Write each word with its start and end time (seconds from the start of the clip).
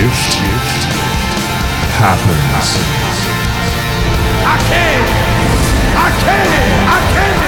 shift 0.00 0.84
happens. 2.02 2.68
I 4.44 4.58
can! 4.68 5.02
I 5.96 6.10
can! 6.24 6.48
I 6.88 7.00
can! 7.14 7.38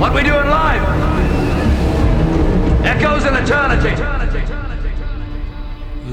What 0.00 0.14
we 0.14 0.22
do 0.22 0.38
in 0.38 0.48
life 0.48 0.82
Echoes 2.84 3.24
in 3.24 3.34
eternity. 3.34 4.43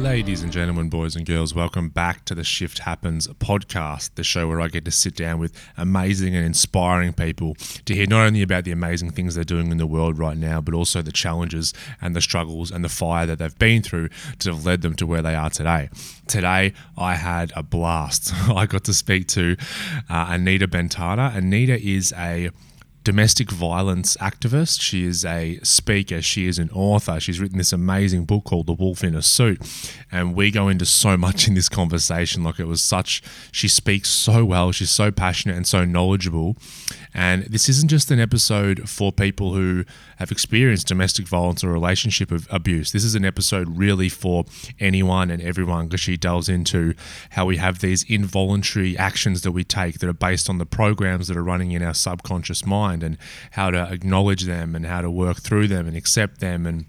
Ladies 0.02 0.42
and 0.42 0.52
gentlemen, 0.52 0.90
boys 0.90 1.16
and 1.16 1.28
girls, 1.28 1.54
welcome 1.54 1.90
back 1.90 2.26
to 2.26 2.34
the 2.34 2.44
Shift 2.44 2.80
Happens 2.80 3.28
podcast, 3.28 4.16
the 4.16 4.24
show 4.24 4.48
where 4.48 4.60
I 4.60 4.68
get 4.68 4.84
to 4.86 4.92
sit 4.92 5.16
down 5.16 5.40
with 5.40 5.54
amazing 5.78 6.36
and 6.36 6.44
inspiring 6.44 7.14
people 7.14 7.54
to 7.86 7.94
hear 7.94 8.08
not 8.08 8.26
only 8.26 8.42
about 8.42 8.64
the 8.64 8.72
amazing 8.72 9.12
things 9.12 9.36
they're 9.36 9.44
doing 9.44 9.72
in 9.72 9.78
the 9.78 9.86
world 9.86 10.18
right 10.18 10.36
now, 10.38 10.60
but 10.60 10.74
also 10.74 11.04
the 11.04 11.12
challenges 11.12 11.72
and 12.02 12.16
the 12.16 12.22
struggles 12.22 12.72
and 12.72 12.84
the 12.84 12.90
fire 12.90 13.28
that 13.28 13.38
they've 13.38 13.60
been 13.60 13.84
through 13.84 14.10
to 14.40 14.52
have 14.52 14.66
led 14.66 14.82
them 14.82 14.96
to 14.96 15.06
where 15.06 15.22
they 15.22 15.36
are 15.36 15.52
today. 15.52 15.88
Today, 16.26 16.74
I 16.98 17.14
had 17.14 17.54
a 17.56 17.62
blast. 17.62 18.34
I 18.50 18.66
got 18.66 18.84
to 18.86 18.96
speak 18.96 19.28
to 19.30 19.56
uh, 20.10 20.26
Anita 20.30 20.68
Bentata. 20.68 21.36
Anita 21.36 21.80
is 21.80 22.12
a 22.18 22.50
domestic 23.04 23.50
violence 23.50 24.16
activist. 24.18 24.82
She 24.82 25.06
is 25.06 25.26
a 25.26 25.60
speaker. 25.64 26.22
She 26.22 26.48
is 26.48 26.60
an 26.60 26.70
author. 26.72 27.20
She's 27.20 27.40
written 27.40 27.58
this 27.58 27.74
amazing 27.74 28.26
book 28.26 28.44
called 28.44 28.68
The 28.68 28.74
Wolf 28.74 29.04
in 29.04 29.16
a 29.16 29.22
Suit. 29.22 29.62
And 30.12 30.36
we 30.36 30.52
go 30.52 30.68
into 30.68 30.86
so 30.86 31.18
much 31.26 31.48
in 31.48 31.54
this 31.54 31.70
conversation. 31.70 32.44
Like 32.44 32.60
it 32.60 32.68
was 32.68 32.82
such, 32.82 33.22
she 33.52 33.68
speaks 33.68 34.10
so 34.10 34.46
well. 34.46 34.72
She's 34.72 34.92
so 34.92 35.12
passionate 35.12 35.58
and 35.58 35.66
so 35.66 35.86
knowledgeable. 35.86 36.58
And 37.14 37.44
this 37.44 37.68
isn't 37.70 37.90
just 37.90 38.12
an 38.12 38.20
episode 38.20 38.90
for 38.90 39.12
people 39.12 39.54
who 39.54 39.86
have 40.22 40.32
experienced 40.32 40.88
domestic 40.88 41.28
violence 41.28 41.64
or 41.64 41.70
relationship 41.70 42.32
abuse. 42.52 42.92
This 42.92 43.04
is 43.04 43.16
an 43.16 43.26
episode 43.26 43.76
really 43.76 44.08
for 44.08 44.46
anyone 44.80 45.32
and 45.32 45.42
everyone 45.42 45.88
because 45.88 46.00
she 46.00 46.16
delves 46.16 46.48
into 46.48 46.94
how 47.32 47.48
we 47.48 47.58
have 47.58 47.80
these 47.80 48.04
involuntary 48.04 48.96
actions 49.00 49.42
that 49.42 49.52
we 49.52 49.64
take 49.64 49.98
that 49.98 50.08
are 50.08 50.14
based 50.14 50.48
on 50.48 50.60
the 50.60 50.66
programs 50.68 51.28
that 51.28 51.36
are 51.36 51.44
running 51.44 51.72
in 51.72 51.82
our 51.82 51.96
subconscious 51.96 52.68
mind 52.68 53.02
and 53.02 53.18
how 53.52 53.72
to 53.72 53.92
acknowledge 53.92 54.44
them 54.44 54.76
and 54.76 54.86
how 54.86 55.02
to 55.02 55.10
work 55.10 55.38
through 55.38 55.68
them 55.68 55.88
and 55.88 55.98
accept 55.98 56.40
them 56.40 56.68
and 56.68 56.86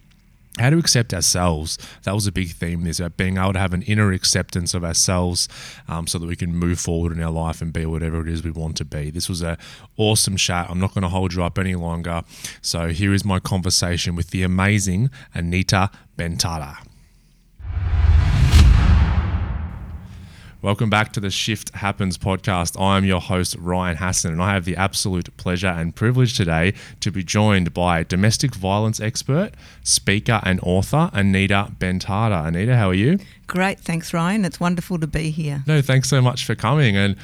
how 0.58 0.70
to 0.70 0.78
accept 0.78 1.14
ourselves. 1.14 1.78
That 2.05 2.14
was 2.14 2.27
a 2.27 2.33
big 2.33 2.53
theme. 2.53 2.84
This 2.84 3.00
about 3.00 3.17
being 3.17 3.39
able 3.39 3.55
to 3.55 3.58
have 3.58 3.72
an 3.72 3.83
inner 3.83 4.12
acceptance 4.12 4.75
of 4.75 4.84
ourselves, 4.84 5.48
um, 5.89 6.06
so 6.06 6.19
that 6.19 6.27
we 6.27 6.36
can 6.36 6.55
move 6.55 6.78
forward 6.78 7.12
in 7.12 7.22
our 7.22 7.31
life 7.31 7.62
and 7.62 7.72
be 7.72 7.86
whatever 7.86 8.20
it 8.20 8.28
is 8.28 8.45
we 8.45 8.50
want 8.50 8.77
to 8.77 8.84
be. 8.84 9.11
This 9.11 9.28
was 9.28 9.42
a 9.42 9.56
awesome 9.97 10.36
chat. 10.36 10.69
I'm 10.69 10.80
not 10.80 10.95
going 10.95 11.03
to 11.03 11.08
hold 11.08 11.34
you 11.34 11.42
up 11.42 11.58
any 11.58 11.75
longer. 11.75 12.23
So 12.61 12.89
here 12.89 13.12
is 13.12 13.25
my 13.25 13.41
conversation 13.41 14.14
with 14.14 14.30
the 14.30 14.42
amazing 14.42 15.11
Anita 15.34 15.91
Bentata. 16.19 16.77
Welcome 20.63 20.91
back 20.91 21.13
to 21.15 21.21
the 21.21 21.29
Shift 21.29 21.75
Happens 21.75 22.17
podcast. 22.17 22.81
I 22.81 22.97
am 22.97 23.05
your 23.05 23.21
host, 23.21 23.57
Ryan 23.59 23.97
Hassan, 23.97 24.31
and 24.31 24.41
I 24.41 24.55
have 24.55 24.65
the 24.65 24.77
absolute 24.77 25.37
pleasure 25.37 25.67
and 25.67 25.93
privilege 25.93 26.37
today 26.37 26.75
to 27.01 27.11
be 27.11 27.25
joined 27.25 27.75
by 27.75 28.05
domestic 28.05 28.55
violence 28.55 29.01
expert, 29.01 29.51
speaker, 29.83 30.41
and 30.45 30.61
author, 30.63 31.11
Anita 31.13 31.73
Bentata. 31.81 32.47
Anita, 32.47 32.77
how 32.77 32.91
are 32.91 32.95
you? 32.95 33.19
Great. 33.49 33.81
Thanks, 33.81 34.15
Ryan. 34.15 34.45
It's 34.45 34.61
wonderful 34.61 35.01
to 35.01 35.09
be 35.09 35.31
here. 35.31 35.65
No, 35.67 35.83
thanks 35.83 36.09
so 36.09 36.23
much 36.23 36.47
for 36.47 36.55
coming. 36.55 36.97
And 36.97 37.17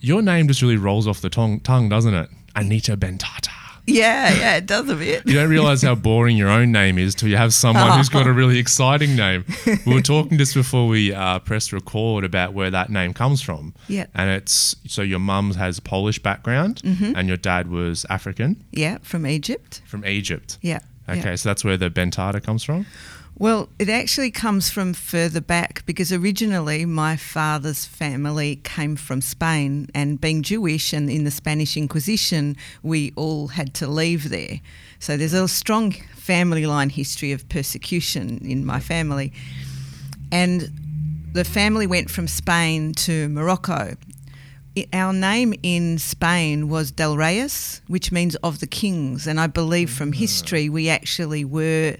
your 0.00 0.20
name 0.20 0.48
just 0.48 0.60
really 0.60 0.76
rolls 0.76 1.06
off 1.06 1.20
the 1.20 1.30
tongue, 1.30 1.60
tongue 1.60 1.88
doesn't 1.88 2.14
it? 2.14 2.30
Anita 2.56 2.96
Bentata. 2.96 3.59
Yeah, 3.90 4.32
yeah, 4.34 4.56
it 4.56 4.66
does 4.66 4.88
a 4.88 4.94
bit. 4.96 5.26
You 5.26 5.34
don't 5.34 5.50
realize 5.50 5.82
how 5.82 5.94
boring 5.94 6.36
your 6.36 6.48
own 6.48 6.72
name 6.72 6.96
is 6.98 7.14
till 7.14 7.28
you 7.28 7.36
have 7.36 7.52
someone 7.52 7.90
who's 7.96 8.08
got 8.08 8.26
a 8.26 8.32
really 8.32 8.58
exciting 8.58 9.16
name. 9.16 9.44
We 9.86 9.94
were 9.94 10.00
talking 10.02 10.38
just 10.38 10.54
before 10.54 10.86
we 10.88 11.12
uh, 11.12 11.38
pressed 11.40 11.72
record 11.72 12.24
about 12.24 12.52
where 12.54 12.70
that 12.70 12.90
name 12.90 13.12
comes 13.14 13.42
from. 13.42 13.74
Yeah. 13.88 14.06
And 14.14 14.30
it's 14.30 14.76
so 14.86 15.02
your 15.02 15.18
mum 15.18 15.52
has 15.54 15.78
a 15.78 15.82
Polish 15.82 16.18
background 16.22 16.80
Mm-hmm. 16.84 17.12
and 17.16 17.28
your 17.28 17.36
dad 17.36 17.68
was 17.68 18.06
African 18.08 18.62
Yeah, 18.72 18.98
from 19.02 19.26
Egypt. 19.26 19.82
from 19.86 20.04
Egypt. 20.04 20.58
Yeah. 20.62 20.80
Okay, 21.08 21.30
yeah. 21.30 21.34
so 21.36 21.48
that's 21.48 21.64
where 21.64 21.76
the 21.76 21.90
Bentata 21.90 22.42
comes 22.42 22.62
from? 22.62 22.86
Well, 23.40 23.70
it 23.78 23.88
actually 23.88 24.30
comes 24.32 24.68
from 24.68 24.92
further 24.92 25.40
back 25.40 25.82
because 25.86 26.12
originally 26.12 26.84
my 26.84 27.16
father's 27.16 27.86
family 27.86 28.56
came 28.64 28.96
from 28.96 29.22
Spain, 29.22 29.88
and 29.94 30.20
being 30.20 30.42
Jewish 30.42 30.92
and 30.92 31.08
in 31.08 31.24
the 31.24 31.30
Spanish 31.30 31.74
Inquisition, 31.74 32.54
we 32.82 33.14
all 33.16 33.46
had 33.46 33.72
to 33.76 33.86
leave 33.86 34.28
there. 34.28 34.60
So 34.98 35.16
there's 35.16 35.32
a 35.32 35.48
strong 35.48 35.92
family 36.14 36.66
line 36.66 36.90
history 36.90 37.32
of 37.32 37.48
persecution 37.48 38.40
in 38.44 38.66
my 38.66 38.78
family. 38.78 39.32
And 40.30 40.70
the 41.32 41.46
family 41.46 41.86
went 41.86 42.10
from 42.10 42.28
Spain 42.28 42.92
to 43.06 43.30
Morocco. 43.30 43.96
Our 44.92 45.14
name 45.14 45.54
in 45.62 45.96
Spain 45.96 46.68
was 46.68 46.90
Del 46.90 47.16
Reyes, 47.16 47.80
which 47.86 48.12
means 48.12 48.36
of 48.36 48.60
the 48.60 48.66
kings. 48.66 49.26
And 49.26 49.40
I 49.40 49.46
believe 49.46 49.90
from 49.90 50.12
history 50.12 50.68
we 50.68 50.90
actually 50.90 51.46
were 51.46 51.96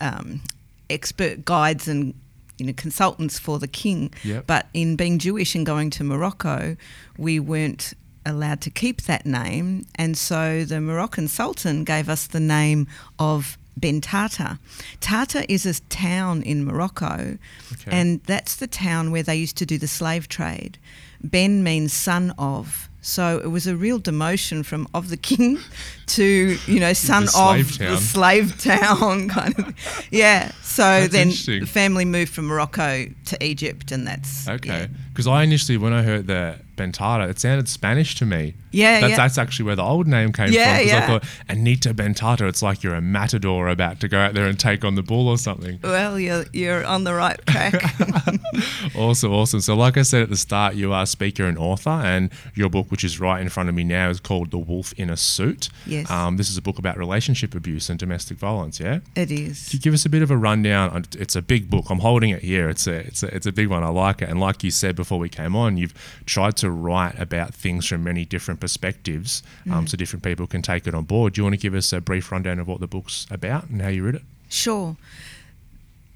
um, 0.00 0.42
expert 0.90 1.44
guides 1.44 1.88
and 1.88 2.14
you 2.58 2.66
know 2.66 2.72
consultants 2.74 3.38
for 3.38 3.58
the 3.58 3.68
king. 3.68 4.12
Yep. 4.24 4.46
But 4.46 4.66
in 4.72 4.96
being 4.96 5.18
Jewish 5.18 5.54
and 5.54 5.66
going 5.66 5.90
to 5.90 6.04
Morocco, 6.04 6.76
we 7.18 7.38
weren't 7.40 7.92
allowed 8.24 8.60
to 8.62 8.70
keep 8.70 9.02
that 9.02 9.24
name, 9.26 9.86
and 9.94 10.16
so 10.18 10.64
the 10.64 10.80
Moroccan 10.80 11.28
Sultan 11.28 11.84
gave 11.84 12.08
us 12.08 12.26
the 12.26 12.40
name 12.40 12.86
of 13.18 13.56
Ben 13.76 14.00
Tata 14.00 14.58
Tata 15.00 15.44
is 15.52 15.66
a 15.66 15.74
town 15.90 16.42
in 16.42 16.64
Morocco, 16.64 17.36
Okay. 17.72 17.90
and 17.90 18.22
that's 18.24 18.56
the 18.56 18.66
town 18.66 19.10
where 19.12 19.22
they 19.22 19.36
used 19.36 19.56
to 19.58 19.66
do 19.66 19.76
the 19.78 19.86
slave 19.86 20.28
trade. 20.28 20.78
Ben 21.22 21.62
means 21.62 21.92
son 21.92 22.32
of. 22.38 22.88
So 23.06 23.38
it 23.38 23.46
was 23.46 23.68
a 23.68 23.76
real 23.76 24.00
demotion 24.00 24.64
from 24.64 24.88
of 24.92 25.10
the 25.10 25.16
king 25.16 25.60
to, 26.06 26.58
you 26.66 26.80
know, 26.80 26.92
son 26.92 27.28
slave 27.28 27.70
of 27.70 27.78
town. 27.78 27.90
the 27.92 27.96
slave 27.98 28.60
town 28.60 29.28
kind 29.38 29.56
of. 29.60 29.74
Yeah. 30.10 30.50
So 30.62 31.06
That's 31.06 31.46
then 31.46 31.60
the 31.60 31.66
family 31.66 32.04
moved 32.04 32.32
from 32.32 32.46
Morocco 32.46 33.06
to 33.26 33.44
Egypt, 33.44 33.92
and 33.92 34.08
that's 34.08 34.48
Okay. 34.48 34.88
Because 35.10 35.28
I 35.28 35.44
initially, 35.44 35.78
when 35.78 35.92
I 35.92 36.02
heard 36.02 36.26
the 36.26 36.58
Bentata, 36.76 37.28
it 37.28 37.38
sounded 37.38 37.68
Spanish 37.68 38.14
to 38.16 38.26
me. 38.26 38.54
Yeah, 38.70 39.00
that's, 39.00 39.10
yeah. 39.12 39.16
that's 39.16 39.38
actually 39.38 39.64
where 39.66 39.76
the 39.76 39.82
old 39.82 40.06
name 40.06 40.32
came 40.32 40.52
Yeah, 40.52 40.76
from. 40.76 40.84
Because 40.84 41.02
I 41.02 41.06
thought 41.06 41.24
Anita 41.48 41.94
Bentata, 41.94 42.48
it's 42.48 42.62
like 42.62 42.82
you're 42.82 42.94
a 42.94 43.00
matador 43.00 43.68
about 43.68 44.00
to 44.00 44.08
go 44.08 44.18
out 44.18 44.34
there 44.34 44.46
and 44.46 44.58
take 44.60 44.84
on 44.84 44.94
the 44.94 45.02
bull 45.02 45.28
or 45.28 45.38
something. 45.38 45.78
Well, 45.82 46.20
you're 46.20 46.44
you're 46.52 46.84
on 46.84 47.04
the 47.04 47.14
right 47.14 47.40
track. 47.46 47.82
Awesome, 48.94 49.32
awesome. 49.32 49.60
So, 49.60 49.74
like 49.74 49.96
I 49.96 50.02
said 50.02 50.22
at 50.22 50.30
the 50.30 50.36
start, 50.36 50.74
you 50.74 50.92
are 50.92 51.02
a 51.02 51.06
speaker 51.06 51.44
and 51.44 51.58
author, 51.58 51.90
and 51.90 52.30
your 52.54 52.68
book, 52.70 52.90
which 52.90 53.04
is 53.04 53.20
right 53.20 53.40
in 53.40 53.48
front 53.48 53.68
of 53.68 53.74
me 53.74 53.84
now, 53.84 54.08
is 54.08 54.20
called 54.20 54.50
The 54.50 54.58
Wolf 54.58 54.92
in 54.94 55.10
a 55.10 55.16
Suit. 55.16 55.68
Yes. 55.86 56.10
Um, 56.10 56.36
this 56.36 56.48
is 56.50 56.56
a 56.56 56.62
book 56.62 56.78
about 56.78 56.96
relationship 56.96 57.54
abuse 57.54 57.90
and 57.90 57.98
domestic 57.98 58.38
violence. 58.38 58.80
Yeah. 58.80 59.00
it 59.14 59.30
is. 59.30 59.64
Could 59.64 59.74
you 59.74 59.80
give 59.80 59.94
us 59.94 60.06
a 60.06 60.08
bit 60.08 60.22
of 60.22 60.30
a 60.30 60.36
rundown? 60.36 61.04
It's 61.18 61.36
a 61.36 61.42
big 61.42 61.68
book. 61.68 61.86
I'm 61.90 61.98
holding 62.00 62.30
it 62.30 62.42
here. 62.42 62.68
It's 62.68 62.86
a, 62.86 62.94
it's 62.94 63.22
a, 63.22 63.34
it's 63.34 63.46
a 63.46 63.52
big 63.52 63.68
one. 63.68 63.82
I 63.82 63.88
like 63.88 64.22
it. 64.22 64.28
And 64.28 64.40
like 64.40 64.64
you 64.64 64.70
said 64.70 64.96
before 64.96 65.18
we 65.18 65.28
came 65.28 65.54
on, 65.54 65.76
you've 65.76 65.94
tried 66.26 66.56
to 66.58 66.65
write 66.70 67.18
about 67.18 67.54
things 67.54 67.86
from 67.86 68.04
many 68.04 68.24
different 68.24 68.60
perspectives, 68.60 69.42
um, 69.70 69.86
so 69.86 69.96
different 69.96 70.22
people 70.22 70.46
can 70.46 70.62
take 70.62 70.86
it 70.86 70.94
on 70.94 71.04
board. 71.04 71.34
Do 71.34 71.40
you 71.40 71.44
want 71.44 71.54
to 71.54 71.60
give 71.60 71.74
us 71.74 71.92
a 71.92 72.00
brief 72.00 72.30
rundown 72.32 72.58
of 72.58 72.68
what 72.68 72.80
the 72.80 72.86
book's 72.86 73.26
about 73.30 73.68
and 73.68 73.82
how 73.82 73.88
you 73.88 74.04
read 74.04 74.16
it? 74.16 74.22
Sure. 74.48 74.96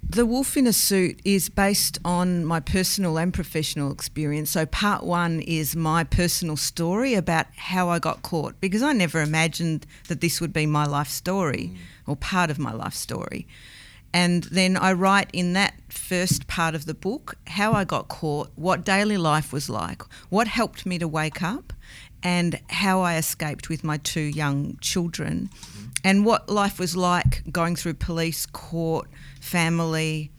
The 0.09 0.27
Wolf 0.27 0.57
in 0.57 0.67
a 0.67 0.73
Suit 0.73 1.21
is 1.25 1.49
based 1.49 1.99
on 2.05 2.45
my 2.45 2.59
personal 2.59 3.17
and 3.17 3.33
professional 3.33 3.93
experience. 3.93 4.51
So, 4.51 4.67
part 4.67 5.05
one 5.05 5.41
is 5.41 5.77
my 5.77 6.03
personal 6.03 6.57
story 6.57 7.15
about 7.15 7.47
how 7.57 7.89
I 7.89 8.01
got 8.01 8.23
caught 8.23 8.61
because 8.61 8.83
I 8.83 8.93
never 8.93 9.21
imagined 9.21 9.87
that 10.09 10.21
this 10.21 10.41
would 10.41 10.53
be 10.53 10.67
my 10.67 10.85
life 10.85 11.09
story 11.09 11.77
or 12.07 12.17
part 12.17 12.51
of 12.51 12.59
my 12.59 12.73
life 12.73 12.95
story. 12.95 13.47
And 14.13 14.45
then 14.45 14.77
I 14.77 14.93
write 14.93 15.31
in 15.33 15.53
that 15.53 15.75
first 15.89 16.49
part 16.49 16.75
of 16.75 16.85
the 16.85 16.95
book 16.95 17.37
how 17.47 17.73
I 17.73 17.85
got 17.85 18.09
caught, 18.09 18.51
what 18.57 18.85
daily 18.85 19.17
life 19.17 19.53
was 19.53 19.71
like, 19.71 20.03
what 20.31 20.49
helped 20.49 20.85
me 20.85 20.99
to 20.99 21.07
wake 21.07 21.43
up, 21.43 21.73
and 22.23 22.61
how 22.69 23.01
I 23.01 23.17
escaped 23.17 23.69
with 23.69 23.85
my 23.85 23.97
two 23.99 24.21
young 24.21 24.77
children, 24.81 25.49
mm-hmm. 25.53 25.87
and 26.05 26.27
what 26.27 26.49
life 26.49 26.79
was 26.79 26.97
like 26.97 27.51
going 27.53 27.77
through 27.77 27.95
police, 27.95 28.47
court, 28.47 29.09
family, 29.41 30.31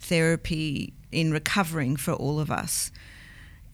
therapy 0.00 0.92
in 1.12 1.30
recovering 1.30 1.96
for 1.96 2.12
all 2.12 2.40
of 2.40 2.50
us, 2.50 2.90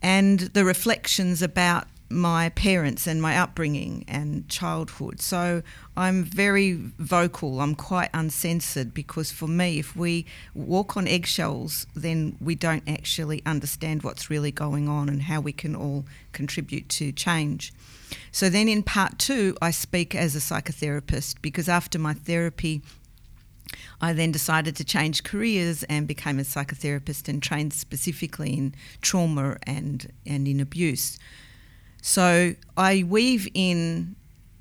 and 0.03 0.41
the 0.41 0.65
reflections 0.65 1.41
about 1.41 1.87
my 2.15 2.49
parents 2.51 3.07
and 3.07 3.21
my 3.21 3.37
upbringing 3.37 4.05
and 4.09 4.49
childhood. 4.49 5.21
So 5.21 5.63
I'm 5.97 6.25
very 6.25 6.73
vocal, 6.73 7.61
I'm 7.61 7.75
quite 7.75 8.11
uncensored 8.15 8.95
because 8.95 9.31
for 9.33 9.49
me, 9.49 9.79
if 9.79 9.97
we 9.97 10.27
walk 10.55 10.97
on 10.97 11.07
eggshells, 11.07 11.87
then 11.95 12.37
we 12.41 12.55
don't 12.55 12.89
actually 12.89 13.43
understand 13.45 14.03
what's 14.03 14.31
really 14.31 14.53
going 14.53 14.89
on 14.89 15.09
and 15.09 15.23
how 15.23 15.41
we 15.41 15.53
can 15.53 15.75
all 15.75 16.05
contribute 16.33 16.89
to 16.91 17.13
change. 17.13 17.73
So 18.31 18.49
then 18.49 18.69
in 18.69 18.83
part 18.83 19.19
two, 19.19 19.57
I 19.61 19.71
speak 19.71 20.15
as 20.15 20.37
a 20.37 20.39
psychotherapist 20.39 21.37
because 21.43 21.69
after 21.69 21.99
my 21.99 22.15
therapy, 22.15 22.83
I 24.01 24.13
then 24.13 24.33
decided 24.33 24.77
to 24.77 24.85
change 24.85 25.25
careers 25.25 25.83
and 25.85 26.07
became 26.07 26.39
a 26.39 26.43
psychotherapist 26.43 27.29
and 27.29 27.43
trained 27.43 27.73
specifically 27.73 28.57
in 28.57 28.75
trauma 29.01 29.57
and, 29.67 30.13
and 30.27 30.47
in 30.47 30.61
abuse. 30.61 31.19
So 32.07 32.55
I 32.77 33.03
weave 33.09 33.49
in 33.55 34.15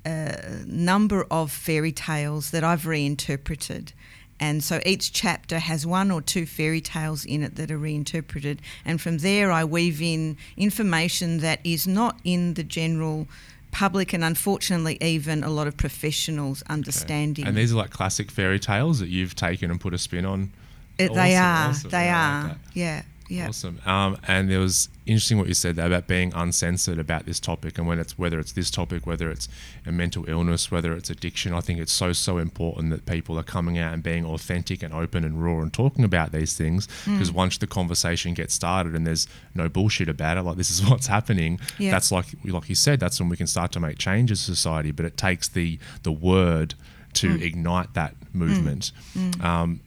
a 0.06 0.62
number 0.64 1.26
of 1.30 1.52
fairy 1.52 1.92
tales 1.92 2.52
that 2.52 2.64
I've 2.64 2.86
reinterpreted. 2.86 3.92
And 4.40 4.64
so 4.64 4.80
each 4.86 5.12
chapter 5.12 5.58
has 5.58 5.86
one 5.86 6.10
or 6.10 6.22
two 6.22 6.46
fairy 6.46 6.80
tales 6.80 7.26
in 7.26 7.42
it 7.42 7.56
that 7.56 7.70
are 7.70 7.76
reinterpreted. 7.76 8.62
And 8.86 8.98
from 8.98 9.18
there, 9.18 9.52
I 9.52 9.62
weave 9.62 10.00
in 10.00 10.38
information 10.56 11.40
that 11.40 11.60
is 11.64 11.86
not 11.86 12.18
in 12.24 12.54
the 12.54 12.64
general 12.64 13.28
public 13.72 14.14
and 14.14 14.24
unfortunately 14.24 14.96
even 15.02 15.44
a 15.44 15.50
lot 15.50 15.66
of 15.66 15.76
professionals 15.76 16.62
understanding. 16.70 17.46
And 17.46 17.54
these 17.58 17.74
are 17.74 17.76
like 17.76 17.90
classic 17.90 18.30
fairy 18.30 18.58
tales 18.58 19.00
that 19.00 19.10
you've 19.10 19.34
taken 19.34 19.70
and 19.70 19.78
put 19.78 19.92
a 19.92 19.98
spin 19.98 20.24
on. 20.24 20.50
It- 20.96 21.12
they 21.12 21.36
are. 21.36 21.68
awesome. 21.68 21.90
They 21.90 22.08
I 22.08 22.40
are. 22.40 22.48
like 22.48 22.56
yeah. 22.72 23.02
Yeah. 23.28 23.48
Awesome. 23.48 23.80
Um, 23.86 24.18
and 24.28 24.52
it 24.52 24.58
was 24.58 24.90
interesting 25.06 25.38
what 25.38 25.48
you 25.48 25.54
said 25.54 25.76
there 25.76 25.86
about 25.86 26.06
being 26.06 26.32
uncensored 26.34 26.98
about 26.98 27.24
this 27.24 27.40
topic, 27.40 27.78
and 27.78 27.86
when 27.86 27.98
it's 27.98 28.18
whether 28.18 28.38
it's 28.38 28.52
this 28.52 28.70
topic, 28.70 29.06
whether 29.06 29.30
it's 29.30 29.48
a 29.86 29.92
mental 29.92 30.28
illness, 30.28 30.70
whether 30.70 30.92
it's 30.92 31.08
addiction. 31.08 31.54
I 31.54 31.60
think 31.60 31.80
it's 31.80 31.92
so 31.92 32.12
so 32.12 32.36
important 32.38 32.90
that 32.90 33.06
people 33.06 33.38
are 33.38 33.42
coming 33.42 33.78
out 33.78 33.94
and 33.94 34.02
being 34.02 34.26
authentic 34.26 34.82
and 34.82 34.92
open 34.92 35.24
and 35.24 35.42
raw 35.42 35.60
and 35.62 35.72
talking 35.72 36.04
about 36.04 36.32
these 36.32 36.54
things. 36.54 36.86
Because 37.06 37.30
Mm. 37.30 37.34
once 37.34 37.56
the 37.58 37.66
conversation 37.66 38.34
gets 38.34 38.52
started 38.52 38.94
and 38.94 39.06
there's 39.06 39.26
no 39.54 39.68
bullshit 39.70 40.08
about 40.10 40.36
it, 40.36 40.42
like 40.42 40.56
this 40.58 40.70
is 40.70 40.82
what's 40.90 41.06
happening. 41.06 41.58
Yeah. 41.78 41.92
That's 41.92 42.12
like 42.12 42.26
like 42.44 42.68
you 42.68 42.74
said. 42.74 43.00
That's 43.00 43.18
when 43.20 43.30
we 43.30 43.36
can 43.38 43.46
start 43.46 43.72
to 43.72 43.80
make 43.80 43.96
changes 43.98 44.40
society. 44.40 44.90
But 44.90 45.06
it 45.06 45.16
takes 45.16 45.48
the 45.48 45.78
the 46.02 46.12
word 46.12 46.74
to 47.14 47.28
Mm. 47.38 47.42
ignite 47.42 47.94
that 47.94 48.14
movement. 48.34 48.92
Um, 49.40 49.80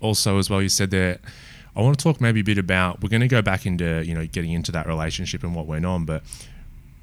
also 0.00 0.38
as 0.38 0.50
well 0.50 0.60
you 0.62 0.68
said 0.68 0.90
there 0.90 1.18
i 1.76 1.80
want 1.80 1.98
to 1.98 2.02
talk 2.02 2.20
maybe 2.20 2.40
a 2.40 2.44
bit 2.44 2.58
about 2.58 3.02
we're 3.02 3.08
going 3.08 3.20
to 3.20 3.28
go 3.28 3.42
back 3.42 3.66
into 3.66 4.04
you 4.04 4.14
know 4.14 4.26
getting 4.26 4.52
into 4.52 4.72
that 4.72 4.86
relationship 4.86 5.42
and 5.42 5.54
what 5.54 5.66
went 5.66 5.84
on 5.84 6.04
but 6.04 6.22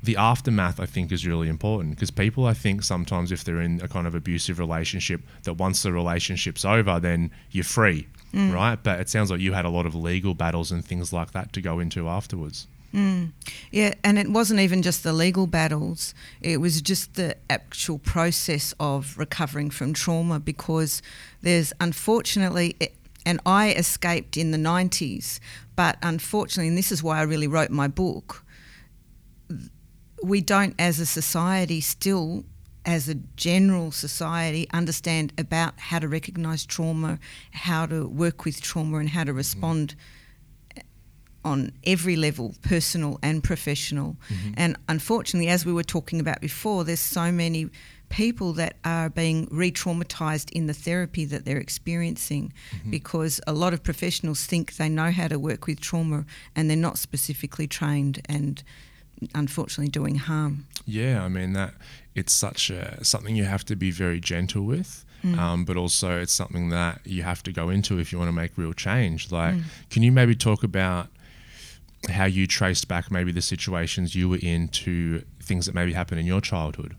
the 0.03 0.15
aftermath 0.17 0.79
i 0.79 0.85
think 0.85 1.11
is 1.11 1.27
really 1.27 1.47
important 1.47 1.91
because 1.91 2.09
people 2.09 2.45
i 2.45 2.53
think 2.53 2.83
sometimes 2.83 3.31
if 3.31 3.43
they're 3.43 3.61
in 3.61 3.79
a 3.81 3.87
kind 3.87 4.07
of 4.07 4.15
abusive 4.15 4.59
relationship 4.59 5.21
that 5.43 5.53
once 5.53 5.83
the 5.83 5.91
relationship's 5.91 6.65
over 6.65 6.99
then 6.99 7.29
you're 7.51 7.63
free 7.63 8.07
mm. 8.33 8.53
right? 8.53 8.81
But 8.81 8.99
it 8.99 9.09
sounds 9.09 9.31
like 9.31 9.39
you 9.39 9.53
had 9.53 9.65
a 9.65 9.69
lot 9.69 9.85
of 9.85 9.95
legal 9.95 10.33
battles 10.33 10.71
and 10.71 10.83
things 10.83 11.13
like 11.13 11.31
that 11.31 11.53
to 11.53 11.61
go 11.61 11.79
into 11.79 12.07
afterwards. 12.07 12.67
Mm. 12.93 13.31
Yeah, 13.71 13.93
and 14.03 14.19
it 14.19 14.29
wasn't 14.29 14.59
even 14.59 14.81
just 14.81 15.03
the 15.03 15.13
legal 15.13 15.47
battles, 15.47 16.13
it 16.41 16.57
was 16.57 16.81
just 16.81 17.15
the 17.15 17.37
actual 17.49 17.99
process 17.99 18.73
of 18.81 19.17
recovering 19.17 19.69
from 19.69 19.93
trauma 19.93 20.39
because 20.39 21.01
there's 21.41 21.71
unfortunately, 21.79 22.75
and 23.25 23.39
I 23.45 23.71
escaped 23.71 24.37
in 24.37 24.51
the 24.51 24.57
90s, 24.57 25.39
but 25.75 25.97
unfortunately, 26.01 26.69
and 26.69 26.77
this 26.77 26.91
is 26.91 27.03
why 27.03 27.19
I 27.19 27.23
really 27.23 27.47
wrote 27.47 27.69
my 27.69 27.87
book, 27.87 28.43
we 30.23 30.41
don't 30.41 30.75
as 30.79 30.99
a 30.99 31.05
society 31.05 31.81
still. 31.81 32.45
As 32.83 33.07
a 33.07 33.13
general 33.35 33.91
society, 33.91 34.67
understand 34.73 35.33
about 35.37 35.79
how 35.79 35.99
to 35.99 36.07
recognize 36.07 36.65
trauma, 36.65 37.19
how 37.51 37.85
to 37.85 38.07
work 38.07 38.43
with 38.43 38.59
trauma, 38.59 38.97
and 38.97 39.07
how 39.07 39.23
to 39.23 39.29
mm-hmm. 39.29 39.37
respond 39.37 39.93
eh, 40.75 40.81
on 41.45 41.73
every 41.83 42.15
level, 42.15 42.55
personal 42.63 43.19
and 43.21 43.43
professional. 43.43 44.17
Mm-hmm. 44.29 44.53
And 44.57 44.77
unfortunately, 44.89 45.49
as 45.49 45.63
we 45.63 45.71
were 45.71 45.83
talking 45.83 46.19
about 46.19 46.41
before, 46.41 46.83
there's 46.83 46.99
so 46.99 47.31
many 47.31 47.69
people 48.11 48.53
that 48.53 48.75
are 48.83 49.09
being 49.09 49.47
re 49.51 49.71
traumatized 49.71 50.51
in 50.51 50.67
the 50.67 50.73
therapy 50.73 51.25
that 51.25 51.45
they're 51.45 51.57
experiencing 51.57 52.53
mm-hmm. 52.71 52.91
because 52.91 53.41
a 53.47 53.53
lot 53.53 53.73
of 53.73 53.83
professionals 53.83 54.45
think 54.45 54.75
they 54.75 54.89
know 54.89 55.11
how 55.11 55.27
to 55.27 55.39
work 55.39 55.67
with 55.67 55.79
trauma 55.79 56.25
and 56.55 56.69
they're 56.69 56.77
not 56.77 56.97
specifically 56.97 57.67
trained 57.67 58.21
and 58.25 58.63
unfortunately 59.35 59.89
doing 59.89 60.15
harm. 60.15 60.65
Yeah, 60.85 61.23
I 61.23 61.27
mean 61.27 61.53
that 61.53 61.73
it's 62.15 62.33
such 62.33 62.69
a 62.69 63.03
something 63.03 63.35
you 63.35 63.45
have 63.45 63.63
to 63.65 63.75
be 63.75 63.91
very 63.91 64.19
gentle 64.19 64.63
with, 64.63 65.05
mm. 65.23 65.37
um, 65.37 65.65
but 65.65 65.77
also 65.77 66.19
it's 66.19 66.33
something 66.33 66.69
that 66.69 67.01
you 67.05 67.23
have 67.23 67.43
to 67.43 67.51
go 67.51 67.69
into 67.69 67.99
if 67.99 68.11
you 68.11 68.17
want 68.17 68.29
to 68.29 68.33
make 68.33 68.57
real 68.57 68.73
change. 68.73 69.31
Like, 69.31 69.55
mm. 69.55 69.63
can 69.89 70.03
you 70.03 70.11
maybe 70.11 70.35
talk 70.35 70.63
about 70.63 71.07
how 72.09 72.25
you 72.25 72.47
traced 72.47 72.87
back 72.87 73.11
maybe 73.11 73.31
the 73.31 73.41
situations 73.41 74.15
you 74.15 74.27
were 74.27 74.39
in 74.41 74.67
to 74.69 75.23
things 75.41 75.67
that 75.67 75.75
maybe 75.75 75.93
happened 75.93 76.19
in 76.19 76.25
your 76.25 76.41
childhood? 76.41 76.95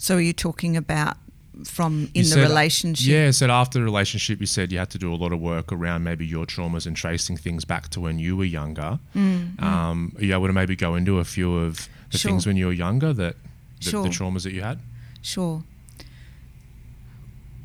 So, 0.00 0.16
are 0.16 0.20
you 0.20 0.32
talking 0.32 0.76
about 0.78 1.18
from 1.64 2.00
You 2.00 2.08
in 2.14 2.22
the 2.22 2.28
said- 2.30 2.44
uh, 2.44 2.48
relationship? 2.48 3.06
Yeah, 3.06 3.30
so 3.32 3.50
after 3.50 3.78
the 3.78 3.84
relationship, 3.84 4.40
you 4.40 4.46
said 4.46 4.72
you 4.72 4.78
had 4.78 4.88
to 4.90 4.98
do 4.98 5.12
a 5.12 5.14
lot 5.16 5.30
of 5.32 5.40
work 5.40 5.72
around 5.72 6.04
maybe 6.04 6.26
your 6.26 6.46
traumas 6.46 6.86
and 6.86 6.96
tracing 6.96 7.36
things 7.36 7.66
back 7.66 7.88
to 7.90 8.00
when 8.00 8.18
you 8.18 8.34
were 8.34 8.46
younger. 8.46 8.98
Mm, 9.14 9.56
mm. 9.56 9.62
Um, 9.62 10.12
are 10.18 10.24
you 10.24 10.32
able 10.34 10.46
to 10.46 10.54
maybe 10.54 10.74
go 10.74 10.94
into 10.94 11.18
a 11.18 11.24
few 11.24 11.54
of 11.54 11.86
the 12.12 12.18
Sure. 12.18 12.30
things 12.30 12.46
when 12.46 12.56
you 12.56 12.66
were 12.66 12.72
younger 12.72 13.12
that 13.12 13.36
the, 13.84 13.90
Sure. 13.90 14.02
the 14.02 14.08
traumas 14.08 14.44
that 14.44 14.52
you 14.54 14.62
had? 14.62 14.78
Sure. 15.20 15.62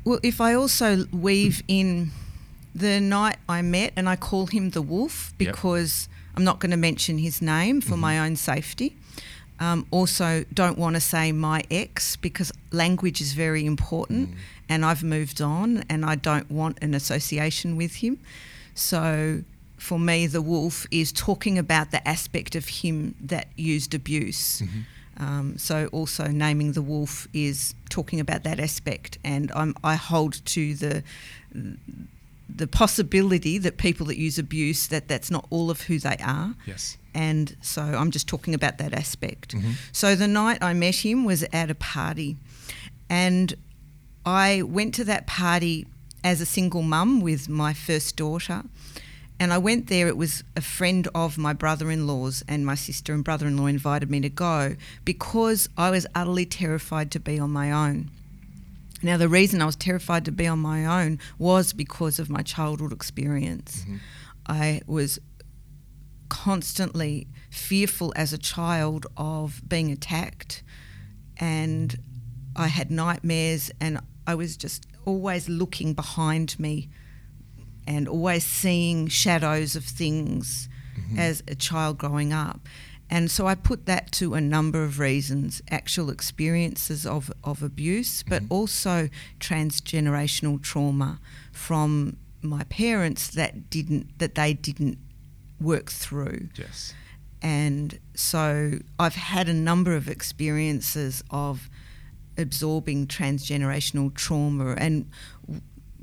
Well, 0.04 0.20
if 0.22 0.40
I 0.40 0.52
also 0.52 1.06
weave 1.10 1.62
in 1.66 2.10
the 2.74 3.00
night 3.00 3.38
I 3.48 3.62
met, 3.62 3.94
and 3.96 4.08
I 4.10 4.16
call 4.16 4.46
him 4.46 4.70
the 4.70 4.82
wolf 4.82 5.32
Yep. 5.38 5.38
because 5.38 6.08
I'm 6.36 6.44
not 6.44 6.58
going 6.60 6.70
to 6.70 6.76
mention 6.76 7.16
his 7.16 7.40
name 7.40 7.80
for 7.80 7.92
mm-hmm. 7.92 8.00
my 8.00 8.18
own 8.18 8.36
safety. 8.36 8.94
Um, 9.58 9.86
also, 9.90 10.44
don't 10.52 10.78
want 10.78 10.96
to 10.96 11.00
say 11.00 11.32
my 11.32 11.62
ex 11.70 12.16
because 12.16 12.52
language 12.72 13.20
is 13.20 13.32
very 13.32 13.64
important, 13.64 14.30
and 14.68 14.84
I've 14.84 15.02
moved 15.02 15.40
on, 15.40 15.84
and 15.88 16.04
I 16.04 16.14
don't 16.14 16.50
want 16.50 16.78
an 16.82 16.94
association 16.94 17.76
with 17.76 17.96
him. 17.96 18.18
So, 18.74 19.42
for 19.78 19.98
me, 19.98 20.26
the 20.26 20.42
wolf 20.42 20.86
is 20.90 21.12
talking 21.12 21.58
about 21.58 21.90
the 21.90 22.06
aspect 22.06 22.54
of 22.54 22.68
him 22.68 23.14
that 23.20 23.48
used 23.56 23.94
abuse. 23.94 24.62
Um, 25.18 25.56
so 25.56 25.86
also 25.92 26.26
naming 26.26 26.72
the 26.72 26.82
wolf 26.82 27.26
is 27.32 27.74
talking 27.88 28.20
about 28.20 28.42
that 28.44 28.60
aspect, 28.60 29.18
and 29.24 29.50
I'm, 29.54 29.74
I 29.82 29.94
hold 29.94 30.44
to 30.44 30.74
the 30.74 31.02
the 32.48 32.66
possibility 32.66 33.58
that 33.58 33.76
people 33.76 34.06
that 34.06 34.16
use 34.16 34.38
abuse 34.38 34.86
that 34.88 35.08
that's 35.08 35.30
not 35.30 35.46
all 35.50 35.70
of 35.70 35.82
who 35.82 35.98
they 35.98 36.16
are. 36.22 36.54
Yes. 36.66 36.96
And 37.14 37.56
so 37.60 37.82
I'm 37.82 38.10
just 38.10 38.28
talking 38.28 38.54
about 38.54 38.78
that 38.78 38.92
aspect. 38.92 39.56
Mm-hmm. 39.56 39.72
So 39.92 40.14
the 40.14 40.28
night 40.28 40.58
I 40.62 40.74
met 40.74 40.96
him 40.96 41.24
was 41.24 41.44
at 41.52 41.70
a 41.70 41.74
party, 41.74 42.36
and 43.08 43.54
I 44.24 44.62
went 44.62 44.94
to 44.96 45.04
that 45.04 45.26
party 45.26 45.86
as 46.22 46.40
a 46.40 46.46
single 46.46 46.82
mum 46.82 47.20
with 47.20 47.48
my 47.48 47.72
first 47.72 48.16
daughter. 48.16 48.64
And 49.38 49.52
I 49.52 49.58
went 49.58 49.88
there, 49.88 50.08
it 50.08 50.16
was 50.16 50.42
a 50.56 50.62
friend 50.62 51.06
of 51.14 51.36
my 51.36 51.52
brother 51.52 51.90
in 51.90 52.06
law's, 52.06 52.42
and 52.48 52.64
my 52.64 52.74
sister 52.74 53.12
and 53.12 53.22
brother 53.22 53.46
in 53.46 53.56
law 53.56 53.66
invited 53.66 54.10
me 54.10 54.20
to 54.20 54.30
go 54.30 54.76
because 55.04 55.68
I 55.76 55.90
was 55.90 56.06
utterly 56.14 56.46
terrified 56.46 57.10
to 57.12 57.20
be 57.20 57.38
on 57.38 57.50
my 57.50 57.70
own. 57.70 58.10
Now, 59.02 59.16
the 59.16 59.28
reason 59.28 59.60
I 59.60 59.66
was 59.66 59.76
terrified 59.76 60.24
to 60.24 60.32
be 60.32 60.46
on 60.46 60.58
my 60.58 61.04
own 61.04 61.18
was 61.38 61.72
because 61.72 62.18
of 62.18 62.30
my 62.30 62.42
childhood 62.42 62.92
experience. 62.92 63.82
Mm-hmm. 63.82 63.96
I 64.46 64.80
was 64.86 65.18
constantly 66.28 67.28
fearful 67.50 68.12
as 68.16 68.32
a 68.32 68.38
child 68.38 69.06
of 69.16 69.60
being 69.68 69.92
attacked, 69.92 70.62
and 71.36 71.96
I 72.54 72.68
had 72.68 72.90
nightmares, 72.90 73.70
and 73.80 74.00
I 74.26 74.34
was 74.34 74.56
just 74.56 74.86
always 75.04 75.48
looking 75.48 75.92
behind 75.92 76.58
me 76.58 76.88
and 77.86 78.08
always 78.08 78.44
seeing 78.44 79.06
shadows 79.08 79.76
of 79.76 79.84
things 79.84 80.68
mm-hmm. 80.98 81.18
as 81.18 81.42
a 81.46 81.54
child 81.54 81.98
growing 81.98 82.32
up. 82.32 82.60
And 83.08 83.30
so 83.30 83.46
I 83.46 83.54
put 83.54 83.86
that 83.86 84.10
to 84.12 84.34
a 84.34 84.40
number 84.40 84.82
of 84.82 84.98
reasons 84.98 85.62
actual 85.70 86.10
experiences 86.10 87.06
of, 87.06 87.30
of 87.44 87.62
abuse, 87.62 88.22
but 88.22 88.42
mm-hmm. 88.42 88.52
also 88.52 89.08
transgenerational 89.38 90.60
trauma 90.60 91.20
from 91.52 92.16
my 92.42 92.64
parents 92.64 93.28
that 93.28 93.70
didn't 93.70 94.18
that 94.18 94.34
they 94.34 94.54
didn't 94.54 94.98
work 95.60 95.90
through. 95.90 96.48
Yes. 96.56 96.94
And 97.42 97.98
so 98.14 98.78
I've 98.98 99.14
had 99.14 99.48
a 99.48 99.54
number 99.54 99.94
of 99.94 100.08
experiences 100.08 101.22
of 101.30 101.68
absorbing 102.36 103.06
transgenerational 103.06 104.14
trauma. 104.14 104.74
And 104.78 105.10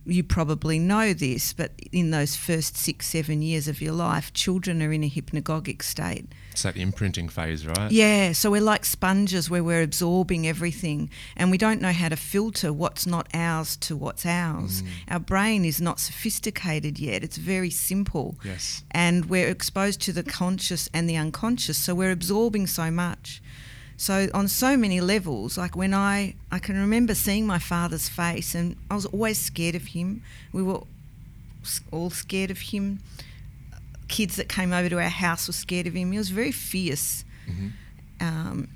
you 0.06 0.24
probably 0.24 0.80
know 0.80 1.14
this, 1.14 1.54
but 1.54 1.72
in 1.92 2.12
those 2.12 2.36
first 2.36 2.78
six, 2.78 3.08
seven 3.08 3.42
years 3.42 3.68
of 3.68 3.82
your 3.82 3.94
life, 3.94 4.34
children 4.34 4.82
are 4.82 4.92
in 4.92 5.04
a 5.04 5.10
hypnagogic 5.10 5.82
state. 5.82 6.28
It's 6.54 6.62
that 6.64 6.78
imprinting 6.78 7.30
phase, 7.30 7.66
right? 7.66 7.92
Yeah, 7.92 8.32
so 8.32 8.52
we're 8.52 8.62
like 8.62 8.86
sponges 8.86 9.50
where 9.50 9.64
we're 9.64 9.82
absorbing 9.82 10.48
everything 10.48 11.10
and 11.36 11.50
we 11.50 11.58
don't 11.58 11.82
know 11.82 11.92
how 11.92 12.10
to 12.10 12.16
filter 12.16 12.72
what's 12.72 13.08
not 13.08 13.28
ours 13.34 13.76
to 13.78 13.96
what's 13.96 14.24
ours. 14.24 14.84
Mm. 14.84 14.88
Our 15.10 15.20
brain 15.20 15.66
is 15.66 15.82
not 15.82 16.00
sophisticated 16.00 17.00
yet, 17.00 17.24
it's 17.24 17.38
very 17.38 17.72
simple. 17.72 18.36
Yes. 18.44 18.84
And 18.92 19.26
we're 19.26 19.48
exposed 19.48 20.00
to 20.02 20.14
the 20.14 20.22
conscious 20.22 20.90
and 20.94 21.10
the 21.10 21.18
unconscious, 21.18 21.78
so 21.80 21.96
we're 21.96 22.12
absorbing 22.12 22.68
so 22.68 22.92
much. 22.92 23.42
So 23.98 24.28
on 24.34 24.48
so 24.48 24.78
many 24.78 25.02
levels, 25.02 25.58
like 25.58 25.76
when 25.76 25.94
I 25.94 26.36
I 26.52 26.60
can 26.60 26.78
remember 26.78 27.16
seeing 27.16 27.48
my 27.48 27.60
father's 27.60 28.10
face, 28.10 28.54
and 28.54 28.76
I 28.92 28.96
was 28.96 29.08
always 29.08 29.40
scared 29.40 29.76
of 29.76 29.88
him. 29.88 30.22
We 30.52 30.62
were 30.62 30.82
all 31.92 32.12
scared 32.12 32.52
of 32.52 32.60
him. 32.60 33.00
Kids 34.14 34.36
that 34.36 34.48
came 34.48 34.72
over 34.72 34.90
to 34.90 35.00
our 35.00 35.10
house 35.10 35.48
were 35.48 35.54
scared 35.54 35.88
of 35.88 35.94
him. 35.96 36.12
He 36.12 36.20
was 36.20 36.30
very 36.30 36.52
fierce. 36.52 37.26
Mm-hmm. 37.50 37.68
Um, 38.22 38.68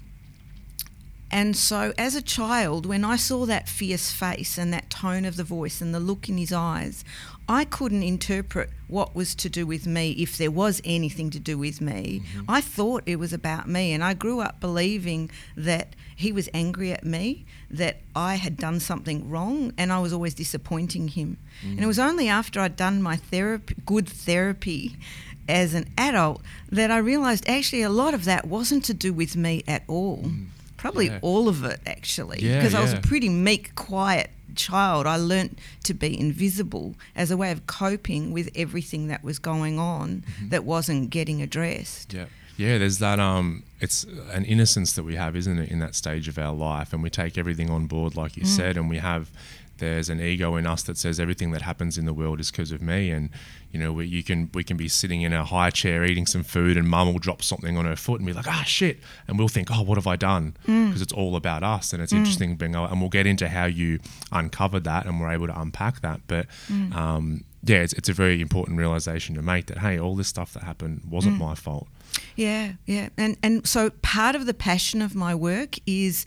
and 1.30 1.56
so, 1.56 1.94
as 1.96 2.16
a 2.16 2.22
child, 2.24 2.88
when 2.88 3.06
I 3.06 3.18
saw 3.18 3.46
that 3.46 3.70
fierce 3.70 4.12
face 4.12 4.58
and 4.58 4.74
that 4.74 4.90
tone 4.90 5.26
of 5.26 5.36
the 5.36 5.44
voice 5.44 5.80
and 5.80 5.94
the 5.94 6.00
look 6.00 6.28
in 6.28 6.38
his 6.38 6.52
eyes, 6.52 7.06
I 7.48 7.66
couldn't 7.66 8.02
interpret 8.02 8.72
what 8.88 9.14
was 9.14 9.36
to 9.36 9.50
do 9.50 9.68
with 9.68 9.86
me 9.86 10.12
if 10.14 10.38
there 10.38 10.50
was 10.50 10.82
anything 10.84 11.30
to 11.30 11.40
do 11.40 11.56
with 11.58 11.82
me. 11.82 12.24
Mm-hmm. 12.24 12.50
I 12.50 12.62
thought 12.62 13.04
it 13.06 13.18
was 13.18 13.34
about 13.34 13.70
me, 13.70 13.94
and 13.94 14.04
I 14.04 14.16
grew 14.16 14.40
up 14.40 14.60
believing 14.60 15.30
that 15.56 15.96
he 16.16 16.32
was 16.32 16.50
angry 16.52 16.92
at 16.92 17.04
me, 17.04 17.46
that 17.70 17.98
I 18.16 18.36
had 18.36 18.58
done 18.58 18.80
something 18.80 19.30
wrong, 19.30 19.72
and 19.78 19.94
I 19.94 20.00
was 20.00 20.12
always 20.12 20.34
disappointing 20.34 21.10
him. 21.10 21.38
And 21.62 21.80
it 21.80 21.84
mm. 21.84 21.88
was 21.88 22.00
only 22.00 22.28
after 22.28 22.60
I'd 22.60 22.76
done 22.76 23.04
my 23.04 23.18
therapy, 23.18 23.76
good 23.86 24.10
therapy 24.10 24.98
as 25.48 25.74
an 25.74 25.88
adult 25.98 26.42
that 26.72 26.92
I 26.92 26.98
realised 26.98 27.48
actually 27.48 27.82
a 27.82 27.90
lot 27.90 28.14
of 28.14 28.26
that 28.26 28.46
wasn't 28.48 28.84
to 28.86 28.94
do 28.94 29.14
with 29.14 29.36
me 29.36 29.64
at 29.68 29.84
all. 29.88 30.30
Probably 30.78 31.08
Yeah. 31.08 31.20
all 31.22 31.48
of 31.50 31.64
it, 31.64 31.80
actually, 31.88 32.40
Yeah, 32.42 32.60
because 32.60 32.74
I 32.76 32.82
was 32.82 32.94
a 32.94 32.98
pretty 33.00 33.30
meek, 33.30 33.74
quiet 33.76 34.30
child. 34.56 35.08
I 35.08 35.18
learnt 35.18 35.58
to 35.84 35.94
be 35.94 36.20
invisible 36.20 36.96
as 37.16 37.32
a 37.32 37.38
way 37.38 37.52
of 37.52 37.66
coping 37.68 38.32
with 38.32 38.50
everything 38.56 39.08
that 39.08 39.24
was 39.24 39.40
going 39.40 39.80
on 39.80 40.24
Mm-hmm. 40.28 40.50
that 40.50 40.64
wasn't 40.66 41.10
getting 41.10 41.42
addressed. 41.42 42.14
Yeah. 42.14 42.26
Yeah, 42.58 42.80
there's 42.80 42.98
that 43.00 43.20
um 43.20 43.64
it's 43.80 44.04
an 44.34 44.44
innocence 44.46 44.94
that 44.94 45.04
we 45.04 45.16
have, 45.16 45.36
isn't 45.36 45.60
it, 45.60 45.70
in 45.70 45.78
that 45.80 45.94
stage 45.94 46.28
of 46.28 46.40
our 46.40 46.54
life 46.56 46.92
and 46.94 47.04
we 47.04 47.10
take 47.12 47.38
everything 47.38 47.70
on 47.70 47.86
board 47.86 48.16
like 48.16 48.36
you 48.36 48.46
said 48.46 48.78
and 48.78 48.90
we 48.90 48.98
have 48.98 49.30
there's 49.78 50.10
an 50.10 50.22
ego 50.22 50.56
in 50.56 50.66
us 50.66 50.84
that 50.84 50.98
says 50.98 51.20
everything 51.20 51.52
that 51.52 51.62
happens 51.62 51.98
in 51.98 52.06
the 52.06 52.14
world 52.14 52.40
is 52.40 52.52
because 52.52 52.72
of 52.72 52.82
me. 52.82 53.10
And 53.10 53.30
you 53.72 53.80
know 53.80 53.92
we, 53.94 54.06
you 54.06 54.24
can 54.24 54.50
we 54.54 54.64
can 54.64 54.78
be 54.78 54.88
sitting 54.88 55.22
in 55.22 55.34
a 55.34 55.44
high 55.44 55.70
chair 55.70 56.06
eating 56.06 56.26
some 56.26 56.44
food 56.44 56.78
and 56.78 56.88
mum 56.88 57.12
will 57.12 57.20
drop 57.20 57.42
something 57.44 57.78
on 57.78 57.86
her 57.86 57.96
foot 57.96 58.20
and 58.20 58.28
be 58.28 58.34
like 58.34 58.48
ah 58.48 58.64
shit. 58.66 59.00
And 59.28 59.38
we'll 59.38 59.48
think 59.48 59.70
oh 59.72 59.84
what 59.84 59.98
have 59.98 60.08
I 60.08 60.16
done? 60.16 60.56
Because 60.66 61.02
it's 61.02 61.14
all 61.14 61.36
about 61.36 61.64
us. 61.64 61.94
And 61.94 62.02
it's 62.02 62.14
interesting 62.14 62.56
being 62.56 62.76
and 62.76 63.00
we'll 63.00 63.10
get 63.10 63.28
into 63.28 63.48
how 63.48 63.66
you 63.66 64.00
uncovered 64.32 64.84
that 64.86 65.06
and 65.06 65.20
we're 65.20 65.32
able 65.32 65.48
to 65.48 65.60
unpack 65.60 66.02
that. 66.02 66.22
But 66.28 66.48
um, 66.70 67.44
yeah 67.64 67.78
it's, 67.78 67.94
it's 67.94 68.08
a 68.08 68.14
very 68.14 68.40
important 68.40 68.78
realization 68.78 69.36
to 69.36 69.42
make 69.42 69.66
that 69.66 69.80
hey 69.80 70.00
all 70.00 70.16
this 70.16 70.28
stuff 70.28 70.54
that 70.54 70.64
happened 70.64 71.02
wasn't 71.10 71.38
my 71.38 71.56
fault. 71.56 71.88
Yeah, 72.36 72.74
yeah. 72.86 73.10
And 73.18 73.38
and 73.44 73.68
so 73.68 73.90
part 74.02 74.36
of 74.36 74.46
the 74.46 74.54
passion 74.54 75.02
of 75.02 75.16
my 75.16 75.34
work 75.36 75.76
is 75.86 76.26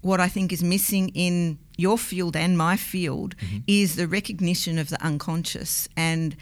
what 0.00 0.20
I 0.20 0.28
think 0.28 0.52
is 0.52 0.62
missing 0.62 1.10
in 1.14 1.58
your 1.78 1.96
field 1.96 2.36
and 2.36 2.58
my 2.58 2.76
field 2.76 3.36
mm-hmm. 3.38 3.58
is 3.66 3.96
the 3.96 4.06
recognition 4.06 4.78
of 4.78 4.90
the 4.90 5.02
unconscious 5.02 5.88
and 5.96 6.36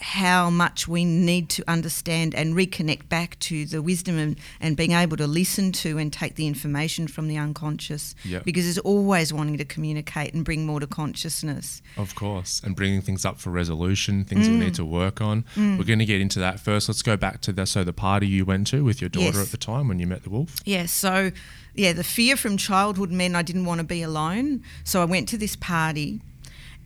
how 0.00 0.48
much 0.48 0.88
we 0.88 1.04
need 1.04 1.48
to 1.50 1.62
understand 1.68 2.34
and 2.34 2.54
reconnect 2.54 3.08
back 3.08 3.38
to 3.38 3.66
the 3.66 3.82
wisdom 3.82 4.18
and, 4.18 4.38
and 4.60 4.76
being 4.76 4.92
able 4.92 5.16
to 5.16 5.26
listen 5.26 5.72
to 5.72 5.98
and 5.98 6.12
take 6.12 6.36
the 6.36 6.46
information 6.46 7.06
from 7.06 7.28
the 7.28 7.36
unconscious 7.36 8.14
Yep. 8.24 8.44
because 8.44 8.68
it's 8.68 8.78
always 8.78 9.32
wanting 9.32 9.58
to 9.58 9.64
communicate 9.64 10.32
and 10.32 10.44
bring 10.44 10.66
more 10.66 10.80
to 10.80 10.86
consciousness. 10.86 11.82
Of 11.96 12.14
course, 12.14 12.62
and 12.64 12.74
bringing 12.74 13.02
things 13.02 13.24
up 13.24 13.38
for 13.38 13.50
resolution, 13.50 14.24
things 14.24 14.46
that 14.46 14.52
we 14.52 14.58
need 14.58 14.72
mm. 14.72 14.76
to 14.76 14.84
work 14.84 15.20
on. 15.20 15.44
Mm. 15.54 15.78
We're 15.78 15.84
going 15.84 15.98
to 15.98 16.04
get 16.06 16.20
into 16.20 16.38
that 16.40 16.60
first. 16.60 16.88
Let's 16.88 17.02
go 17.02 17.16
back 17.16 17.40
to 17.42 17.52
the 17.52 17.66
so 17.66 17.84
the 17.84 17.92
party 17.92 18.26
you 18.26 18.44
went 18.44 18.66
to 18.68 18.82
with 18.82 19.00
your 19.00 19.10
daughter 19.10 19.38
Yes. 19.38 19.46
at 19.46 19.50
the 19.50 19.58
time 19.58 19.86
when 19.86 19.98
you 19.98 20.06
met 20.06 20.22
the 20.22 20.30
wolf. 20.30 20.56
Yeah, 20.64 20.86
so 20.86 21.30
yeah, 21.74 21.92
the 21.92 22.04
fear 22.04 22.36
from 22.36 22.56
childhood 22.56 23.10
meant 23.10 23.36
I 23.36 23.42
didn't 23.42 23.64
want 23.64 23.78
to 23.78 23.86
be 23.86 24.02
alone. 24.02 24.62
So 24.84 25.02
I 25.02 25.04
went 25.04 25.28
to 25.30 25.38
this 25.38 25.56
party 25.56 26.20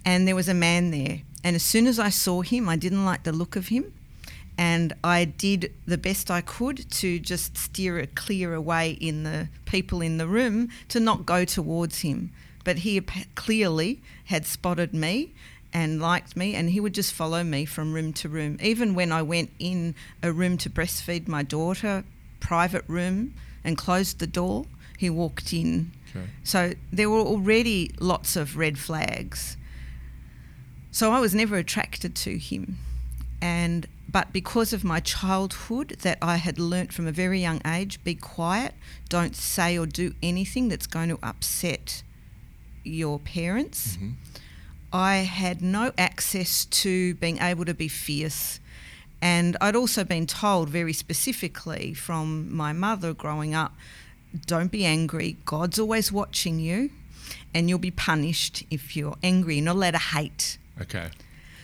and 0.04 0.28
there 0.28 0.34
was 0.34 0.48
a 0.48 0.54
man 0.54 0.90
there. 0.90 1.20
And 1.42 1.56
as 1.56 1.62
soon 1.62 1.86
as 1.86 1.98
I 1.98 2.08
saw 2.10 2.42
him, 2.42 2.68
I 2.68 2.76
didn't 2.76 3.04
like 3.04 3.22
the 3.22 3.32
look 3.32 3.56
of 3.56 3.68
him. 3.68 3.92
And 4.56 4.92
I 5.02 5.24
did 5.24 5.72
the 5.86 5.98
best 5.98 6.30
I 6.30 6.40
could 6.40 6.88
to 6.92 7.18
just 7.18 7.56
steer 7.58 7.98
it 7.98 8.14
clear 8.14 8.54
away 8.54 8.92
in 8.92 9.24
the 9.24 9.48
people 9.64 10.00
in 10.00 10.18
the 10.18 10.28
room 10.28 10.68
to 10.88 11.00
not 11.00 11.26
go 11.26 11.44
towards 11.44 12.00
him. 12.00 12.30
But 12.62 12.78
he 12.78 13.00
clearly 13.00 14.00
had 14.26 14.46
spotted 14.46 14.94
me 14.94 15.32
and 15.72 16.00
liked 16.00 16.36
me, 16.36 16.54
and 16.54 16.70
he 16.70 16.78
would 16.78 16.94
just 16.94 17.12
follow 17.12 17.42
me 17.42 17.64
from 17.64 17.92
room 17.92 18.12
to 18.12 18.28
room. 18.28 18.56
Even 18.62 18.94
when 18.94 19.10
I 19.10 19.22
went 19.22 19.50
in 19.58 19.96
a 20.22 20.32
room 20.32 20.56
to 20.58 20.70
breastfeed 20.70 21.26
my 21.26 21.42
daughter, 21.42 22.04
private 22.38 22.84
room, 22.86 23.34
and 23.64 23.76
closed 23.76 24.18
the 24.18 24.26
door, 24.26 24.66
he 24.99 25.11
walked 25.11 25.52
in. 25.52 25.92
Okay. 26.11 26.26
So 26.44 26.73
there 26.92 27.11
were 27.11 27.21
already 27.21 27.90
lots 27.99 28.37
of 28.37 28.56
red 28.56 28.78
flags. 28.78 29.56
So 30.90 31.11
I 31.11 31.18
was 31.18 31.35
never 31.35 31.56
attracted 31.56 32.14
to 32.16 32.38
him. 32.38 32.78
And 33.40 33.88
but 34.09 34.33
because 34.33 34.73
of 34.73 34.85
my 34.85 35.00
childhood 35.00 35.97
that 36.02 36.18
I 36.23 36.37
had 36.37 36.59
learnt 36.59 36.92
from 36.92 37.09
a 37.09 37.12
very 37.12 37.40
young 37.40 37.61
age, 37.66 38.02
be 38.04 38.14
quiet, 38.14 38.75
don't 39.09 39.35
say 39.35 39.76
or 39.76 39.87
do 39.87 40.14
anything 40.23 40.68
that's 40.68 40.87
going 40.87 41.09
to 41.09 41.18
upset 41.21 42.04
your 42.85 43.18
parents. 43.18 43.97
Mm-hmm. 43.97 44.11
I 44.92 45.16
had 45.16 45.61
no 45.61 45.90
access 45.99 46.64
to 46.66 47.14
being 47.16 47.38
able 47.38 47.64
to 47.64 47.75
be 47.75 47.88
fierce. 47.88 48.61
And 49.25 49.57
I'd 49.62 49.75
also 49.75 50.04
been 50.04 50.26
told 50.26 50.69
very 50.69 50.93
specifically 50.93 51.95
from 51.95 52.54
my 52.54 52.75
mother 52.75 53.14
growing 53.14 53.54
up 53.54 53.73
don't 54.47 54.71
be 54.71 54.85
angry, 54.85 55.38
God's 55.47 55.78
always 55.78 56.12
watching 56.12 56.59
you, 56.59 56.90
and 57.54 57.69
you'll 57.69 57.78
be 57.78 57.90
punished 57.90 58.64
if 58.71 58.97
you're 58.97 59.16
angry. 59.23 59.54
You're 59.57 59.64
not 59.64 59.76
allowed 59.76 59.93
to 59.93 59.99
hate. 59.99 60.59
Okay, 60.83 61.09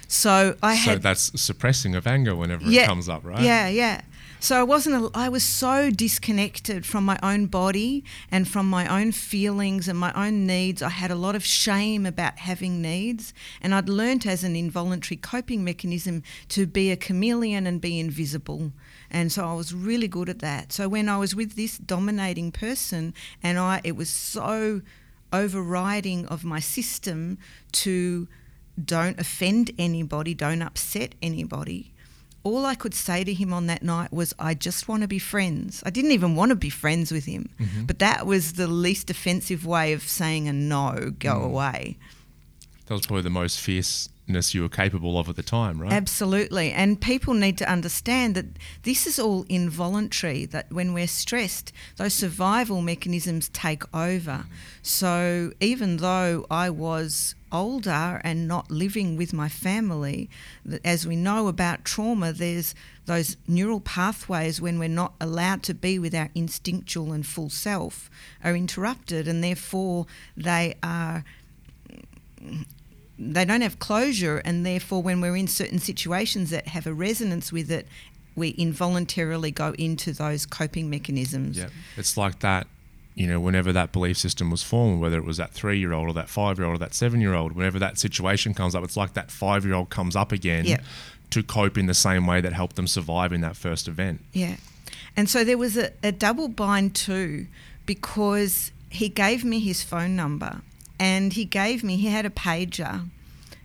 So 0.08 0.56
I 0.62 0.76
so 0.76 0.90
had 0.92 1.02
that's 1.02 1.38
suppressing 1.40 1.94
of 1.96 2.06
anger 2.06 2.34
whenever 2.34 2.64
it 2.66 2.86
comes 2.86 3.08
up, 3.08 3.24
right? 3.24 3.42
yeah, 3.42 3.68
yeah. 3.68 4.00
So 4.42 4.58
I 4.58 4.62
wasn't. 4.62 5.14
I 5.14 5.28
was 5.28 5.44
so 5.44 5.90
disconnected 5.90 6.86
from 6.86 7.04
my 7.04 7.18
own 7.22 7.44
body 7.44 8.02
and 8.30 8.48
from 8.48 8.70
my 8.70 8.88
own 8.88 9.12
feelings 9.12 9.86
and 9.86 9.98
my 9.98 10.14
own 10.14 10.46
needs. 10.46 10.80
I 10.80 10.88
had 10.88 11.10
a 11.10 11.14
lot 11.14 11.36
of 11.36 11.44
shame 11.44 12.06
about 12.06 12.38
having 12.38 12.80
needs, 12.80 13.34
and 13.60 13.74
I'd 13.74 13.90
learnt 13.90 14.26
as 14.26 14.42
an 14.42 14.56
involuntary 14.56 15.18
coping 15.18 15.62
mechanism 15.62 16.22
to 16.48 16.66
be 16.66 16.90
a 16.90 16.96
chameleon 16.96 17.66
and 17.66 17.82
be 17.82 18.00
invisible. 18.00 18.72
And 19.10 19.30
so 19.30 19.44
I 19.44 19.52
was 19.52 19.74
really 19.74 20.08
good 20.08 20.30
at 20.30 20.38
that. 20.38 20.72
So 20.72 20.88
when 20.88 21.10
I 21.10 21.18
was 21.18 21.36
with 21.36 21.54
this 21.54 21.76
dominating 21.76 22.50
person, 22.50 23.12
and 23.42 23.58
I, 23.58 23.82
it 23.84 23.94
was 23.94 24.08
so 24.08 24.80
overriding 25.34 26.24
of 26.26 26.44
my 26.44 26.60
system 26.60 27.36
to 27.72 28.26
don't 28.82 29.20
offend 29.20 29.70
anybody, 29.78 30.32
don't 30.32 30.62
upset 30.62 31.14
anybody. 31.20 31.92
All 32.42 32.64
I 32.64 32.74
could 32.74 32.94
say 32.94 33.22
to 33.24 33.34
him 33.34 33.52
on 33.52 33.66
that 33.66 33.82
night 33.82 34.12
was, 34.12 34.34
I 34.38 34.54
just 34.54 34.88
want 34.88 35.02
to 35.02 35.08
be 35.08 35.18
friends. 35.18 35.82
I 35.84 35.90
didn't 35.90 36.12
even 36.12 36.34
want 36.34 36.50
to 36.50 36.56
be 36.56 36.70
friends 36.70 37.12
with 37.12 37.26
him, 37.26 37.50
mm-hmm. 37.58 37.84
but 37.84 37.98
that 37.98 38.26
was 38.26 38.54
the 38.54 38.66
least 38.66 39.10
offensive 39.10 39.66
way 39.66 39.92
of 39.92 40.02
saying 40.02 40.48
a 40.48 40.52
no, 40.52 41.12
go 41.18 41.34
mm. 41.34 41.44
away. 41.44 41.98
That 42.86 42.94
was 42.94 43.06
probably 43.06 43.22
the 43.22 43.30
most 43.30 43.60
you 44.54 44.62
were 44.62 44.68
capable 44.68 45.18
of 45.18 45.28
at 45.28 45.36
the 45.36 45.42
time, 45.42 45.80
right? 45.80 45.92
Absolutely. 45.92 46.72
And 46.72 47.00
people 47.00 47.34
need 47.34 47.58
to 47.58 47.70
understand 47.70 48.34
that 48.34 48.46
this 48.82 49.06
is 49.06 49.18
all 49.18 49.44
involuntary, 49.48 50.46
that 50.46 50.70
when 50.72 50.92
we're 50.92 51.06
stressed, 51.06 51.72
those 51.96 52.14
survival 52.14 52.80
mechanisms 52.82 53.48
take 53.50 53.82
over. 53.94 54.44
So 54.82 55.52
even 55.60 55.98
though 55.98 56.46
I 56.50 56.70
was 56.70 57.34
older 57.52 58.20
and 58.22 58.46
not 58.46 58.70
living 58.70 59.16
with 59.16 59.32
my 59.32 59.48
family, 59.48 60.30
as 60.84 61.06
we 61.06 61.16
know 61.16 61.48
about 61.48 61.84
trauma, 61.84 62.32
there's 62.32 62.74
those 63.06 63.36
neural 63.48 63.80
pathways 63.80 64.60
when 64.60 64.78
we're 64.78 64.88
not 64.88 65.14
allowed 65.20 65.62
to 65.64 65.74
be 65.74 65.98
with 65.98 66.14
our 66.14 66.30
instinctual 66.34 67.12
and 67.12 67.26
full 67.26 67.50
self 67.50 68.08
are 68.44 68.54
interrupted 68.54 69.26
and 69.26 69.42
therefore 69.42 70.06
they 70.36 70.74
are 70.82 71.24
they 73.22 73.44
don't 73.44 73.60
have 73.60 73.78
closure, 73.78 74.38
and 74.38 74.64
therefore, 74.64 75.02
when 75.02 75.20
we're 75.20 75.36
in 75.36 75.46
certain 75.46 75.78
situations 75.78 76.50
that 76.50 76.68
have 76.68 76.86
a 76.86 76.94
resonance 76.94 77.52
with 77.52 77.70
it, 77.70 77.86
we 78.34 78.54
involuntarily 78.56 79.50
go 79.50 79.74
into 79.78 80.12
those 80.12 80.46
coping 80.46 80.88
mechanisms. 80.88 81.58
Yeah, 81.58 81.68
it's 81.96 82.16
like 82.16 82.40
that. 82.40 82.66
You 83.14 83.26
know, 83.26 83.40
whenever 83.40 83.72
that 83.72 83.92
belief 83.92 84.16
system 84.16 84.50
was 84.50 84.62
formed, 84.62 85.00
whether 85.00 85.18
it 85.18 85.24
was 85.24 85.36
that 85.36 85.50
three-year-old 85.52 86.08
or 86.08 86.12
that 86.14 86.30
five-year-old 86.30 86.76
or 86.76 86.78
that 86.78 86.94
seven-year-old, 86.94 87.52
whenever 87.52 87.78
that 87.78 87.98
situation 87.98 88.54
comes 88.54 88.74
up, 88.74 88.82
it's 88.84 88.96
like 88.96 89.12
that 89.14 89.30
five-year-old 89.30 89.90
comes 89.90 90.16
up 90.16 90.32
again 90.32 90.64
Yeah. 90.64 90.78
to 91.30 91.42
cope 91.42 91.76
in 91.76 91.86
the 91.86 91.92
same 91.94 92.26
way 92.26 92.40
that 92.40 92.52
helped 92.54 92.76
them 92.76 92.86
survive 92.86 93.32
in 93.32 93.42
that 93.42 93.56
first 93.56 93.88
event. 93.88 94.24
Yeah. 94.32 94.56
And 95.16 95.28
so 95.28 95.44
there 95.44 95.58
was 95.58 95.76
a, 95.76 95.90
a 96.02 96.12
double 96.12 96.48
bind 96.48 96.94
too, 96.94 97.48
because 97.84 98.70
he 98.88 99.08
gave 99.08 99.44
me 99.44 99.58
his 99.58 99.82
phone 99.82 100.16
number 100.16 100.62
and 101.00 101.32
he 101.32 101.46
gave 101.46 101.82
me, 101.82 101.96
he 101.96 102.08
had 102.08 102.26
a 102.26 102.30
pager 102.30 103.08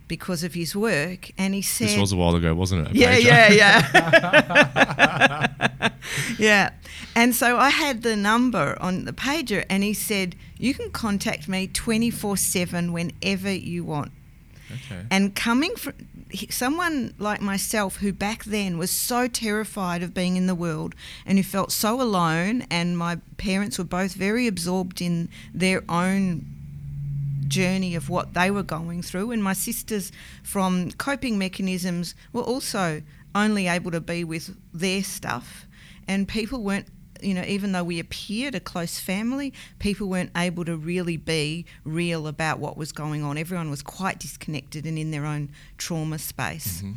because 0.08 0.44
of 0.44 0.54
his 0.54 0.75
work, 0.75 1.32
and 1.38 1.54
he 1.54 1.62
said, 1.62 1.89
This 1.89 1.98
was 1.98 2.13
a 2.13 2.15
while 2.15 2.36
ago, 2.36 2.56
wasn't 2.56 2.88
it? 2.88 2.96
yeah, 2.96 3.18
yeah, 3.18 3.51
yeah. 3.51 5.89
yeah. 6.39 6.72
And 7.15 7.36
so 7.36 7.58
I 7.58 7.70
had 7.70 8.01
the 8.04 8.15
number 8.15 8.77
on 8.80 9.06
the 9.06 9.13
pager, 9.13 9.65
and 9.70 9.84
he 9.84 9.94
said, 9.94 10.36
You 10.58 10.74
can 10.74 10.92
contact 10.92 11.50
me 11.50 11.68
24 11.68 12.38
7 12.38 12.94
whenever 12.94 13.51
you 13.51 13.84
want. 13.84 14.12
Okay. 14.72 15.01
And 15.12 15.36
coming 15.36 15.75
from 15.75 15.94
someone 16.50 17.13
like 17.20 17.42
myself, 17.42 17.98
who 17.98 18.13
back 18.13 18.46
then 18.46 18.77
was 18.77 18.92
so 18.92 19.27
terrified 19.27 20.04
of 20.04 20.13
being 20.13 20.38
in 20.38 20.48
the 20.48 20.56
world 20.56 20.96
and 21.25 21.38
who 21.38 21.44
felt 21.44 21.72
so 21.72 22.01
alone, 22.01 22.65
and 22.72 22.98
my 22.98 23.18
parents 23.38 23.77
were 23.77 23.84
both 23.84 24.13
very 24.13 24.48
absorbed 24.48 25.01
in 25.01 25.27
their 25.54 25.84
own 25.89 26.46
journey 27.48 27.96
of 27.96 28.10
what 28.10 28.34
they 28.34 28.52
were 28.52 28.64
going 28.64 29.02
through, 29.02 29.32
and 29.32 29.44
my 29.44 29.54
sisters, 29.54 30.12
from 30.44 30.92
coping 30.92 31.38
mechanisms, 31.38 32.16
were 32.34 32.42
also 32.42 33.02
only 33.34 33.68
able 33.68 33.92
to 33.92 34.02
be 34.02 34.24
with 34.24 34.56
their 34.74 35.04
stuff, 35.04 35.68
and 36.08 36.28
people 36.28 36.62
weren't. 36.62 36.88
You 37.22 37.34
know, 37.34 37.46
even 37.48 37.72
though 37.72 37.84
we 37.84 38.00
appeared 38.00 38.56
a 38.56 38.60
close 38.60 39.00
family, 39.00 39.54
people 39.80 40.10
weren't 40.10 40.32
able 40.36 40.66
to 40.66 40.75
really 40.75 41.16
be 41.16 41.66
real 41.86 42.28
about 42.28 42.60
what 42.60 42.75
was 42.75 42.92
going 42.92 43.24
on. 43.24 43.38
Everyone 43.38 43.70
was 43.70 43.82
quite 43.82 44.20
disconnected 44.20 44.86
and 44.86 45.00
in 45.00 45.12
their 45.12 45.25
own 45.25 45.50
trauma 45.78 46.20
space. 46.20 46.80
Mm-hmm. 46.80 46.92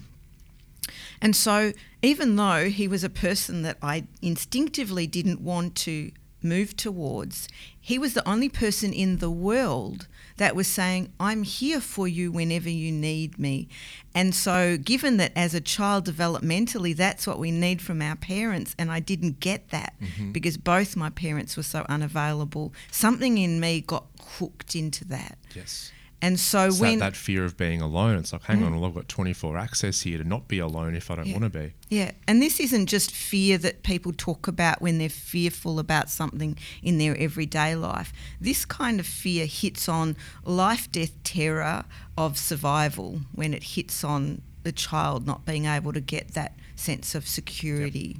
And 1.22 1.36
so, 1.36 1.72
even 2.02 2.36
though 2.36 2.68
he 2.68 2.88
was 2.88 3.04
a 3.04 3.08
person 3.10 3.62
that 3.62 3.78
I 3.80 4.04
instinctively 4.20 5.06
didn't 5.06 5.40
want 5.40 5.76
to 5.76 6.10
move 6.42 6.76
towards, 6.76 7.48
he 7.80 7.98
was 7.98 8.14
the 8.14 8.28
only 8.28 8.48
person 8.48 8.92
in 8.92 9.18
the 9.18 9.30
world 9.30 10.06
that 10.36 10.54
was 10.54 10.68
saying, 10.68 11.12
I'm 11.18 11.42
here 11.42 11.80
for 11.80 12.06
you 12.06 12.30
whenever 12.30 12.68
you 12.68 12.92
need 12.92 13.38
me. 13.38 13.68
And 14.14 14.34
so, 14.34 14.76
given 14.76 15.16
that 15.16 15.32
as 15.34 15.54
a 15.54 15.60
child, 15.60 16.06
developmentally, 16.06 16.94
that's 16.96 17.26
what 17.26 17.38
we 17.38 17.50
need 17.50 17.82
from 17.82 18.00
our 18.00 18.16
parents, 18.16 18.74
and 18.78 18.90
I 18.90 19.00
didn't 19.00 19.40
get 19.40 19.70
that 19.70 19.94
mm-hmm. 20.00 20.32
because 20.32 20.56
both 20.56 20.96
my 20.96 21.10
parents 21.10 21.56
were 21.56 21.62
so 21.62 21.84
unavailable, 21.88 22.72
something 22.90 23.38
in 23.38 23.60
me 23.60 23.80
got 23.80 24.06
hooked 24.38 24.74
into 24.74 25.04
that. 25.06 25.38
Yes. 25.54 25.92
And 26.20 26.40
so, 26.40 26.66
It's 26.66 26.80
when 26.80 26.98
that, 26.98 27.12
that 27.12 27.16
fear 27.16 27.44
of 27.44 27.56
being 27.56 27.80
alone. 27.80 28.16
It's 28.18 28.32
like, 28.32 28.42
hang 28.42 28.60
mm. 28.60 28.66
on, 28.66 28.74
well, 28.80 28.88
I've 28.88 28.94
got 28.94 29.08
24 29.08 29.56
access 29.56 30.00
here 30.00 30.18
to 30.18 30.24
not 30.24 30.48
be 30.48 30.58
alone 30.58 30.96
if 30.96 31.10
I 31.10 31.14
don't 31.14 31.26
Yeah. 31.26 31.38
want 31.38 31.52
to 31.52 31.58
be. 31.58 31.72
Yeah, 31.90 32.10
and 32.26 32.42
this 32.42 32.58
isn't 32.58 32.86
just 32.86 33.12
fear 33.12 33.56
that 33.58 33.84
people 33.84 34.12
talk 34.12 34.48
about 34.48 34.82
when 34.82 34.98
they're 34.98 35.08
fearful 35.08 35.78
about 35.78 36.10
something 36.10 36.58
in 36.82 36.98
their 36.98 37.16
everyday 37.16 37.76
life. 37.76 38.12
This 38.40 38.64
kind 38.64 38.98
of 38.98 39.06
fear 39.06 39.46
hits 39.46 39.88
on 39.88 40.16
life 40.44 40.90
death 40.90 41.12
terror 41.22 41.84
of 42.16 42.36
survival 42.36 43.20
when 43.32 43.54
it 43.54 43.62
hits 43.62 44.02
on 44.02 44.42
the 44.64 44.72
child 44.72 45.24
not 45.26 45.44
being 45.44 45.66
able 45.66 45.92
to 45.92 46.00
get 46.00 46.34
that 46.34 46.52
sense 46.74 47.14
of 47.14 47.28
security. 47.28 48.16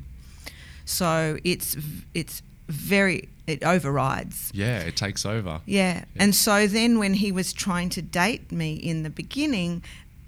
So 0.85 1.39
it's 1.45 1.77
it's 2.15 2.43
very 2.69 3.29
it 3.49 3.65
overrides. 3.65 4.51
Yeah, 4.55 4.81
it 4.81 4.95
takes 4.95 5.25
over. 5.25 5.63
Yeah. 5.65 6.05
And 6.17 6.35
so 6.35 6.67
then 6.67 6.99
when 6.99 7.15
he 7.15 7.33
was 7.33 7.55
trying 7.55 7.89
to 7.91 8.03
date 8.03 8.53
me 8.53 8.75
in 8.75 9.05
the 9.05 9.11
beginning, 9.11 9.83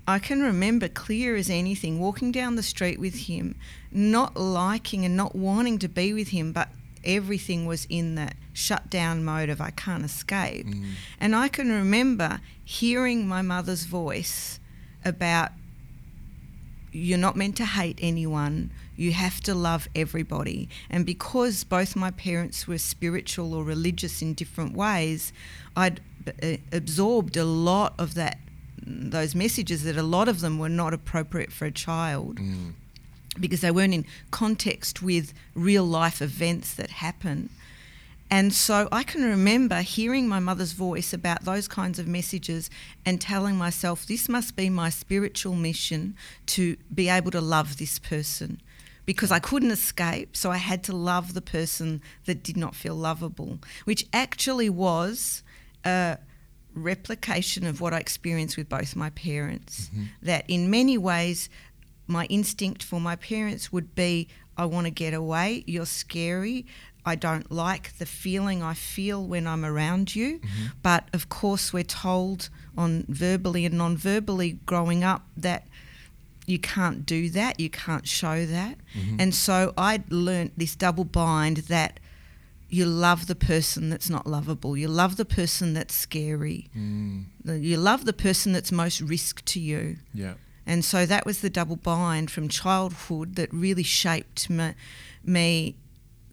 I 0.08 0.18
can 0.18 0.40
remember 0.40 0.88
clear 0.88 1.36
as 1.36 1.50
anything 1.50 2.00
walking 2.00 2.32
down 2.32 2.56
the 2.56 2.62
street 2.62 2.98
with 2.98 3.26
him, 3.26 3.56
not 3.92 4.36
liking 4.36 5.04
and 5.04 5.16
not 5.16 5.36
wanting 5.36 5.78
to 5.80 5.88
be 5.88 6.14
with 6.14 6.28
him, 6.28 6.52
but 6.52 6.70
everything 7.04 7.66
was 7.66 7.86
in 7.90 8.14
that 8.14 8.36
shut 8.54 8.88
down 8.88 9.22
mode 9.22 9.50
of 9.50 9.60
I 9.60 9.70
can't 9.70 10.04
escape. 10.04 10.66
Mm. 10.66 10.92
And 11.20 11.36
I 11.36 11.48
can 11.48 11.70
remember 11.70 12.40
hearing 12.64 13.28
my 13.28 13.42
mother's 13.42 13.84
voice 13.84 14.60
about 15.04 15.52
you're 16.92 17.18
not 17.18 17.36
meant 17.36 17.56
to 17.56 17.64
hate 17.64 17.98
anyone. 18.02 18.70
You 18.96 19.12
have 19.12 19.40
to 19.42 19.54
love 19.54 19.88
everybody. 19.94 20.68
And 20.88 21.06
because 21.06 21.64
both 21.64 21.96
my 21.96 22.10
parents 22.10 22.66
were 22.66 22.78
spiritual 22.78 23.54
or 23.54 23.64
religious 23.64 24.22
in 24.22 24.34
different 24.34 24.74
ways, 24.74 25.32
I'd 25.76 26.00
uh, 26.42 26.56
absorbed 26.72 27.36
a 27.36 27.44
lot 27.44 27.94
of 27.98 28.14
that, 28.14 28.38
those 28.84 29.34
messages 29.34 29.84
that 29.84 29.96
a 29.96 30.02
lot 30.02 30.28
of 30.28 30.40
them 30.40 30.58
were 30.58 30.68
not 30.68 30.92
appropriate 30.92 31.52
for 31.52 31.64
a 31.66 31.70
child 31.70 32.38
because 33.38 33.60
they 33.60 33.70
weren't 33.70 33.94
in 33.94 34.04
context 34.30 35.02
with 35.02 35.32
real 35.54 35.84
life 35.84 36.20
events 36.20 36.74
that 36.74 36.90
happen. 36.90 37.48
And 38.30 38.54
so 38.54 38.88
I 38.92 39.02
can 39.02 39.24
remember 39.24 39.80
hearing 39.80 40.28
my 40.28 40.38
mother's 40.38 40.72
voice 40.72 41.12
about 41.12 41.44
those 41.44 41.66
kinds 41.66 41.98
of 41.98 42.06
messages 42.06 42.70
and 43.04 43.20
telling 43.20 43.56
myself, 43.56 44.06
this 44.06 44.28
must 44.28 44.54
be 44.54 44.70
my 44.70 44.88
spiritual 44.88 45.56
mission 45.56 46.14
to 46.46 46.76
be 46.94 47.08
able 47.08 47.32
to 47.32 47.40
love 47.40 47.78
this 47.78 47.98
person. 47.98 48.60
Because 49.04 49.32
I 49.32 49.40
couldn't 49.40 49.72
escape, 49.72 50.36
so 50.36 50.52
I 50.52 50.58
had 50.58 50.84
to 50.84 50.94
love 50.94 51.34
the 51.34 51.40
person 51.40 52.00
that 52.26 52.44
did 52.44 52.56
not 52.56 52.76
feel 52.76 52.94
lovable, 52.94 53.58
which 53.84 54.06
actually 54.12 54.70
was 54.70 55.42
a 55.84 56.18
replication 56.74 57.66
of 57.66 57.80
what 57.80 57.92
I 57.92 57.98
experienced 57.98 58.56
with 58.56 58.68
both 58.68 58.94
my 58.94 59.10
parents. 59.10 59.88
Mm-hmm. 59.88 60.04
That 60.22 60.44
in 60.46 60.70
many 60.70 60.96
ways, 60.96 61.48
my 62.06 62.26
instinct 62.26 62.84
for 62.84 63.00
my 63.00 63.16
parents 63.16 63.72
would 63.72 63.96
be 63.96 64.28
I 64.56 64.66
want 64.66 64.86
to 64.86 64.90
get 64.90 65.14
away, 65.14 65.64
you're 65.66 65.86
scary. 65.86 66.66
I 67.04 67.14
don't 67.14 67.50
like 67.50 67.96
the 67.98 68.06
feeling 68.06 68.62
I 68.62 68.74
feel 68.74 69.24
when 69.24 69.46
I'm 69.46 69.64
around 69.64 70.14
you. 70.14 70.38
Mm-hmm. 70.38 70.66
But 70.82 71.08
of 71.12 71.28
course, 71.28 71.72
we're 71.72 71.82
told 71.84 72.48
on 72.76 73.04
verbally 73.08 73.64
and 73.64 73.76
non 73.76 73.96
verbally 73.96 74.58
growing 74.66 75.04
up 75.04 75.26
that 75.36 75.66
you 76.46 76.58
can't 76.58 77.06
do 77.06 77.30
that, 77.30 77.60
you 77.60 77.70
can't 77.70 78.06
show 78.06 78.44
that. 78.44 78.76
Mm-hmm. 78.94 79.16
And 79.20 79.34
so 79.34 79.72
I 79.78 80.02
learnt 80.08 80.58
this 80.58 80.74
double 80.74 81.04
bind 81.04 81.58
that 81.68 82.00
you 82.68 82.86
love 82.86 83.26
the 83.26 83.34
person 83.34 83.90
that's 83.90 84.08
not 84.08 84.26
lovable, 84.26 84.76
you 84.76 84.88
love 84.88 85.16
the 85.16 85.24
person 85.24 85.74
that's 85.74 85.94
scary, 85.94 86.68
mm. 86.76 87.24
uh, 87.48 87.52
you 87.52 87.76
love 87.76 88.04
the 88.04 88.12
person 88.12 88.52
that's 88.52 88.70
most 88.70 89.00
risk 89.00 89.44
to 89.46 89.60
you. 89.60 89.96
Yeah. 90.14 90.34
And 90.66 90.84
so 90.84 91.04
that 91.04 91.26
was 91.26 91.40
the 91.40 91.50
double 91.50 91.76
bind 91.76 92.30
from 92.30 92.48
childhood 92.48 93.34
that 93.34 93.52
really 93.52 93.82
shaped 93.82 94.48
me, 94.48 94.74
me 95.24 95.74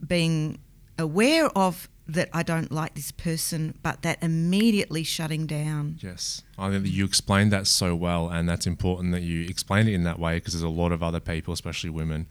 being 0.05 0.59
aware 0.97 1.47
of 1.57 1.89
that 2.07 2.29
I 2.33 2.43
don't 2.43 2.71
like 2.71 2.95
this 2.95 3.11
person, 3.11 3.77
but 3.83 4.01
that 4.03 4.17
immediately 4.21 5.03
shutting 5.03 5.45
down. 5.45 5.97
Yes, 5.99 6.41
I 6.57 6.69
think 6.69 6.83
that 6.83 6.89
you 6.89 7.03
explained 7.05 7.51
that 7.51 7.67
so 7.67 7.95
well, 7.95 8.29
and 8.29 8.47
that's 8.47 8.65
important 8.65 9.11
that 9.11 9.23
you 9.23 9.47
explained 9.47 9.89
it 9.89 9.93
in 9.93 10.03
that 10.03 10.19
way 10.19 10.35
because 10.35 10.53
there's 10.53 10.63
a 10.63 10.69
lot 10.69 10.91
of 10.91 11.03
other 11.03 11.19
people, 11.19 11.53
especially 11.53 11.89
women, 11.89 12.27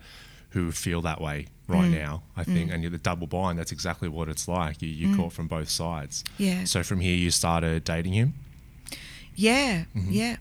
who 0.51 0.73
feel 0.73 1.03
that 1.03 1.21
way 1.21 1.47
right 1.69 1.91
mm. 1.91 1.99
now. 1.99 2.23
I 2.37 2.45
think, 2.45 2.71
mm. 2.71 2.75
and 2.75 2.83
you're 2.83 2.91
the 2.91 2.99
double 2.99 3.27
bind. 3.27 3.59
That's 3.59 3.73
exactly 3.73 4.09
what 4.09 4.29
it's 4.29 4.49
like. 4.49 4.81
You 4.81 4.89
you 4.89 5.09
mm. 5.09 5.17
caught 5.17 5.33
from 5.33 5.47
both 5.47 5.69
sides. 5.69 6.25
Yeah. 6.39 6.65
So 6.65 6.83
from 6.83 7.01
here, 7.01 7.17
you 7.17 7.31
started 7.31 7.85
dating 7.85 8.15
him. 8.15 8.35
Yeah, 9.35 9.85
mm-hmm. 9.95 10.11
yeah. 10.11 10.31
Yeah. 10.31 10.37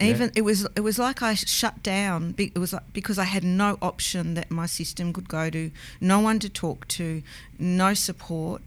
Even 0.00 0.32
it 0.34 0.42
was 0.42 0.66
it 0.76 0.80
was 0.80 0.98
like 0.98 1.22
I 1.22 1.34
shut 1.34 1.82
down. 1.82 2.34
It 2.38 2.58
was 2.58 2.72
like, 2.72 2.92
because 2.92 3.18
I 3.18 3.24
had 3.24 3.44
no 3.44 3.78
option 3.82 4.34
that 4.34 4.50
my 4.50 4.66
system 4.66 5.12
could 5.12 5.28
go 5.28 5.50
to, 5.50 5.70
no 6.00 6.20
one 6.20 6.38
to 6.40 6.48
talk 6.48 6.86
to, 6.88 7.22
no 7.58 7.94
support, 7.94 8.62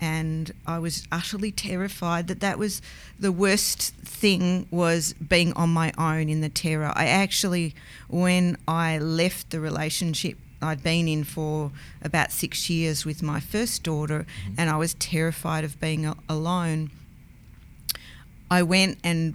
and 0.00 0.52
I 0.66 0.78
was 0.78 1.06
utterly 1.12 1.52
terrified 1.52 2.28
that 2.28 2.40
that 2.40 2.58
was 2.58 2.80
the 3.18 3.32
worst 3.32 3.94
thing 3.96 4.66
was 4.70 5.12
being 5.14 5.52
on 5.52 5.70
my 5.70 5.92
own 5.98 6.28
in 6.28 6.40
the 6.40 6.48
terror. 6.48 6.92
I 6.94 7.06
actually, 7.06 7.74
when 8.08 8.56
I 8.66 8.98
left 8.98 9.50
the 9.50 9.60
relationship 9.60 10.38
I'd 10.62 10.82
been 10.82 11.08
in 11.08 11.24
for 11.24 11.72
about 12.02 12.32
six 12.32 12.68
years 12.68 13.04
with 13.04 13.22
my 13.22 13.40
first 13.40 13.82
daughter, 13.82 14.26
mm-hmm. 14.44 14.54
and 14.58 14.68
I 14.68 14.76
was 14.76 14.94
terrified 14.94 15.64
of 15.64 15.80
being 15.80 16.04
a- 16.04 16.16
alone. 16.28 16.90
I 18.50 18.62
went 18.62 18.98
and 19.02 19.34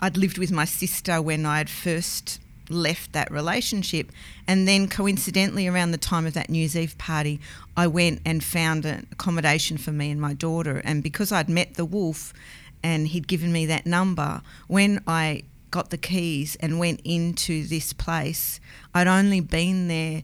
I'd 0.00 0.16
lived 0.16 0.38
with 0.38 0.50
my 0.50 0.64
sister 0.64 1.20
when 1.20 1.46
I'd 1.46 1.70
first 1.70 2.40
left 2.68 3.12
that 3.12 3.30
relationship. 3.30 4.10
And 4.46 4.66
then, 4.66 4.88
coincidentally, 4.88 5.66
around 5.66 5.90
the 5.90 5.98
time 5.98 6.26
of 6.26 6.34
that 6.34 6.48
New 6.48 6.60
Year's 6.60 6.76
Eve 6.76 6.96
party, 6.98 7.40
I 7.76 7.86
went 7.86 8.20
and 8.24 8.42
found 8.42 8.84
an 8.84 9.06
accommodation 9.12 9.76
for 9.76 9.92
me 9.92 10.10
and 10.10 10.20
my 10.20 10.34
daughter. 10.34 10.80
And 10.84 11.02
because 11.02 11.32
I'd 11.32 11.48
met 11.48 11.74
the 11.74 11.84
wolf 11.84 12.32
and 12.82 13.08
he'd 13.08 13.28
given 13.28 13.52
me 13.52 13.66
that 13.66 13.86
number, 13.86 14.42
when 14.68 15.02
I 15.06 15.42
got 15.70 15.90
the 15.90 15.98
keys 15.98 16.56
and 16.60 16.78
went 16.78 17.00
into 17.04 17.66
this 17.66 17.92
place, 17.92 18.60
I'd 18.94 19.06
only 19.06 19.40
been 19.40 19.88
there 19.88 20.22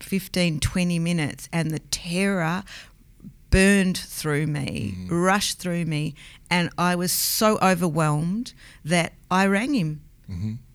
15, 0.00 0.60
20 0.60 0.98
minutes, 0.98 1.48
and 1.52 1.70
the 1.70 1.78
terror 1.78 2.62
burned 3.50 3.96
through 3.96 4.46
me, 4.46 4.94
mm. 4.96 5.06
rushed 5.10 5.58
through 5.58 5.86
me, 5.86 6.14
and 6.50 6.70
I 6.78 6.94
was 6.94 7.12
so 7.12 7.58
overwhelmed 7.62 8.52
that 8.84 9.12
I 9.30 9.46
rang 9.46 9.74
him 9.74 10.00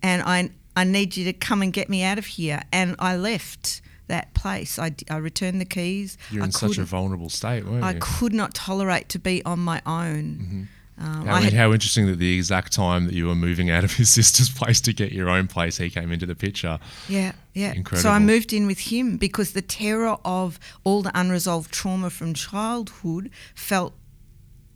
and 0.01 0.21
I, 0.23 0.49
I 0.75 0.83
need 0.85 1.17
you 1.17 1.25
to 1.25 1.33
come 1.33 1.61
and 1.61 1.73
get 1.73 1.89
me 1.89 2.03
out 2.03 2.17
of 2.17 2.25
here. 2.25 2.61
And 2.71 2.95
I 2.99 3.15
left 3.17 3.81
that 4.07 4.33
place. 4.33 4.79
I, 4.79 4.93
I 5.09 5.17
returned 5.17 5.59
the 5.59 5.65
keys. 5.65 6.17
You're 6.31 6.43
I 6.43 6.45
in 6.45 6.51
such 6.51 6.77
a 6.77 6.83
vulnerable 6.83 7.29
state, 7.29 7.65
weren't 7.65 7.83
I 7.83 7.91
you? 7.93 7.99
could 8.01 8.33
not 8.33 8.53
tolerate 8.53 9.09
to 9.09 9.19
be 9.19 9.43
on 9.45 9.59
my 9.59 9.81
own. 9.85 10.69
Um, 10.97 11.25
How, 11.25 11.35
I 11.35 11.41
had, 11.41 11.53
how 11.53 11.73
interesting 11.73 12.05
that 12.07 12.19
the 12.19 12.35
exact 12.35 12.73
time 12.73 13.05
that 13.07 13.13
you 13.15 13.25
were 13.27 13.35
moving 13.35 13.69
out 13.71 13.83
of 13.83 13.93
his 13.93 14.09
sister's 14.19 14.49
place 14.49 14.79
to 14.81 14.93
get 14.93 15.11
your 15.11 15.29
own 15.29 15.47
place, 15.47 15.77
he 15.77 15.89
came 15.89 16.11
into 16.11 16.25
the 16.27 16.35
picture. 16.35 16.77
yeah, 17.09 17.31
yeah. 17.53 17.73
Incredible. 17.73 18.03
So 18.03 18.09
I 18.09 18.19
moved 18.19 18.53
in 18.53 18.67
with 18.67 18.79
him 18.79 19.17
because 19.17 19.53
the 19.53 19.61
terror 19.63 20.17
of 20.23 20.59
all 20.83 21.01
the 21.01 21.11
unresolved 21.15 21.71
trauma 21.71 22.09
from 22.09 22.33
childhood 22.33 23.31
felt 23.55 23.93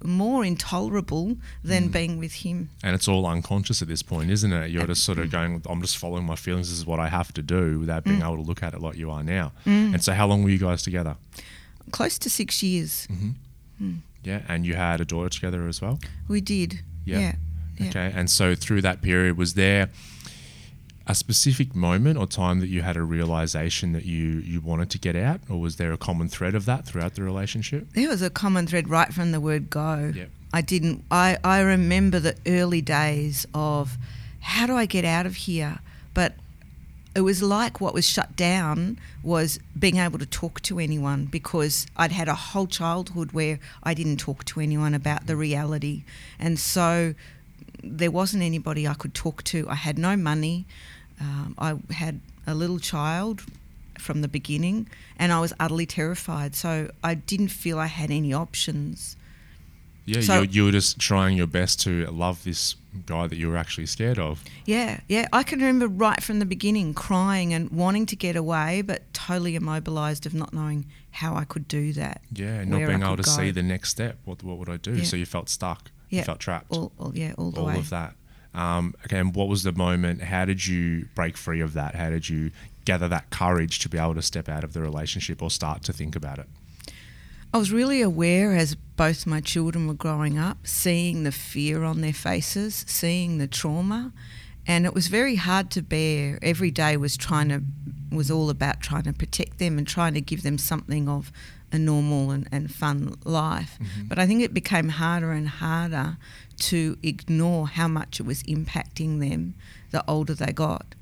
more 0.05 0.45
intolerable 0.45 1.37
than 1.63 1.83
hmm. 1.85 1.89
being 1.89 2.19
with 2.19 2.33
him. 2.33 2.69
And 2.83 2.95
it's 2.95 3.07
all 3.07 3.25
unconscious 3.25 3.81
at 3.81 3.87
this 3.87 4.01
point, 4.01 4.31
isn't 4.31 4.51
it? 4.51 4.71
You're 4.71 4.87
just 4.87 5.03
sort 5.03 5.19
of 5.19 5.31
going, 5.31 5.61
I'm 5.67 5.81
just 5.81 5.97
following 5.97 6.25
my 6.25 6.35
feelings. 6.35 6.69
This 6.69 6.79
is 6.79 6.85
what 6.85 6.99
I 6.99 7.09
have 7.09 7.33
to 7.33 7.41
do 7.41 7.79
without 7.79 8.03
being 8.03 8.19
mm. 8.19 8.25
able 8.25 8.37
to 8.37 8.41
look 8.41 8.63
at 8.63 8.73
it 8.73 8.81
like 8.81 8.97
you 8.97 9.11
are 9.11 9.23
now. 9.23 9.51
Mm. 9.65 9.93
And 9.93 10.03
so, 10.03 10.13
how 10.13 10.27
long 10.27 10.43
were 10.43 10.49
you 10.49 10.59
guys 10.59 10.83
together? 10.83 11.15
Close 11.91 12.17
to 12.19 12.29
six 12.29 12.63
years, 12.63 13.07
mm-hmm. 13.11 13.85
mm. 13.85 13.97
Yeah. 14.23 14.41
And 14.47 14.65
you 14.65 14.75
had 14.75 15.01
a 15.01 15.05
daughter 15.05 15.29
together 15.29 15.67
as 15.67 15.81
well? 15.81 15.99
we 16.27 16.41
did. 16.41 16.81
Yeah. 17.05 17.19
Yeah. 17.19 17.35
yeah. 17.77 17.89
Okay. 17.89 18.11
And 18.15 18.29
so, 18.29 18.55
through 18.55 18.81
that 18.81 19.01
period, 19.01 19.37
was 19.37 19.53
there 19.53 19.89
a 21.07 21.13
specific 21.13 21.75
moment 21.75 22.17
or 22.17 22.25
time 22.25 22.59
that 22.59 22.67
you 22.67 22.81
had 22.81 22.97
a 22.97 23.03
realization 23.03 23.93
that 23.93 24.05
you, 24.05 24.39
you 24.39 24.59
wanted 24.59 24.89
to 24.91 24.97
get 24.97 25.15
out? 25.15 25.41
Or 25.49 25.59
was 25.59 25.75
there 25.75 25.91
a 25.91 25.97
common 25.97 26.27
thread 26.29 26.55
of 26.55 26.65
that 26.65 26.85
throughout 26.85 27.15
the 27.15 27.23
relationship? 27.23 27.91
There 27.93 28.09
was 28.09 28.21
a 28.21 28.29
common 28.29 28.65
thread 28.67 28.89
right 28.89 29.13
from 29.13 29.31
the 29.31 29.39
word 29.39 29.69
go. 29.69 30.11
Yep. 30.15 30.29
I 30.53 30.61
didn't. 30.61 31.03
I, 31.11 31.37
I 31.43 31.59
remember 31.59 32.19
the 32.19 32.35
early 32.47 32.81
days 32.81 33.45
of 33.53 33.97
how 34.39 34.65
do 34.65 34.75
I 34.75 34.85
get 34.85 35.05
out 35.05 35.25
of 35.25 35.35
here? 35.35 35.79
But 36.13 36.33
it 37.15 37.21
was 37.21 37.41
like 37.41 37.79
what 37.79 37.93
was 37.93 38.07
shut 38.07 38.35
down 38.35 38.99
was 39.23 39.59
being 39.77 39.97
able 39.97 40.19
to 40.19 40.25
talk 40.25 40.61
to 40.61 40.79
anyone 40.79 41.25
because 41.25 41.87
I'd 41.95 42.11
had 42.11 42.27
a 42.27 42.35
whole 42.35 42.67
childhood 42.67 43.31
where 43.31 43.59
I 43.83 43.93
didn't 43.93 44.17
talk 44.17 44.43
to 44.45 44.59
anyone 44.59 44.93
about 44.93 45.27
the 45.27 45.35
reality. 45.35 46.03
And 46.39 46.59
so 46.59 47.15
there 47.83 48.11
wasn't 48.11 48.43
anybody 48.43 48.87
I 48.87 48.95
could 48.95 49.13
talk 49.13 49.43
to. 49.45 49.67
I 49.69 49.75
had 49.75 49.97
no 49.97 50.17
money. 50.17 50.65
Um, 51.19 51.55
I 51.57 51.75
had 51.93 52.19
a 52.47 52.53
little 52.53 52.79
child 52.79 53.43
from 53.97 54.21
the 54.21 54.27
beginning 54.27 54.87
and 55.17 55.31
I 55.31 55.39
was 55.39 55.53
utterly 55.59 55.85
terrified. 55.85 56.55
So 56.55 56.91
I 57.03 57.15
didn't 57.15 57.47
feel 57.49 57.79
I 57.79 57.87
had 57.87 58.11
any 58.11 58.33
options. 58.33 59.15
Yeah. 60.05 60.21
So- 60.21 60.41
you, 60.41 60.49
you 60.51 60.65
were 60.65 60.71
just 60.71 60.99
trying 60.99 61.37
your 61.37 61.47
best 61.47 61.81
to 61.81 62.05
love 62.07 62.43
this 62.43 62.75
guy 63.05 63.27
that 63.27 63.35
you 63.37 63.49
were 63.49 63.57
actually 63.57 63.85
scared 63.87 64.19
of. 64.19 64.43
Yeah, 64.65 64.99
yeah. 65.07 65.27
I 65.33 65.43
can 65.43 65.59
remember 65.59 65.87
right 65.87 66.21
from 66.21 66.39
the 66.39 66.45
beginning 66.45 66.93
crying 66.93 67.53
and 67.53 67.69
wanting 67.71 68.05
to 68.07 68.15
get 68.15 68.35
away, 68.35 68.81
but 68.81 69.01
totally 69.13 69.55
immobilized 69.55 70.25
of 70.25 70.33
not 70.33 70.53
knowing 70.53 70.85
how 71.11 71.35
I 71.35 71.43
could 71.43 71.67
do 71.67 71.93
that. 71.93 72.21
Yeah, 72.31 72.63
not 72.63 72.77
being 72.77 73.01
able 73.01 73.17
to 73.17 73.23
could 73.23 73.27
see 73.31 73.51
the 73.51 73.63
next 73.63 73.89
step. 73.89 74.17
What 74.25 74.43
what 74.43 74.57
would 74.57 74.69
I 74.69 74.77
do? 74.77 74.93
Yeah. 74.95 75.03
So 75.03 75.17
you 75.17 75.25
felt 75.25 75.49
stuck. 75.49 75.91
Yeah. 76.09 76.19
You 76.19 76.25
felt 76.25 76.39
trapped. 76.39 76.71
All, 76.71 76.91
all 76.99 77.11
yeah, 77.15 77.33
all 77.37 77.51
the 77.51 77.61
all 77.61 77.67
way. 77.67 77.77
of 77.77 77.89
that. 77.89 78.15
Um, 78.55 78.95
okay, 79.05 79.19
and 79.19 79.35
what 79.35 79.49
was 79.49 79.63
the 79.63 79.73
moment? 79.73 80.23
How 80.23 80.45
did 80.45 80.65
you 80.65 81.07
break 81.13 81.35
free 81.35 81.59
of 81.59 81.73
that? 81.73 81.93
How 81.95 82.09
did 82.09 82.29
you 82.29 82.51
gather 82.85 83.07
that 83.09 83.29
courage 83.29 83.79
to 83.79 83.89
be 83.89 83.97
able 83.97 84.15
to 84.15 84.21
step 84.21 84.47
out 84.47 84.63
of 84.63 84.73
the 84.73 84.81
relationship 84.81 85.41
or 85.41 85.51
start 85.51 85.83
to 85.83 85.93
think 85.93 86.15
about 86.15 86.39
it? 86.39 86.47
I 87.53 87.57
was 87.57 87.71
really 87.71 88.01
aware 88.01 88.55
as 88.55 88.75
both 88.75 89.25
my 89.25 89.41
children 89.41 89.87
were 89.87 89.93
growing 89.93 90.37
up, 90.37 90.65
seeing 90.67 91.23
the 91.23 91.31
fear 91.31 91.83
on 91.83 92.01
their 92.01 92.13
faces, 92.13 92.85
seeing 92.87 93.37
the 93.37 93.47
trauma, 93.47 94.13
and 94.67 94.85
it 94.85 94.93
was 94.93 95.07
very 95.07 95.35
hard 95.35 95.69
to 95.71 95.81
bear. 95.81 96.39
Every 96.41 96.71
day 96.71 96.97
was 96.97 97.17
trying 97.17 97.49
to 97.49 97.61
was 98.11 98.31
all 98.31 98.49
about 98.49 98.79
trying 98.81 99.03
to 99.03 99.13
protect 99.13 99.57
them 99.57 99.77
and 99.77 99.85
trying 99.85 100.13
to 100.13 100.21
give 100.21 100.43
them 100.43 100.57
something 100.57 101.09
of 101.09 101.31
a 101.71 101.77
normal 101.77 102.31
and, 102.31 102.47
and 102.51 102.73
fun 102.73 103.15
life. 103.25 103.77
But 104.07 104.19
I 104.19 104.25
think 104.25 104.41
it 104.41 104.53
became 104.53 104.89
harder 104.89 105.31
and 105.31 105.47
harder 105.47 106.17
to 106.59 106.97
ignore 107.03 107.67
how 107.67 107.87
much 107.87 108.19
it 108.19 108.25
was 108.25 108.43
impacting 108.43 109.19
them 109.19 109.55
the 109.91 110.03
older 110.07 110.33
they 110.33 110.51
got. 110.51 110.95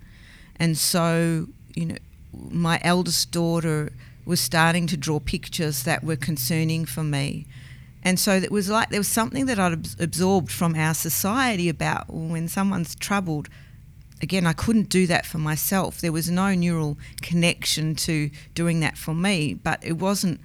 And 0.55 0.77
so, 0.77 1.47
you 1.75 1.85
know, 1.85 1.97
my 2.31 2.79
eldest 2.83 3.31
daughter 3.31 3.91
was 4.25 4.39
starting 4.39 4.87
to 4.87 4.97
draw 4.97 5.19
pictures 5.19 5.83
that 5.83 6.03
were 6.03 6.15
concerning 6.15 6.85
for 6.85 7.03
me. 7.03 7.45
And 8.03 8.19
so 8.19 8.33
it 8.33 8.51
was 8.51 8.69
like 8.69 8.89
there 8.89 8.99
was 8.99 9.07
something 9.07 9.45
that 9.45 9.59
I'd 9.59 9.99
absorbed 9.99 10.51
from 10.51 10.75
our 10.75 10.93
society 10.93 11.69
about 11.69 12.11
when 12.11 12.47
someone's 12.47 12.95
troubled. 12.95 13.49
Again, 14.21 14.45
I 14.45 14.53
couldn't 14.53 14.89
do 14.89 15.07
that 15.07 15.25
for 15.25 15.37
myself. 15.37 16.01
There 16.01 16.11
was 16.11 16.29
no 16.29 16.53
neural 16.53 16.97
connection 17.21 17.95
to 17.95 18.29
doing 18.53 18.79
that 18.81 18.97
for 18.97 19.13
me, 19.13 19.53
but 19.53 19.83
it 19.85 19.93
wasn't 19.93 20.39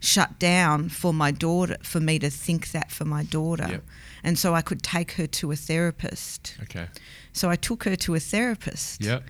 shut 0.00 0.38
down 0.38 0.88
for 0.88 1.12
my 1.12 1.30
daughter, 1.30 1.76
for 1.82 2.00
me 2.00 2.18
to 2.18 2.30
think 2.30 2.70
that 2.72 2.90
for 2.90 3.04
my 3.04 3.22
daughter. 3.22 3.66
Yep. 3.68 3.84
And 4.22 4.38
so 4.38 4.54
I 4.54 4.62
could 4.62 4.82
take 4.82 5.12
her 5.12 5.26
to 5.26 5.52
a 5.52 5.56
therapist. 5.56 6.56
Okay. 6.62 6.86
So 7.32 7.48
I 7.50 7.56
took 7.56 7.84
her 7.84 7.96
to 7.96 8.14
a 8.14 8.20
therapist. 8.20 9.00
Yeah. 9.02 9.20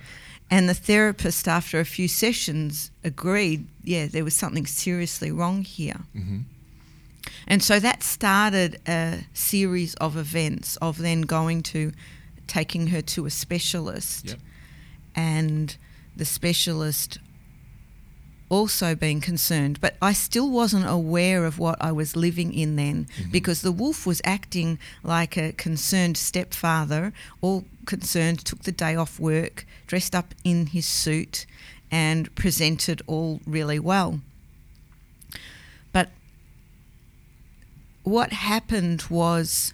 And 0.50 0.68
the 0.68 0.74
therapist, 0.74 1.46
after 1.46 1.79
a 1.79 1.85
few 1.85 2.09
sessions, 2.09 2.90
agreed, 3.05 3.66
yeah, 3.85 4.07
there 4.07 4.24
was 4.24 4.35
something 4.35 4.66
seriously 4.66 5.31
wrong 5.31 5.62
here. 5.62 6.00
Mhm. 6.16 6.44
And 7.46 7.62
so 7.62 7.79
that 7.81 8.03
started 8.03 8.81
a 8.88 9.24
series 9.35 9.94
of 9.96 10.16
events 10.16 10.76
of 10.76 10.98
then 10.98 11.22
going 11.22 11.62
to 11.64 11.92
taking 12.46 12.88
her 12.88 13.00
to 13.03 13.26
a 13.26 13.31
specialist 13.31 14.26
Yep. 14.26 14.38
and 15.14 15.76
the 16.16 16.24
specialist 16.24 17.18
also 18.50 18.94
being 18.94 19.20
concerned. 19.22 19.80
But 19.80 19.96
I 20.02 20.12
still 20.12 20.50
wasn't 20.50 20.86
aware 20.86 21.46
of 21.46 21.58
what 21.58 21.80
I 21.80 21.92
was 21.92 22.16
living 22.16 22.52
in 22.52 22.76
then 22.76 23.06
mm-hmm. 23.06 23.30
because 23.30 23.62
the 23.62 23.72
wolf 23.72 24.06
was 24.06 24.20
acting 24.24 24.78
like 25.02 25.38
a 25.38 25.52
concerned 25.52 26.18
stepfather, 26.18 27.14
all 27.40 27.64
concerned, 27.86 28.44
took 28.44 28.64
the 28.64 28.72
day 28.72 28.94
off 28.94 29.18
work, 29.18 29.64
dressed 29.86 30.14
up 30.14 30.34
in 30.44 30.66
his 30.66 30.84
suit, 30.84 31.46
and 31.90 32.34
presented 32.34 33.00
all 33.06 33.40
really 33.46 33.78
well. 33.78 34.20
But 35.92 36.10
what 38.02 38.32
happened 38.32 39.04
was. 39.08 39.72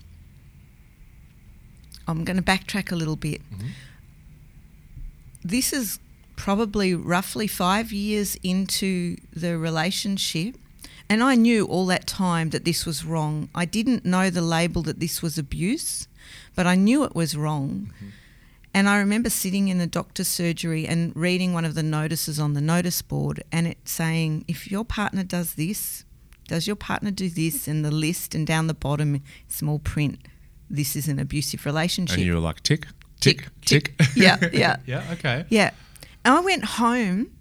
I'm 2.08 2.22
going 2.22 2.36
to 2.36 2.42
backtrack 2.42 2.92
a 2.92 2.94
little 2.94 3.16
bit. 3.16 3.42
Mm-hmm. 3.52 3.66
This 5.42 5.72
is 5.72 5.98
probably 6.36 6.94
roughly 6.94 7.46
five 7.46 7.92
years 7.92 8.36
into 8.42 9.16
the 9.32 9.58
relationship. 9.58 10.56
And 11.08 11.22
I 11.22 11.34
knew 11.34 11.66
all 11.66 11.86
that 11.86 12.06
time 12.06 12.50
that 12.50 12.64
this 12.64 12.84
was 12.84 13.04
wrong. 13.04 13.48
I 13.54 13.64
didn't 13.64 14.04
know 14.04 14.28
the 14.28 14.42
label 14.42 14.82
that 14.82 15.00
this 15.00 15.22
was 15.22 15.38
abuse, 15.38 16.08
but 16.54 16.66
I 16.66 16.74
knew 16.74 17.04
it 17.04 17.14
was 17.14 17.36
wrong. 17.36 17.92
Mm-hmm. 17.96 18.08
And 18.74 18.88
I 18.88 18.98
remember 18.98 19.30
sitting 19.30 19.68
in 19.68 19.78
the 19.78 19.86
doctor's 19.86 20.28
surgery 20.28 20.86
and 20.86 21.16
reading 21.16 21.54
one 21.54 21.64
of 21.64 21.74
the 21.74 21.82
notices 21.82 22.38
on 22.38 22.52
the 22.52 22.60
notice 22.60 23.00
board 23.00 23.42
and 23.50 23.66
it 23.66 23.78
saying, 23.88 24.44
if 24.48 24.70
your 24.70 24.84
partner 24.84 25.24
does 25.24 25.54
this, 25.54 26.04
does 26.46 26.66
your 26.66 26.76
partner 26.76 27.10
do 27.10 27.30
this? 27.30 27.66
And 27.66 27.84
the 27.84 27.90
list, 27.90 28.34
and 28.34 28.46
down 28.46 28.66
the 28.66 28.74
bottom, 28.74 29.22
small 29.48 29.78
print, 29.78 30.18
this 30.68 30.94
is 30.94 31.08
an 31.08 31.18
abusive 31.18 31.64
relationship. 31.64 32.18
And 32.18 32.26
you 32.26 32.34
were 32.34 32.40
like, 32.40 32.62
tick, 32.62 32.86
tick, 33.20 33.48
Tick, 33.64 33.96
tick. 33.96 33.96
tick. 33.98 34.08
Yeah, 34.14 34.36
yeah. 34.52 34.76
yeah. 34.86 35.12
Okay. 35.12 35.44
Yeah. 35.48 35.70
I 36.34 36.40
went 36.40 36.64
home 36.64 37.32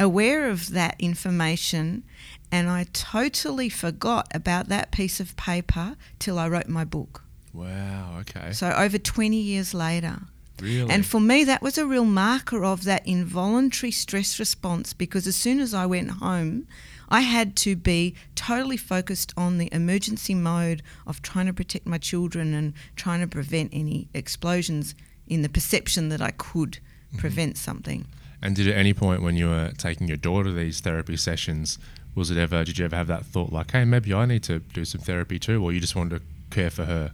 aware 0.00 0.48
of 0.48 0.70
that 0.70 0.96
information 0.98 2.04
and 2.50 2.68
I 2.68 2.86
totally 2.92 3.68
forgot 3.68 4.28
about 4.34 4.68
that 4.68 4.90
piece 4.90 5.20
of 5.20 5.36
paper 5.36 5.96
till 6.18 6.38
I 6.38 6.48
wrote 6.48 6.68
my 6.68 6.84
book. 6.84 7.24
Wow. 7.52 8.18
Okay. 8.20 8.52
So 8.52 8.70
over 8.70 8.98
20 8.98 9.36
years 9.36 9.74
later. 9.74 10.20
really. 10.60 10.90
And 10.90 11.04
for 11.04 11.20
me, 11.20 11.44
that 11.44 11.62
was 11.62 11.76
a 11.76 11.86
real 11.86 12.04
marker 12.04 12.64
of 12.64 12.84
that 12.84 13.06
involuntary 13.06 13.90
stress 13.90 14.38
response 14.38 14.92
because 14.92 15.26
as 15.26 15.36
soon 15.36 15.60
as 15.60 15.74
I 15.74 15.86
went 15.86 16.10
home, 16.10 16.66
I 17.08 17.22
had 17.22 17.56
to 17.56 17.74
be 17.74 18.14
totally 18.34 18.76
focused 18.76 19.32
on 19.36 19.58
the 19.58 19.68
emergency 19.72 20.34
mode 20.34 20.82
of 21.06 21.22
trying 21.22 21.46
to 21.46 21.52
protect 21.52 21.86
my 21.86 21.98
children 21.98 22.54
and 22.54 22.74
trying 22.96 23.20
to 23.20 23.26
prevent 23.26 23.70
any 23.72 24.08
explosions 24.14 24.94
in 25.26 25.42
the 25.42 25.48
perception 25.48 26.08
that 26.10 26.22
I 26.22 26.30
could 26.32 26.78
Mm-hmm. 27.08 27.18
prevent 27.20 27.56
something. 27.56 28.04
And 28.42 28.54
did 28.54 28.68
at 28.68 28.76
any 28.76 28.92
point 28.92 29.22
when 29.22 29.34
you 29.34 29.48
were 29.48 29.72
taking 29.78 30.08
your 30.08 30.18
daughter 30.18 30.52
these 30.52 30.80
therapy 30.80 31.16
sessions, 31.16 31.78
was 32.14 32.30
it 32.30 32.36
ever? 32.36 32.64
Did 32.64 32.78
you 32.78 32.84
ever 32.84 32.96
have 32.96 33.06
that 33.06 33.24
thought 33.24 33.50
like, 33.50 33.70
hey, 33.70 33.86
maybe 33.86 34.12
I 34.12 34.26
need 34.26 34.42
to 34.44 34.58
do 34.58 34.84
some 34.84 35.00
therapy 35.00 35.38
too, 35.38 35.62
or 35.64 35.72
you 35.72 35.80
just 35.80 35.96
wanted 35.96 36.18
to 36.18 36.22
care 36.50 36.70
for 36.70 36.84
her? 36.84 37.12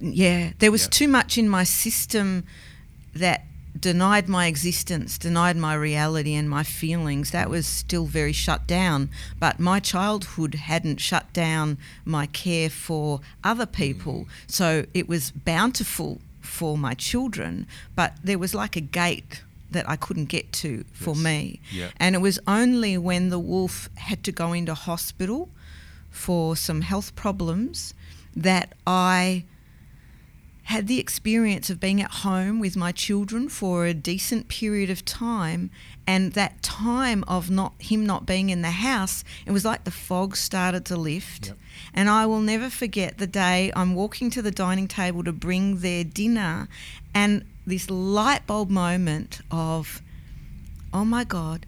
Yeah, 0.00 0.52
there 0.60 0.70
was 0.70 0.86
too 0.86 1.08
much 1.08 1.36
in 1.36 1.48
my 1.48 1.64
system 1.64 2.44
that 3.14 3.44
denied 3.78 4.28
my 4.28 4.46
existence, 4.46 5.18
denied 5.18 5.56
my 5.56 5.74
reality 5.74 6.34
and 6.34 6.48
my 6.48 6.62
feelings. 6.62 7.32
That 7.32 7.50
was 7.50 7.66
still 7.66 8.06
very 8.06 8.32
shut 8.32 8.66
down. 8.66 9.10
But 9.40 9.58
my 9.58 9.80
childhood 9.80 10.54
hadn't 10.54 11.00
shut 11.00 11.32
down 11.32 11.78
my 12.04 12.26
care 12.26 12.70
for 12.70 13.20
other 13.42 13.66
people. 13.66 14.26
Mm. 14.26 14.28
So 14.46 14.86
it 14.94 15.08
was 15.08 15.32
bountiful 15.32 16.20
for 16.44 16.76
my 16.78 16.94
children, 16.94 17.66
but 17.96 18.14
there 18.22 18.38
was 18.38 18.54
like 18.54 18.76
a 18.76 18.80
gate 18.80 19.42
that 19.70 19.88
I 19.88 19.96
couldn't 19.96 20.26
get 20.26 20.52
to 20.52 20.84
for 20.92 21.14
Yes. 21.14 21.24
me. 21.24 21.60
Yeah. 21.72 21.88
And 21.96 22.14
it 22.14 22.20
was 22.20 22.38
only 22.46 22.96
when 22.98 23.30
the 23.30 23.38
wolf 23.40 23.88
had 23.96 24.22
to 24.24 24.32
go 24.32 24.52
into 24.52 24.74
hospital 24.74 25.48
for 26.10 26.54
some 26.56 26.82
health 26.82 27.16
problems 27.16 27.92
that 28.36 28.72
I 28.86 29.44
had 30.64 30.86
the 30.86 30.98
experience 30.98 31.68
of 31.70 31.78
being 31.80 32.00
at 32.00 32.10
home 32.10 32.58
with 32.58 32.76
my 32.76 32.92
children 32.92 33.48
for 33.48 33.84
a 33.84 33.92
decent 33.92 34.48
period 34.48 34.90
of 34.90 35.04
time 35.04 35.70
and 36.06 36.32
that 36.34 36.62
time 36.62 37.24
of 37.26 37.50
not 37.50 37.72
him 37.78 38.04
not 38.04 38.26
being 38.26 38.50
in 38.50 38.60
the 38.62 38.70
house 38.70 39.24
it 39.46 39.52
was 39.52 39.64
like 39.64 39.84
the 39.84 39.90
fog 39.90 40.36
started 40.36 40.84
to 40.84 40.96
lift 40.96 41.46
Yep. 41.48 41.58
and 41.94 42.08
I 42.10 42.26
will 42.26 42.40
never 42.40 42.68
forget 42.70 43.18
the 43.18 43.26
day 43.26 43.72
I'm 43.74 43.94
walking 43.94 44.28
to 44.30 44.42
the 44.42 44.50
dining 44.50 44.88
table 44.88 45.24
to 45.24 45.32
bring 45.32 45.78
their 45.78 46.04
dinner 46.04 46.68
and 47.14 47.44
this 47.66 47.88
light 47.90 48.46
bulb 48.46 48.70
moment 48.70 49.40
of 49.50 50.02
oh 50.92 51.04
my 51.04 51.24
god 51.24 51.66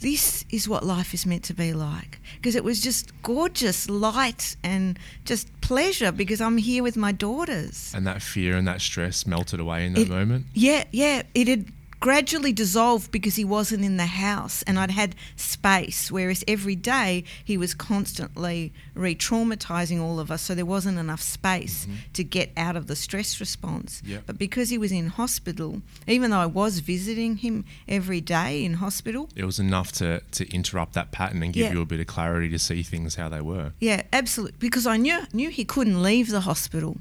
this 0.00 0.44
is 0.50 0.68
what 0.68 0.84
life 0.84 1.14
is 1.14 1.24
meant 1.24 1.42
to 1.44 1.54
be 1.54 1.72
like 1.72 2.18
because 2.36 2.54
it 2.54 2.62
was 2.64 2.82
just 2.82 3.10
gorgeous 3.22 3.88
light 3.88 4.54
and 4.62 4.98
just 5.24 5.48
pleasure 5.62 6.12
because 6.12 6.40
I'm 6.40 6.58
here 6.58 6.82
with 6.82 6.96
my 6.98 7.12
daughters 7.12 7.92
And 7.94 8.06
that 8.06 8.20
fear 8.22 8.56
and 8.56 8.68
that 8.68 8.80
stress 8.82 9.26
melted 9.26 9.58
away 9.58 9.86
in 9.86 9.94
that 9.94 10.02
It- 10.02 10.08
moment. 10.10 10.46
yeah, 10.52 10.84
yeah. 10.92 11.22
It 11.34 11.48
had 11.48 11.66
gradually 12.00 12.52
dissolved 12.52 13.10
because 13.10 13.36
he 13.36 13.44
wasn't 13.44 13.84
in 13.84 13.96
the 13.96 14.06
house 14.06 14.62
and 14.62 14.78
I'd 14.78 14.90
had 14.90 15.14
space, 15.36 16.10
whereas 16.10 16.44
every 16.46 16.76
day 16.76 17.24
he 17.44 17.56
was 17.56 17.74
constantly 17.74 18.72
re 18.94 19.14
traumatizing 19.14 20.00
all 20.00 20.20
of 20.20 20.30
us, 20.30 20.42
so 20.42 20.54
there 20.54 20.66
wasn't 20.66 20.98
enough 20.98 21.22
space 21.22 21.86
mm-hmm. 21.86 21.96
to 22.12 22.24
get 22.24 22.50
out 22.56 22.76
of 22.76 22.86
the 22.86 22.96
stress 22.96 23.40
response. 23.40 24.02
Yep. 24.04 24.22
But 24.26 24.38
because 24.38 24.70
he 24.70 24.78
was 24.78 24.92
in 24.92 25.08
hospital, 25.08 25.82
even 26.06 26.30
though 26.30 26.38
I 26.38 26.46
was 26.46 26.80
visiting 26.80 27.36
him 27.36 27.64
every 27.88 28.20
day 28.20 28.64
in 28.64 28.74
hospital, 28.74 29.28
It 29.34 29.44
was 29.44 29.58
enough 29.58 29.92
to, 29.92 30.20
to 30.32 30.48
interrupt 30.54 30.92
that 30.94 31.12
pattern 31.12 31.42
and 31.42 31.52
give 31.52 31.66
Yeah. 31.66 31.72
you 31.72 31.80
a 31.82 31.86
bit 31.86 32.00
of 32.00 32.06
clarity 32.06 32.48
to 32.50 32.58
see 32.58 32.82
things 32.82 33.14
how 33.16 33.28
they 33.28 33.40
were. 33.40 33.72
Yeah, 33.80 34.02
absolutely. 34.12 34.56
Because 34.58 34.86
I 34.86 34.96
knew 34.96 35.20
knew 35.32 35.50
he 35.50 35.64
couldn't 35.64 36.02
leave 36.02 36.30
the 36.30 36.40
hospital, 36.40 36.98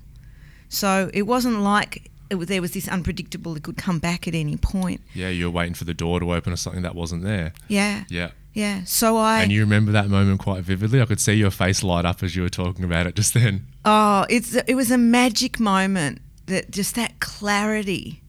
so 0.70 1.10
it 1.14 1.24
wasn't 1.24 1.60
like 1.62 2.10
was- 2.34 2.48
there 2.48 2.62
was 2.62 2.72
this 2.72 2.88
unpredictable. 2.88 3.54
He 3.54 3.60
could 3.62 3.78
come 3.78 4.00
back 4.00 4.28
at 4.28 4.34
any 4.34 4.58
point. 4.58 5.02
Yeah, 5.14 5.30
you 5.30 5.46
were 5.46 5.52
waiting 5.52 5.76
for 5.76 5.84
the 5.86 5.94
door 5.94 6.20
to 6.20 6.34
open 6.34 6.52
or 6.52 6.56
something 6.56 6.82
that 6.82 6.96
wasn't 6.96 7.24
there. 7.24 7.54
Yeah, 7.68 8.06
Yeah. 8.10 8.32
yeah. 8.54 8.82
So 8.86 9.18
I 9.18 9.42
And 9.44 9.52
you 9.52 9.62
remember 9.62 9.92
that 9.92 10.10
moment 10.10 10.40
quite 10.40 10.64
vividly. 10.64 11.02
I 11.02 11.06
could 11.06 11.20
see 11.20 11.34
your 11.34 11.52
face 11.52 11.84
light 11.84 12.06
up 12.06 12.24
as 12.24 12.36
you 12.36 12.42
were 12.42 12.50
talking 12.50 12.84
about 12.84 13.06
it 13.08 13.16
just 13.16 13.34
then. 13.36 13.68
oh, 13.86 14.26
it's 14.30 14.56
it 14.56 14.74
was 14.76 14.90
a 14.92 14.98
magic 14.98 15.60
moment 15.60 16.20
that 16.48 16.72
just 16.72 16.96
that 16.96 17.20
clarity, 17.20 18.22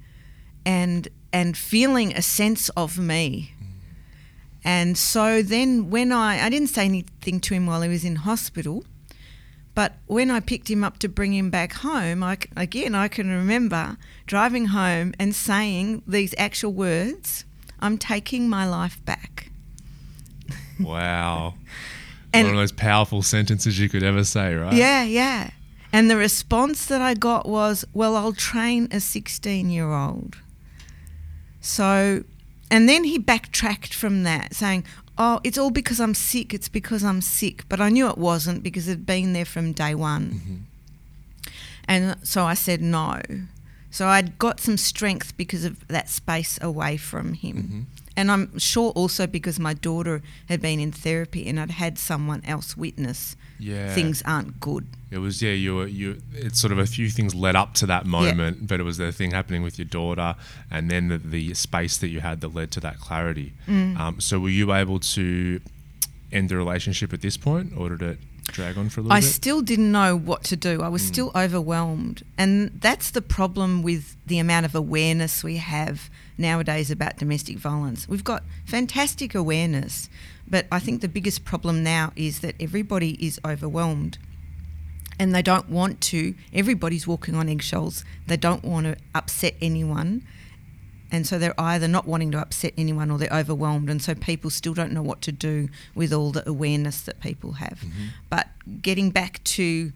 and 0.64 1.08
and 1.32 1.56
feeling 1.56 2.12
a 2.14 2.22
sense 2.22 2.68
of 2.70 2.98
me. 2.98 3.52
And 4.64 4.98
so 4.98 5.42
then 5.42 5.90
when 5.90 6.10
I 6.12 6.44
I 6.44 6.48
didn't 6.48 6.68
say 6.68 6.84
anything 6.86 7.40
to 7.40 7.54
him 7.54 7.66
while 7.66 7.82
he 7.82 7.88
was 7.88 8.04
in 8.04 8.16
hospital. 8.16 8.84
But 9.76 9.92
when 10.06 10.30
I 10.30 10.40
picked 10.40 10.70
him 10.70 10.82
up 10.82 10.98
to 11.00 11.08
bring 11.08 11.34
him 11.34 11.50
back 11.50 11.74
home, 11.74 12.22
I, 12.24 12.38
again, 12.56 12.94
I 12.94 13.08
can 13.08 13.28
remember 13.28 13.98
driving 14.26 14.66
home 14.68 15.12
and 15.20 15.34
saying 15.34 16.02
these 16.06 16.34
actual 16.38 16.72
words 16.72 17.44
I'm 17.78 17.98
taking 17.98 18.48
my 18.48 18.66
life 18.66 19.04
back. 19.04 19.50
Wow. 20.80 21.54
And- 22.32 22.46
One 22.48 22.54
of 22.56 22.60
those 22.60 22.72
powerful 22.72 23.22
sentences 23.22 23.78
you 23.78 23.88
could 23.88 24.02
ever 24.02 24.24
say, 24.24 24.54
right? 24.54 24.72
Yeah, 24.74 25.04
yeah. 25.04 25.50
And 25.92 26.10
the 26.10 26.16
response 26.16 26.84
that 26.86 27.00
I 27.00 27.14
got 27.14 27.46
was, 27.48 27.84
well, 27.94 28.16
I'll 28.16 28.32
train 28.34 28.88
a 28.90 29.00
16 29.00 29.70
year 29.70 29.90
old. 29.92 30.36
So, 31.60 32.24
and 32.70 32.88
then 32.88 33.04
he 33.04 33.18
backtracked 33.18 33.94
from 33.94 34.22
that, 34.24 34.54
saying, 34.54 34.84
oh, 35.18 35.40
it's 35.44 35.58
all 35.58 35.70
because 35.70 36.00
I'm 36.00 36.14
sick. 36.14 36.52
It's 36.52 36.68
because 36.68 37.04
I'm 37.04 37.20
sick. 37.20 37.64
But 37.68 37.80
I 37.80 37.88
knew 37.88 38.08
it 38.08 38.18
wasn't 38.18 38.62
because 38.62 38.88
it 38.88 38.92
had 38.92 39.06
been 39.06 39.32
there 39.32 39.44
from 39.44 39.72
day 39.72 39.94
one. 39.94 40.30
Mm-hmm. 40.30 40.54
And 41.88 42.16
so 42.22 42.44
I 42.44 42.54
said 42.54 42.80
no. 42.80 43.20
So 43.90 44.06
I'd 44.08 44.38
got 44.38 44.60
some 44.60 44.76
strength 44.76 45.36
because 45.36 45.64
of 45.64 45.86
that 45.88 46.08
space 46.08 46.58
away 46.60 46.96
from 46.96 47.34
him. 47.34 47.56
Mm-hmm. 47.56 47.80
And 48.16 48.30
I'm 48.30 48.58
sure 48.58 48.90
also 48.92 49.26
because 49.26 49.58
my 49.60 49.74
daughter 49.74 50.22
had 50.48 50.60
been 50.60 50.80
in 50.80 50.90
therapy 50.92 51.46
and 51.46 51.60
I'd 51.60 51.72
had 51.72 51.98
someone 51.98 52.42
else 52.44 52.76
witness 52.76 53.36
Yeah. 53.58 53.94
things 53.94 54.22
aren't 54.26 54.60
good. 54.60 54.86
It 55.10 55.18
was 55.18 55.40
yeah, 55.40 55.52
you 55.52 55.76
were 55.76 55.86
you. 55.86 56.20
It's 56.34 56.60
sort 56.60 56.72
of 56.72 56.78
a 56.78 56.86
few 56.86 57.08
things 57.08 57.34
led 57.34 57.56
up 57.56 57.74
to 57.74 57.86
that 57.86 58.06
moment, 58.06 58.66
but 58.66 58.80
it 58.80 58.82
was 58.82 58.98
the 58.98 59.12
thing 59.12 59.30
happening 59.30 59.62
with 59.62 59.78
your 59.78 59.86
daughter, 59.86 60.34
and 60.70 60.90
then 60.90 61.08
the, 61.08 61.18
the 61.18 61.54
space 61.54 61.96
that 61.98 62.08
you 62.08 62.20
had 62.20 62.40
that 62.40 62.54
led 62.54 62.70
to 62.72 62.80
that 62.80 62.98
clarity. 62.98 63.52
Mm. 63.68 63.98
Um, 63.98 64.20
so 64.20 64.40
were 64.40 64.48
you 64.48 64.72
able 64.72 64.98
to 64.98 65.60
end 66.32 66.48
the 66.48 66.56
relationship 66.56 67.12
at 67.12 67.22
this 67.22 67.36
point, 67.36 67.72
or 67.76 67.90
did 67.90 68.02
it 68.02 68.18
drag 68.46 68.78
on 68.78 68.88
for 68.88 69.00
a 69.00 69.02
little 69.04 69.12
I 69.12 69.20
bit? 69.20 69.26
I 69.26 69.28
still 69.28 69.62
didn't 69.62 69.92
know 69.92 70.16
what 70.16 70.44
to 70.44 70.56
do. 70.56 70.82
I 70.82 70.88
was 70.88 71.02
still 71.02 71.30
overwhelmed. 71.34 72.22
And 72.38 72.70
that's 72.80 73.10
the 73.10 73.22
problem 73.22 73.82
with 73.82 74.16
the 74.26 74.38
amount 74.38 74.66
of 74.66 74.74
awareness 74.74 75.44
we 75.44 75.56
have 75.56 76.10
nowadays 76.38 76.90
about 76.90 77.16
domestic 77.16 77.58
violence. 77.58 78.08
We've 78.08 78.24
got 78.24 78.42
fantastic 78.64 79.34
awareness, 79.34 80.08
but 80.48 80.66
I 80.70 80.78
think 80.78 81.00
the 81.00 81.08
biggest 81.08 81.44
problem 81.44 81.82
now 81.82 82.12
is 82.16 82.40
that 82.40 82.54
everybody 82.60 83.12
is 83.24 83.40
overwhelmed. 83.44 84.18
And 85.18 85.34
they 85.34 85.42
don't 85.42 85.70
want 85.70 86.02
to, 86.02 86.34
everybody's 86.52 87.06
walking 87.06 87.34
on 87.34 87.48
eggshells. 87.48 88.04
They 88.26 88.36
don't 88.36 88.62
want 88.62 88.84
to 88.84 88.96
upset 89.14 89.54
anyone. 89.62 90.26
And 91.10 91.26
so 91.26 91.38
they're 91.38 91.58
either 91.58 91.88
not 91.88 92.06
wanting 92.06 92.32
to 92.32 92.38
upset 92.38 92.74
anyone 92.76 93.10
or 93.10 93.16
they're 93.16 93.32
overwhelmed. 93.32 93.88
And 93.88 94.02
so 94.02 94.14
people 94.14 94.50
still 94.50 94.74
don't 94.74 94.92
know 94.92 95.02
what 95.02 95.22
to 95.22 95.32
do 95.32 95.68
with 95.94 96.12
all 96.12 96.32
the 96.32 96.46
awareness 96.48 97.00
that 97.02 97.20
people 97.20 97.52
have. 97.52 97.80
Mm-hmm. 97.80 98.06
But 98.28 98.48
getting 98.82 99.10
back 99.10 99.42
to 99.44 99.92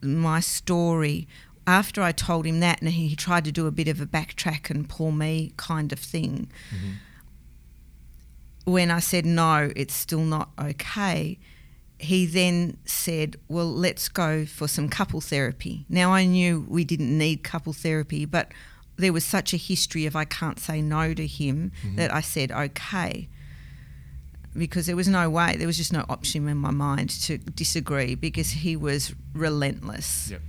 my 0.00 0.40
story, 0.40 1.26
after 1.66 2.02
I 2.02 2.12
told 2.12 2.46
him 2.46 2.60
that 2.60 2.80
and 2.80 2.90
he, 2.90 3.08
he 3.08 3.16
tried 3.16 3.44
to 3.46 3.52
do 3.52 3.66
a 3.66 3.70
bit 3.70 3.88
of 3.88 4.00
a 4.00 4.06
backtrack 4.06 4.70
and 4.70 4.88
pull 4.88 5.10
me 5.10 5.52
kind 5.56 5.92
of 5.92 5.98
thing, 5.98 6.48
mm-hmm. 6.74 6.92
When 8.64 8.90
I 8.90 9.00
said 9.00 9.26
no, 9.26 9.70
it's 9.76 9.94
still 9.94 10.20
not 10.20 10.50
okay, 10.58 11.38
he 11.98 12.26
then 12.26 12.76
said, 12.84 13.36
Well, 13.48 13.70
let's 13.70 14.08
go 14.08 14.44
for 14.44 14.68
some 14.68 14.88
couple 14.88 15.20
therapy. 15.20 15.84
Now, 15.88 16.12
I 16.12 16.24
knew 16.24 16.66
we 16.68 16.84
didn't 16.84 17.16
need 17.16 17.42
couple 17.42 17.72
therapy, 17.72 18.24
but 18.24 18.48
there 18.96 19.12
was 19.12 19.24
such 19.24 19.52
a 19.52 19.56
history 19.56 20.06
of 20.06 20.14
I 20.14 20.24
can't 20.24 20.58
say 20.58 20.80
no 20.80 21.14
to 21.14 21.26
him 21.26 21.72
mm-hmm. 21.82 21.96
that 21.96 22.12
I 22.12 22.20
said, 22.20 22.50
Okay. 22.50 23.28
Because 24.56 24.86
there 24.86 24.94
was 24.94 25.08
no 25.08 25.28
way, 25.28 25.56
there 25.56 25.66
was 25.66 25.76
just 25.76 25.92
no 25.92 26.04
option 26.08 26.48
in 26.48 26.58
my 26.58 26.70
mind 26.70 27.10
to 27.22 27.38
disagree 27.38 28.14
because 28.14 28.50
he 28.50 28.76
was 28.76 29.12
relentless. 29.32 30.30
Yep. 30.30 30.40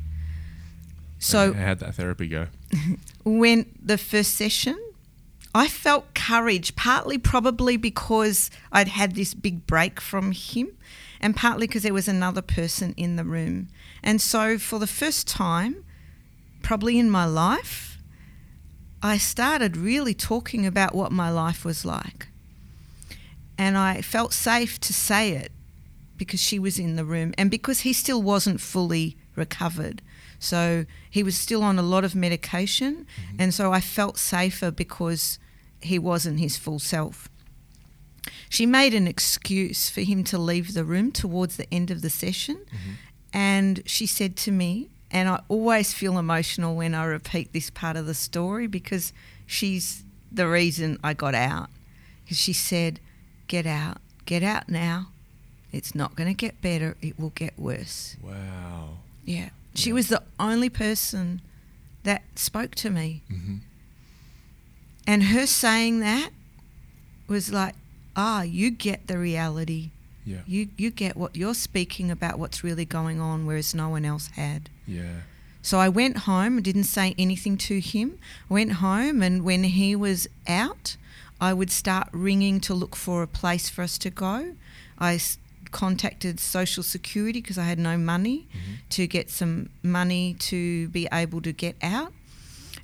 So, 1.17 1.53
how 1.53 1.69
would 1.69 1.79
that 1.79 1.95
therapy 1.95 2.27
go? 2.27 2.47
when 3.23 3.65
the 3.81 3.97
first 3.97 4.35
session, 4.35 4.77
I 5.55 5.69
felt 5.69 6.13
courage, 6.13 6.75
partly 6.75 7.17
probably 7.17 7.77
because 7.77 8.51
I'd 8.73 8.89
had 8.89 9.15
this 9.15 9.33
big 9.33 9.65
break 9.65 10.01
from 10.01 10.33
him, 10.33 10.67
and 11.21 11.33
partly 11.33 11.65
because 11.65 11.83
there 11.83 11.93
was 11.93 12.09
another 12.09 12.41
person 12.41 12.93
in 12.97 13.15
the 13.15 13.23
room. 13.23 13.69
And 14.03 14.21
so, 14.21 14.57
for 14.57 14.79
the 14.79 14.85
first 14.85 15.29
time, 15.29 15.85
probably 16.61 16.99
in 16.99 17.09
my 17.09 17.23
life, 17.23 17.99
I 19.01 19.17
started 19.17 19.77
really 19.77 20.13
talking 20.13 20.65
about 20.65 20.93
what 20.93 21.13
my 21.13 21.29
life 21.29 21.63
was 21.63 21.85
like. 21.85 22.27
And 23.57 23.77
I 23.77 24.01
felt 24.01 24.33
safe 24.33 24.77
to 24.81 24.91
say 24.91 25.31
it 25.31 25.53
because 26.17 26.41
she 26.41 26.59
was 26.59 26.77
in 26.77 26.97
the 26.97 27.05
room 27.05 27.33
and 27.37 27.49
because 27.49 27.81
he 27.81 27.93
still 27.93 28.21
wasn't 28.21 28.59
fully 28.59 29.15
recovered. 29.37 30.01
So 30.37 30.85
he 31.09 31.23
was 31.23 31.37
still 31.37 31.63
on 31.63 31.79
a 31.79 31.81
lot 31.81 32.03
of 32.03 32.13
medication. 32.13 33.05
Mm-hmm. 33.05 33.35
And 33.39 33.53
so 33.53 33.71
I 33.71 33.79
felt 33.79 34.17
safer 34.17 34.69
because 34.69 35.39
he 35.85 35.99
wasn't 35.99 36.39
his 36.39 36.57
full 36.57 36.79
self. 36.79 37.29
She 38.49 38.65
made 38.65 38.93
an 38.93 39.07
excuse 39.07 39.89
for 39.89 40.01
him 40.01 40.23
to 40.25 40.37
leave 40.37 40.73
the 40.73 40.83
room 40.83 41.11
towards 41.11 41.57
the 41.57 41.71
end 41.73 41.91
of 41.91 42.01
the 42.01 42.09
session. 42.09 42.57
And 43.33 43.81
she 43.85 44.05
said 44.07 44.35
to 44.37 44.51
me, 44.51 44.89
and 45.11 45.27
I 45.29 45.41
always 45.49 45.93
feel 45.93 46.17
emotional 46.17 46.75
when 46.75 46.93
I 46.95 47.03
repeat 47.05 47.53
this 47.53 47.69
part 47.69 47.97
of 47.97 48.05
the 48.05 48.13
story 48.13 48.67
because 48.67 49.13
she's 49.45 50.03
the 50.31 50.47
reason 50.47 50.97
I 51.03 51.13
got 51.13 51.35
out. 51.35 51.69
Because 52.23 52.37
she 52.37 52.53
said, 52.53 52.99
Get 53.47 53.67
out, 53.67 53.97
get 54.25 54.41
out 54.41 54.69
now. 54.69 55.07
It's 55.71 55.93
not 55.93 56.15
going 56.15 56.27
to 56.29 56.33
get 56.33 56.61
better, 56.61 56.95
it 57.01 57.19
will 57.19 57.29
get 57.31 57.53
worse. 57.59 58.15
Wow. 58.23 58.97
Yeah. 59.25 59.49
She 59.75 59.91
was 59.93 60.07
the 60.07 60.23
only 60.39 60.69
person 60.69 61.41
that 62.03 62.23
spoke 62.35 62.73
to 62.75 62.89
me. 62.89 63.21
Mhm. 63.31 63.59
And 65.07 65.23
her 65.25 65.45
saying 65.45 65.99
that 65.99 66.29
was 67.27 67.51
like, 67.51 67.75
ah, 68.15 68.41
you 68.43 68.71
get 68.71 69.07
the 69.07 69.17
reality. 69.17 69.89
Yeah. 70.25 70.39
You 70.47 70.69
you 70.77 70.89
get 70.89 71.15
what 71.15 71.35
you're 71.35 71.53
speaking 71.53 72.09
about 72.09 72.39
what's 72.39 72.63
really 72.63 72.85
going 72.85 73.21
on 73.21 73.45
whereas 73.45 73.75
no 73.75 73.89
one 73.89 74.05
else 74.05 74.27
had. 74.35 74.69
Yeah. 74.87 75.21
So 75.61 75.79
I 75.79 75.89
went 75.89 76.17
home, 76.19 76.61
didn't 76.61 76.85
say 76.85 77.13
anything 77.17 77.57
to 77.57 77.79
him. 77.79 78.17
Went 78.49 78.73
home 78.73 79.21
and 79.21 79.43
when 79.43 79.63
he 79.63 79.95
was 79.95 80.27
out, 80.47 80.95
I 81.39 81.53
would 81.53 81.71
start 81.71 82.07
ringing 82.11 82.59
to 82.61 82.73
look 82.73 82.95
for 82.95 83.21
a 83.21 83.27
place 83.27 83.69
for 83.69 83.81
us 83.83 83.97
to 83.99 84.09
go. 84.09 84.53
I 84.97 85.15
s- 85.15 85.37
contacted 85.71 86.39
Social 86.39 86.83
Security 86.83 87.41
because 87.41 87.57
I 87.57 87.63
had 87.65 87.77
no 87.79 87.97
money 87.97 88.47
to 88.91 89.05
get 89.07 89.29
some 89.29 89.69
money 89.83 90.35
to 90.39 90.87
be 90.89 91.07
able 91.11 91.41
to 91.41 91.51
get 91.51 91.75
out. 91.83 92.13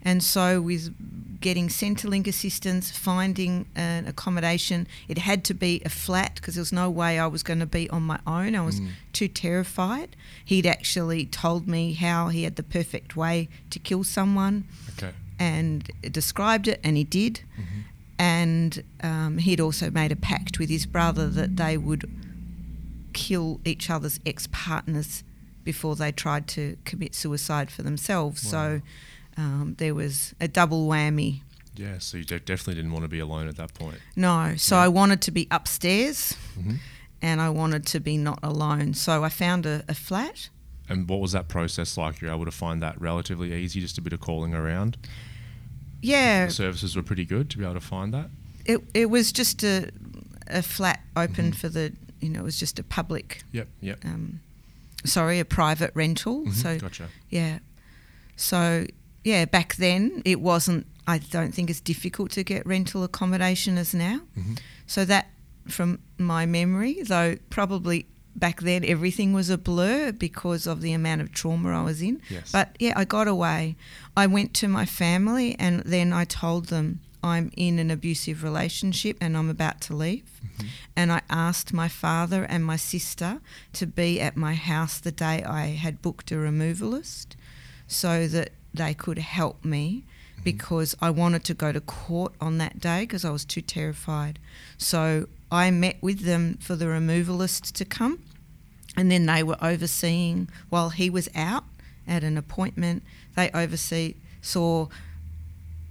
And 0.04 0.24
so, 0.24 0.62
with 0.62 0.94
getting 1.42 1.68
Centrelink 1.70 2.28
assistance, 2.28 2.92
finding 2.92 3.66
an 3.76 4.08
accommodation, 4.08 4.88
it 5.08 5.18
had 5.20 5.44
to 5.46 5.54
be 5.54 5.82
a 5.86 5.90
flat 5.90 6.36
because 6.36 6.56
there 6.56 6.62
was 6.62 6.72
no 6.74 6.90
way 6.90 7.18
I 7.20 7.28
was 7.28 7.42
going 7.44 7.60
to 7.60 7.66
be 7.66 7.90
on 7.90 8.04
my 8.04 8.20
own. 8.28 8.56
I 8.56 8.62
was 8.62 8.80
too 9.14 9.28
terrified. 9.28 10.16
He'd 10.46 10.66
actually 10.68 11.26
told 11.26 11.68
me 11.68 11.94
how 11.94 12.28
he 12.30 12.44
had 12.44 12.56
the 12.58 12.64
perfect 12.64 13.16
way 13.16 13.50
to 13.72 13.80
kill 13.80 14.04
someone 14.04 14.66
Okay. 14.98 15.14
and 15.40 15.90
described 16.12 16.68
it, 16.68 16.80
and 16.84 16.96
he 16.98 17.04
did. 17.04 17.42
And 18.20 18.84
um, 19.02 19.40
he'd 19.40 19.60
also 19.60 19.90
made 19.90 20.12
a 20.12 20.16
pact 20.16 20.60
with 20.60 20.70
his 20.70 20.86
brother 20.86 21.28
that 21.28 21.58
they 21.58 21.76
would 21.76 22.08
kill 23.14 23.60
each 23.66 23.90
other's 23.90 24.20
ex 24.26 24.48
partners 24.52 25.24
before 25.64 25.96
they 25.96 26.12
tried 26.12 26.48
to 26.48 26.78
commit 26.86 27.14
suicide 27.16 27.70
for 27.72 27.82
themselves. 27.84 28.42
So 28.42 28.82
um, 29.42 29.76
there 29.78 29.94
was 29.96 30.34
a 30.40 30.48
double 30.48 30.88
whammy. 30.88 31.42
Yeah. 31.76 31.98
So 32.00 32.18
you 32.18 32.24
de- 32.26 32.40
definitely 32.40 32.76
didn't 32.76 32.92
want 32.92 33.04
to 33.06 33.10
be 33.10 33.20
alone 33.20 33.48
at 33.48 33.56
that 33.58 33.74
point. 33.74 33.98
No, 34.16 34.56
so 34.58 34.76
Yeah. 34.76 34.84
I 34.84 34.88
wanted 34.90 35.22
to 35.22 35.32
be 35.32 35.48
upstairs 35.50 36.36
Mhm. 36.60 36.78
and 37.22 37.42
I 37.42 37.50
wanted 37.50 37.86
to 37.88 38.00
be 38.00 38.18
not 38.18 38.40
alone. 38.44 38.94
So 38.94 39.24
I 39.24 39.30
found 39.30 39.66
a, 39.66 39.84
a 39.88 39.94
flat. 39.96 40.50
And 40.90 41.08
what 41.10 41.20
was 41.22 41.32
that 41.32 41.48
process 41.48 41.98
like? 41.98 42.20
You're 42.22 42.32
able 42.34 42.46
to 42.46 42.52
find 42.52 42.82
that 42.84 43.00
relatively 43.02 43.54
easy, 43.54 43.80
just 43.80 43.98
a 43.98 44.02
bit 44.02 44.14
of 44.14 44.20
calling 44.20 44.54
around. 44.54 44.98
Yeah, 46.02 46.48
The 46.48 46.52
services 46.52 46.96
were 46.96 47.04
pretty 47.04 47.26
good 47.26 47.50
to 47.52 47.58
be 47.58 47.64
able 47.64 47.76
to 47.76 47.80
find 47.80 48.14
that. 48.14 48.30
it, 48.66 48.80
it 48.94 49.10
was 49.10 49.32
just 49.32 49.64
a, 49.64 49.90
a 50.48 50.62
flat 50.62 51.00
open 51.16 51.52
Mhm. 51.52 51.56
for 51.56 51.70
the, 51.70 51.94
you 52.20 52.30
know, 52.30 52.42
it 52.42 52.44
was 52.44 52.60
just 52.60 52.80
a 52.80 52.84
public 52.84 53.44
Yep. 53.54 53.68
Yep. 53.82 54.06
um, 54.06 54.40
sorry, 55.06 55.40
a 55.40 55.46
private 55.46 55.92
rental. 55.96 56.44
Mhm, 56.46 56.54
So 56.54 56.78
gotcha. 56.80 57.08
yeah, 57.30 57.60
so 58.36 58.86
yeah, 59.24 59.46
back 59.46 59.76
then 59.76 60.22
it 60.26 60.42
wasn't. 60.42 60.88
I 61.08 61.18
don't 61.18 61.54
think 61.54 61.70
it's 61.70 61.82
difficult 61.82 62.32
to 62.32 62.44
get 62.44 62.66
rental 62.66 63.04
accommodation 63.04 63.78
as 63.78 63.94
now. 63.94 64.22
Mhm. 64.38 64.60
So 64.86 65.04
that, 65.06 65.32
from 65.68 66.00
my 66.18 66.46
memory, 66.46 67.02
though 67.04 67.38
probably 67.50 68.06
back 68.36 68.62
then 68.62 68.86
everything 68.86 69.34
was 69.34 69.50
a 69.50 69.58
blur 69.58 70.12
because 70.12 70.66
of 70.66 70.82
the 70.82 70.94
amount 70.94 71.22
of 71.22 71.32
trauma 71.34 71.70
I 71.78 71.84
was 71.84 72.02
in. 72.02 72.22
Yes. 72.30 72.52
But 72.52 72.76
yeah, 72.80 72.94
I 72.96 73.04
got 73.04 73.28
away. 73.28 73.76
I 74.16 74.26
went 74.28 74.54
to 74.56 74.68
my 74.68 74.86
family 74.86 75.56
and 75.60 75.82
then 75.82 76.14
I 76.14 76.24
told 76.26 76.68
them 76.68 77.02
I'm 77.24 77.52
in 77.58 77.78
an 77.78 77.92
abusive 77.92 78.42
relationship 78.42 79.18
and 79.22 79.36
I'm 79.38 79.50
about 79.50 79.82
to 79.82 79.96
leave. 79.96 80.24
And 80.96 81.12
I 81.12 81.22
asked 81.30 81.74
my 81.74 81.88
father 81.90 82.44
and 82.46 82.64
my 82.66 82.78
sister 82.78 83.42
to 83.74 83.86
be 83.86 84.20
at 84.22 84.38
my 84.38 84.54
house 84.56 84.98
the 85.00 85.12
day 85.12 85.44
I 85.44 85.68
had 85.68 86.02
booked 86.02 86.32
a 86.32 86.36
removalist 86.36 87.36
so 87.88 88.28
that 88.28 88.52
they 88.74 88.94
could 88.94 89.18
help 89.18 89.64
me 89.64 90.04
mm-hmm. 90.34 90.44
because 90.44 90.96
I 91.02 91.10
wanted 91.10 91.44
to 91.46 91.54
go 91.54 91.72
to 91.72 91.82
court 91.82 92.34
on 92.40 92.58
that 92.60 92.80
day 92.80 93.02
because 93.02 93.26
I 93.26 93.32
was 93.32 93.46
too 93.46 93.62
terrified. 93.62 94.40
So 94.78 95.28
I 95.52 95.72
met 95.72 95.98
with 96.02 96.22
them 96.22 96.58
for 96.62 96.76
the 96.76 96.86
removalist 96.86 97.74
to 97.74 97.86
come 97.86 98.24
and 98.96 99.12
then 99.12 99.26
they 99.26 99.44
were 99.44 99.58
overseeing 99.62 100.50
while 100.70 100.90
he 100.90 101.10
was 101.10 101.30
out 101.36 101.66
at 102.08 102.24
an 102.24 102.38
appointment 102.38 103.04
they 103.36 103.50
oversee 103.52 104.16
saw 104.42 104.88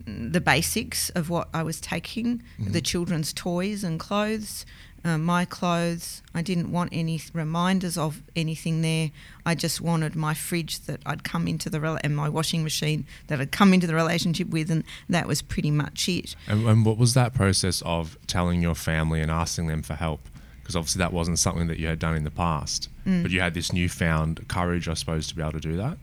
the 0.06 0.40
basics 0.40 1.10
of 1.10 1.30
what 1.30 1.48
I 1.54 1.62
was 1.62 1.80
taking 1.80 2.42
the 2.58 2.64
mm-hmm. 2.64 2.78
children's 2.80 3.32
toys 3.32 3.84
and 3.84 4.00
clothes 4.00 4.66
uh, 5.04 5.16
my 5.18 5.44
clothes 5.44 6.22
I 6.34 6.42
didn't 6.42 6.70
want 6.72 6.90
any 6.92 7.20
reminders 7.32 7.96
of 7.98 8.22
anything 8.36 8.82
there 8.82 9.10
I 9.46 9.54
just 9.54 9.80
wanted 9.80 10.14
my 10.14 10.34
fridge 10.34 10.80
that 10.80 11.00
I'd 11.06 11.24
come 11.24 11.48
into 11.48 11.70
the 11.70 11.80
rel- 11.80 11.98
and 12.04 12.14
my 12.14 12.28
washing 12.28 12.62
machine 12.62 13.06
that 13.28 13.40
I'd 13.40 13.52
come 13.52 13.72
into 13.74 13.86
the 13.86 13.94
relationship 13.94 14.48
with 14.48 14.70
and 14.70 14.84
that 15.08 15.26
was 15.26 15.42
pretty 15.42 15.70
much 15.70 16.08
it 16.08 16.36
And, 16.46 16.66
and 16.68 16.84
what 16.84 16.98
was 16.98 17.14
that 17.14 17.32
process 17.34 17.82
of 17.86 18.18
telling 18.26 18.60
your 18.62 18.74
family 18.74 19.20
and 19.22 19.30
asking 19.30 19.66
them 19.68 19.82
for 19.82 19.94
help? 19.94 20.20
Because 20.60 20.76
obviously 20.76 20.98
that 21.00 21.12
wasn't 21.12 21.38
something 21.38 21.66
that 21.68 21.78
you 21.78 21.86
had 21.88 21.98
done 21.98 22.14
in 22.14 22.24
the 22.24 22.30
past, 22.30 22.88
Mm. 23.06 23.22
but 23.22 23.30
you 23.30 23.40
had 23.40 23.54
this 23.54 23.72
newfound 23.72 24.46
courage, 24.48 24.86
I 24.86 24.92
suppose, 24.94 25.26
to 25.28 25.34
be 25.34 25.40
able 25.40 25.52
to 25.52 25.60
do 25.60 25.76
that. 25.78 25.96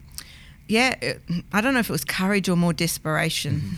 yeah 0.68 0.96
it, 1.02 1.22
I 1.54 1.62
don't 1.62 1.74
know 1.76 1.80
if 1.80 1.90
it 1.90 1.94
was 1.94 2.04
courage 2.04 2.50
or 2.50 2.56
more 2.58 2.74
desperation 2.74 3.78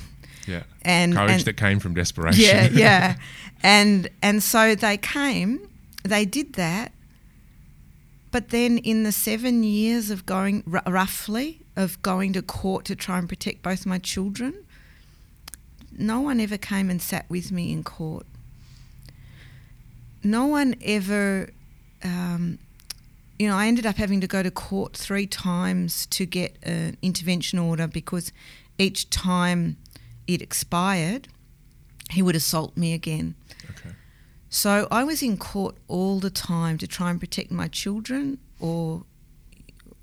Yeah, 0.49 0.63
and 0.81 1.13
courage 1.13 1.31
and- 1.31 1.41
that 1.45 1.57
came 1.57 1.79
from 1.79 1.93
desperation. 1.93 2.43
Yeah, 2.43 2.69
yeah. 2.73 3.15
And 3.61 4.09
and 4.21 4.41
so 4.41 4.75
they 4.75 4.97
came, 4.97 5.59
they 6.03 6.25
did 6.25 6.53
that. 6.53 6.91
But 8.31 8.49
then 8.49 8.77
in 8.77 9.03
the 9.03 9.11
7 9.11 9.63
years 9.63 10.11
of 10.11 10.25
going 10.25 10.63
r- 10.71 10.83
roughly 10.85 11.61
of 11.75 11.99
going 12.03 12.33
to 12.33 12.43
court 12.43 12.85
to 12.85 12.95
try 12.95 13.17
and 13.17 13.27
protect 13.27 13.63
both 13.63 13.87
my 13.87 13.97
children, 13.97 14.53
no 15.97 16.21
one 16.21 16.39
ever 16.39 16.57
came 16.57 16.91
and 16.91 17.01
sat 17.01 17.25
with 17.27 17.51
me 17.51 17.71
in 17.71 17.83
court. 17.83 18.27
No 20.23 20.45
one 20.45 20.75
ever 20.81 21.49
um, 22.03 22.59
you 23.39 23.47
know, 23.47 23.55
I 23.55 23.67
ended 23.67 23.85
up 23.85 23.95
having 23.95 24.19
to 24.21 24.27
go 24.27 24.43
to 24.43 24.51
court 24.51 24.95
three 24.97 25.25
times 25.25 26.05
to 26.07 26.25
get 26.25 26.57
an 26.61 26.97
intervention 27.01 27.57
order 27.57 27.87
because 27.87 28.33
each 28.77 29.09
time 29.09 29.77
it 30.33 30.41
expired, 30.41 31.27
he 32.11 32.21
would 32.21 32.35
assault 32.35 32.77
me 32.77 32.93
again. 32.93 33.35
Okay. 33.71 33.95
So 34.49 34.87
I 34.91 35.03
was 35.03 35.21
in 35.21 35.37
court 35.37 35.75
all 35.87 36.19
the 36.19 36.29
time 36.29 36.77
to 36.79 36.87
try 36.87 37.09
and 37.11 37.19
protect 37.19 37.51
my 37.51 37.67
children 37.67 38.39
or 38.59 39.03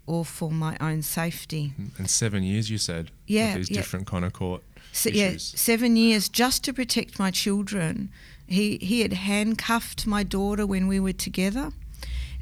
or 0.06 0.24
for 0.24 0.52
my 0.52 0.76
own 0.80 1.02
safety. 1.02 1.72
And 1.98 2.08
seven 2.08 2.44
years, 2.44 2.70
you 2.70 2.78
said. 2.78 3.10
Yeah, 3.26 3.56
These 3.56 3.70
yeah. 3.70 3.78
different 3.78 4.06
kind 4.06 4.24
of 4.24 4.32
court 4.32 4.62
So, 4.92 5.10
yeah, 5.10 5.34
seven 5.38 5.96
years 5.96 6.28
just 6.28 6.62
to 6.64 6.72
protect 6.72 7.18
my 7.18 7.30
children. 7.32 8.10
He 8.46 8.78
he 8.80 9.00
had 9.00 9.12
handcuffed 9.12 10.06
my 10.06 10.22
daughter 10.22 10.64
when 10.66 10.86
we 10.86 11.00
were 11.00 11.12
together. 11.12 11.70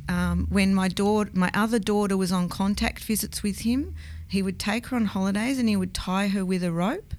Um, 0.07 0.47
when 0.51 0.75
my 0.75 0.89
daughter, 0.89 1.31
my 1.33 1.51
other 1.55 1.79
daughter, 1.79 2.17
was 2.19 2.31
on 2.31 2.49
contact 2.51 3.03
visits 3.03 3.43
with 3.43 3.61
him, 3.61 3.95
he 4.29 4.43
would 4.43 4.59
take 4.59 4.89
her 4.89 4.97
on 4.97 5.07
holidays 5.07 5.59
and 5.59 5.67
he 5.69 5.77
would 5.77 5.95
tie 5.95 6.29
her 6.29 6.45
with 6.45 6.63
a 6.63 6.71
rope, 6.71 7.15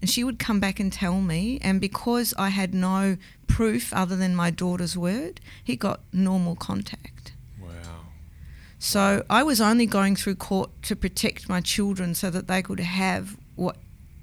and 0.00 0.08
she 0.08 0.24
would 0.24 0.38
come 0.38 0.60
back 0.60 0.80
and 0.80 0.92
tell 0.92 1.20
me. 1.20 1.58
And 1.62 1.80
because 1.80 2.34
I 2.38 2.48
had 2.48 2.74
no 2.74 3.16
proof 3.46 3.92
other 3.92 4.16
than 4.16 4.34
my 4.34 4.50
daughter's 4.50 4.96
word, 4.96 5.40
he 5.62 5.76
got 5.76 6.00
normal 6.12 6.56
contact. 6.56 7.32
Wow. 7.60 7.68
So 8.78 9.24
I 9.28 9.42
was 9.42 9.60
only 9.60 9.86
going 9.86 10.16
through 10.16 10.36
court 10.36 10.70
to 10.82 10.96
protect 10.96 11.48
my 11.48 11.60
children 11.60 12.14
so 12.14 12.30
that 12.30 12.48
they 12.48 12.62
could 12.62 12.80
have 12.80 13.36
what 13.56 13.76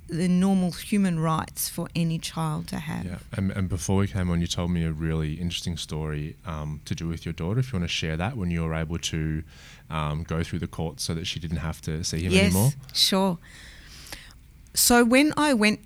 the 0.07 0.27
normal 0.27 0.71
human 0.71 1.19
rights 1.19 1.67
for 1.67 1.89
any 1.93 2.17
child 2.17 2.67
to 2.69 2.77
have. 2.77 3.05
Yeah. 3.05 3.17
And, 3.33 3.51
and 3.51 3.67
before 3.67 3.97
we 3.97 4.07
came 4.07 4.29
on, 4.29 4.39
you 4.39 4.47
told 4.47 4.71
me 4.71 4.85
a 4.85 4.91
really 4.91 5.33
interesting 5.33 5.75
story 5.75 6.37
um, 6.45 6.81
to 6.85 6.95
do 6.95 7.07
with 7.09 7.25
your 7.25 7.33
daughter. 7.33 7.59
If 7.59 7.73
you 7.73 7.79
want 7.79 7.89
to 7.89 7.93
share 7.93 8.15
that, 8.17 8.37
when 8.37 8.49
you 8.49 8.63
were 8.63 8.73
able 8.73 8.99
to 8.99 9.43
um, 9.89 10.23
go 10.23 10.43
through 10.43 10.59
the 10.59 10.67
court 10.67 11.01
so 11.01 11.13
that 11.13 11.27
she 11.27 11.39
didn't 11.39 11.57
have 11.57 11.81
to 11.81 12.03
see 12.03 12.23
him 12.23 12.31
yes, 12.31 12.45
anymore. 12.45 12.71
sure. 12.93 13.37
So 14.77 15.03
when 15.03 15.33
I 15.35 15.55
went, 15.55 15.79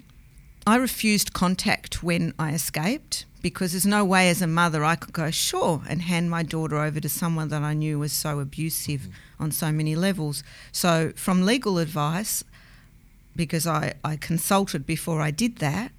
I 0.68 0.76
refused 0.76 1.32
contact 1.32 2.04
when 2.04 2.34
I 2.38 2.52
escaped 2.52 3.26
because 3.42 3.72
there's 3.72 3.86
no 3.86 4.04
way 4.04 4.30
as 4.30 4.42
a 4.42 4.48
mother 4.48 4.84
I 4.84 4.96
could 4.98 5.14
go, 5.14 5.32
sure, 5.32 5.82
and 5.88 6.02
hand 6.02 6.30
my 6.30 6.44
daughter 6.44 6.78
over 6.78 7.00
to 7.00 7.08
someone 7.08 7.48
that 7.48 7.64
I 7.64 7.74
knew 7.74 8.00
was 8.00 8.12
so 8.12 8.42
abusive 8.42 9.02
mm-hmm. 9.02 9.44
on 9.44 9.52
so 9.52 9.72
many 9.72 9.96
levels. 9.96 10.44
So, 10.74 11.14
from 11.16 11.46
legal 11.46 11.80
advice, 11.80 12.44
because 13.34 13.66
I, 13.66 13.94
I 14.04 14.18
consulted 14.18 14.86
before 14.86 15.22
I 15.22 15.32
did 15.32 15.60
that, 15.60 15.94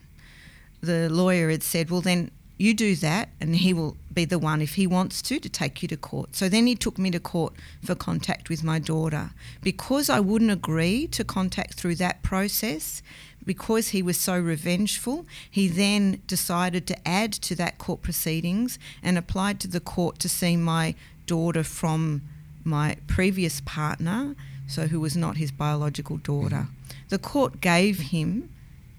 the 0.83 1.09
lawyer 1.09 1.49
had 1.49 1.63
said, 1.63 1.91
well, 1.91 2.03
then 2.03 2.31
you 2.59 2.75
do 2.75 2.95
that, 2.97 3.31
and 3.41 3.57
he 3.57 3.73
will 3.75 3.97
be 4.13 4.25
the 4.25 4.39
one, 4.39 4.61
if 4.63 4.75
he 4.75 4.87
wants 4.87 5.23
to, 5.23 5.41
to 5.41 5.49
take 5.49 5.83
you 5.83 5.89
to 5.89 5.97
court. 5.97 6.37
So 6.37 6.49
then 6.49 6.67
he 6.67 6.75
took 6.75 6.99
me 6.99 7.11
to 7.11 7.19
court 7.19 7.55
for 7.83 7.95
contact 7.95 8.49
with 8.49 8.63
my 8.63 8.79
daughter. 8.79 9.31
Because 9.63 10.09
I 10.09 10.21
wouldn't 10.21 10.51
agree 10.51 11.07
to 11.09 11.25
contact 11.25 11.75
through 11.75 11.97
that 11.97 12.23
process, 12.23 13.03
because 13.45 13.89
he 13.89 14.03
was 14.03 14.17
so 14.17 14.39
revengeful, 14.39 15.27
he 15.51 15.67
then 15.67 16.23
decided 16.27 16.87
to 16.87 17.09
add 17.09 17.33
to 17.33 17.57
that 17.57 17.79
court 17.79 18.03
proceedings 18.03 18.79
and 19.03 19.19
applied 19.19 19.59
to 19.61 19.69
the 19.69 19.81
court 19.81 20.19
to 20.21 20.29
see 20.29 20.57
my 20.57 20.95
daughter 21.27 21.65
from 21.65 22.23
my 22.65 22.97
previous 23.09 23.61
partner, 23.63 24.37
so 24.69 24.87
who 24.87 25.01
was 25.01 25.17
not 25.17 25.37
his 25.37 25.51
biological 25.51 26.19
daughter. 26.19 26.69
Mm. 26.69 26.95
The 27.09 27.19
court 27.19 27.61
gave 27.61 27.99
him 27.99 28.51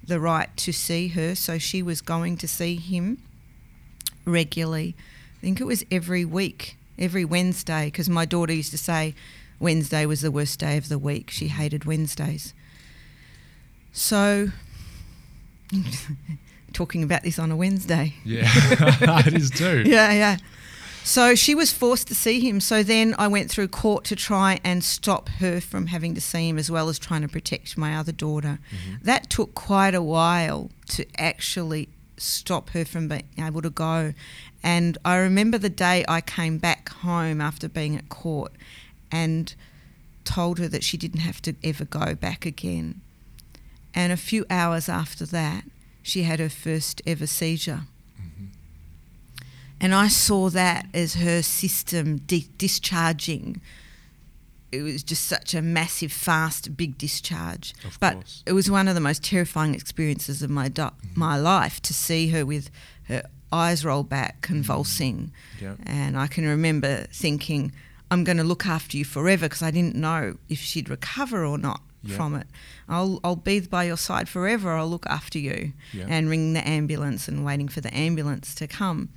the 0.05 0.19
right 0.19 0.55
to 0.57 0.73
see 0.73 1.07
her, 1.09 1.36
so 1.36 1.57
she 1.57 1.82
was 1.82 2.01
going 2.01 2.36
to 2.38 2.47
see 2.47 2.75
him 2.75 3.19
regularly. 4.26 4.95
I 5.38 5.41
think 5.41 5.59
it 5.59 5.65
was 5.65 5.84
every 5.91 6.26
week, 6.26 6.78
every 6.97 7.26
Wednesday, 7.26 7.86
because 7.86 8.09
my 8.09 8.26
daughter 8.26 8.53
used 8.53 8.71
to 8.71 8.78
say 8.78 9.13
Wednesday 9.59 10.05
was 10.05 10.21
the 10.21 10.32
worst 10.32 10.59
day 10.59 10.78
of 10.78 10.89
the 10.89 10.99
week. 10.99 11.30
She 11.30 11.47
hated 11.47 11.86
Wednesdays. 11.86 12.53
So, 13.91 14.49
talking 16.74 17.03
about 17.03 17.24
this 17.24 17.38
on 17.39 17.51
a 17.51 17.55
Wednesday. 17.55 18.15
Yeah, 18.26 18.43
it 19.26 19.34
is 19.34 19.49
too. 19.51 19.84
Yeah, 19.88 20.11
yeah. 20.11 20.38
So 21.05 21.36
she 21.36 21.53
was 21.53 21.71
forced 21.74 22.07
to 22.07 22.15
see 22.15 22.39
him. 22.39 22.61
So 22.61 22.82
then 22.82 23.13
I 23.17 23.28
went 23.28 23.51
through 23.51 23.67
court 23.67 24.05
to 24.05 24.15
try 24.15 24.61
and 24.63 24.82
stop 24.82 25.28
her 25.39 25.59
from 25.59 25.88
having 25.88 26.15
to 26.15 26.21
see 26.21 26.47
him, 26.47 26.57
as 26.57 26.71
well 26.71 26.88
as 26.88 26.97
trying 26.97 27.24
to 27.24 27.28
protect 27.28 27.78
my 27.78 27.95
other 27.95 28.13
daughter. 28.13 28.59
Mm-hmm. 28.71 29.03
That 29.03 29.30
took 29.30 29.53
quite 29.53 29.93
a 29.93 30.01
while 30.01 30.71
to 30.89 31.05
actually 31.17 31.89
stop 32.18 32.70
her 32.72 32.86
from 32.86 33.07
being 33.07 33.30
able 33.39 33.61
to 33.61 33.70
go. 33.70 34.14
And 34.61 34.97
I 35.03 35.18
remember 35.18 35.57
the 35.57 35.70
day 35.70 36.05
I 36.07 36.22
came 36.22 36.57
back 36.57 36.89
home 36.89 37.41
after 37.41 37.68
being 37.68 37.95
at 37.95 38.09
court 38.09 38.53
and 39.11 39.53
told 40.24 40.59
her 40.59 40.68
that 40.68 40.84
she 40.84 40.97
didn't 40.97 41.20
have 41.20 41.41
to 41.43 41.55
ever 41.64 41.86
go 41.86 42.16
back 42.16 42.45
again. 42.45 43.01
And 43.93 44.11
a 44.11 44.18
few 44.18 44.45
hours 44.49 44.89
after 44.89 45.26
that, 45.28 45.66
she 46.01 46.24
had 46.24 46.39
her 46.39 46.49
first 46.49 47.01
ever 47.05 47.28
seizure. 47.28 47.84
Mm-hmm. 48.20 48.45
And 49.80 49.93
I 49.93 50.07
saw 50.07 50.49
that 50.49 50.88
as 50.93 51.16
her 51.16 51.41
system 51.41 52.18
di- 52.20 52.49
discharging. 52.57 53.61
It 54.74 54.82
was 54.82 55.03
just 55.03 55.26
such 55.26 55.53
a 55.53 55.61
massive, 55.61 56.11
fast, 56.11 56.76
big 56.76 56.97
discharge. 56.97 57.74
Of 57.86 57.99
but 57.99 58.13
course. 58.13 58.43
it 58.45 58.53
was 58.53 58.71
one 58.71 58.88
of 58.88 58.95
the 58.95 59.01
most 59.01 59.24
terrifying 59.24 59.76
experiences 59.76 60.41
of 60.41 60.49
my 60.49 60.67
do- 60.67 60.82
mm-hmm. 60.84 61.19
my 61.19 61.38
life 61.38 61.80
to 61.84 61.93
see 61.93 62.30
her 62.30 62.43
with 62.45 62.69
her 63.03 63.24
eyes 63.51 63.86
rolled 63.86 64.09
back, 64.09 64.41
mm-hmm. 64.41 64.53
convulsing. 64.53 65.32
Yeah. 65.61 65.76
And 65.86 66.17
I 66.17 66.28
can 66.28 66.45
remember 66.47 67.05
thinking, 67.11 67.71
I'm 68.09 68.24
going 68.24 68.38
to 68.38 68.43
look 68.43 68.65
after 68.65 68.97
you 68.97 69.05
forever 69.05 69.45
because 69.47 69.61
I 69.61 69.71
didn't 69.71 69.95
know 69.95 70.38
if 70.49 70.59
she'd 70.59 70.89
recover 70.89 71.45
or 71.45 71.57
not 71.57 71.82
Yeah. 72.01 72.17
from 72.17 72.36
it. 72.36 72.47
I'll, 72.89 73.19
I'll 73.24 73.36
be 73.36 73.59
by 73.61 73.84
your 73.86 73.97
side 73.97 74.28
forever. 74.28 74.71
I'll 74.74 74.89
look 74.89 75.05
after 75.07 75.39
you. 75.39 75.74
Yeah. 75.93 76.05
And 76.09 76.30
ring 76.30 76.53
the 76.53 76.67
ambulance 76.67 77.28
and 77.28 77.45
waiting 77.45 77.67
for 77.69 77.82
the 77.82 77.93
ambulance 77.95 78.55
to 78.55 78.67
come. 78.67 79.09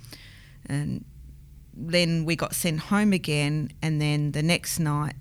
And 0.67 1.03
then 1.73 2.25
we 2.25 2.35
got 2.35 2.55
sent 2.55 2.79
home 2.79 3.11
again. 3.13 3.71
And 3.81 4.01
then 4.01 4.31
the 4.31 4.43
next 4.43 4.79
night, 4.79 5.15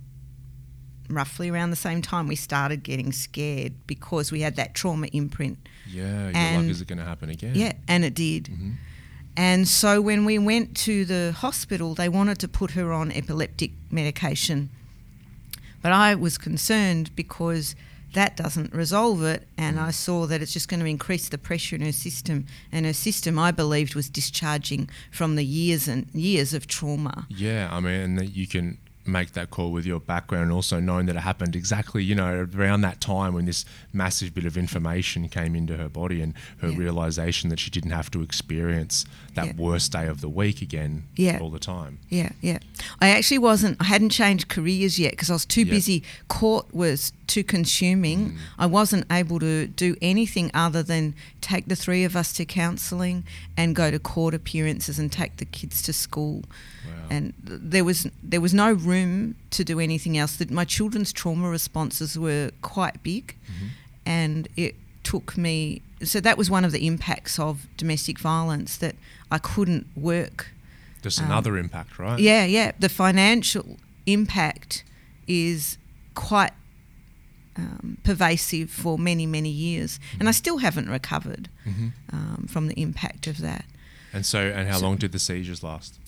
roughly 1.08 1.50
around 1.50 1.70
the 1.70 1.76
same 1.76 2.02
time, 2.02 2.28
we 2.28 2.36
started 2.36 2.82
getting 2.82 3.12
scared 3.12 3.74
because 3.86 4.32
we 4.32 4.40
had 4.40 4.56
that 4.56 4.74
trauma 4.74 5.06
imprint. 5.12 5.58
Yeah, 5.86 6.30
you're 6.30 6.60
like, 6.62 6.70
is 6.70 6.80
it 6.80 6.88
going 6.88 6.98
to 6.98 7.04
happen 7.04 7.30
again? 7.30 7.54
Yeah, 7.54 7.72
and 7.88 8.04
it 8.04 8.14
did. 8.14 8.44
Mhm. 8.44 8.74
And 9.36 9.68
so 9.68 10.00
when 10.00 10.24
we 10.24 10.38
went 10.38 10.74
to 10.78 11.04
the 11.04 11.32
hospital, 11.32 11.94
they 11.94 12.08
wanted 12.08 12.38
to 12.38 12.48
put 12.48 12.70
her 12.72 12.92
on 12.92 13.12
epileptic 13.12 13.72
medication. 13.90 14.70
But 15.82 15.92
I 15.92 16.14
was 16.14 16.38
concerned 16.38 17.14
because 17.14 17.76
that 18.14 18.34
doesn't 18.34 18.72
resolve 18.72 19.22
it. 19.22 19.46
And 19.58 19.78
I 19.78 19.90
saw 19.90 20.26
that 20.26 20.40
it's 20.40 20.54
just 20.54 20.68
going 20.68 20.80
to 20.80 20.86
increase 20.86 21.28
the 21.28 21.36
pressure 21.36 21.76
in 21.76 21.82
her 21.82 21.92
system. 21.92 22.46
And 22.72 22.86
her 22.86 22.94
system, 22.94 23.38
I 23.38 23.50
believed, 23.50 23.94
was 23.94 24.08
discharging 24.08 24.88
from 25.10 25.36
the 25.36 25.44
years 25.44 25.86
and 25.86 26.08
years 26.14 26.54
of 26.54 26.66
trauma. 26.66 27.26
Yeah, 27.28 27.68
I 27.70 27.80
mean, 27.80 28.00
and 28.00 28.18
that 28.18 28.34
you 28.34 28.46
can 28.46 28.78
make 29.06 29.32
that 29.32 29.50
call 29.50 29.72
with 29.72 29.86
your 29.86 30.00
background 30.00 30.44
and 30.44 30.52
also 30.52 30.80
knowing 30.80 31.06
that 31.06 31.16
it 31.16 31.20
happened 31.20 31.54
exactly, 31.56 32.02
you 32.02 32.14
know, 32.14 32.46
around 32.56 32.80
that 32.82 33.00
time 33.00 33.34
when 33.34 33.44
this 33.46 33.64
massive 33.92 34.34
bit 34.34 34.44
of 34.44 34.56
information 34.56 35.28
came 35.28 35.54
into 35.54 35.76
her 35.76 35.88
body 35.88 36.20
and 36.20 36.34
her 36.58 36.70
Yeah. 36.70 36.76
realization 36.78 37.50
that 37.50 37.58
she 37.58 37.70
didn't 37.70 37.90
have 37.92 38.10
to 38.12 38.22
experience 38.22 39.04
that 39.34 39.46
Yeah. 39.46 39.52
worst 39.56 39.92
day 39.92 40.06
of 40.06 40.20
the 40.20 40.28
week 40.28 40.62
again 40.62 41.04
Yeah. 41.16 41.38
all 41.40 41.50
the 41.50 41.58
time. 41.58 41.98
Yeah, 42.08 42.30
yeah. 42.40 42.58
I 43.00 43.08
actually 43.10 43.38
wasn't, 43.38 43.76
I 43.80 43.84
hadn't 43.84 44.10
changed 44.10 44.48
careers 44.48 44.98
yet 44.98 45.12
because 45.12 45.30
I 45.30 45.34
was 45.34 45.44
too 45.44 45.62
Yeah. 45.62 45.70
busy. 45.72 46.02
Court 46.28 46.66
was 46.74 47.12
too 47.26 47.44
consuming. 47.44 48.30
Mm. 48.30 48.36
I 48.58 48.66
wasn't 48.66 49.04
able 49.10 49.38
to 49.40 49.66
do 49.66 49.96
anything 50.00 50.50
other 50.54 50.82
than 50.82 51.14
take 51.40 51.66
the 51.66 51.76
three 51.76 52.04
of 52.04 52.16
us 52.16 52.32
to 52.34 52.44
counselling 52.44 53.24
and 53.56 53.74
go 53.74 53.90
to 53.90 53.98
court 53.98 54.34
appearances 54.34 54.98
and 54.98 55.10
take 55.12 55.36
the 55.36 55.44
kids 55.44 55.82
to 55.82 55.92
school. 55.92 56.44
And 57.10 57.32
there 57.42 57.84
was 57.84 58.06
there 58.22 58.40
was 58.40 58.52
no 58.54 58.72
room 58.72 59.34
to 59.50 59.64
do 59.64 59.78
anything 59.80 60.16
else. 60.18 60.36
That 60.36 60.50
my 60.50 60.64
children's 60.64 61.12
trauma 61.12 61.48
responses 61.48 62.18
were 62.18 62.50
quite 62.62 63.02
big, 63.02 63.34
and 64.04 64.48
it 64.56 64.74
took 65.02 65.36
me. 65.36 65.82
So 66.02 66.20
that 66.20 66.36
was 66.36 66.50
one 66.50 66.64
of 66.64 66.72
the 66.72 66.86
impacts 66.86 67.38
of 67.38 67.66
domestic 67.76 68.18
violence 68.18 68.76
that 68.78 68.96
I 69.30 69.38
couldn't 69.38 69.86
work 69.96 70.48
Just 71.02 71.20
another 71.20 71.56
impact, 71.58 71.98
right? 71.98 72.14
Um, 72.14 72.18
yeah, 72.20 72.44
yeah. 72.44 72.72
The 72.78 72.88
financial 72.88 73.76
impact 74.06 74.84
is 75.26 75.78
quite 76.14 76.52
um, 77.56 77.96
pervasive 78.04 78.70
for 78.70 78.98
many, 78.98 79.24
many 79.26 79.48
years, 79.48 79.98
and 80.20 80.28
I 80.28 80.32
still 80.32 80.58
haven't 80.58 80.90
recovered 80.90 81.48
Mhm. 81.66 81.92
um, 82.12 82.46
from 82.48 82.68
the 82.68 82.78
impact 82.80 83.26
of 83.26 83.38
that. 83.38 83.64
And 84.12 84.26
so, 84.26 84.40
and 84.40 84.68
how 84.68 84.78
So- 84.78 84.86
long 84.86 84.96
did 84.98 85.12
the 85.12 85.18
seizures 85.18 85.62
last? 85.62 85.98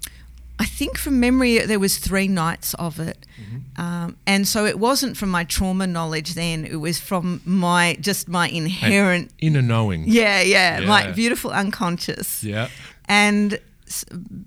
I 0.61 0.65
think 0.65 0.99
from 0.99 1.21
memory 1.21 1.59
there 1.61 1.79
was 1.79 1.99
three 1.99 2.29
nights 2.29 2.75
of 2.75 2.99
it, 3.01 3.25
Mm-hmm. 3.39 3.81
um, 3.81 4.17
and 4.27 4.49
so 4.49 4.67
it 4.67 4.79
wasn't 4.81 5.17
from 5.17 5.31
my 5.31 5.45
trauma 5.45 5.87
knowledge. 5.87 6.35
Then 6.35 6.65
it 6.65 6.77
was 6.77 6.99
from 6.99 7.41
my 7.45 7.97
just 8.01 8.29
my 8.29 8.49
inherent, 8.49 9.31
Inner 9.39 9.63
knowing. 9.63 10.05
yeah, 10.09 10.41
yeah, 10.43 10.81
my 10.81 11.13
beautiful 11.13 11.53
unconscious. 11.53 12.43
Yeah. 12.43 12.69
And 13.09 13.61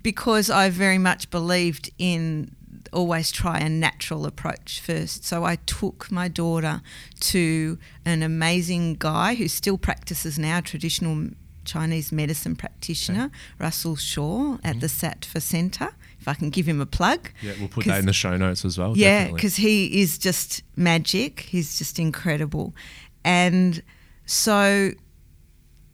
because 0.03 0.49
I 0.49 0.70
very 0.70 0.97
much 0.97 1.30
believed 1.32 1.89
in 1.97 2.55
always 2.93 3.32
try 3.32 3.57
a 3.59 3.70
natural 3.70 4.26
approach 4.26 4.82
first. 4.82 5.24
So 5.24 5.45
I 5.45 5.55
took 5.66 6.12
my 6.12 6.28
daughter 6.28 6.82
to 7.22 7.78
an 8.03 8.22
amazing 8.22 8.95
guy 8.99 9.36
who 9.36 9.47
still 9.47 9.78
practices 9.78 10.38
now, 10.38 10.59
traditional 10.59 11.30
Chinese 11.66 12.12
medicine 12.12 12.55
practitioner, 12.55 13.32
Russell 13.59 13.95
Shaw 13.95 14.57
at 14.64 14.80
the 14.80 14.88
Sattva 14.88 15.41
Centre. 15.41 15.89
If 16.20 16.28
I 16.28 16.36
can 16.36 16.51
give 16.51 16.68
him 16.68 16.80
a 16.80 16.86
plug. 16.86 17.32
Yeah, 17.41 17.53
we'll 17.59 17.68
put 17.68 17.86
that 17.86 17.99
in 17.99 18.05
the 18.05 18.14
show 18.14 18.38
notes 18.38 18.64
as 18.64 18.78
well. 18.78 18.95
yeah, 18.95 19.32
because 19.32 19.55
he 19.55 20.01
is 20.01 20.18
just 20.20 20.62
magic. 20.76 21.41
He's 21.41 21.80
just 21.80 21.97
incredible. 21.97 22.76
And 23.24 23.82
so 24.26 24.91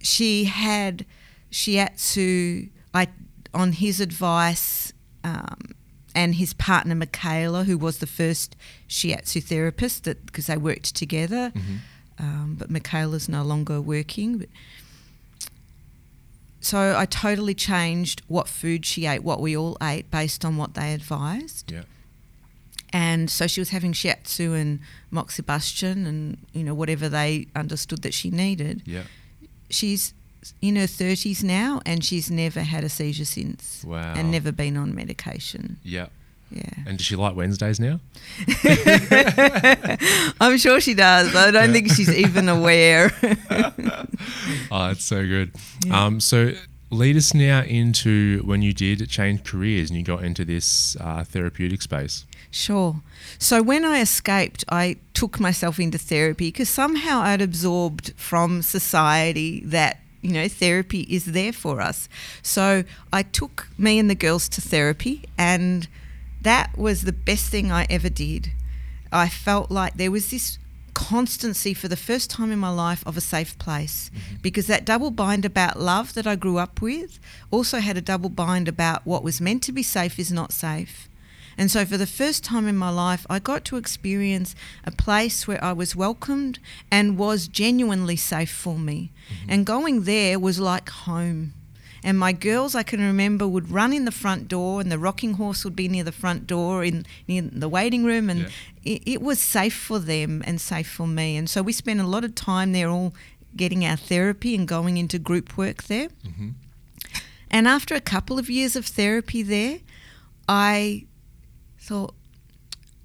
she 0.01 0.45
had 0.45 1.05
shiatsu. 1.51 2.69
I 2.93 3.07
on 3.53 3.71
his 3.71 3.99
advice 4.01 4.93
um, 5.23 5.57
and 6.13 6.35
his 6.35 6.53
partner 6.53 6.95
Michaela, 6.95 7.63
who 7.63 7.77
was 7.77 7.99
the 7.99 8.07
first 8.07 8.55
shiatsu 8.89 9.41
therapist, 9.43 10.03
that 10.03 10.25
because 10.25 10.47
they 10.47 10.57
worked 10.57 10.95
together. 10.95 11.51
Um, 12.19 12.55
but 12.57 12.69
Michaela's 12.71 13.29
no 13.29 13.43
longer 13.43 13.79
working. 13.79 14.39
But 14.39 14.49
so 16.59 16.95
I 16.97 17.05
totally 17.05 17.53
changed 17.53 18.21
what 18.27 18.47
food 18.47 18.85
she 18.85 19.05
ate, 19.05 19.23
what 19.23 19.39
we 19.41 19.55
all 19.55 19.77
ate, 19.81 20.09
based 20.11 20.43
on 20.43 20.57
what 20.57 20.73
they 20.73 20.93
advised 20.93 21.71
Yeah. 21.71 21.83
and 22.93 23.29
so 23.29 23.47
she 23.47 23.59
was 23.61 23.69
having 23.69 23.93
shiatsu 23.93 24.59
and 24.59 24.79
moxibustion 25.11 26.07
and 26.07 26.37
you 26.53 26.63
know 26.63 26.73
whatever 26.73 27.09
they 27.09 27.47
understood 27.55 28.01
that 28.03 28.13
she 28.13 28.29
needed. 28.29 28.81
Yeah. 28.85 29.03
She's 29.69 30.13
in 30.61 30.75
her 30.77 30.87
thirties 30.87 31.43
now, 31.43 31.81
and 31.85 32.03
she's 32.03 32.31
never 32.31 32.61
had 32.61 32.83
a 32.83 32.89
seizure 32.89 33.25
since, 33.25 33.83
Wow. 33.83 34.13
and 34.15 34.31
never 34.31 34.51
been 34.51 34.77
on 34.77 34.95
medication. 34.95 35.77
Yeah. 35.83 36.07
Yeah, 36.49 36.63
And 36.85 36.97
does 36.97 37.05
she 37.05 37.15
like 37.17 37.35
Wednesdays 37.35 37.77
now? 37.79 37.99
I'm 40.39 40.57
sure 40.57 40.79
she 40.79 40.93
does. 40.93 41.35
I 41.35 41.51
don't 41.51 41.73
think 41.73 41.91
she's 41.91 42.09
even 42.25 42.49
aware. 42.49 43.11
Oh, 44.69 44.87
that's 44.87 45.05
so 45.05 45.25
good. 45.25 45.51
Um, 45.91 46.19
so 46.19 46.51
lead 46.89 47.15
us 47.15 47.33
now 47.33 47.61
into 47.63 48.41
when 48.43 48.61
you 48.61 48.73
did 48.73 49.07
change 49.09 49.43
careers 49.43 49.89
and 49.89 49.97
you 49.97 50.03
got 50.05 50.23
into 50.23 50.43
this 50.43 50.97
uh, 50.99 51.23
therapeutic 51.23 51.81
space. 51.81 52.25
Sure. 52.51 53.01
So 53.39 53.61
when 53.61 53.85
I 53.85 54.01
escaped, 54.01 54.65
I 54.69 54.97
took 55.13 55.39
myself 55.39 55.79
into 55.79 55.97
therapy 55.97 56.47
because 56.49 56.69
somehow 56.69 57.21
I'd 57.21 57.41
absorbed 57.41 58.13
from 58.17 58.61
society 58.61 59.61
that, 59.65 59.99
you 60.21 60.31
know, 60.33 60.47
therapy 60.49 61.01
is 61.09 61.25
there 61.25 61.53
for 61.53 61.79
us. 61.79 62.09
So 62.41 62.83
I 63.13 63.23
took 63.23 63.67
me 63.77 63.99
and 63.99 64.09
the 64.09 64.15
girls 64.15 64.49
to 64.49 64.61
therapy, 64.61 65.23
and 65.37 65.87
that 66.47 66.77
was 66.77 67.03
the 67.03 67.13
best 67.13 67.49
thing 67.49 67.71
I 67.71 67.85
ever 67.89 68.09
did. 68.09 68.51
I 69.11 69.29
felt 69.29 69.71
like 69.71 69.95
there 69.95 70.11
was 70.11 70.31
this 70.31 70.57
constancy 70.93 71.75
for 71.75 71.87
the 71.87 71.95
first 71.95 72.29
time 72.29 72.51
in 72.51 72.57
my 72.57 72.71
life 72.71 73.05
of 73.05 73.15
a 73.15 73.21
safe 73.21 73.57
place 73.59 74.09
mm-hmm. 74.09 74.37
because 74.41 74.65
that 74.65 74.83
double 74.83 75.11
bind 75.11 75.45
about 75.45 75.79
love 75.79 76.15
that 76.15 76.25
I 76.25 76.35
grew 76.35 76.57
up 76.57 76.81
with 76.81 77.19
also 77.51 77.77
had 77.77 77.97
a 77.97 78.01
double 78.01 78.29
bind 78.29 78.67
about 78.67 79.05
what 79.05 79.23
was 79.23 79.39
meant 79.39 79.61
to 79.63 79.71
be 79.71 79.83
safe 79.83 80.17
is 80.17 80.31
not 80.31 80.51
safe. 80.51 81.07
And 81.55 81.69
so, 81.69 81.85
for 81.85 81.97
the 81.97 82.07
first 82.07 82.43
time 82.43 82.67
in 82.67 82.77
my 82.77 82.89
life, 82.89 83.25
I 83.29 83.39
got 83.39 83.65
to 83.65 83.77
experience 83.77 84.55
a 84.83 84.91
place 84.91 85.47
where 85.47 85.63
I 85.63 85.73
was 85.73 85.95
welcomed 85.95 86.59
and 86.91 87.17
was 87.17 87.47
genuinely 87.47 88.15
safe 88.15 88.51
for 88.51 88.77
me. 88.77 89.11
Mm-hmm. 89.29 89.49
And 89.49 89.65
going 89.65 90.03
there 90.03 90.39
was 90.39 90.59
like 90.59 90.89
home. 90.89 91.53
And 92.07 92.17
my 92.17 92.31
girls, 92.31 92.73
I 92.73 92.83
can 92.83 93.01
remember, 93.01 93.45
would 93.45 93.69
run 93.69 93.91
in 93.91 94.05
the 94.05 94.13
front 94.13 94.47
door, 94.47 94.79
and 94.79 94.89
the 94.89 94.97
rocking 94.97 95.33
horse 95.33 95.65
would 95.65 95.75
be 95.75 95.89
near 95.89 96.05
the 96.05 96.13
front 96.13 96.47
door 96.47 96.81
in 96.81 97.05
near 97.27 97.41
the 97.41 97.67
waiting 97.67 98.05
room, 98.05 98.29
and 98.29 98.39
Yeah. 98.39 98.49
it, 98.93 99.01
it 99.05 99.21
was 99.21 99.39
safe 99.41 99.75
for 99.75 99.99
them 99.99 100.41
and 100.47 100.61
safe 100.61 100.89
for 100.89 101.05
me. 101.05 101.35
And 101.35 101.49
so 101.49 101.61
we 101.61 101.73
spent 101.73 101.99
a 101.99 102.07
lot 102.07 102.23
of 102.23 102.33
time 102.33 102.71
there, 102.71 102.89
all 102.89 103.13
getting 103.57 103.83
our 103.85 103.97
therapy 103.97 104.55
and 104.55 104.65
going 104.65 104.95
into 104.95 105.19
group 105.19 105.57
work 105.57 105.83
there. 105.83 106.07
Mm-hmm. 106.25 106.49
And 107.51 107.67
after 107.67 107.93
a 107.93 108.01
couple 108.01 108.39
of 108.39 108.49
years 108.49 108.77
of 108.77 108.85
therapy 108.85 109.43
there, 109.43 109.79
I 110.47 111.07
thought, 111.77 112.15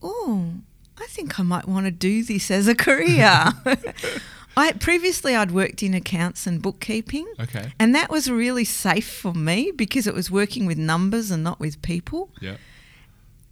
oh, 0.00 0.52
I 0.96 1.06
think 1.06 1.40
I 1.40 1.42
might 1.42 1.66
want 1.66 1.86
to 1.86 1.90
do 1.90 2.22
this 2.22 2.52
as 2.52 2.68
a 2.68 2.74
career. 2.76 3.48
I 4.56 4.72
previously 4.72 5.34
I'd 5.34 5.50
worked 5.50 5.82
in 5.82 5.94
accounts 5.94 6.46
and 6.46 6.60
bookkeeping. 6.60 7.26
Okay. 7.40 7.72
And 7.78 7.94
that 7.94 8.10
was 8.10 8.30
really 8.30 8.64
safe 8.64 9.08
for 9.10 9.32
me 9.32 9.72
because 9.74 10.06
it 10.06 10.14
was 10.14 10.30
working 10.30 10.66
with 10.66 10.78
numbers 10.78 11.30
and 11.30 11.42
not 11.42 11.58
with 11.60 11.80
people. 11.82 12.30
Yeah. 12.40 12.56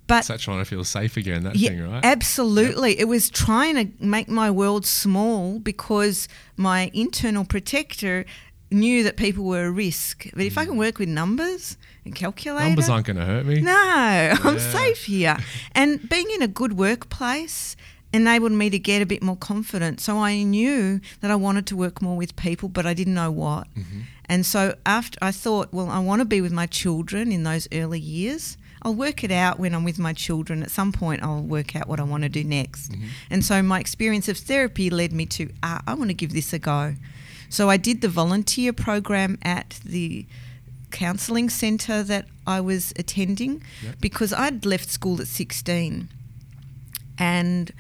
But 0.07 0.25
Such 0.25 0.45
trying 0.45 0.59
to 0.59 0.65
feel 0.65 0.83
safe 0.85 1.17
again, 1.17 1.45
that 1.45 1.55
yeah, 1.57 1.69
thing, 1.71 1.89
right? 1.89 2.05
absolutely. 2.05 2.99
It 2.99 3.07
was 3.07 3.31
trying 3.31 3.77
to 3.77 4.05
make 4.05 4.29
my 4.29 4.51
world 4.51 4.85
small 4.85 5.61
because 5.61 6.27
my 6.57 6.91
internal 6.93 7.45
protector 7.45 8.25
knew 8.73 9.05
that 9.05 9.17
people 9.17 9.45
were 9.45 9.67
a 9.67 9.71
risk. 9.71 10.27
But 10.35 10.45
if 10.47 10.59
I 10.59 10.65
can 10.65 10.77
work 10.77 10.99
with 10.99 11.09
numbers 11.09 11.77
and 12.05 12.15
calculator, 12.15 12.65
Mm. 12.65 12.69
Numbers 12.71 12.89
aren't 12.89 13.07
going 13.07 13.17
to 13.19 13.25
hurt 13.25 13.47
me. 13.47 13.61
no, 13.61 13.73
I'm 14.45 14.59
safe 14.59 15.05
here. 15.05 15.37
And 15.77 16.09
being 16.09 16.29
in 16.35 16.43
a 16.43 16.49
good 16.49 16.73
workplace 16.77 17.77
enabled 18.13 18.53
me 18.53 18.71
to 18.71 18.79
get 18.79 19.03
a 19.03 19.07
bit 19.07 19.23
more 19.23 19.37
confident. 19.37 20.01
So 20.01 20.19
I 20.19 20.43
knew 20.43 21.01
that 21.21 21.31
I 21.31 21.37
wanted 21.37 21.67
to 21.69 21.77
work 21.77 22.03
more 22.03 22.17
with 22.17 22.35
people, 22.37 22.69
but 22.69 22.87
I 22.87 22.95
didn't 22.95 23.15
know 23.15 23.31
what. 23.31 23.73
Mm-hmm. 23.75 24.01
And 24.27 24.47
so 24.47 24.77
after 24.85 25.19
I 25.23 25.33
thought, 25.33 25.73
well, 25.73 25.89
I 25.89 25.99
want 26.01 26.21
to 26.21 26.25
be 26.25 26.41
with 26.41 26.53
my 26.53 26.67
children 26.67 27.33
in 27.33 27.43
those 27.45 27.69
early 27.73 28.01
years. 28.01 28.57
I'll 28.83 28.95
work 28.95 29.23
it 29.23 29.31
out 29.31 29.59
when 29.59 29.75
I'm 29.75 29.85
with 29.85 29.99
my 29.99 30.15
children. 30.15 30.63
At 30.63 30.71
some 30.71 30.91
point, 30.91 31.23
I'll 31.23 31.43
work 31.43 31.77
out 31.77 31.87
what 31.87 32.01
I 32.01 32.03
want 32.03 32.23
to 32.23 32.31
do 32.31 32.43
next. 32.43 32.93
Mm-hmm. 32.93 33.07
And 33.31 33.45
so 33.45 33.63
my 33.63 33.79
experience 33.79 34.27
of 34.29 34.39
therapy 34.39 34.89
led 34.89 35.13
me 35.13 35.27
to, 35.27 35.51
ah, 35.63 35.83
I 35.87 35.95
want 35.95 36.09
to 36.09 36.15
give 36.15 36.33
this 36.33 36.53
a 36.55 36.59
go. 36.59 36.95
So 37.51 37.69
I 37.69 37.77
did 37.77 38.01
the 38.01 38.09
volunteer 38.09 38.73
program 38.73 39.37
at 39.43 39.81
the 39.85 40.25
counselling 40.91 41.51
centre 41.51 42.03
that 42.03 42.27
I 42.47 42.61
was 42.61 42.93
attending 42.97 43.63
Yep. 43.83 43.97
because 44.01 44.33
I'd 44.33 44.65
left 44.65 44.89
school 44.89 45.21
at 45.21 45.27
16 45.27 46.09
and 47.19 47.73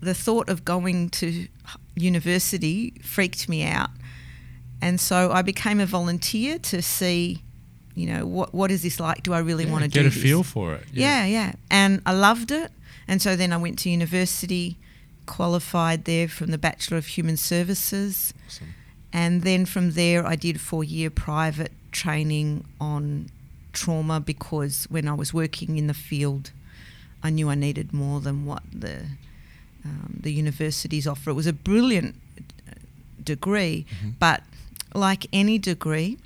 the 0.00 0.14
thought 0.14 0.48
of 0.48 0.64
going 0.64 1.08
to 1.10 1.46
university 1.94 2.92
freaked 3.02 3.48
me 3.48 3.64
out. 3.64 3.90
And 4.80 5.00
so 5.00 5.32
I 5.32 5.42
became 5.42 5.80
a 5.80 5.86
volunteer 5.86 6.58
to 6.58 6.82
see, 6.82 7.42
you 7.94 8.06
know, 8.06 8.26
what 8.26 8.52
what 8.54 8.70
is 8.70 8.82
this 8.82 9.00
like? 9.00 9.22
Do 9.22 9.32
I 9.32 9.38
really 9.38 9.64
Yeah, 9.64 9.72
want 9.72 9.84
to 9.84 9.88
do 9.88 10.00
get 10.00 10.06
a 10.06 10.10
this? 10.14 10.22
feel 10.22 10.42
for 10.42 10.74
it. 10.74 10.84
Yeah, 10.92 11.24
yeah. 11.24 11.52
And 11.70 12.02
I 12.04 12.12
loved 12.12 12.50
it. 12.50 12.70
And 13.08 13.22
so 13.22 13.36
then 13.36 13.52
I 13.52 13.56
went 13.56 13.78
to 13.80 13.90
university, 13.90 14.76
qualified 15.26 16.04
there 16.04 16.28
from 16.28 16.50
the 16.50 16.58
Bachelor 16.58 16.98
of 16.98 17.06
Human 17.06 17.36
Services. 17.36 18.34
Awesome. 18.46 18.74
And 19.12 19.42
then 19.42 19.64
from 19.64 19.92
there, 19.92 20.26
I 20.26 20.36
did 20.36 20.60
four 20.60 20.84
year 20.84 21.08
private 21.10 21.72
training 21.90 22.64
on 22.80 23.30
trauma 23.72 24.20
because 24.20 24.84
when 24.90 25.08
I 25.08 25.14
was 25.14 25.32
working 25.32 25.78
in 25.78 25.86
the 25.86 25.94
field, 25.94 26.50
I 27.22 27.30
knew 27.30 27.48
I 27.48 27.54
needed 27.54 27.92
more 27.94 28.20
than 28.20 28.44
what 28.44 28.62
the 28.72 29.06
um, 29.86 30.20
the 30.26 30.32
universities 30.32 31.06
offer. 31.06 31.30
It 31.30 31.34
was 31.34 31.46
a 31.46 31.52
brilliant 31.52 32.14
uh, 32.68 32.72
degree, 33.22 33.86
Mm-hmm. 33.88 34.10
but 34.18 34.42
like 34.94 35.26
any 35.32 35.58
degree, 35.58 36.18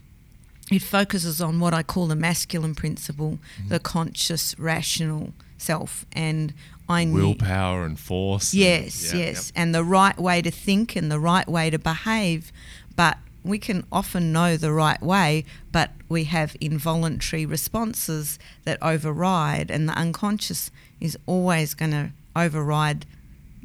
it 0.70 0.82
focuses 0.82 1.40
on 1.40 1.58
what 1.60 1.74
I 1.74 1.82
call 1.82 2.06
the 2.06 2.16
masculine 2.16 2.74
principle, 2.74 3.32
Mm-hmm. 3.58 3.68
the 3.68 3.78
conscious, 3.80 4.54
rational 4.58 5.32
self, 5.58 6.06
and 6.12 6.52
I 6.88 7.06
Willpower 7.06 7.84
and 7.84 7.98
force. 7.98 8.52
and- 8.52 8.60
Yes, 8.62 9.12
yeah, 9.12 9.20
yes, 9.20 9.52
and 9.54 9.74
the 9.74 9.84
right 9.84 10.18
way 10.18 10.42
to 10.42 10.50
think 10.50 10.96
and 10.96 11.10
the 11.10 11.20
right 11.20 11.48
way 11.48 11.70
to 11.70 11.78
behave. 11.78 12.50
But 12.96 13.16
we 13.44 13.58
can 13.58 13.84
often 13.90 14.32
know 14.32 14.56
the 14.56 14.72
right 14.72 15.00
way, 15.00 15.44
but 15.72 15.90
we 16.08 16.24
have 16.24 16.56
involuntary 16.60 17.46
responses 17.46 18.38
that 18.64 18.76
override, 18.82 19.70
and 19.70 19.88
the 19.88 19.94
unconscious 19.94 20.70
is 21.00 21.16
always 21.26 21.74
going 21.74 21.92
to 21.92 22.10
override 22.36 23.06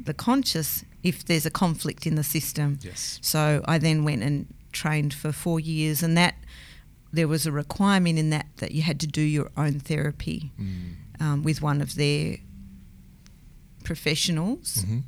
the 0.06 0.14
conscious 0.14 0.84
if 1.02 1.24
there's 1.24 1.46
a 1.46 1.50
conflict 1.50 2.06
in 2.06 2.14
the 2.16 2.24
system. 2.24 2.78
Yes. 2.82 3.18
So 3.22 3.62
I 3.66 3.78
then 3.78 4.02
went 4.04 4.22
and 4.22 4.46
trained 4.72 5.14
for 5.14 5.30
four 5.32 5.60
years, 5.60 6.02
and 6.02 6.16
that 6.16 6.34
there 7.12 7.28
was 7.28 7.46
a 7.46 7.52
requirement 7.52 8.18
in 8.18 8.30
that 8.30 8.46
that 8.56 8.72
you 8.72 8.82
had 8.82 8.98
to 9.00 9.06
do 9.06 9.20
your 9.22 9.50
own 9.56 9.80
therapy 9.80 10.50
Mm. 10.60 10.94
um, 11.20 11.42
with 11.44 11.62
one 11.62 11.80
of 11.80 11.94
their 11.94 12.38
professionals, 13.84 14.84
Mhm. 14.84 15.02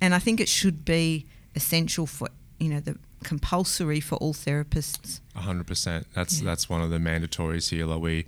and 0.00 0.14
I 0.14 0.18
think 0.18 0.40
it 0.40 0.48
should 0.48 0.84
be 0.84 1.26
essential 1.54 2.06
for 2.06 2.28
you 2.58 2.68
know 2.68 2.80
the 2.80 2.96
compulsory 3.24 4.00
for 4.00 4.16
all 4.16 4.34
therapists. 4.34 5.20
Hundred 5.34 5.66
percent. 5.66 6.06
That's 6.14 6.38
Yeah. 6.40 6.44
that's 6.46 6.68
one 6.68 6.82
of 6.82 6.90
the 6.90 6.98
mandatories 6.98 7.70
here. 7.70 7.86
Like 7.86 8.00
we, 8.02 8.26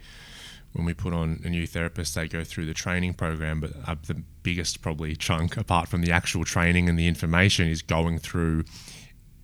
when 0.73 0.85
we 0.85 0.95
put 0.95 1.13
on 1.13 1.41
a 1.45 1.49
new 1.49 1.67
therapist, 1.67 2.15
they 2.15 2.29
go 2.29 2.45
through 2.45 2.67
the 2.67 2.75
training 2.75 3.15
program. 3.15 3.61
But 3.61 3.73
uh, 3.87 3.97
the 4.07 4.23
biggest 4.43 4.81
probably 4.83 5.15
chunk, 5.17 5.57
apart 5.57 5.89
from 5.89 6.03
the 6.03 6.13
actual 6.13 6.45
training 6.45 6.89
and 6.89 6.99
the 6.99 7.07
information, 7.07 7.69
is 7.69 7.83
going 7.83 8.19
through 8.19 8.65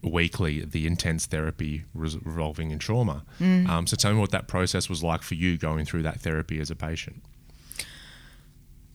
weekly 0.03 0.65
the 0.65 0.87
intense 0.87 1.27
therapy 1.27 1.85
revolving 1.93 2.71
in 2.71 2.79
trauma. 2.79 3.25
Mm. 3.41 3.69
Um, 3.69 3.87
so 3.87 3.97
tell 3.97 4.13
me 4.13 4.21
what 4.21 4.31
that 4.31 4.49
process 4.49 4.89
was 4.89 5.03
like 5.03 5.23
for 5.23 5.35
you 5.35 5.59
going 5.59 5.85
through 5.85 6.03
that 6.03 6.21
therapy 6.21 6.61
as 6.61 6.71
a 6.71 6.77
patient. 6.77 7.23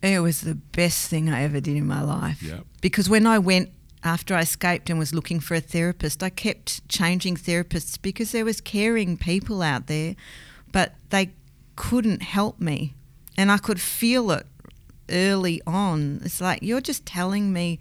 It 0.01 0.19
was 0.19 0.41
the 0.41 0.55
best 0.55 1.09
thing 1.09 1.29
I 1.29 1.43
ever 1.43 1.61
did 1.61 1.77
in 1.77 1.87
my 1.87 2.01
life. 2.01 2.41
Yep. 2.41 2.65
Because 2.81 3.09
when 3.09 3.25
I 3.25 3.39
went 3.39 3.69
after 4.03 4.35
I 4.35 4.41
escaped 4.41 4.89
and 4.89 4.99
was 4.99 5.13
looking 5.13 5.39
for 5.39 5.55
a 5.55 5.61
therapist, 5.61 6.21
I 6.21 6.29
kept 6.29 6.87
changing 6.89 7.37
therapists 7.37 8.01
because 8.01 8.31
there 8.31 8.43
was 8.43 8.59
caring 8.59 9.17
people 9.17 9.61
out 9.61 9.87
there, 9.87 10.15
but 10.71 10.95
they 11.09 11.31
couldn't 11.75 12.21
help 12.21 12.59
me. 12.59 12.93
And 13.37 13.51
I 13.51 13.57
could 13.57 13.81
feel 13.81 14.31
it 14.31 14.45
early 15.09 15.61
on. 15.65 16.21
It's 16.23 16.39
like 16.39 16.61
you're 16.61 16.81
just 16.81 17.05
telling 17.05 17.51
me 17.51 17.79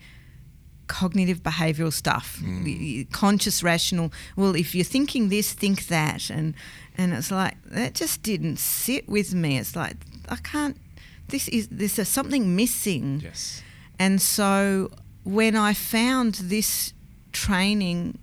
cognitive 0.86 1.42
behavioral 1.42 1.92
stuff, 1.92 2.40
mm. 2.42 2.64
y- 2.64 3.06
conscious 3.12 3.62
rational. 3.62 4.12
Well, 4.36 4.54
if 4.56 4.74
you're 4.74 4.84
thinking 4.84 5.28
this, 5.28 5.52
think 5.52 5.86
that, 5.86 6.30
and 6.30 6.54
and 6.96 7.12
it's 7.12 7.30
like 7.30 7.56
that 7.64 7.94
just 7.94 8.22
didn't 8.22 8.58
sit 8.58 9.08
with 9.08 9.34
me. 9.34 9.58
It's 9.58 9.76
like 9.76 9.96
I 10.28 10.36
can't. 10.36 10.76
This 11.28 11.48
is 11.48 11.68
there's 11.68 12.08
something 12.08 12.56
missing. 12.56 13.20
Yes. 13.22 13.62
And 13.98 14.20
so 14.20 14.90
when 15.24 15.56
I 15.56 15.74
found 15.74 16.34
this 16.34 16.92
training, 17.32 18.18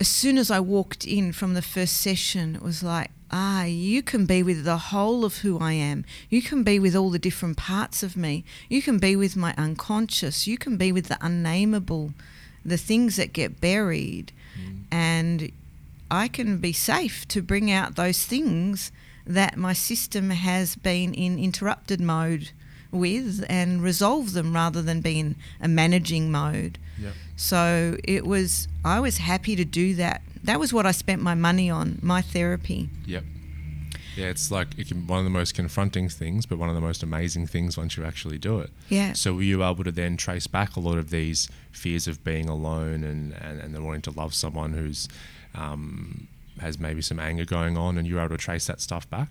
as 0.00 0.08
soon 0.08 0.36
as 0.36 0.50
I 0.50 0.60
walked 0.60 1.06
in 1.06 1.32
from 1.32 1.54
the 1.54 1.62
first 1.62 1.98
session, 1.98 2.56
it 2.56 2.62
was 2.62 2.82
like, 2.82 3.10
ah, 3.32 3.64
you 3.64 4.02
can 4.02 4.26
be 4.26 4.42
with 4.42 4.64
the 4.64 4.76
whole 4.76 5.24
of 5.24 5.38
who 5.38 5.58
I 5.58 5.72
am. 5.72 6.04
You 6.28 6.42
can 6.42 6.62
be 6.62 6.78
with 6.78 6.94
all 6.94 7.10
the 7.10 7.18
different 7.18 7.56
parts 7.56 8.02
of 8.02 8.16
me. 8.16 8.44
You 8.68 8.82
can 8.82 8.98
be 8.98 9.16
with 9.16 9.36
my 9.36 9.54
unconscious. 9.56 10.46
You 10.46 10.58
can 10.58 10.76
be 10.76 10.92
with 10.92 11.06
the 11.06 11.18
unnameable, 11.20 12.12
the 12.64 12.76
things 12.76 13.16
that 13.16 13.32
get 13.32 13.60
buried. 13.60 14.32
And 14.90 15.50
I 16.10 16.28
can 16.28 16.58
be 16.58 16.74
safe 16.74 17.26
to 17.28 17.40
bring 17.40 17.70
out 17.70 17.96
those 17.96 18.24
things 18.24 18.92
that 19.26 19.56
my 19.56 19.72
system 19.72 20.30
has 20.30 20.76
been 20.76 21.14
in 21.14 21.38
interrupted 21.38 22.00
mode 22.00 22.50
with 22.90 23.44
and 23.48 23.82
resolve 23.82 24.34
them 24.34 24.52
rather 24.54 24.82
than 24.82 25.00
be 25.00 25.18
in 25.18 25.36
a 25.60 25.68
managing 25.68 26.30
mode. 26.30 26.78
Yep. 27.00 27.14
So 27.36 27.96
it 28.04 28.26
was, 28.26 28.68
I 28.84 29.00
was 29.00 29.18
happy 29.18 29.56
to 29.56 29.64
do 29.64 29.94
that. 29.94 30.20
That 30.44 30.58
was 30.58 30.72
what 30.72 30.86
I 30.86 30.92
spent 30.92 31.22
my 31.22 31.34
money 31.34 31.70
on, 31.70 31.98
my 32.02 32.22
therapy. 32.22 32.88
Yep. 33.06 33.24
Yeah, 34.16 34.26
it's 34.26 34.50
like 34.50 34.78
it 34.78 34.88
can 34.88 35.06
one 35.06 35.20
of 35.20 35.24
the 35.24 35.30
most 35.30 35.54
confronting 35.54 36.08
things, 36.08 36.44
but 36.44 36.58
one 36.58 36.68
of 36.68 36.74
the 36.74 36.80
most 36.80 37.02
amazing 37.02 37.46
things 37.46 37.78
once 37.78 37.96
you 37.96 38.04
actually 38.04 38.38
do 38.38 38.60
it. 38.60 38.70
Yeah. 38.88 39.14
So 39.14 39.34
were 39.34 39.42
you 39.42 39.64
able 39.64 39.84
to 39.84 39.92
then 39.92 40.16
trace 40.16 40.46
back 40.46 40.76
a 40.76 40.80
lot 40.80 40.98
of 40.98 41.10
these 41.10 41.48
fears 41.70 42.06
of 42.06 42.22
being 42.22 42.48
alone 42.48 43.04
and, 43.04 43.32
and, 43.32 43.60
and 43.60 43.74
then 43.74 43.84
wanting 43.84 44.02
to 44.02 44.10
love 44.10 44.34
someone 44.34 44.74
who's 44.74 45.08
um, 45.54 46.28
has 46.60 46.78
maybe 46.78 47.00
some 47.00 47.18
anger 47.18 47.44
going 47.44 47.76
on, 47.78 47.96
and 47.96 48.06
you 48.06 48.16
were 48.16 48.20
able 48.20 48.36
to 48.36 48.42
trace 48.42 48.66
that 48.66 48.80
stuff 48.80 49.08
back? 49.08 49.28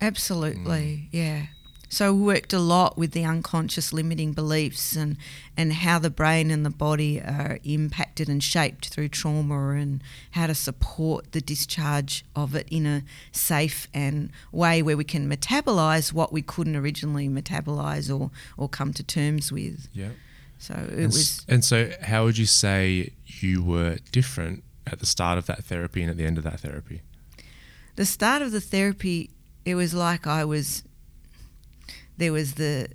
Absolutely, 0.00 1.08
yeah. 1.12 1.46
So 1.92 2.14
we 2.14 2.22
worked 2.22 2.54
a 2.54 2.58
lot 2.58 2.96
with 2.96 3.12
the 3.12 3.22
unconscious 3.22 3.92
limiting 3.92 4.32
beliefs 4.32 4.96
and, 4.96 5.18
and 5.58 5.74
how 5.74 5.98
the 5.98 6.08
brain 6.08 6.50
and 6.50 6.64
the 6.64 6.70
body 6.70 7.20
are 7.20 7.58
impacted 7.64 8.30
and 8.30 8.42
shaped 8.42 8.88
through 8.88 9.10
trauma 9.10 9.72
and 9.72 10.02
how 10.30 10.46
to 10.46 10.54
support 10.54 11.32
the 11.32 11.42
discharge 11.42 12.24
of 12.34 12.54
it 12.54 12.66
in 12.70 12.86
a 12.86 13.02
safe 13.30 13.88
and 13.92 14.30
way 14.52 14.80
where 14.80 14.96
we 14.96 15.04
can 15.04 15.28
metabolize 15.28 16.14
what 16.14 16.32
we 16.32 16.40
couldn't 16.40 16.76
originally 16.76 17.28
metabolize 17.28 18.08
or, 18.08 18.30
or 18.56 18.70
come 18.70 18.94
to 18.94 19.02
terms 19.02 19.52
with. 19.52 19.86
Yeah. 19.92 20.12
So 20.58 20.72
it 20.72 20.94
And, 20.94 21.06
was 21.08 21.44
and 21.46 21.62
so, 21.62 21.90
how 22.00 22.24
would 22.24 22.38
you 22.38 22.46
say 22.46 23.12
you 23.26 23.62
were 23.62 23.98
different 24.12 24.64
at 24.86 24.98
the 25.00 25.06
start 25.06 25.36
of 25.36 25.44
that 25.44 25.62
therapy 25.64 26.00
and 26.00 26.10
at 26.10 26.16
the 26.16 26.24
end 26.24 26.38
of 26.38 26.44
that 26.44 26.60
therapy? 26.60 27.02
the 27.96 28.06
start 28.06 28.40
of 28.40 28.50
the 28.50 28.62
therapy, 28.62 29.28
it 29.66 29.74
was 29.74 29.92
like 29.92 30.26
I 30.26 30.46
was 30.46 30.84
there 32.16 32.32
was 32.32 32.54
the 32.54 32.88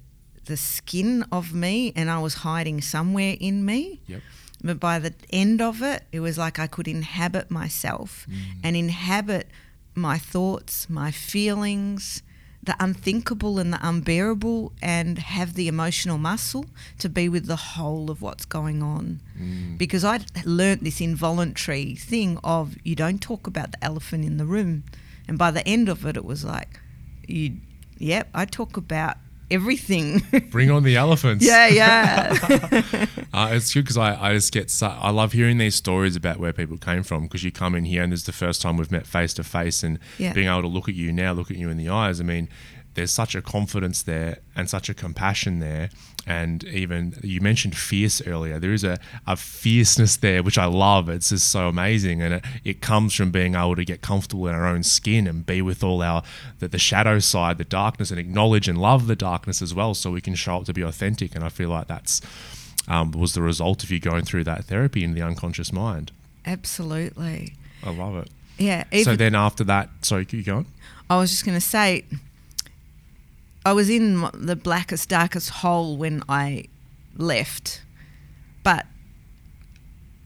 the 0.45 0.57
skin 0.57 1.25
of 1.31 1.53
me 1.53 1.91
and 1.95 2.09
I 2.09 2.19
was 2.19 2.35
hiding 2.35 2.81
somewhere 2.81 3.35
in 3.39 3.65
me. 3.65 4.01
Yep. 4.07 4.21
But 4.63 4.79
by 4.79 4.97
the 4.97 5.13
end 5.29 5.61
of 5.61 5.81
it, 5.81 6.03
it 6.11 6.21
was 6.21 6.37
like 6.37 6.57
I 6.57 6.67
could 6.67 6.87
inhabit 6.87 7.51
myself 7.51 8.25
mm. 8.29 8.59
and 8.63 8.75
inhabit 8.75 9.49
my 9.93 10.17
thoughts, 10.17 10.89
my 10.89 11.11
feelings, 11.11 12.23
the 12.63 12.75
unthinkable 12.79 13.59
and 13.59 13.71
the 13.71 13.79
unbearable 13.81 14.73
and 14.81 15.19
have 15.19 15.53
the 15.53 15.67
emotional 15.67 16.17
muscle 16.17 16.65
to 16.99 17.07
be 17.07 17.29
with 17.29 17.45
the 17.45 17.55
whole 17.55 18.11
of 18.11 18.21
what's 18.21 18.45
going 18.45 18.83
on. 18.83 19.21
Mm. 19.39 19.77
Because 19.77 20.03
I 20.03 20.19
learnt 20.45 20.83
this 20.83 20.99
involuntary 20.99 21.95
thing 21.95 22.39
of 22.43 22.75
you 22.83 22.95
don't 22.95 23.21
talk 23.21 23.47
about 23.47 23.71
the 23.71 23.83
elephant 23.83 24.25
in 24.25 24.37
the 24.37 24.45
room. 24.45 24.83
And 25.27 25.37
by 25.37 25.51
the 25.51 25.65
end 25.67 25.87
of 25.87 26.05
it, 26.05 26.17
it 26.17 26.25
was 26.25 26.43
like, 26.43 26.79
you, 27.27 27.57
yep, 27.99 28.27
I 28.33 28.45
talk 28.45 28.77
about 28.77 29.17
everything. 29.49 30.21
Bring 30.51 30.69
on 30.71 30.83
the 30.83 30.95
elephants. 30.97 31.45
yeah, 31.45 31.67
yeah. 31.67 33.05
Uh, 33.33 33.49
it's 33.51 33.71
good 33.73 33.83
because 33.83 33.97
I, 33.97 34.29
I 34.29 34.33
just 34.33 34.51
get 34.51 34.71
su- 34.71 34.85
I 34.87 35.11
love 35.11 35.31
hearing 35.33 35.57
these 35.59 35.75
stories 35.75 36.15
about 36.15 36.37
where 36.39 36.53
people 36.53 36.77
came 36.77 37.03
from 37.03 37.23
because 37.23 37.43
you 37.43 37.51
come 37.51 37.75
in 37.75 37.85
here 37.85 38.01
and 38.01 38.11
this 38.11 38.21
is 38.21 38.25
the 38.25 38.31
first 38.31 38.61
time 38.63 38.77
we've 38.77 38.91
met 38.91 39.05
face 39.05 39.33
to 39.35 39.43
face 39.43 39.83
and 39.83 39.99
Yeah. 40.17 40.33
being 40.33 40.47
able 40.47 40.63
to 40.63 40.67
look 40.67 40.89
at 40.89 40.95
you 40.95 41.11
now, 41.11 41.33
look 41.33 41.51
at 41.51 41.57
you 41.57 41.69
in 41.69 41.77
the 41.77 41.89
eyes. 41.89 42.19
I 42.19 42.23
mean, 42.23 42.47
there's 42.97 43.11
such 43.11 43.35
a 43.35 43.43
confidence 43.43 44.01
there 44.01 44.39
and 44.55 44.67
such 44.67 44.89
a 44.89 44.93
compassion 44.93 45.59
there. 45.59 45.91
And 46.25 46.63
even 46.63 47.13
you 47.21 47.39
mentioned 47.39 47.77
fierce 47.77 48.25
earlier. 48.25 48.59
There 48.59 48.73
is 48.73 48.83
a, 48.83 48.99
a 49.27 49.35
fierceness 49.37 50.17
there, 50.17 50.41
which 50.41 50.57
I 50.57 50.65
love. 50.65 51.07
It's 51.07 51.29
just 51.29 51.49
so 51.49 51.69
amazing. 51.69 52.23
And 52.23 52.33
it, 52.33 52.45
it 52.65 52.81
comes 52.81 53.13
from 53.13 53.29
being 53.29 53.53
able 53.53 53.75
to 53.75 53.85
get 53.85 54.01
comfortable 54.01 54.47
in 54.47 54.55
our 54.55 54.65
own 54.65 54.81
skin 54.81 55.27
and 55.27 55.45
be 55.45 55.61
with 55.61 55.83
all 55.83 56.01
our, 56.01 56.23
the, 56.57 56.67
the 56.67 56.79
shadow 56.79 57.19
side, 57.19 57.59
the 57.59 57.63
darkness, 57.63 58.09
and 58.09 58.19
acknowledge 58.19 58.67
and 58.67 58.81
love 58.81 59.05
the 59.05 59.15
darkness 59.15 59.61
as 59.61 59.75
well 59.75 59.93
so 59.93 60.09
we 60.09 60.19
can 60.19 60.33
show 60.33 60.57
up 60.57 60.65
to 60.65 60.73
be 60.73 60.81
authentic. 60.81 61.35
And 61.35 61.43
I 61.43 61.49
feel 61.49 61.69
like 61.69 61.85
that's, 61.85 62.19
um, 62.87 63.11
was 63.11 63.35
the 63.35 63.43
result 63.43 63.83
of 63.83 63.91
you 63.91 63.99
going 63.99 64.25
through 64.25 64.43
that 64.45 64.65
therapy 64.65 65.03
in 65.03 65.13
the 65.13 65.21
unconscious 65.21 65.71
mind. 65.71 66.11
Absolutely. 66.47 67.53
I 67.83 67.91
love 67.91 68.17
it. 68.17 68.29
Yeah. 68.57 68.85
so 69.03 69.15
then 69.15 69.35
after 69.35 69.63
that, 69.65 69.89
sorry, 70.01 70.25
keep 70.25 70.47
going. 70.47 70.65
I 71.11 71.17
was 71.17 71.29
just 71.29 71.45
going 71.45 71.55
to 71.55 71.61
say, 71.61 72.03
I 73.67 73.73
was 73.73 73.89
in 73.89 74.25
the 74.33 74.55
blackest, 74.55 75.09
darkest 75.09 75.49
hole 75.49 75.97
when 75.97 76.23
I 76.29 76.67
left, 77.17 77.81
but 78.63 78.85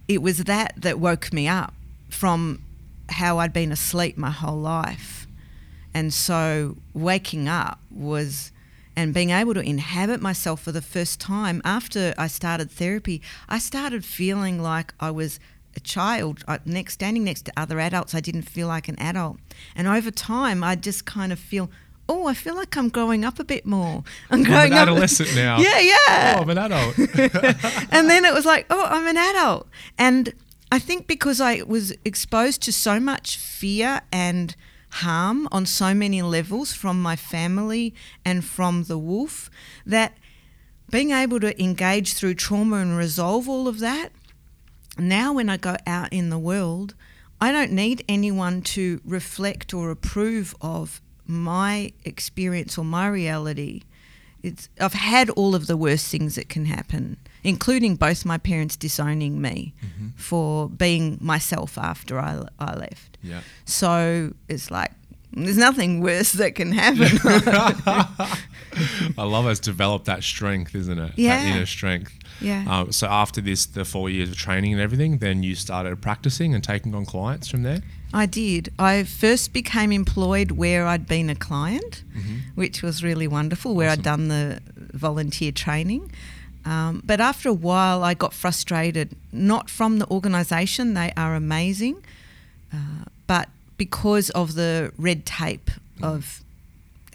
it 0.08 0.22
was 0.22 0.44
that 0.44 0.74
that 0.78 1.00
woke 1.00 1.34
me 1.34 1.48
up 1.48 1.74
from 2.08 2.62
how 3.10 3.40
I'd 3.40 3.52
been 3.52 3.72
asleep 3.72 4.16
my 4.16 4.30
whole 4.30 4.60
life. 4.60 5.26
And 5.92 6.14
so 6.14 6.78
waking 6.94 7.50
up 7.50 7.80
was, 7.90 8.52
and 8.96 9.12
being 9.12 9.32
able 9.32 9.56
to 9.56 9.62
inhabit 9.62 10.22
myself 10.22 10.62
for 10.62 10.72
the 10.72 10.80
first 10.80 11.20
time 11.20 11.64
after 11.66 12.14
I 12.20 12.28
started 12.28 12.70
therapy, 12.70 13.24
I 13.50 13.58
started 13.58 14.06
feeling 14.06 14.62
like 14.62 14.94
I 15.00 15.10
was 15.10 15.40
a 15.76 15.80
child 15.80 16.44
I, 16.48 16.60
next 16.64 16.94
standing 16.94 17.24
next 17.24 17.46
to 17.46 17.54
other 17.58 17.80
adults. 17.80 18.14
I 18.14 18.20
didn't 18.20 18.44
feel 18.44 18.68
like 18.68 18.88
an 18.88 19.00
adult, 19.00 19.40
and 19.76 19.88
over 19.88 20.12
time, 20.12 20.64
I 20.64 20.76
just 20.76 21.06
kind 21.06 21.32
of 21.34 21.40
feel. 21.40 21.72
Oh, 22.10 22.28
I 22.28 22.34
feel 22.34 22.56
like 22.56 22.76
I'm 22.76 22.90
growing 22.90 23.24
up 23.24 23.40
a 23.40 23.44
bit 23.44 23.66
more. 23.66 24.04
I'm 24.30 24.46
I'm 24.46 24.52
an 24.68 24.74
up. 24.74 24.80
adolescent 24.80 25.34
now. 25.36 25.60
Yeah, 25.60 25.80
yeah 25.80 26.36
Oh, 26.38 26.42
I'm 26.42 26.50
an 26.50 26.58
adult. 26.58 26.98
and 27.92 28.10
then 28.10 28.26
it 28.26 28.34
was 28.34 28.46
like, 28.46 28.66
oh, 28.70 28.86
I'm 28.86 29.08
an 29.08 29.18
adult. 29.18 29.68
And 29.98 30.34
I 30.72 30.80
think 30.80 31.08
because 31.08 31.40
I 31.42 31.62
was 31.64 31.94
exposed 32.04 32.62
to 32.64 32.74
so 32.74 33.00
much 33.00 33.38
fear 33.38 34.02
and 34.12 34.56
harm 34.90 35.48
on 35.52 35.66
so 35.66 35.94
many 35.94 36.22
levels 36.22 36.74
from 36.74 37.02
my 37.02 37.16
family 37.16 37.94
and 38.26 38.44
from 38.44 38.84
the 38.86 38.98
wolf, 38.98 39.50
that 39.86 40.18
being 40.90 41.12
able 41.12 41.40
to 41.40 41.62
engage 41.62 42.14
through 42.14 42.34
trauma 42.34 42.78
and 42.78 42.98
resolve 42.98 43.48
all 43.48 43.68
of 43.70 43.80
that, 43.80 44.12
now 44.98 45.34
when 45.34 45.50
I 45.50 45.56
go 45.58 45.78
out 45.88 46.12
in 46.12 46.30
the 46.30 46.40
world, 46.40 46.94
I 47.40 47.52
don't 47.52 47.72
need 47.72 48.04
anyone 48.10 48.62
to 48.64 49.00
reflect 49.06 49.74
or 49.74 49.90
approve 49.92 50.54
of 50.62 51.02
my 51.32 51.92
experience 52.06 52.78
or 52.78 52.86
my 52.86 53.08
reality. 53.08 53.82
It's 54.44 54.70
I've 54.80 54.94
had 54.94 55.30
all 55.32 55.54
of 55.56 55.68
the 55.68 55.78
worst 55.78 56.08
things 56.08 56.36
that 56.36 56.50
can 56.50 56.66
happen, 56.66 57.18
including 57.44 57.96
both 57.96 58.26
my 58.26 58.38
parents 58.38 58.76
disowning 58.76 59.40
me 59.42 59.74
mm-hmm. 59.86 60.08
for 60.18 60.68
being 60.70 61.18
myself 61.22 61.78
after 61.78 62.20
I, 62.20 62.44
I 62.60 62.76
left. 62.76 63.18
yeah. 63.24 63.42
So 63.66 64.34
it's 64.50 64.72
like 64.72 64.92
there's 65.34 65.58
nothing 65.58 66.02
worse 66.02 66.34
that 66.34 66.56
can 66.56 66.72
happen. 66.74 67.20
I 69.18 69.24
love 69.24 69.48
it's 69.48 69.60
developed 69.60 70.06
that 70.06 70.24
strength, 70.24 70.76
isn't 70.76 70.98
it? 70.98 71.08
That 71.10 71.18
Yeah. 71.20 71.56
inner 71.56 71.66
strength. 71.66 72.14
Yeah. 72.42 72.66
Um, 72.68 72.92
so 72.92 73.08
after 73.08 73.40
this, 73.40 73.66
the 73.66 73.86
four 73.86 74.10
years 74.10 74.30
of 74.30 74.38
training 74.38 74.74
and 74.74 74.82
everything, 74.82 75.20
then 75.20 75.44
you 75.44 75.56
started 75.56 76.02
practicing 76.02 76.54
and 76.54 76.64
taking 76.64 76.96
on 76.96 77.06
clients 77.06 77.48
from 77.48 77.64
there. 77.64 77.82
I 78.14 78.26
did. 78.26 78.74
I 78.78 79.04
first 79.04 79.54
became 79.54 79.92
employed 79.92 80.52
where 80.52 80.86
I'd 80.86 81.08
been 81.08 81.30
a 81.30 81.36
client, 81.36 82.04
which 82.56 82.82
was 82.82 83.04
really 83.04 83.28
wonderful, 83.28 83.74
where 83.74 83.90
I'd 83.90 84.04
done 84.04 84.28
the 84.28 84.60
volunteer 84.76 85.52
training. 85.52 86.12
Um, 86.66 87.02
but 87.06 87.20
after 87.22 87.50
a 87.50 87.54
while, 87.54 88.04
I 88.04 88.14
got 88.14 88.34
frustrated, 88.34 89.16
not 89.32 89.70
from 89.70 90.00
the 90.00 90.08
organisation, 90.10 90.94
they 90.94 91.12
are 91.16 91.36
amazing, 91.36 92.04
uh, 92.74 93.06
but 93.28 93.50
because 93.78 94.30
of 94.32 94.56
the 94.56 94.92
red 94.98 95.26
tape 95.26 95.72
of 96.04 96.44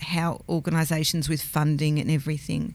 how 0.01 0.41
organisations 0.49 1.29
with 1.29 1.43
funding 1.43 1.99
and 1.99 2.11
everything. 2.11 2.75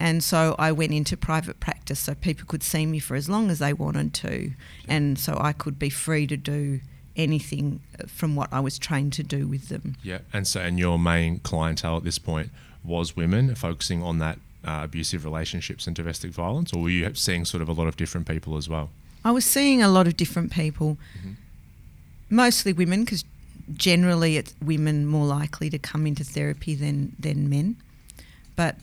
And 0.00 0.22
so 0.22 0.56
I 0.58 0.72
went 0.72 0.92
into 0.92 1.16
private 1.16 1.60
practice 1.60 2.00
so 2.00 2.14
people 2.14 2.46
could 2.46 2.62
see 2.62 2.84
me 2.84 2.98
for 2.98 3.14
as 3.14 3.28
long 3.28 3.50
as 3.50 3.58
they 3.60 3.72
wanted 3.72 4.12
to. 4.14 4.52
And 4.88 5.18
so 5.18 5.36
I 5.40 5.52
could 5.52 5.78
be 5.78 5.90
free 5.90 6.26
to 6.26 6.36
do 6.36 6.80
anything 7.16 7.80
from 8.08 8.34
what 8.34 8.52
I 8.52 8.60
was 8.60 8.78
trained 8.78 9.12
to 9.14 9.22
do 9.22 9.46
with 9.46 9.68
them. 9.68 9.96
Yeah. 10.02 10.18
And 10.32 10.46
so, 10.46 10.60
and 10.60 10.78
your 10.78 10.98
main 10.98 11.38
clientele 11.38 11.96
at 11.98 12.04
this 12.04 12.18
point 12.18 12.50
was 12.84 13.16
women, 13.16 13.54
focusing 13.54 14.02
on 14.02 14.18
that 14.18 14.38
uh, 14.64 14.80
abusive 14.84 15.24
relationships 15.24 15.86
and 15.86 15.94
domestic 15.94 16.32
violence, 16.32 16.72
or 16.72 16.82
were 16.82 16.90
you 16.90 17.14
seeing 17.14 17.44
sort 17.44 17.62
of 17.62 17.68
a 17.68 17.72
lot 17.72 17.86
of 17.86 17.96
different 17.96 18.26
people 18.26 18.56
as 18.56 18.68
well? 18.68 18.90
I 19.24 19.30
was 19.30 19.44
seeing 19.44 19.82
a 19.82 19.88
lot 19.88 20.06
of 20.06 20.16
different 20.16 20.52
people, 20.52 20.98
mostly 22.28 22.72
women, 22.72 23.04
because 23.04 23.24
generally 23.72 24.36
it's 24.36 24.54
women 24.62 25.06
more 25.06 25.26
likely 25.26 25.70
to 25.70 25.78
come 25.78 26.06
into 26.06 26.24
therapy 26.24 26.74
than, 26.74 27.16
than 27.18 27.48
men. 27.48 27.76
But 28.56 28.76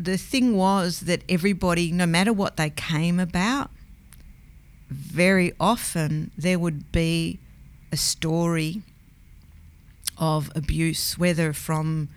the 0.00 0.16
thing 0.16 0.56
was 0.56 1.00
that 1.00 1.22
everybody, 1.28 1.92
no 1.92 2.06
matter 2.06 2.32
what 2.32 2.56
they 2.56 2.70
came 2.70 3.20
about, 3.20 3.70
very 4.88 5.52
often 5.60 6.30
there 6.38 6.58
would 6.58 6.90
be 6.90 7.38
a 7.92 7.98
story 7.98 8.82
of 10.16 10.50
abuse, 10.54 11.18
whether 11.18 11.52
from 11.52 12.08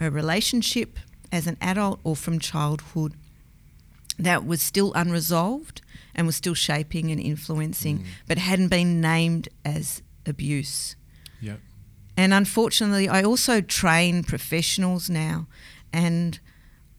a 0.00 0.10
relationship 0.10 0.98
as 1.30 1.46
an 1.46 1.56
adult 1.60 2.00
or 2.02 2.16
from 2.16 2.40
childhood, 2.40 3.14
that 4.18 4.44
was 4.44 4.60
still 4.60 4.92
unresolved 4.94 5.82
and 6.14 6.26
was 6.26 6.34
still 6.34 6.54
shaping 6.54 7.12
and 7.12 7.20
influencing, 7.20 8.00
mm. 8.00 8.04
but 8.26 8.38
hadn't 8.38 8.68
been 8.68 9.00
named 9.00 9.48
as 9.64 10.02
abuse. 10.26 10.96
Yeah. 11.40 11.56
And 12.16 12.34
unfortunately, 12.34 13.08
I 13.08 13.22
also 13.22 13.60
train 13.60 14.24
professionals 14.24 15.08
now, 15.08 15.46
and 15.92 16.40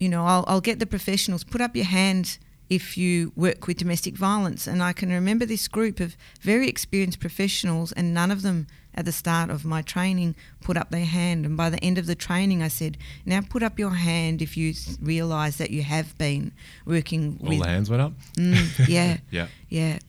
you 0.02 0.10
know, 0.10 0.26
I'll, 0.26 0.44
I'll 0.48 0.62
get 0.62 0.80
the 0.80 0.88
professionals 0.88 1.44
put 1.44 1.62
up 1.62 1.76
your 1.76 1.86
hand 1.86 2.40
if 2.72 2.98
you 2.98 3.32
work 3.36 3.68
with 3.68 3.78
domestic 3.78 4.16
violence. 4.16 4.66
And 4.66 4.82
I 4.82 4.94
can 4.94 5.12
remember 5.12 5.46
this 5.46 5.68
group 5.68 6.00
of 6.00 6.18
very 6.42 6.68
experienced 6.68 7.20
professionals, 7.20 7.92
and 7.92 8.12
none 8.12 8.32
of 8.32 8.42
them 8.42 8.66
at 8.96 9.06
the 9.06 9.12
start 9.12 9.52
of 9.52 9.64
my 9.64 9.84
training 9.84 10.34
put 10.60 10.76
up 10.76 10.90
their 10.90 11.06
hand. 11.06 11.46
And 11.46 11.56
by 11.56 11.70
the 11.70 11.80
end 11.84 12.00
of 12.00 12.08
the 12.08 12.16
training, 12.16 12.64
I 12.64 12.68
said, 12.68 12.98
"Now 13.28 13.42
put 13.42 13.62
up 13.62 13.78
your 13.78 13.92
hand 13.92 14.42
if 14.42 14.58
you 14.58 14.74
realise 15.00 15.58
that 15.58 15.70
you 15.70 15.84
have 15.84 16.18
been 16.18 16.52
working 16.84 17.38
All 17.44 17.50
with." 17.50 17.60
the 17.62 17.68
hands 17.68 17.88
went 17.88 18.02
up. 18.02 18.14
Mm, 18.38 18.88
yeah, 18.88 19.18
Yeah. 19.30 19.48
yeah, 19.70 20.00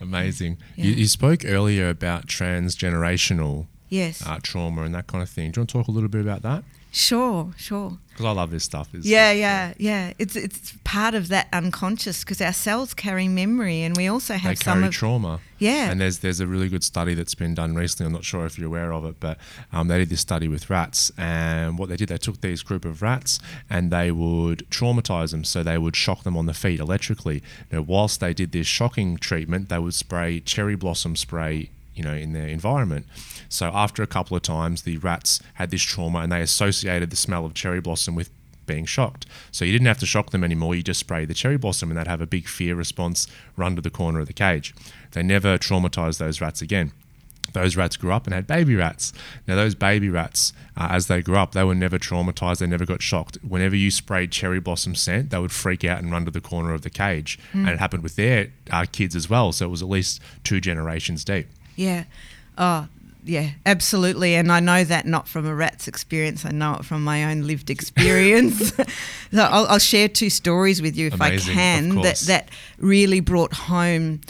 Amazing. 0.00 0.58
Yeah. 0.76 0.84
You, 0.84 0.92
you 0.92 1.06
spoke 1.08 1.44
earlier 1.44 1.88
about 1.88 2.28
transgenerational 2.28 3.66
yes, 3.88 4.24
uh, 4.24 4.38
trauma 4.40 4.82
and 4.82 4.94
that 4.94 5.08
kind 5.08 5.20
of 5.20 5.28
thing. 5.28 5.50
Do 5.50 5.58
you 5.58 5.62
want 5.62 5.70
to 5.70 5.78
talk 5.78 5.88
a 5.88 5.90
little 5.90 6.08
bit 6.08 6.20
about 6.20 6.42
that? 6.42 6.62
Sure, 6.90 7.52
sure. 7.56 7.98
Because 8.10 8.26
I 8.26 8.30
love 8.32 8.50
this 8.50 8.64
stuff. 8.64 8.88
It's- 8.88 9.06
Yeah, 9.06 9.32
yeah, 9.32 9.72
yeah. 9.78 10.12
It's 10.18 10.36
it's 10.36 10.74
part 10.84 11.14
of 11.14 11.28
that 11.28 11.48
unconscious 11.52 12.20
because 12.22 12.40
our 12.42 12.52
cells 12.52 12.92
carry 12.92 13.28
memory, 13.28 13.82
and 13.82 13.96
we 13.96 14.08
also 14.08 14.34
They 14.34 14.38
have 14.40 14.58
some 14.58 14.74
carry 14.78 14.86
of 14.88 14.92
trauma. 14.92 15.40
yeah. 15.58 15.90
And 15.90 16.00
there's 16.00 16.18
there's 16.18 16.40
a 16.40 16.46
really 16.46 16.68
good 16.68 16.84
study 16.84 17.14
that's 17.14 17.34
been 17.34 17.54
done 17.54 17.74
recently. 17.74 18.06
I'm 18.06 18.12
not 18.12 18.24
sure 18.24 18.44
if 18.44 18.58
you're 18.58 18.66
aware 18.66 18.92
of 18.92 19.04
it, 19.06 19.16
but 19.20 19.38
um, 19.72 19.88
they 19.88 19.98
did 19.98 20.10
this 20.10 20.20
study 20.20 20.48
with 20.48 20.68
rats, 20.68 21.10
and 21.16 21.78
what 21.78 21.88
they 21.88 21.96
did, 21.96 22.08
they 22.10 22.18
took 22.18 22.40
these 22.42 22.62
group 22.62 22.84
of 22.84 23.00
rats 23.00 23.38
and 23.70 23.90
they 23.90 24.10
would 24.10 24.66
traumatize 24.70 25.30
them. 25.30 25.44
So 25.44 25.62
they 25.62 25.78
would 25.78 25.96
shock 25.96 26.24
them 26.24 26.36
on 26.36 26.44
the 26.46 26.54
feet 26.54 26.78
electrically. 26.80 27.42
Now, 27.72 27.80
whilst 27.82 28.20
they 28.20 28.34
did 28.34 28.52
this 28.52 28.66
shocking 28.66 29.16
treatment, 29.16 29.68
they 29.70 29.78
would 29.78 29.94
spray 29.94 30.40
cherry 30.40 30.74
blossom 30.76 31.16
spray, 31.16 31.70
you 32.00 32.06
know, 32.06 32.14
in 32.14 32.32
their 32.32 32.48
environment. 32.48 33.04
So 33.50 33.70
after 33.74 34.02
a 34.02 34.06
couple 34.06 34.34
of 34.34 34.42
times, 34.42 34.82
the 34.82 34.96
rats 34.96 35.38
had 35.54 35.70
this 35.70 35.82
trauma, 35.82 36.20
and 36.20 36.32
they 36.32 36.40
associated 36.40 37.10
the 37.10 37.16
smell 37.16 37.44
of 37.44 37.52
cherry 37.52 37.80
blossom 37.82 38.14
with 38.14 38.30
being 38.64 38.86
shocked. 38.86 39.26
So 39.52 39.66
you 39.66 39.72
didn't 39.72 39.88
have 39.88 39.98
to 39.98 40.06
shock 40.06 40.30
them 40.30 40.42
anymore. 40.42 40.74
You 40.74 40.82
just 40.82 41.00
spray 41.00 41.26
the 41.26 41.34
cherry 41.34 41.58
blossom 41.58 41.90
and 41.90 41.98
they'd 41.98 42.06
have 42.06 42.22
a 42.22 42.26
big 42.26 42.48
fear 42.48 42.74
response, 42.74 43.26
run 43.54 43.76
to 43.76 43.82
the 43.82 43.90
corner 43.90 44.18
of 44.20 44.28
the 44.28 44.32
cage. 44.32 44.74
They 45.10 45.22
never 45.22 45.58
traumatized 45.58 46.16
those 46.18 46.40
rats 46.40 46.62
again. 46.62 46.92
those 47.52 47.76
rats 47.76 47.96
grew 47.96 48.12
up 48.12 48.26
and 48.26 48.34
had 48.34 48.46
baby 48.46 48.76
rats. 48.76 49.12
Now, 49.46 49.56
those 49.56 49.74
baby 49.74 50.08
rats, 50.08 50.52
uh, 50.76 50.88
as 50.90 51.06
they 51.08 51.20
grew 51.20 51.36
up, 51.36 51.52
they 51.52 51.64
were 51.64 51.74
never 51.74 51.98
traumatized. 51.98 52.58
They 52.58 52.66
never 52.66 52.86
got 52.86 53.02
shocked. 53.02 53.38
Whenever 53.42 53.74
you 53.76 53.90
sprayed 53.90 54.30
cherry 54.30 54.60
blossom 54.60 54.94
scent, 54.94 55.30
they 55.30 55.38
would 55.38 55.52
freak 55.52 55.84
out 55.84 55.98
and 56.00 56.12
run 56.12 56.24
to 56.24 56.30
the 56.30 56.40
corner 56.40 56.72
of 56.72 56.82
the 56.82 56.90
cage. 56.90 57.38
And 57.52 57.68
it 57.68 57.78
happened 57.78 58.02
with 58.04 58.16
their 58.16 58.52
uh, 58.70 58.86
kids 58.90 59.16
as 59.16 59.28
well. 59.28 59.50
So 59.52 59.66
it 59.66 59.70
was 59.70 59.82
at 59.82 59.88
least 59.88 60.20
two 60.44 60.60
generations 60.60 61.24
deep. 61.24 61.48
Yeah. 61.80 62.04
Oh, 62.58 62.88
yeah, 63.24 63.50
absolutely. 63.64 64.34
And 64.34 64.52
I 64.52 64.60
know 64.60 64.84
that 64.84 65.06
not 65.06 65.26
from 65.26 65.46
a 65.46 65.54
rat's 65.54 65.88
experience. 65.88 66.44
I 66.44 66.50
know 66.50 66.74
it 66.74 66.84
from 66.84 67.02
my 67.02 67.24
own 67.24 67.46
lived 67.46 67.70
experience. 67.76 68.74
so 69.32 69.42
I'll, 69.42 69.66
I'll 69.66 69.78
share 69.78 70.08
two 70.08 70.28
stories 70.28 70.82
with 70.82 70.94
you 70.94 71.06
if 71.06 71.14
Amazing, 71.14 71.52
I 71.52 71.54
can 71.54 71.88
that, 72.02 72.18
that 72.26 72.50
really 72.78 73.20
brought 73.20 73.54
home 73.54 74.20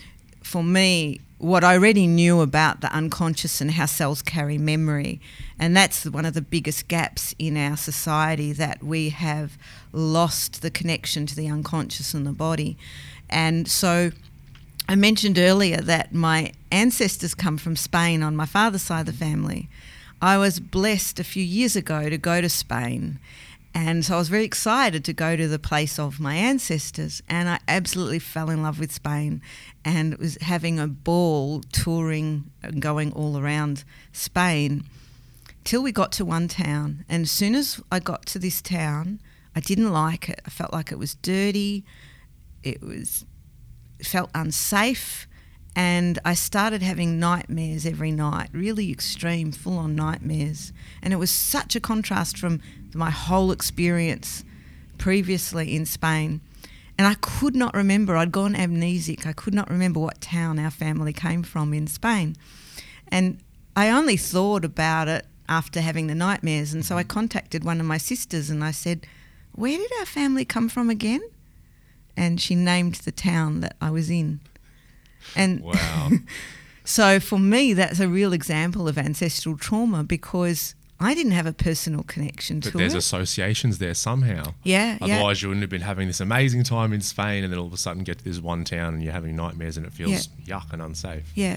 for 0.45 0.63
me 0.63 1.21
what 1.39 1.65
I 1.65 1.75
already 1.75 2.07
knew 2.07 2.41
about 2.41 2.83
the 2.83 2.95
unconscious 2.95 3.61
and 3.61 3.73
how 3.73 3.87
cells 3.87 4.23
carry 4.23 4.59
memory. 4.59 5.21
And 5.59 5.77
that's 5.77 6.05
one 6.05 6.25
of 6.25 6.35
the 6.35 6.43
biggest 6.43 6.87
gaps 6.87 7.35
in 7.39 7.57
our 7.57 7.77
society 7.77 8.53
that 8.53 8.83
we 8.83 9.09
have 9.09 9.59
lost 9.93 10.63
the 10.63 10.71
connection 10.71 11.27
to 11.27 11.35
the 11.35 11.49
unconscious 11.49 12.15
and 12.15 12.27
the 12.27 12.33
body. 12.33 12.77
And 13.29 13.67
so 13.67 14.13
I 14.91 14.97
mentioned 14.97 15.39
earlier 15.39 15.77
that 15.77 16.13
my 16.13 16.51
ancestors 16.73 17.33
come 17.33 17.59
from 17.59 17.77
Spain 17.77 18.25
on 18.25 18.35
my 18.35 18.45
father's 18.45 18.83
side 18.83 19.03
of 19.03 19.07
the 19.07 19.13
family. 19.13 19.69
I 20.21 20.37
was 20.37 20.59
blessed 20.59 21.21
a 21.21 21.25
few 21.25 21.45
years 21.45 21.77
ago 21.77 22.11
to 22.11 22.19
go 22.19 22.41
to 22.41 22.49
Spain. 22.49 23.21
And 23.73 24.05
so 24.05 24.17
I 24.17 24.19
was 24.19 24.29
very 24.29 24.45
excited 24.45 25.05
to 25.05 25.13
go 25.13 25.37
to 25.37 25.47
the 25.47 25.61
place 25.61 25.97
of 25.97 26.19
my 26.19 26.35
ancestors. 26.35 27.23
And 27.29 27.49
I 27.49 27.61
absolutely 27.69 28.19
fell 28.19 28.51
in 28.51 28.65
love 28.65 28.81
with 28.81 28.91
Spain 28.91 29.43
and 29.85 30.19
was 30.19 30.39
having 30.41 30.81
a 30.81 30.89
ball 30.89 31.61
touring 31.71 32.51
and 32.61 32.83
going 32.83 33.13
all 33.13 33.39
around 33.39 33.85
Spain 34.11 34.83
till 35.63 35.85
we 35.85 35.93
got 35.93 36.11
to 36.15 36.25
one 36.25 36.49
town. 36.49 37.05
And 37.09 37.23
as 37.23 37.31
soon 37.31 37.55
as 37.55 37.81
I 37.93 38.01
got 38.01 38.27
to 38.27 38.41
this 38.41 38.61
town, 38.61 39.21
I 39.55 39.61
didn't 39.61 39.93
like 39.93 40.29
it. 40.29 40.41
I 40.45 40.51
felt 40.51 40.73
like 40.73 40.91
it 40.91 40.99
was 40.99 41.15
dirty. 41.15 41.85
It 42.65 42.83
was 42.83 43.25
felt 44.07 44.31
unsafe 44.35 45.27
and 45.77 46.19
I 46.25 46.35
started 46.35 46.83
having 46.83 47.21
nightmares 47.21 47.87
every 47.87 48.11
night, 48.11 48.51
really 48.53 48.91
extreme, 48.91 49.53
full 49.53 49.79
on 49.79 49.95
nightmares. 49.95 50.73
And 51.03 51.13
it 51.13 51.17
was 51.17 51.31
such 51.31 51.77
a 51.77 51.81
contrast 51.81 52.39
from 52.39 52.61
my 52.93 53.11
whole 53.11 53.53
experience 53.53 54.45
previously 54.99 55.75
in 55.75 55.87
Spain. 55.87 56.41
And 56.99 57.07
I 57.07 57.15
could 57.15 57.55
not 57.55 57.75
remember, 57.75 58.17
I'd 58.17 58.33
gone 58.33 58.55
amnesic, 58.55 59.27
I 59.27 59.33
could 59.33 59.55
not 59.55 59.71
remember 59.71 60.01
what 60.01 60.21
town 60.21 60.59
our 60.59 60.71
family 60.71 61.13
came 61.13 61.43
from 61.43 61.73
in 61.73 61.87
Spain. 61.87 62.37
And 63.09 63.39
I 63.77 63.89
only 63.91 64.17
thought 64.17 64.65
about 64.65 65.09
it 65.09 65.25
after 65.49 65.81
having 65.81 66.09
the 66.09 66.15
nightmares. 66.15 66.75
And 66.75 66.85
so 66.85 66.99
I 66.99 67.05
contacted 67.05 67.65
one 67.65 67.81
of 67.81 67.87
my 67.87 67.97
sisters 67.97 68.51
and 68.51 68.63
I 68.63 68.73
said, 68.73 69.07
Where 69.53 69.79
did 69.79 69.91
our 70.01 70.07
family 70.07 70.45
come 70.45 70.69
from 70.69 70.91
again? 70.91 71.23
And 72.21 72.41
she 72.41 72.55
named 72.55 72.97
the 72.97 73.13
town 73.13 73.61
that 73.61 73.77
I 73.81 73.91
was 73.91 74.11
in. 74.11 74.41
And 75.35 75.61
Wow. 75.63 76.11
so 76.85 77.19
for 77.21 77.39
me, 77.39 77.73
that's 77.73 78.01
a 78.01 78.09
real 78.09 78.33
example 78.33 78.89
of 78.89 78.99
ancestral 78.99 79.57
trauma 79.57 80.05
because 80.05 80.75
I 80.99 81.15
didn't 81.15 81.33
have 81.33 81.47
a 81.47 81.53
personal 81.55 82.03
connection 82.03 82.61
but 82.61 82.73
to 82.73 82.77
there's 82.77 82.93
it. 82.93 82.95
There's 82.95 83.05
associations 83.07 83.79
there 83.79 83.95
somehow. 83.95 84.53
yeah, 84.65 84.99
yeah. 85.01 85.15
Otherwise, 85.15 85.41
you 85.43 85.49
wouldn't 85.49 85.63
have 85.63 85.71
been 85.71 85.81
having 85.81 86.07
this 86.09 86.21
amazing 86.21 86.63
time 86.65 86.93
in 86.93 87.01
Spain, 87.01 87.43
and 87.43 87.51
then 87.53 87.59
all 87.59 87.67
of 87.67 87.73
a 87.73 87.79
sudden 87.79 88.05
get 88.05 88.19
to 88.19 88.25
this 88.25 88.39
one 88.39 88.65
town 88.65 88.95
and 88.95 89.03
you're 89.03 89.15
having 89.15 89.35
nightmares, 89.35 89.79
and 89.79 89.87
it 89.87 89.95
feels 89.95 90.29
yuck 90.45 90.73
and 90.75 90.83
unsafe. 90.83 91.25
Yeah. 91.35 91.57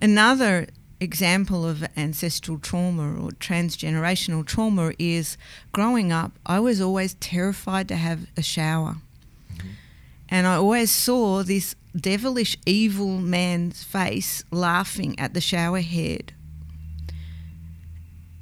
Another 0.00 0.68
example 1.00 1.66
of 1.66 1.84
ancestral 1.96 2.58
trauma 2.58 3.08
or 3.22 3.30
transgenerational 3.32 4.46
trauma 4.46 4.92
is 4.98 5.36
growing 5.72 6.12
up, 6.12 6.32
I 6.46 6.60
was 6.60 6.80
always 6.80 7.14
terrified 7.14 7.88
to 7.88 7.96
have 7.96 8.20
a 8.36 8.42
shower. 8.42 8.96
And 10.32 10.46
I 10.46 10.54
always 10.54 10.90
saw 10.90 11.42
this 11.42 11.76
devilish, 11.94 12.56
evil 12.64 13.18
man's 13.18 13.84
face 13.84 14.42
laughing 14.50 15.18
at 15.18 15.34
the 15.34 15.42
shower 15.42 15.82
head. 15.82 16.32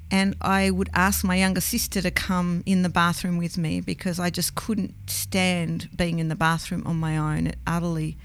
And 0.08 0.36
I 0.40 0.70
would 0.70 0.88
ask 0.94 1.24
my 1.24 1.34
younger 1.34 1.60
sister 1.60 2.00
to 2.00 2.12
come 2.12 2.62
in 2.64 2.82
the 2.82 2.88
bathroom 2.88 3.38
with 3.38 3.58
me 3.58 3.80
because 3.80 4.20
I 4.20 4.30
just 4.30 4.54
couldn't 4.54 4.94
stand 5.08 5.88
being 5.96 6.20
in 6.20 6.28
the 6.28 6.36
bathroom 6.36 6.84
on 6.86 6.94
my 6.94 7.16
own. 7.16 7.48
It 7.48 7.56
utterly 7.66 8.16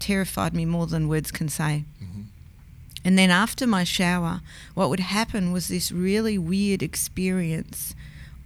terrified 0.00 0.52
me 0.52 0.64
more 0.64 0.88
than 0.88 1.06
words 1.06 1.30
can 1.30 1.48
say. 1.48 1.84
Mm-hmm. 2.02 2.22
And 3.04 3.16
then 3.16 3.30
after 3.30 3.68
my 3.68 3.84
shower, 3.84 4.40
what 4.74 4.90
would 4.90 4.98
happen 4.98 5.52
was 5.52 5.68
this 5.68 5.92
really 5.92 6.38
weird 6.38 6.82
experience 6.82 7.94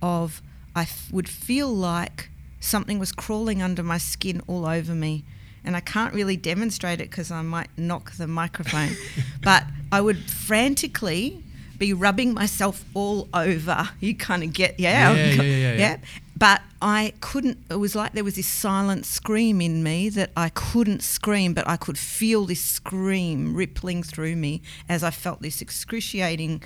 of 0.03 0.43
I 0.77 0.83
f- 0.83 1.11
would 1.11 1.31
feel 1.31 1.69
like 1.69 2.29
something 2.61 2.99
was 2.99 3.13
crawling 3.13 3.63
under 3.63 3.83
my 3.83 3.99
skin 3.99 4.43
all 4.47 4.67
over 4.67 4.95
me. 4.95 5.25
And 5.65 5.77
I 5.77 5.81
can't 5.81 6.15
really 6.15 6.37
demonstrate 6.37 7.01
it 7.01 7.11
because 7.11 7.31
I 7.31 7.43
might 7.43 7.69
knock 7.77 8.13
the 8.13 8.27
microphone. 8.27 8.91
but 9.43 9.65
I 9.91 10.01
would 10.01 10.19
frantically 10.31 11.43
be 11.79 11.93
rubbing 11.93 12.33
myself 12.35 12.85
all 12.95 13.29
over. 13.35 13.89
You 14.01 14.15
kind 14.15 14.43
of 14.43 14.53
get, 14.53 14.79
yeah, 14.79 15.13
Yeah, 15.15 15.25
yeah, 15.27 15.43
yeah, 15.43 15.75
yeah. 15.75 15.97
But 16.37 16.63
I 16.81 17.13
couldn't, 17.21 17.59
it 17.69 17.75
was 17.75 17.95
like 17.95 18.13
there 18.13 18.25
was 18.25 18.37
this 18.37 18.47
silent 18.47 19.05
scream 19.05 19.61
in 19.61 19.83
me 19.83 20.09
that 20.11 20.31
I 20.37 20.49
couldn't 20.51 21.03
scream, 21.03 21.53
but 21.53 21.69
I 21.69 21.77
could 21.77 21.99
feel 21.99 22.47
this 22.47 22.63
scream 22.65 23.55
rippling 23.55 24.03
through 24.03 24.37
me 24.37 24.63
as 24.89 25.03
I 25.03 25.11
felt 25.11 25.43
this 25.43 25.61
excruciating 25.61 26.63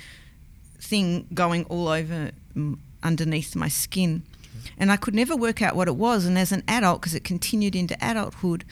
thing 0.79 1.27
going 1.33 1.65
all 1.65 1.89
over 1.89 2.31
underneath 3.03 3.55
my 3.55 3.67
skin. 3.67 4.23
And 4.77 4.91
I 4.91 4.97
could 4.97 5.15
never 5.15 5.35
work 5.35 5.61
out 5.61 5.75
what 5.75 5.87
it 5.87 5.95
was. 5.95 6.25
And 6.25 6.37
as 6.37 6.51
an 6.51 6.63
adult, 6.67 7.01
because 7.01 7.15
it 7.15 7.23
continued 7.23 7.75
into 7.75 7.97
adulthood, 8.01 8.65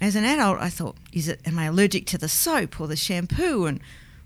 as 0.00 0.16
an 0.16 0.24
adult, 0.24 0.58
I 0.60 0.70
thought, 0.70 0.96
is 1.12 1.28
it, 1.28 1.40
am 1.44 1.58
I 1.58 1.66
allergic 1.66 2.06
to 2.06 2.18
the 2.18 2.28
soap 2.28 2.80
or 2.80 2.88
the 2.88 2.96
shampoo? 2.96 3.66
And 3.66 3.80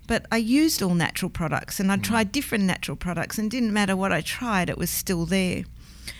but 0.07 0.25
I 0.31 0.37
used 0.37 0.81
all 0.81 0.95
natural 0.95 1.29
products 1.29 1.79
and 1.79 1.91
I 1.91 1.97
mm. 1.97 2.03
tried 2.03 2.31
different 2.31 2.63
natural 2.63 2.97
products 2.97 3.37
and 3.37 3.51
didn't 3.51 3.71
matter 3.71 3.95
what 3.95 4.11
I 4.11 4.21
tried, 4.21 4.67
it 4.67 4.77
was 4.77 4.89
still 4.89 5.27
there. 5.27 5.65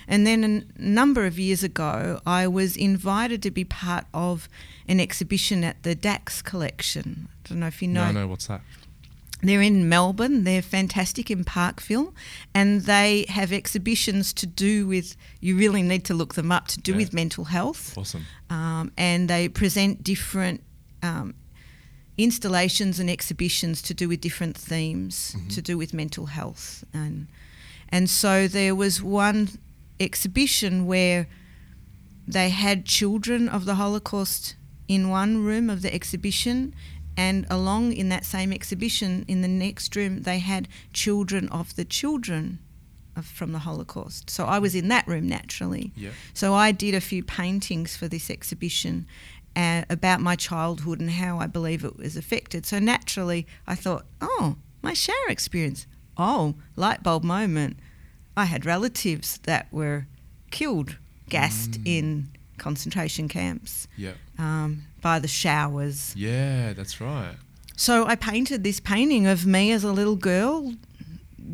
And 0.07 0.27
then 0.27 0.43
a 0.77 0.81
number 0.81 1.25
of 1.25 1.39
years 1.39 1.63
ago, 1.63 2.19
I 2.25 2.47
was 2.47 2.77
invited 2.77 3.41
to 3.43 3.51
be 3.51 3.63
part 3.63 4.05
of 4.13 4.47
an 4.87 4.99
exhibition 4.99 5.63
at 5.63 5.81
the 5.81 5.95
Dax 5.95 6.43
collection. 6.43 7.29
I 7.45 7.49
don't 7.49 7.59
know 7.61 7.67
if 7.67 7.81
you 7.81 7.87
know. 7.87 8.11
No, 8.11 8.21
no, 8.21 8.27
what's 8.27 8.45
that? 8.45 8.61
They're 9.41 9.61
in 9.61 9.87
Melbourne. 9.87 10.43
They're 10.43 10.61
fantastic 10.61 11.31
in 11.31 11.43
Parkville, 11.45 12.13
and 12.53 12.81
they 12.81 13.25
have 13.29 13.53
exhibitions 13.53 14.33
to 14.33 14.45
do 14.45 14.85
with. 14.85 15.15
You 15.39 15.55
really 15.57 15.81
need 15.81 16.03
to 16.05 16.13
look 16.13 16.33
them 16.33 16.51
up 16.51 16.67
to 16.69 16.79
do 16.81 16.91
Yeah. 16.91 16.97
with 16.97 17.13
mental 17.13 17.45
health, 17.45 17.97
Awesome. 17.97 18.25
um, 18.49 18.91
and 18.97 19.29
they 19.29 19.47
present 19.47 20.03
different 20.03 20.61
um, 21.01 21.33
installations 22.17 22.99
and 22.99 23.09
exhibitions 23.09 23.81
to 23.83 23.93
do 23.93 24.09
with 24.09 24.19
different 24.21 24.57
themes 24.57 25.35
to 25.49 25.61
do 25.61 25.77
with 25.77 25.93
mental 25.93 26.25
health, 26.27 26.83
and 26.93 27.27
and 27.89 28.09
so 28.09 28.47
there 28.47 28.75
was 28.75 29.01
one 29.01 29.49
exhibition 29.99 30.85
where 30.85 31.27
they 32.27 32.49
had 32.49 32.85
children 32.85 33.49
of 33.49 33.65
the 33.65 33.75
Holocaust 33.75 34.55
in 34.87 35.09
one 35.09 35.43
room 35.43 35.69
of 35.69 35.81
the 35.81 35.93
exhibition, 35.93 36.73
and 37.19 37.45
along 37.49 37.83
in 38.01 38.07
that 38.09 38.25
same 38.25 38.51
exhibition, 38.59 39.11
in 39.27 39.41
the 39.41 39.47
next 39.65 39.95
room, 39.95 40.13
they 40.23 40.39
had 40.39 40.67
children 40.93 41.43
of 41.49 41.75
the 41.75 41.85
children 41.85 42.59
of, 43.17 43.25
from 43.25 43.51
the 43.51 43.59
Holocaust. 43.59 44.29
So 44.29 44.45
I 44.45 44.59
was 44.59 44.73
in 44.75 44.87
that 44.89 45.05
room 45.07 45.27
naturally. 45.27 45.91
Yeah. 45.95 46.11
So 46.33 46.53
I 46.53 46.71
did 46.71 46.93
a 46.95 47.01
few 47.01 47.23
paintings 47.23 47.97
for 47.97 48.07
this 48.07 48.29
exhibition 48.29 49.05
uh, 49.55 49.83
about 49.89 50.19
my 50.21 50.35
childhood 50.49 50.99
and 51.01 51.11
how 51.11 51.39
I 51.39 51.47
believe 51.47 51.83
it 51.83 51.97
was 51.97 52.15
affected. 52.15 52.65
So 52.65 52.79
naturally, 52.79 53.41
I 53.67 53.75
thought, 53.75 54.05
oh, 54.21 54.55
my 54.81 54.93
shower 54.93 55.29
experience. 55.29 55.87
Oh, 56.15 56.55
light 56.75 57.01
bulb 57.03 57.23
moment. 57.23 57.77
I 58.37 58.45
had 58.45 58.65
relatives 58.65 59.39
that 59.43 59.67
were 59.71 60.07
killed, 60.51 60.97
gassed 61.29 61.79
in 61.85 62.29
concentration 62.57 63.27
camps 63.27 63.87
Yeah. 63.97 64.13
um, 64.37 64.83
by 65.01 65.19
the 65.19 65.27
showers. 65.27 66.13
Yeah, 66.17 66.73
that's 66.73 66.99
right. 67.01 67.35
So 67.75 68.05
I 68.05 68.15
painted 68.15 68.63
this 68.63 68.79
painting 68.79 69.25
of 69.25 69.45
me 69.45 69.71
as 69.71 69.83
a 69.83 69.91
little 69.91 70.15
girl 70.17 70.73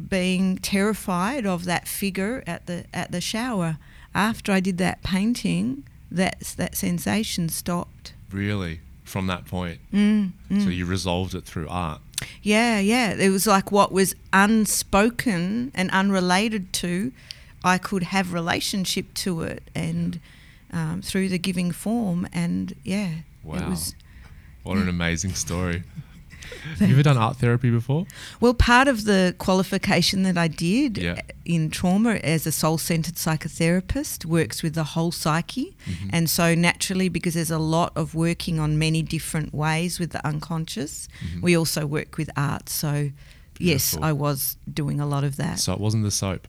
being 0.10 0.58
terrified 0.58 1.46
of 1.46 1.66
that 1.66 1.88
figure 1.88 2.44
at 2.48 2.66
the 2.66 2.86
at 2.94 3.12
the 3.12 3.22
shower. 3.22 3.78
After 4.14 4.52
I 4.52 4.60
did 4.60 4.78
that 4.80 5.04
painting, 5.04 5.84
that 6.12 6.40
that 6.58 6.76
sensation 6.76 7.50
stopped. 7.50 8.14
Really, 8.32 8.80
from 9.04 9.28
that 9.28 9.46
point. 9.46 9.80
Mm, 9.94 10.32
So 10.64 10.70
you 10.70 10.86
resolved 10.86 11.36
it 11.36 11.46
through 11.46 11.68
art. 11.70 12.02
Yeah, 12.42 12.80
yeah. 12.80 13.14
It 13.14 13.30
was 13.30 13.46
like 13.46 13.72
what 13.72 13.92
was 13.92 14.16
unspoken 14.34 15.72
and 15.76 15.92
unrelated 15.92 16.74
to, 16.74 17.12
I 17.64 17.78
could 17.78 18.04
have 18.04 18.34
relationship 18.34 19.14
to 19.16 19.42
it, 19.42 19.64
and 19.76 20.20
um, 20.72 21.02
through 21.02 21.30
the 21.30 21.38
giving 21.38 21.72
form, 21.72 22.28
and 22.34 22.74
yeah, 22.84 23.10
Wow. 23.46 23.56
it 23.58 23.70
was 23.70 23.96
What 24.64 24.78
an 24.78 24.90
amazing 24.90 25.34
story. 25.36 25.84
Have 26.80 26.90
you 26.90 26.96
ever 26.96 27.04
done 27.04 27.18
art 27.18 27.38
therapy 27.38 27.70
before? 27.72 28.06
Well, 28.40 28.54
part 28.54 28.88
of 28.88 29.06
the 29.06 29.34
qualification 29.40 30.24
that 30.24 30.38
I 30.38 30.48
did 30.48 30.98
Yeah. 30.98 31.22
in 31.44 31.70
trauma 31.72 32.16
as 32.16 32.46
a 32.46 32.52
soul 32.52 32.78
centered 32.78 33.16
psychotherapist 33.16 34.26
works 34.26 34.62
with 34.64 34.74
the 34.76 34.84
whole 34.84 35.12
psyche. 35.12 35.76
Mm-hmm. 35.88 36.10
And 36.14 36.30
so, 36.30 36.54
naturally, 36.56 37.10
because 37.10 37.34
there's 37.34 37.52
a 37.52 37.58
lot 37.60 37.92
of 37.96 38.14
working 38.16 38.60
on 38.60 38.78
many 38.78 39.02
different 39.02 39.54
ways 39.54 40.00
with 40.00 40.12
the 40.12 40.26
unconscious, 40.26 41.08
we 41.42 41.56
also 41.58 41.86
work 41.86 42.18
with 42.18 42.30
art. 42.38 42.70
So, 42.70 43.12
yes, 43.60 43.96
Mm-hmm. 43.96 44.04
I 44.04 44.14
was 44.14 44.58
doing 44.72 45.00
a 45.00 45.06
lot 45.08 45.24
of 45.24 45.38
that. 45.38 45.60
So 45.60 45.74
it 45.74 45.80
wasn't 45.80 46.04
the 46.04 46.12
soap. 46.12 46.48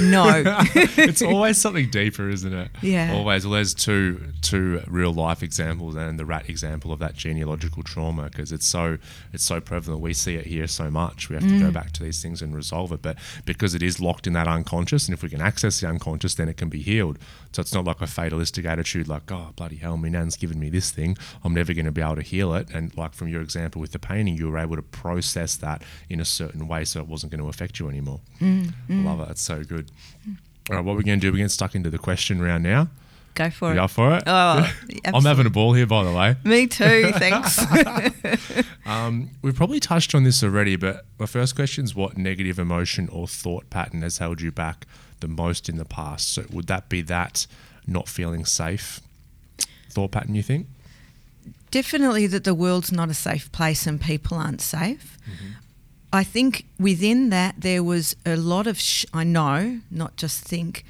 No. 0.00 0.42
it's 0.74 1.22
always 1.22 1.58
something 1.60 1.88
deeper, 1.90 2.28
isn't 2.28 2.52
it? 2.52 2.70
Yeah. 2.82 3.14
Always. 3.14 3.46
Well, 3.46 3.54
there's 3.54 3.74
two 3.74 4.20
two 4.42 4.82
real 4.86 5.12
life 5.12 5.42
examples 5.42 5.94
and 5.96 6.18
the 6.18 6.24
rat 6.24 6.48
example 6.48 6.92
of 6.92 6.98
that 6.98 7.14
genealogical 7.14 7.82
trauma 7.82 8.24
because 8.24 8.52
it's 8.52 8.66
so 8.66 8.98
it's 9.32 9.44
so 9.44 9.60
prevalent. 9.60 10.00
We 10.02 10.12
see 10.14 10.34
it 10.36 10.46
here 10.46 10.66
so 10.66 10.90
much. 10.90 11.28
We 11.28 11.34
have 11.36 11.44
to 11.44 11.50
Mm. 11.50 11.60
go 11.60 11.70
back 11.70 11.92
to 11.92 12.02
these 12.02 12.22
things 12.22 12.42
and 12.42 12.54
resolve 12.54 12.92
it. 12.92 13.02
But 13.02 13.16
because 13.44 13.74
it 13.74 13.82
is 13.82 14.00
locked 14.00 14.26
in 14.26 14.32
that 14.34 14.46
unconscious, 14.48 15.06
and 15.06 15.14
if 15.14 15.22
we 15.22 15.28
can 15.28 15.40
access 15.40 15.80
the 15.80 15.88
unconscious, 15.88 16.34
then 16.34 16.48
it 16.48 16.56
can 16.56 16.68
be 16.68 16.80
healed. 16.82 17.18
So 17.52 17.60
it's 17.60 17.74
not 17.74 17.84
like 17.84 18.00
a 18.00 18.06
fatalistic 18.06 18.64
attitude, 18.64 19.08
like 19.08 19.30
oh 19.32 19.52
bloody 19.56 19.76
hell, 19.76 19.96
my 19.96 20.08
nan's 20.08 20.36
given 20.36 20.58
me 20.60 20.70
this 20.70 20.90
thing. 20.90 21.16
I'm 21.44 21.52
never 21.54 21.72
going 21.74 21.86
to 21.86 21.92
be 21.92 22.00
able 22.00 22.16
to 22.16 22.22
heal 22.22 22.54
it. 22.54 22.70
And 22.70 22.96
like 22.96 23.12
from 23.14 23.28
your 23.28 23.42
example 23.42 23.80
with 23.80 23.92
the 23.92 23.98
painting, 23.98 24.36
you 24.36 24.48
were 24.48 24.58
able 24.58 24.76
to 24.76 24.82
process 24.82 25.56
that 25.56 25.82
in 26.08 26.20
a 26.20 26.24
certain 26.24 26.68
way, 26.68 26.84
so 26.84 27.00
it 27.00 27.08
wasn't 27.08 27.32
going 27.32 27.42
to 27.42 27.48
affect 27.48 27.78
you 27.78 27.88
anymore. 27.88 28.20
Mm, 28.40 28.72
I 28.88 28.94
love 28.94 29.20
it. 29.20 29.28
That's 29.28 29.42
so 29.42 29.64
good. 29.64 29.90
All 30.70 30.76
right, 30.76 30.84
what 30.84 30.94
we're 30.96 31.02
going 31.02 31.18
to 31.18 31.26
do? 31.26 31.32
We're 31.32 31.38
getting 31.38 31.48
stuck 31.48 31.74
into 31.74 31.90
the 31.90 31.98
question 31.98 32.40
round 32.40 32.62
now. 32.62 32.88
Go 33.34 33.48
for 33.50 33.68
You 33.68 33.72
it. 33.72 33.76
Go 33.76 33.86
for 33.88 34.16
it? 34.16 34.22
Oh, 34.26 34.72
I'm 35.04 35.24
having 35.24 35.46
a 35.46 35.50
ball 35.50 35.72
here, 35.72 35.86
by 35.86 36.04
the 36.04 36.12
way. 36.12 36.36
Me 36.44 36.66
too, 36.66 37.10
thanks. 37.14 37.60
Um, 38.86 39.30
we've 39.40 39.54
probably 39.54 39.78
touched 39.78 40.16
on 40.16 40.24
this 40.24 40.42
already, 40.42 40.74
but 40.74 41.04
my 41.16 41.26
first 41.26 41.54
question 41.54 41.84
is 41.84 41.94
what 41.94 42.18
negative 42.18 42.58
emotion 42.58 43.08
or 43.08 43.28
thought 43.28 43.70
pattern 43.70 44.02
has 44.02 44.18
held 44.18 44.40
you 44.40 44.50
back 44.50 44.84
the 45.20 45.28
most 45.28 45.68
in 45.68 45.76
the 45.76 45.84
past? 45.84 46.32
So 46.32 46.44
would 46.50 46.66
that 46.66 46.88
be 46.88 47.02
that 47.02 47.46
not 47.86 48.08
feeling 48.08 48.44
safe 48.44 49.00
thought 49.90 50.12
pattern, 50.12 50.34
you 50.34 50.42
think? 50.42 50.66
Definitely 51.70 52.26
that 52.28 52.44
the 52.44 52.54
world's 52.54 52.92
not 52.92 53.10
a 53.10 53.14
safe 53.14 53.50
place 53.52 53.86
and 53.86 54.00
people 54.00 54.36
aren't 54.36 54.60
safe. 54.60 55.18
Mm-hmm. 55.24 55.52
I 56.12 56.24
think 56.24 56.66
within 56.78 57.30
that 57.30 57.54
there 57.58 57.84
was 57.84 58.16
a 58.26 58.36
lot 58.36 58.66
of, 58.66 58.80
sh- 58.80 59.06
I 59.14 59.22
know, 59.22 59.80
not 59.90 60.16
just 60.16 60.42
think, 60.42 60.84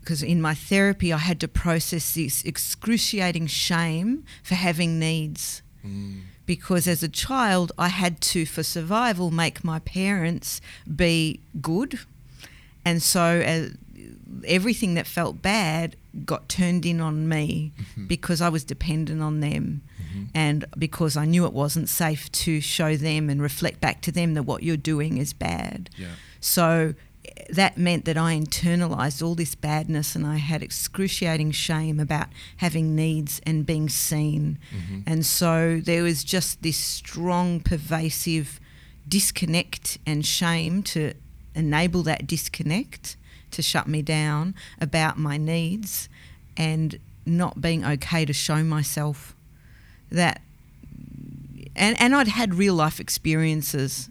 because 0.00 0.22
in 0.22 0.40
my 0.40 0.54
therapy 0.54 1.12
I 1.12 1.18
had 1.18 1.40
to 1.40 1.48
process 1.48 2.14
this 2.14 2.44
excruciating 2.44 3.48
shame 3.48 4.24
for 4.42 4.54
having 4.54 4.98
needs. 4.98 5.62
Mm. 5.84 6.22
Because 6.46 6.86
as 6.86 7.02
a 7.02 7.08
child, 7.08 7.72
I 7.78 7.88
had 7.88 8.20
to, 8.20 8.46
for 8.46 8.62
survival, 8.62 9.30
make 9.30 9.64
my 9.64 9.78
parents 9.80 10.60
be 10.94 11.40
good. 11.60 12.00
And 12.84 13.02
so 13.02 13.20
uh, 13.20 13.74
everything 14.44 14.94
that 14.94 15.06
felt 15.06 15.42
bad 15.42 15.96
got 16.24 16.48
turned 16.48 16.84
in 16.84 17.00
on 17.00 17.28
me 17.28 17.72
because 18.06 18.40
I 18.40 18.48
was 18.48 18.64
dependent 18.64 19.22
on 19.22 19.40
them. 19.40 19.82
And 20.34 20.66
because 20.76 21.16
I 21.16 21.24
knew 21.24 21.46
it 21.46 21.54
wasn't 21.54 21.88
safe 21.88 22.30
to 22.32 22.60
show 22.60 22.96
them 22.96 23.30
and 23.30 23.40
reflect 23.40 23.80
back 23.80 24.02
to 24.02 24.12
them 24.12 24.34
that 24.34 24.42
what 24.42 24.62
you're 24.62 24.76
doing 24.76 25.16
is 25.16 25.32
bad. 25.32 25.88
Yeah. 25.96 26.08
So 26.38 26.94
that 27.48 27.78
meant 27.78 28.04
that 28.04 28.18
I 28.18 28.38
internalized 28.38 29.22
all 29.22 29.34
this 29.34 29.54
badness 29.54 30.14
and 30.14 30.26
I 30.26 30.36
had 30.36 30.62
excruciating 30.62 31.52
shame 31.52 31.98
about 31.98 32.26
having 32.58 32.94
needs 32.94 33.40
and 33.46 33.64
being 33.64 33.88
seen. 33.88 34.58
And 35.06 35.24
so 35.24 35.80
there 35.82 36.02
was 36.02 36.24
just 36.24 36.62
this 36.62 36.76
strong, 36.76 37.60
pervasive 37.60 38.60
disconnect 39.08 39.98
and 40.06 40.26
shame 40.26 40.82
to 40.82 41.14
enable 41.54 42.02
that 42.04 42.26
disconnect 42.26 43.16
to 43.50 43.62
shut 43.62 43.86
me 43.86 44.02
down 44.02 44.54
about 44.80 45.18
my 45.18 45.36
needs 45.36 46.08
and 46.56 46.98
not 47.26 47.60
being 47.60 47.84
okay 47.84 48.24
to 48.24 48.32
show 48.32 48.62
myself 48.64 49.34
that 50.10 50.40
and 51.76 51.98
and 52.00 52.14
I'd 52.14 52.28
had 52.28 52.54
real 52.54 52.74
life 52.74 52.98
experiences 53.00 54.08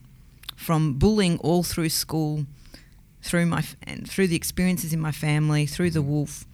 from 0.56 0.94
bullying 0.94 1.38
all 1.40 1.64
through 1.64 1.90
school 1.90 2.46
through 3.22 3.46
my 3.48 3.64
and 3.84 4.10
through 4.10 4.28
the 4.28 4.36
experiences 4.36 4.94
in 4.94 5.00
my 5.00 5.12
family 5.12 5.66
through 5.66 5.92
the 5.92 6.02
wolf 6.02 6.46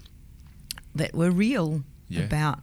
that 0.95 1.13
were 1.13 1.31
real 1.31 1.83
Yeah. 2.09 2.23
about 2.23 2.59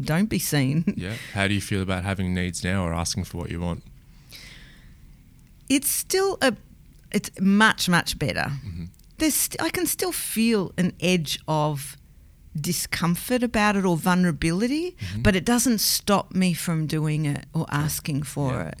don't 0.00 0.26
be 0.28 0.38
seen 0.38 0.84
Yeah. 0.96 1.14
How 1.34 1.48
do 1.48 1.54
you 1.54 1.60
feel 1.60 1.82
about 1.82 2.04
having 2.04 2.34
needs 2.34 2.62
now 2.62 2.84
or 2.84 2.92
asking 2.94 3.24
for 3.24 3.38
what 3.38 3.50
you 3.50 3.60
want? 3.60 3.82
it's 5.68 5.90
still 5.90 6.38
a 6.40 6.54
it's 7.12 7.30
much 7.40 7.88
much 7.88 8.18
better 8.18 8.46
Mm-hmm. 8.66 8.84
there's 9.18 9.34
st- 9.34 9.60
i 9.62 9.70
can 9.70 9.86
still 9.86 10.12
feel 10.12 10.72
an 10.78 10.92
edge 11.00 11.38
of 11.48 11.96
discomfort 12.60 13.42
about 13.42 13.76
it 13.76 13.84
or 13.84 13.96
vulnerability 13.96 14.96
Mm-hmm. 14.98 15.22
but 15.22 15.36
it 15.36 15.44
doesn't 15.44 15.78
stop 15.78 16.34
me 16.34 16.54
from 16.54 16.86
doing 16.86 17.26
it 17.26 17.44
or 17.54 17.66
asking 17.70 18.22
for 18.24 18.52
Yeah. 18.52 18.68
it 18.68 18.78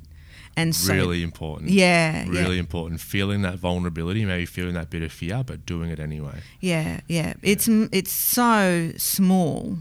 and 0.56 0.74
so 0.74 0.92
really 0.92 1.22
important. 1.22 1.70
yeah 1.70 2.24
Really 2.28 2.54
yeah, 2.56 2.60
important. 2.66 3.00
Feeling 3.00 3.42
that 3.42 3.60
vulnerability, 3.60 4.24
maybe 4.24 4.44
feeling 4.44 4.74
that 4.74 4.90
bit 4.90 5.02
of 5.02 5.12
fear, 5.12 5.44
but 5.44 5.64
doing 5.64 5.88
it 5.90 6.00
anyway. 6.00 6.40
yeah 6.60 7.00
yeah 7.08 7.34
it's 7.42 7.68
it's 7.68 8.10
so 8.10 8.90
small 8.96 9.78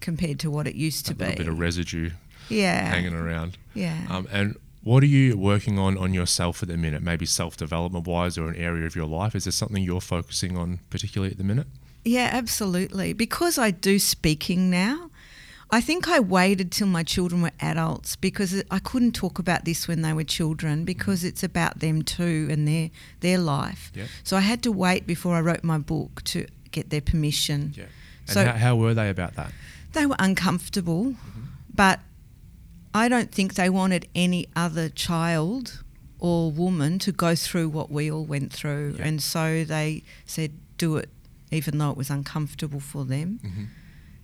compared 0.00 0.40
to 0.40 0.50
what 0.50 0.66
it 0.66 0.74
used 0.74 1.06
to 1.06 1.14
be. 1.14 1.24
a 1.26 1.36
bit 1.36 1.46
of 1.46 1.58
residue 1.60 2.10
yeah 2.48 2.86
hanging 2.94 3.14
around. 3.14 3.56
yeah 3.74 3.96
Um, 4.10 4.26
and 4.32 4.56
what 4.82 5.02
are 5.02 5.06
you 5.06 5.36
working 5.36 5.78
on 5.78 5.96
on 5.96 6.12
yourself 6.12 6.62
at 6.62 6.68
the 6.68 6.76
minute? 6.76 7.02
Maybe 7.02 7.26
self 7.26 7.56
development 7.56 8.06
wise, 8.06 8.36
or 8.36 8.48
an 8.48 8.56
area 8.56 8.86
of 8.86 8.96
your 8.96 9.06
life. 9.06 9.34
Is 9.34 9.44
there 9.44 9.52
something 9.52 9.82
you're 9.82 10.00
focusing 10.00 10.56
on 10.56 10.80
particularly 10.90 11.32
at 11.32 11.38
the 11.38 11.44
minute? 11.44 11.66
Yeah, 12.04 12.30
absolutely. 12.32 13.12
Because 13.12 13.58
I 13.58 13.70
do 13.70 13.98
speaking 14.00 14.70
now, 14.70 15.10
I 15.70 15.80
think 15.80 16.08
I 16.08 16.18
waited 16.18 16.72
till 16.72 16.88
my 16.88 17.04
children 17.04 17.42
were 17.42 17.52
adults 17.60 18.16
because 18.16 18.62
I 18.70 18.78
couldn't 18.80 19.12
talk 19.12 19.38
about 19.38 19.64
this 19.64 19.86
when 19.86 20.02
they 20.02 20.12
were 20.12 20.24
children 20.24 20.82
mm. 20.82 20.84
because 20.84 21.22
it's 21.24 21.44
about 21.44 21.78
them 21.78 22.02
too 22.02 22.48
and 22.50 22.66
their 22.66 22.90
their 23.20 23.38
life. 23.38 23.92
Yeah. 23.94 24.06
So 24.24 24.36
I 24.36 24.40
had 24.40 24.62
to 24.64 24.72
wait 24.72 25.06
before 25.06 25.36
I 25.36 25.40
wrote 25.40 25.62
my 25.62 25.78
book 25.78 26.22
to 26.24 26.46
get 26.72 26.90
their 26.90 27.00
permission. 27.00 27.72
Yeah. 27.76 27.84
And 28.26 28.34
So- 28.34 28.44
how, 28.44 28.52
how 28.52 28.76
were 28.76 28.94
they 28.94 29.08
about 29.08 29.34
that? 29.36 29.52
They 29.92 30.06
were 30.06 30.16
uncomfortable, 30.18 31.04
mm-hmm. 31.04 31.40
but 31.74 32.00
I 32.94 33.08
don't 33.08 33.30
think 33.32 33.54
they 33.54 33.70
wanted 33.70 34.06
any 34.14 34.48
other 34.54 34.88
child 34.88 35.82
or 36.18 36.50
woman 36.52 36.98
to 37.00 37.12
go 37.12 37.34
through 37.34 37.68
what 37.70 37.90
we 37.90 38.10
all 38.10 38.24
went 38.24 38.52
through. 38.52 38.96
Yeah. 38.98 39.06
And 39.06 39.22
so 39.22 39.64
they 39.64 40.02
said, 40.26 40.52
do 40.78 40.96
it, 40.96 41.08
even 41.50 41.78
though 41.78 41.90
it 41.90 41.96
was 41.96 42.10
uncomfortable 42.10 42.80
for 42.80 43.04
them. 43.04 43.40
Mhm. 43.44 43.66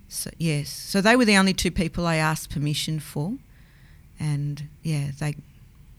So, 0.09 0.31
yes. 0.39 0.71
So 0.71 1.01
they 1.01 1.17
were 1.17 1.25
the 1.25 1.37
only 1.37 1.53
two 1.55 1.71
people 1.71 2.07
I 2.07 2.17
asked 2.17 2.51
permission 2.51 3.01
for. 3.01 3.35
And 4.21 4.69
yeah, 4.83 5.11
they, 5.19 5.37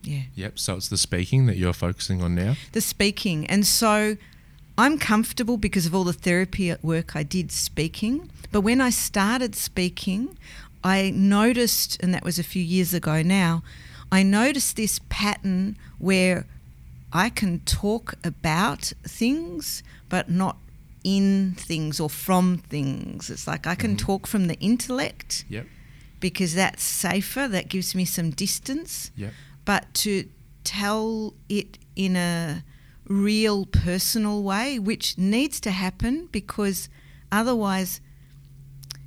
yeah 0.03 0.23
Yep. 0.35 0.59
So 0.59 0.75
it's 0.75 0.89
the 0.89 0.97
speaking 0.97 1.45
that 1.47 1.57
you're 1.57 1.73
focusing 1.73 2.21
on 2.21 2.35
now. 2.35 2.55
the 2.71 2.81
speaking. 2.81 3.45
And 3.47 3.65
so 3.67 4.17
I'm 4.77 4.97
comfortable 4.97 5.57
because 5.57 5.85
of 5.85 5.93
all 5.93 6.03
the 6.05 6.13
therapy 6.13 6.69
at 6.71 6.83
work 6.83 7.15
I 7.15 7.23
did 7.23 7.51
speaking. 7.51 8.29
But 8.51 8.61
when 8.61 8.79
I 8.81 8.89
started 8.89 9.55
speaking, 9.55 10.37
I 10.83 11.11
noticed, 11.11 12.01
and 12.01 12.13
that 12.13 12.23
was 12.23 12.39
a 12.39 12.43
few 12.43 12.63
years 12.63 12.93
ago 12.93 13.21
now, 13.21 13.63
I 14.11 14.23
noticed 14.23 14.75
this 14.75 14.99
pattern 15.09 15.77
where 15.97 16.45
I 17.11 17.29
can 17.29 17.59
talk 17.61 18.15
about 18.23 18.93
things, 19.03 19.83
but 20.09 20.29
not 20.29 20.57
in 21.03 21.55
things 21.57 21.99
or 21.99 22.09
from 22.09 22.57
things. 22.57 23.29
It's 23.29 23.47
like 23.47 23.65
I 23.67 23.75
can 23.75 23.91
mm-hmm. 23.91 24.05
talk 24.05 24.27
from 24.27 24.47
the 24.47 24.59
intellect 24.59 25.45
Yep. 25.49 25.65
because 26.19 26.53
that's 26.53 26.83
safer, 26.83 27.47
that 27.47 27.69
gives 27.69 27.95
me 27.95 28.05
some 28.05 28.31
distance 28.31 29.11
Yep. 29.15 29.33
but 29.65 29.93
to 29.95 30.29
tell 30.63 31.33
it 31.47 31.77
in 31.95 32.15
a 32.15 32.63
real 33.07 33.65
personal 33.65 34.43
way, 34.43 34.77
which 34.77 35.17
needs 35.17 35.59
to 35.61 35.71
happen 35.71 36.27
because 36.31 36.89
otherwise, 37.31 38.01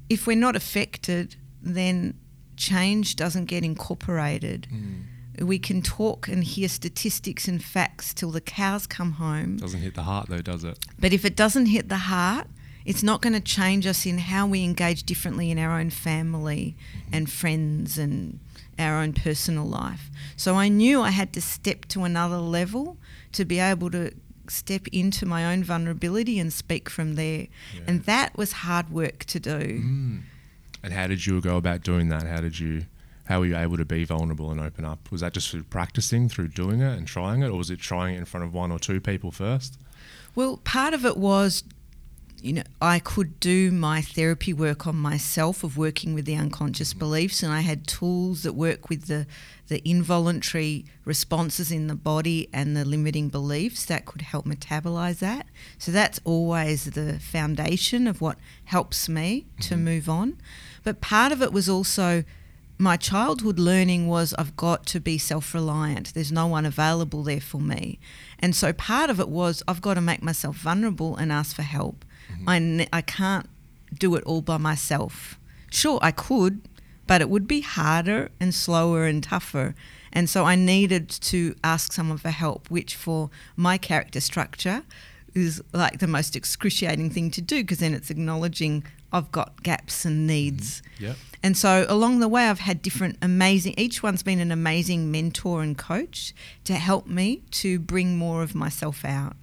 if 0.09 0.27
we're 0.27 0.37
not 0.37 0.57
affected, 0.57 1.37
then 1.63 2.15
change 2.57 3.17
doesn't 3.17 3.47
get 3.47 3.65
incorporated. 3.65 4.67
We 5.41 5.59
can 5.59 5.81
talk 5.83 6.29
and 6.29 6.45
hear 6.45 6.69
statistics 6.69 7.49
and 7.49 7.63
facts 7.65 8.13
till 8.13 8.31
the 8.31 8.41
cows 8.41 8.87
come 8.87 9.13
home, 9.13 9.57
Doesn't 9.57 9.81
hit 9.81 9.95
the 9.95 10.03
heart 10.03 10.29
though, 10.29 10.43
does 10.43 10.63
it? 10.65 10.79
but 10.99 11.13
if 11.13 11.25
it 11.25 11.35
doesn't 11.35 11.67
hit 11.67 11.89
the 11.89 11.97
heart, 11.97 12.47
it's 12.85 13.03
not 13.03 13.23
going 13.23 13.33
to 13.33 13.41
change 13.41 13.87
us 13.87 14.05
in 14.05 14.19
how 14.19 14.47
we 14.47 14.63
engage 14.65 15.05
differently 15.05 15.51
in 15.51 15.59
our 15.59 15.79
own 15.79 15.89
family 15.91 16.77
and 17.13 17.31
friends 17.31 17.97
and 17.97 18.41
our 18.79 19.01
own 19.01 19.13
personal 19.13 19.65
life. 19.65 20.11
So 20.37 20.57
I 20.57 20.69
knew 20.69 21.01
I 21.01 21.11
had 21.11 21.33
to 21.35 21.41
step 21.41 21.87
to 21.89 22.03
another 22.05 22.39
level 22.39 22.99
to 23.33 23.45
be 23.45 23.59
able 23.61 23.91
to 23.93 24.13
step 24.49 24.89
into 24.89 25.25
my 25.25 25.47
own 25.51 25.63
vulnerability 25.65 26.39
and 26.41 26.53
speak 26.53 26.91
from 26.91 27.15
there. 27.15 27.47
And 27.87 28.03
that 28.05 28.37
was 28.37 28.53
hard 28.53 28.91
work 28.91 29.25
to 29.27 29.39
do. 29.41 29.59
Mm. 29.81 30.23
And 30.83 30.93
how 30.93 31.07
did 31.07 31.25
you 31.27 31.41
go 31.41 31.57
about 31.57 31.83
doing 31.83 32.09
that? 32.09 32.25
How 32.27 32.41
did 32.41 32.59
you 32.59 32.87
How 33.25 33.41
were 33.41 33.47
you 33.47 33.57
able 33.57 33.77
to 33.77 33.85
be 33.85 34.05
vulnerable 34.05 34.51
and 34.51 34.61
open 34.61 34.85
up? 34.85 35.11
Was 35.11 35.21
that 35.21 35.33
just 35.33 35.51
through 35.51 35.65
practicing, 35.65 36.29
through 36.29 36.49
doing 36.49 36.81
it 36.81 36.99
and 36.99 37.07
trying 37.07 37.43
it, 37.43 37.49
or 37.49 37.59
was 37.59 37.71
it 37.71 37.79
trying 37.79 38.17
it 38.17 38.19
in 38.19 38.25
front 38.25 38.45
of 38.45 38.53
one 38.53 38.73
or 38.73 38.79
two 38.79 39.01
people 39.01 39.31
first? 39.31 39.79
Well, 40.35 40.57
part 40.65 40.95
of 40.95 41.05
it 41.05 41.17
was, 41.17 41.63
you 42.41 42.53
know, 42.55 42.63
I 42.81 42.99
could 42.99 43.39
do 43.39 43.71
my 43.71 44.03
therapy 44.03 44.53
work 44.53 44.87
on 44.87 44.97
myself 44.97 45.63
of 45.63 45.77
working 45.77 46.15
with 46.15 46.25
the 46.25 46.35
unconscious 46.35 46.91
mm-hmm. 46.91 46.99
beliefs, 46.99 47.43
and 47.43 47.53
I 47.53 47.61
had 47.61 47.87
tools 47.87 48.43
that 48.43 48.55
work 48.55 48.89
with 48.89 49.07
the 49.07 49.27
the 49.69 49.89
involuntary 49.89 50.85
responses 51.07 51.73
in 51.73 51.87
the 51.87 51.95
body 51.95 52.47
and 52.53 52.77
the 52.77 52.85
limiting 52.85 53.31
beliefs 53.31 53.87
that 53.87 54.05
could 54.05 54.21
help 54.21 54.45
metabolize 54.45 55.21
that. 55.21 55.47
So 55.79 55.91
that's 55.91 56.21
always 56.25 56.85
the 56.85 57.19
foundation 57.21 58.07
of 58.07 58.21
what 58.21 58.37
helps 58.67 59.09
me 59.09 59.47
to 59.61 59.75
mm-hmm. 59.75 59.85
move 59.85 60.09
on. 60.11 60.37
But 60.83 61.01
part 61.01 61.33
of 61.33 61.43
it 61.43 61.53
was 61.53 61.69
also 61.69 62.25
my 62.79 62.97
childhood 62.97 63.59
learning 63.59 64.09
was 64.09 64.35
I've 64.35 64.57
got 64.57 64.87
to 64.87 65.01
be 65.01 65.17
self 65.19 65.55
reliant. 65.55 66.13
There's 66.15 66.33
no 66.33 66.47
one 66.47 66.67
available 66.67 67.23
there 67.23 67.41
for 67.41 67.61
me. 67.61 67.99
And 68.39 68.57
so 68.57 68.73
part 68.73 69.09
of 69.09 69.21
it 69.21 69.29
was 69.29 69.63
I've 69.69 69.81
got 69.81 69.95
to 69.95 70.01
make 70.01 70.23
myself 70.23 70.57
vulnerable 70.57 71.17
and 71.17 71.31
ask 71.31 71.55
for 71.55 71.63
help. 71.63 72.05
Mm-hmm. 72.33 72.49
I, 72.49 72.59
ne- 72.59 72.89
I 72.93 73.01
can't 73.01 73.49
do 73.97 74.15
it 74.17 74.25
all 74.25 74.43
by 74.43 74.57
myself. 74.57 75.39
Sure, 75.71 75.99
I 76.03 76.11
could, 76.11 76.63
but 77.07 77.21
it 77.21 77.31
would 77.31 77.47
be 77.47 77.61
harder 77.61 78.31
and 78.41 78.55
slower 78.55 79.07
and 79.07 79.23
tougher. 79.23 79.75
And 80.13 80.29
so 80.29 80.45
I 80.45 80.57
needed 80.57 81.09
to 81.09 81.55
ask 81.65 81.93
someone 81.93 82.19
for 82.19 82.31
help, 82.31 82.71
which 82.71 82.97
for 82.97 83.31
my 83.57 83.79
character 83.79 84.21
structure 84.21 84.83
is 85.35 85.63
like 85.73 85.99
the 86.01 86.07
most 86.07 86.37
excruciating 86.37 87.11
thing 87.11 87.31
to 87.31 87.41
do 87.41 87.63
because 87.63 87.79
then 87.79 87.95
it's 87.95 88.11
acknowledging 88.11 88.85
I've 89.13 89.31
got 89.33 89.63
gaps 89.63 90.05
and 90.05 90.19
mm-hmm. 90.19 90.27
needs. 90.27 90.83
Yep. 90.99 91.17
And 91.43 91.57
so 91.57 91.87
along 91.89 92.21
the 92.21 92.29
way, 92.29 92.49
I've 92.49 92.61
had 92.61 92.83
different 92.83 93.19
amazing, 93.21 93.75
each 93.77 94.03
one's 94.03 94.23
been 94.23 94.39
an 94.39 94.53
amazing 94.53 95.11
mentor 95.11 95.63
and 95.63 95.77
coach 95.77 96.33
to 96.65 96.75
help 96.75 97.07
me 97.07 97.43
to 97.53 97.79
bring 97.79 98.17
more 98.17 98.43
of 98.43 98.55
myself 98.55 99.05
out. 99.05 99.35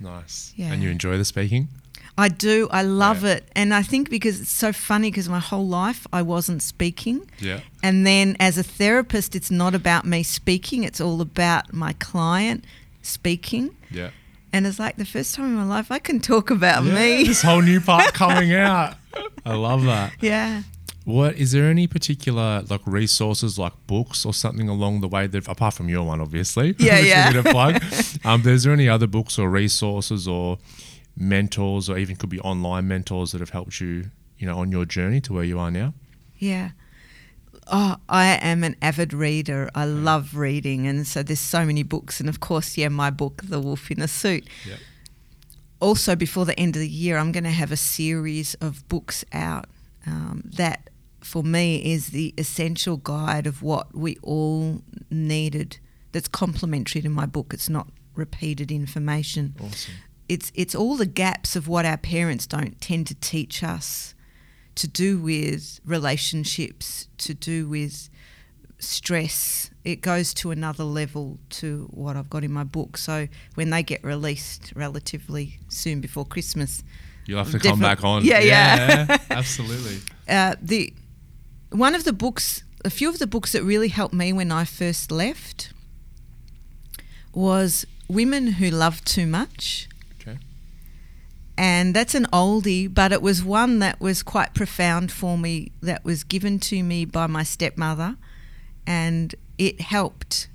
Nice. 0.00 0.52
Yeah. 0.56 0.72
And 0.72 0.82
you 0.82 0.90
enjoy 0.90 1.18
the 1.18 1.24
speaking? 1.24 1.68
I 2.18 2.28
do. 2.28 2.68
I 2.70 2.82
love 2.82 3.22
Yeah. 3.22 3.32
it. 3.34 3.48
And 3.54 3.72
I 3.72 3.82
think 3.82 4.10
because 4.10 4.40
it's 4.40 4.50
so 4.50 4.72
funny 4.72 5.10
because 5.10 5.28
my 5.28 5.38
whole 5.40 5.66
life 5.66 6.06
I 6.12 6.22
wasn't 6.22 6.62
speaking. 6.62 7.30
Yeah. 7.38 7.60
And 7.82 8.06
then 8.06 8.36
as 8.40 8.58
a 8.58 8.62
therapist, 8.62 9.34
it's 9.36 9.50
not 9.50 9.74
about 9.74 10.04
me 10.04 10.22
speaking, 10.22 10.84
it's 10.84 11.00
all 11.00 11.20
about 11.20 11.72
my 11.72 11.92
client 11.94 12.64
speaking. 13.02 13.76
Yeah. 13.90 14.10
And 14.52 14.66
it's 14.66 14.78
like 14.78 14.96
the 14.96 15.06
first 15.06 15.34
time 15.34 15.46
in 15.46 15.54
my 15.54 15.64
life 15.64 15.90
I 15.90 15.98
can 15.98 16.20
talk 16.20 16.50
about 16.50 16.84
Yeah, 16.84 16.94
me. 16.94 17.24
This 17.24 17.42
whole 17.42 17.62
new 17.62 17.80
part 17.80 18.12
coming 18.22 18.52
out. 18.54 18.96
I 19.44 19.54
love 19.54 19.84
that. 19.84 20.12
Yeah. 20.20 20.62
What 21.04 21.34
is 21.34 21.50
there 21.52 21.68
any 21.68 21.86
particular 21.88 22.62
like 22.70 22.80
resources, 22.86 23.58
like 23.58 23.72
books 23.88 24.24
or 24.24 24.32
something 24.32 24.68
along 24.68 25.00
the 25.00 25.08
way 25.08 25.26
that, 25.26 25.48
apart 25.48 25.74
from 25.74 25.88
your 25.88 26.04
one, 26.04 26.20
obviously, 26.20 26.76
Yeah, 26.78 27.00
yeah. 27.00 27.28
we 27.28 27.34
need 27.34 27.42
to 27.44 27.50
plug. 27.50 27.82
um, 28.24 28.46
is 28.46 28.62
there 28.62 28.72
any 28.72 28.88
other 28.88 29.08
books 29.08 29.38
or 29.38 29.50
resources 29.50 30.28
or 30.28 30.58
mentors, 31.16 31.90
or 31.90 31.98
even 31.98 32.14
could 32.16 32.30
be 32.30 32.40
online 32.40 32.86
mentors 32.88 33.32
that 33.32 33.40
have 33.40 33.50
helped 33.50 33.80
you, 33.80 34.10
you 34.38 34.46
know, 34.46 34.58
on 34.58 34.70
your 34.70 34.84
journey 34.84 35.20
to 35.22 35.32
where 35.32 35.44
you 35.44 35.58
are 35.58 35.70
now? 35.70 35.92
Yeah. 36.38 36.70
Oh, 37.66 37.96
I 38.08 38.38
am 38.40 38.64
an 38.64 38.76
avid 38.82 39.12
reader. 39.12 39.70
I 39.74 39.84
love 39.84 40.36
reading. 40.36 40.86
And 40.86 41.06
so 41.06 41.22
there's 41.22 41.40
so 41.40 41.64
many 41.64 41.82
books. 41.82 42.18
And 42.20 42.28
of 42.28 42.40
course, 42.40 42.76
yeah, 42.76 42.88
my 42.88 43.10
book, 43.10 43.42
The 43.44 43.60
Wolf 43.60 43.90
in 43.90 44.00
a 44.02 44.08
Suit. 44.08 44.46
Yep. 44.68 44.78
Also, 45.82 46.14
before 46.14 46.44
the 46.44 46.58
end 46.60 46.76
of 46.76 46.80
the 46.80 46.88
year, 46.88 47.18
I'm 47.18 47.32
going 47.32 47.42
to 47.42 47.50
have 47.50 47.72
a 47.72 47.76
series 47.76 48.54
of 48.54 48.88
books 48.88 49.24
out 49.32 49.66
um, 50.06 50.44
that, 50.56 50.90
for 51.20 51.42
me, 51.42 51.92
is 51.92 52.10
the 52.10 52.32
essential 52.38 52.98
guide 52.98 53.48
of 53.48 53.62
what 53.62 53.92
we 53.92 54.16
all 54.22 54.82
needed. 55.10 55.78
That's 56.12 56.28
complementary 56.28 57.02
to 57.02 57.08
my 57.08 57.26
book. 57.26 57.52
It's 57.52 57.68
not 57.68 57.88
repeated 58.14 58.70
information. 58.70 59.56
Awesome. 59.60 59.94
It's 60.28 60.52
it's 60.54 60.74
all 60.74 60.96
the 60.96 61.04
gaps 61.04 61.56
of 61.56 61.66
what 61.66 61.84
our 61.84 61.96
parents 61.96 62.46
don't 62.46 62.80
tend 62.80 63.08
to 63.08 63.16
teach 63.16 63.64
us 63.64 64.14
to 64.76 64.86
do 64.86 65.18
with 65.18 65.80
relationships, 65.84 67.08
to 67.18 67.34
do 67.34 67.68
with 67.68 68.08
stress. 68.82 69.70
It 69.84 70.00
goes 70.00 70.32
to 70.34 70.50
another 70.50 70.84
level 70.84 71.38
to 71.50 71.88
what 71.90 72.16
I've 72.16 72.30
got 72.30 72.44
in 72.44 72.52
my 72.52 72.64
book. 72.64 72.96
So 72.96 73.28
when 73.54 73.70
they 73.70 73.82
get 73.82 74.02
released 74.04 74.72
relatively 74.74 75.58
soon 75.68 76.00
before 76.00 76.24
Christmas, 76.24 76.82
You'll 77.26 77.38
have 77.38 77.52
to 77.52 77.58
come 77.58 77.78
back 77.80 78.02
on. 78.04 78.24
Yeah, 78.24 78.40
yeah. 78.40 79.18
absolutely. 79.30 79.98
uh, 80.28 80.56
the 80.60 80.92
one 81.70 81.94
of 81.94 82.04
the 82.04 82.12
books, 82.12 82.64
a 82.84 82.90
few 82.90 83.08
of 83.08 83.18
the 83.18 83.26
books 83.26 83.52
that 83.52 83.62
really 83.62 83.88
helped 83.88 84.14
me 84.14 84.32
when 84.32 84.50
I 84.50 84.64
first 84.64 85.10
left 85.12 85.72
was 87.32 87.86
Women 88.08 88.52
Who 88.54 88.70
Love 88.70 89.04
Too 89.04 89.26
Much. 89.26 89.88
Okay. 90.20 90.38
and 91.56 91.94
that's 91.94 92.14
an 92.14 92.26
oldie, 92.32 92.92
but 92.92 93.12
it 93.12 93.22
was 93.22 93.42
one 93.44 93.78
that 93.78 94.00
was 94.00 94.22
quite 94.22 94.52
profound 94.52 95.12
for 95.12 95.38
me. 95.38 95.72
That 95.80 96.04
was 96.04 96.24
given 96.24 96.58
to 96.60 96.82
me 96.82 97.04
by 97.04 97.26
my 97.28 97.44
stepmother, 97.44 98.16
and 98.86 99.34
it 99.58 99.80
helped. 99.80 100.48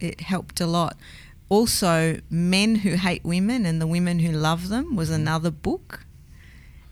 It 0.00 0.20
helped 0.20 0.60
a 0.60 0.66
lot. 0.66 0.96
Also, 1.48 2.20
Men 2.28 2.76
Who 2.76 2.94
Hate 2.94 3.24
Women 3.24 3.64
and 3.64 3.80
the 3.80 3.86
Women 3.86 4.18
Who 4.20 4.32
Love 4.32 4.68
Them 4.68 4.96
was 4.96 5.08
mm-hmm. 5.08 5.22
another 5.22 5.50
book. 5.50 6.04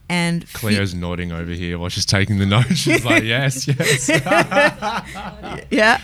And 0.09 0.51
Cleo's 0.53 0.95
nodding 0.95 1.33
over 1.33 1.51
here 1.51 1.79
while 1.79 1.89
she's 1.89 2.07
taking 2.07 2.39
the 2.39 2.47
notes. 2.47 2.77
She's 2.77 3.05
like, 3.05 3.23
yes, 3.25 3.67
yes. 3.67 4.09
yeah, 5.71 6.01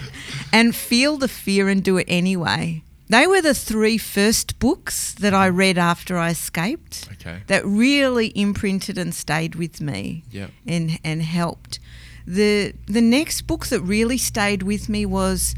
and 0.53 0.75
Feel 0.75 1.17
the 1.17 1.29
Fear 1.29 1.69
and 1.69 1.85
Do 1.85 1.99
It 1.99 2.07
Anyway. 2.09 2.83
They 3.09 3.27
were 3.27 3.43
the 3.43 3.55
three 3.55 3.99
first 3.99 4.59
books 4.59 5.13
that 5.15 5.35
I 5.35 5.47
read 5.49 5.77
after 5.77 6.17
I 6.17 6.31
escaped. 6.31 7.11
Okay. 7.13 7.43
that 7.47 7.65
really 7.65 8.33
imprinted 8.35 8.97
and 8.99 9.15
stayed 9.15 9.55
with 9.55 9.81
me 9.81 10.25
Yep. 10.31 10.51
and 10.67 10.99
and 11.05 11.23
helped. 11.23 11.79
The 12.27 12.75
the 12.87 13.01
next 13.01 13.43
book 13.43 13.67
that 13.67 13.81
really 13.81 14.19
stayed 14.19 14.63
with 14.63 14.89
me 14.89 15.05
was 15.07 15.55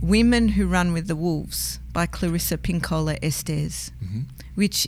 Women 0.00 0.48
Who 0.50 0.66
Run 0.66 0.92
with 0.92 1.06
the 1.08 1.16
Wolves 1.16 1.78
by 1.92 2.06
Clarissa 2.06 2.58
Pinkola 2.58 3.18
Estes, 3.22 3.90
mm-hmm. 4.04 4.22
which 4.54 4.86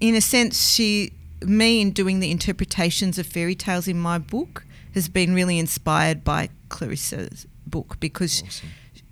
in 0.00 0.14
a 0.14 0.20
sense 0.20 0.70
she 0.70 1.12
me 1.42 1.80
in 1.80 1.90
doing 1.90 2.20
the 2.20 2.30
interpretations 2.30 3.18
of 3.18 3.26
fairy 3.26 3.54
tales 3.54 3.88
in 3.88 3.98
my 3.98 4.18
book 4.18 4.64
has 4.94 5.08
been 5.08 5.34
really 5.34 5.58
inspired 5.58 6.24
by 6.24 6.48
Clarissa's 6.70 7.46
book 7.66 7.98
because 8.00 8.42
Awesome. 8.46 8.68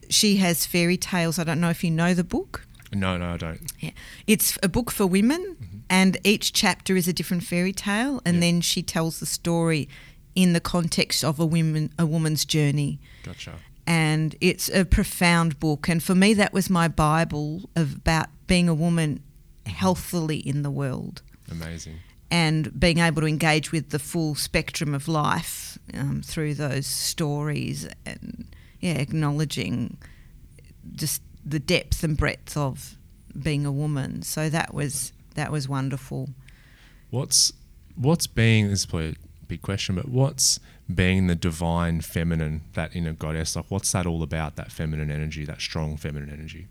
she 0.08 0.36
has 0.36 0.64
fairy 0.64 0.96
tales. 0.96 1.38
I 1.38 1.44
don't 1.44 1.60
know 1.60 1.70
if 1.70 1.84
you 1.84 1.90
know 1.90 2.14
the 2.14 2.24
book. 2.24 2.66
No, 2.92 3.16
no, 3.18 3.30
I 3.34 3.36
don't. 3.36 3.60
Yeah. 3.80 3.90
It's 4.26 4.56
a 4.62 4.68
book 4.68 4.90
for 4.92 5.06
women, 5.06 5.56
mm-hmm. 5.60 5.78
and 5.90 6.16
each 6.24 6.52
chapter 6.52 6.94
is 6.96 7.08
a 7.08 7.12
different 7.12 7.42
fairy 7.42 7.72
tale, 7.72 8.22
and 8.24 8.36
Yeah. 8.36 8.40
then 8.42 8.60
she 8.60 8.82
tells 8.82 9.18
the 9.20 9.26
story 9.26 9.88
in 10.34 10.52
the 10.52 10.60
context 10.60 11.24
of 11.24 11.38
a 11.40 11.46
woman 11.46 11.92
a 11.98 12.06
woman's 12.06 12.44
journey. 12.44 12.98
Gotcha. 13.22 13.54
And 13.86 14.34
it's 14.40 14.70
a 14.70 14.84
profound 14.84 15.60
book, 15.60 15.88
and 15.88 16.02
for 16.02 16.14
me, 16.14 16.32
that 16.34 16.52
was 16.54 16.70
my 16.70 16.88
bible 16.88 17.68
of 17.76 17.96
about 17.96 18.28
being 18.46 18.68
a 18.68 18.74
woman 18.74 19.22
healthily 19.66 20.38
in 20.38 20.62
the 20.62 20.70
world 20.70 21.22
Amazing. 21.50 21.98
and 22.30 22.78
being 22.78 22.98
able 22.98 23.22
to 23.22 23.28
engage 23.28 23.72
with 23.72 23.90
the 23.90 23.98
full 23.98 24.34
spectrum 24.34 24.94
of 24.94 25.08
life 25.08 25.78
um, 25.94 26.20
through 26.22 26.54
those 26.54 26.86
stories 26.86 27.88
and 28.04 28.46
yeah 28.80 28.92
acknowledging 28.94 29.96
just 30.94 31.22
the 31.44 31.58
depth 31.58 32.04
and 32.04 32.16
breadth 32.18 32.56
of 32.58 32.96
being 33.42 33.64
a 33.64 33.72
woman 33.72 34.20
so 34.22 34.50
that 34.50 34.74
was 34.74 35.12
that 35.34 35.50
was 35.50 35.68
wonderful 35.68 36.28
What's 37.10 37.52
what's 37.96 38.26
being 38.26 38.68
this 38.68 38.84
a 38.84 39.14
big 39.44 39.62
question, 39.62 39.94
but 39.94 40.08
what's 40.08 40.60
being 40.92 41.26
the 41.26 41.34
divine 41.34 42.00
feminine, 42.00 42.62
that 42.74 42.94
inner 42.94 43.12
goddess? 43.12 43.56
Like 43.56 43.66
what's 43.68 43.92
that 43.92 44.06
all 44.06 44.22
about, 44.22 44.56
that 44.56 44.72
feminine 44.72 45.10
energy, 45.10 45.44
that 45.44 45.60
strong 45.60 45.96
feminine 45.96 46.30
energy? 46.30 46.68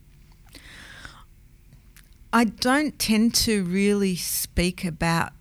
I 2.31 2.45
don't 2.45 2.97
tend 2.97 3.35
to 3.35 3.63
really 3.63 4.15
speak 4.15 4.83
about 4.83 5.33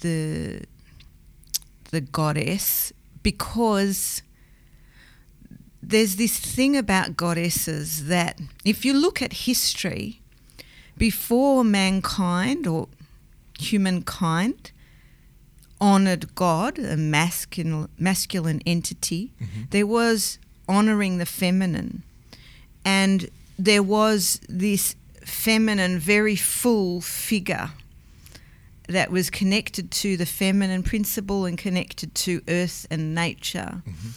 the 0.00 0.64
the 1.90 2.00
goddess 2.00 2.92
because 3.22 4.22
there's 5.82 6.16
this 6.16 6.38
thing 6.38 6.76
about 6.76 7.16
goddesses 7.16 8.06
that 8.06 8.40
if 8.64 8.84
you 8.84 8.92
look 8.92 9.22
at 9.22 9.32
history 9.32 10.20
before 10.98 11.64
mankind 11.64 12.66
or 12.66 12.88
humankind 13.58 14.72
honored 15.80 16.34
God, 16.34 16.78
a 16.78 16.96
masculine 16.96 17.88
masculine 17.98 18.62
entity, 18.66 19.32
mm-hmm. 19.40 19.62
there 19.70 19.86
was 19.86 20.38
honoring 20.68 21.18
the 21.18 21.26
feminine. 21.26 22.02
And 22.84 23.30
there 23.58 23.82
was 23.82 24.40
this 24.48 24.94
feminine, 25.24 25.98
very 25.98 26.36
full 26.36 27.00
figure 27.00 27.70
that 28.88 29.10
was 29.10 29.30
connected 29.30 29.90
to 29.90 30.16
the 30.16 30.26
feminine 30.26 30.82
principle 30.82 31.44
and 31.44 31.58
connected 31.58 32.14
to 32.14 32.42
earth 32.48 32.86
and 32.90 33.14
nature. 33.14 33.82
Mm-hmm. 33.86 34.08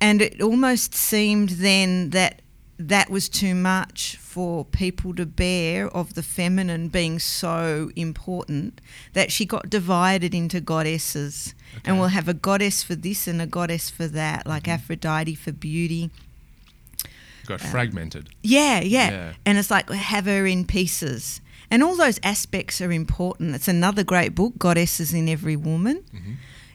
And 0.00 0.20
it 0.20 0.42
almost 0.42 0.94
seemed 0.94 1.50
then 1.50 2.10
that 2.10 2.41
that 2.88 3.10
was 3.10 3.28
too 3.28 3.54
much 3.54 4.16
for 4.16 4.64
people 4.64 5.14
to 5.14 5.26
bear 5.26 5.88
of 5.88 6.14
the 6.14 6.22
feminine 6.22 6.88
being 6.88 7.18
so 7.18 7.90
important 7.96 8.80
that 9.12 9.30
she 9.30 9.44
got 9.44 9.68
divided 9.68 10.34
into 10.34 10.60
goddesses. 10.60 11.54
And 11.84 11.98
we'll 11.98 12.08
have 12.08 12.28
a 12.28 12.34
goddess 12.34 12.82
for 12.82 12.94
this 12.94 13.26
and 13.26 13.40
a 13.40 13.46
goddess 13.46 13.88
for 13.90 14.06
that, 14.06 14.46
like 14.46 14.64
mm-hmm. 14.64 14.72
Aphrodite 14.72 15.34
for 15.34 15.52
beauty. 15.52 16.10
Got 17.46 17.62
uh, 17.62 17.68
fragmented. 17.68 18.28
Yeah, 18.42 18.80
yeah, 18.80 19.10
Yeah. 19.10 19.32
And 19.46 19.58
it's 19.58 19.70
like 19.70 19.88
have 19.90 20.26
her 20.26 20.46
in 20.46 20.66
pieces. 20.66 21.40
And 21.70 21.82
all 21.82 21.96
those 21.96 22.20
aspects 22.22 22.80
are 22.82 22.92
important. 22.92 23.54
It's 23.54 23.68
another 23.68 24.04
great 24.04 24.34
book, 24.34 24.58
Goddesses 24.58 25.14
in 25.14 25.26
Every 25.28 25.56
Woman, 25.56 26.04
mm-hmm. 26.14 26.32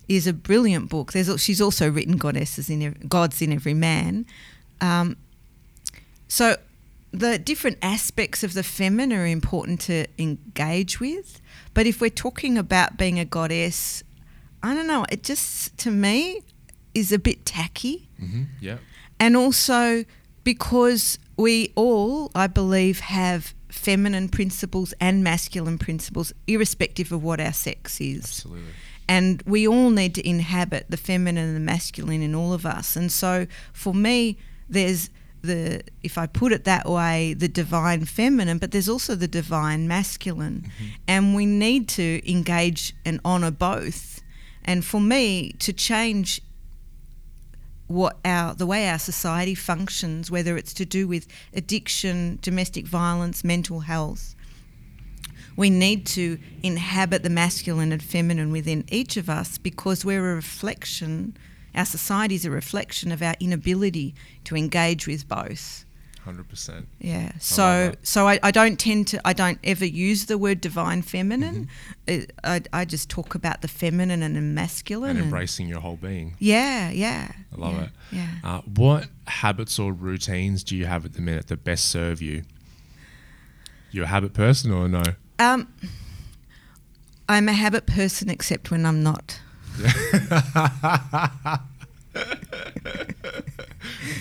is 0.07 0.25
a 0.25 0.33
brilliant 0.33 0.89
book. 0.89 1.11
There's 1.11 1.41
she's 1.41 1.61
also 1.61 1.89
written 1.89 2.17
Goddesses 2.17 2.69
in 2.69 2.93
Gods 3.07 3.41
in 3.41 3.53
Every 3.53 3.75
Man. 3.75 4.25
Um, 4.81 5.17
so 6.27 6.57
the 7.11 7.39
different 7.39 7.77
aspects 7.81 8.43
of 8.43 8.53
the 8.53 8.63
feminine 8.63 9.17
are 9.17 9.25
important 9.25 9.79
to 9.81 10.05
engage 10.17 10.99
with. 10.99 11.39
But 11.73 11.87
if 11.87 12.01
we're 12.01 12.09
talking 12.09 12.57
about 12.57 12.97
being 12.97 13.17
a 13.19 13.25
goddess, 13.25 14.03
I 14.61 14.73
don't 14.75 14.87
know. 14.87 15.05
It 15.09 15.23
just 15.23 15.77
to 15.79 15.91
me 15.91 16.41
is 16.93 17.11
a 17.11 17.19
bit 17.19 17.45
tacky 17.45 18.09
hmm 18.19 18.43
Yeah. 18.59 18.77
and 19.19 19.37
also 19.37 20.03
because 20.43 21.19
we 21.37 21.71
all, 21.75 22.31
I 22.33 22.47
believe, 22.47 22.99
have 23.01 23.53
feminine 23.69 24.27
principles 24.29 24.93
and 24.99 25.23
masculine 25.23 25.77
principles, 25.77 26.33
irrespective 26.47 27.11
of 27.11 27.21
what 27.21 27.39
our 27.39 27.53
sex 27.53 28.01
is. 28.01 28.23
Absolutely. 28.23 28.71
And 29.07 29.43
we 29.45 29.67
all 29.67 29.89
need 29.91 30.15
to 30.15 30.27
inhabit 30.27 30.87
the 30.89 30.97
feminine 30.97 31.47
and 31.47 31.55
the 31.55 31.59
masculine 31.61 32.21
in 32.21 32.33
all 32.33 32.53
of 32.53 32.65
us. 32.65 32.95
And 32.95 33.11
so 33.11 33.45
for 33.71 33.93
me, 33.93 34.37
there's 34.69 35.09
the, 35.47 35.81
if 36.03 36.17
I 36.17 36.27
put 36.27 36.51
it 36.51 36.63
that 36.65 36.87
way, 36.87 37.33
the 37.33 37.47
divine 37.47 38.05
feminine, 38.05 38.59
but 38.59 38.71
there's 38.71 38.89
also 38.89 39.15
the 39.15 39.27
divine 39.27 39.87
masculine. 39.87 40.61
Mm-hmm. 40.61 40.85
And 41.07 41.35
we 41.35 41.45
need 41.45 41.89
to 41.89 42.21
engage 42.29 42.93
and 43.03 43.19
honour 43.25 43.51
both. 43.51 44.21
And 44.63 44.85
for 44.85 45.01
me, 45.01 45.53
to 45.59 45.73
change 45.73 46.41
what 47.87 48.17
our 48.25 48.53
the 48.53 48.65
way 48.65 48.89
our 48.89 48.99
society 48.99 49.55
functions, 49.55 50.29
whether 50.29 50.57
it's 50.57 50.73
to 50.73 50.85
do 50.85 51.07
with 51.07 51.25
addiction, 51.53 52.37
domestic 52.41 52.85
violence, 52.85 53.43
mental 53.43 53.81
health. 53.81 54.35
We 55.55 55.69
need 55.71 56.05
to 56.07 56.37
inhabit 56.61 57.23
the 57.23 57.31
masculine 57.31 57.91
and 57.91 58.03
feminine 58.03 58.51
within 58.51 58.85
each 58.89 59.17
of 59.17 59.27
us 59.29 59.57
because 59.57 60.05
we're 60.05 60.33
a 60.33 60.35
reflection. 60.35 61.35
Our 61.77 61.85
society 61.85 62.35
is 62.35 62.43
a 62.43 62.51
reflection 62.51 63.11
of 63.11 63.21
our 63.21 63.35
inability 63.39 64.15
to 64.45 64.55
engage 64.55 65.07
with 65.07 65.27
both. 65.27 65.85
Hundred 66.23 66.49
percent. 66.49 66.89
Yeah. 66.99 67.31
So 67.39 67.91
that. 67.91 68.05
so 68.05 68.27
I, 68.27 68.37
I 68.43 68.51
don't 68.51 68.77
tend 68.77 69.07
to 69.09 69.21
I 69.25 69.31
don't 69.31 69.59
ever 69.63 69.85
use 69.85 70.25
the 70.25 70.37
word 70.37 70.59
divine 70.59 71.01
feminine. 71.01 71.69
It, 72.05 72.33
I 72.43 72.61
I 72.73 72.83
just 72.83 73.09
talk 73.09 73.33
about 73.33 73.61
the 73.61 73.69
feminine 73.69 74.21
and 74.21 74.35
the 74.35 74.41
masculine. 74.41 75.11
And 75.11 75.19
and- 75.19 75.25
embracing 75.27 75.69
your 75.69 75.79
whole 75.79 75.95
being. 75.95 76.35
yeah, 76.39 76.89
yeah. 76.89 77.31
I 77.53 77.55
love 77.55 77.75
yeah, 77.75 77.83
it. 77.83 77.89
Yeah. 78.11 78.27
Uh, 78.43 78.61
what 78.75 79.07
habits 79.27 79.79
or 79.79 79.93
routines 79.93 80.65
do 80.65 80.75
you 80.75 80.85
have 80.85 81.05
at 81.05 81.13
the 81.13 81.21
minute 81.21 81.47
that 81.47 81.63
best 81.63 81.85
serve 81.85 82.21
you? 82.21 82.43
You're 83.91 84.03
a 84.03 84.07
habit 84.07 84.33
person 84.33 84.71
or 84.73 84.89
no? 84.89 85.03
Um, 85.39 85.73
I'm 87.29 87.47
a 87.47 87.53
habit 87.53 87.85
person, 87.85 88.29
except 88.29 88.69
when 88.69 88.85
I'm 88.85 89.01
not. 89.01 89.39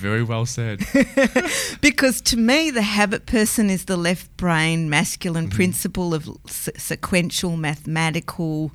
Very 0.00 0.22
well 0.22 0.46
said. 0.46 0.80
Because 1.80 2.20
to 2.22 2.36
me, 2.36 2.70
the 2.70 2.82
habit 2.82 3.26
person 3.26 3.70
is 3.70 3.84
the 3.86 3.96
left 3.96 4.34
brain 4.36 4.90
masculine 4.90 5.48
principle 5.48 6.14
of 6.14 6.28
se- 6.46 6.72
sequential 6.76 7.56
mathematical 7.56 8.72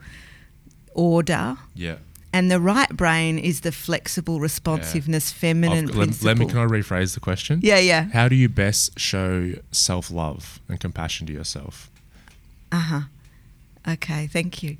order, 0.94 1.58
Yeah. 1.76 1.96
and 2.34 2.50
the 2.50 2.60
right 2.60 2.90
brain 2.90 3.38
is 3.38 3.62
the 3.62 3.72
flexible 3.72 4.40
responsiveness 4.40 5.32
feminine 5.32 5.90
I've- 5.90 5.98
let, 5.98 6.04
principle. 6.06 6.28
let 6.28 6.38
me. 6.38 6.46
Can 6.48 6.58
I 6.60 6.66
rephrase 6.66 7.14
the 7.14 7.20
question? 7.20 7.60
yeah, 7.64 7.80
yeah. 7.80 8.08
How 8.14 8.28
do 8.28 8.36
you 8.36 8.50
best 8.50 9.00
show 9.00 9.54
self 9.72 10.10
love 10.12 10.60
and 10.70 10.80
compassion 10.80 11.28
to 11.28 11.34
yourself? 11.34 11.90
Uh 12.72 12.78
huh. 12.80 13.02
Okay, 13.88 14.28
thank 14.28 14.64
you. 14.64 14.78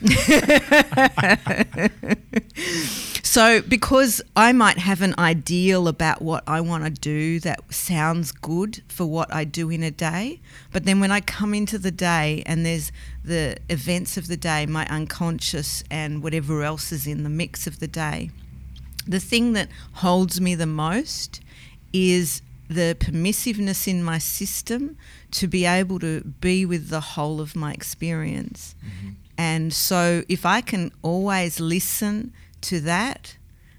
so, 3.22 3.62
because 3.62 4.20
I 4.36 4.52
might 4.52 4.78
have 4.78 5.02
an 5.02 5.14
ideal 5.18 5.88
about 5.88 6.22
what 6.22 6.44
I 6.46 6.60
want 6.60 6.84
to 6.84 6.90
do 6.90 7.40
that 7.40 7.72
sounds 7.72 8.32
good 8.32 8.82
for 8.88 9.06
what 9.06 9.32
I 9.32 9.44
do 9.44 9.70
in 9.70 9.82
a 9.82 9.90
day, 9.90 10.40
but 10.72 10.84
then 10.84 11.00
when 11.00 11.10
I 11.10 11.20
come 11.20 11.54
into 11.54 11.78
the 11.78 11.90
day 11.90 12.42
and 12.46 12.66
there's 12.66 12.92
the 13.24 13.56
events 13.68 14.16
of 14.16 14.28
the 14.28 14.36
day, 14.36 14.66
my 14.66 14.86
unconscious 14.86 15.84
and 15.90 16.22
whatever 16.22 16.62
else 16.62 16.92
is 16.92 17.06
in 17.06 17.22
the 17.22 17.30
mix 17.30 17.66
of 17.66 17.80
the 17.80 17.88
day, 17.88 18.30
the 19.06 19.20
thing 19.20 19.52
that 19.52 19.68
holds 19.94 20.40
me 20.40 20.54
the 20.54 20.66
most 20.66 21.40
is 21.92 22.42
the 22.68 22.96
permissiveness 22.98 23.86
in 23.86 24.02
my 24.02 24.18
system 24.18 24.96
to 25.30 25.46
be 25.46 25.64
able 25.64 25.98
to 25.98 26.22
be 26.22 26.64
with 26.64 26.88
the 26.88 27.00
whole 27.00 27.40
of 27.40 27.54
my 27.54 27.72
experience. 27.72 28.74
Mm-hmm. 28.84 29.10
And 29.36 29.72
so 29.72 30.22
if 30.28 30.46
I 30.46 30.60
can 30.60 30.92
always 31.02 31.60
listen 31.60 32.32
to 32.62 32.80
that, 32.80 33.36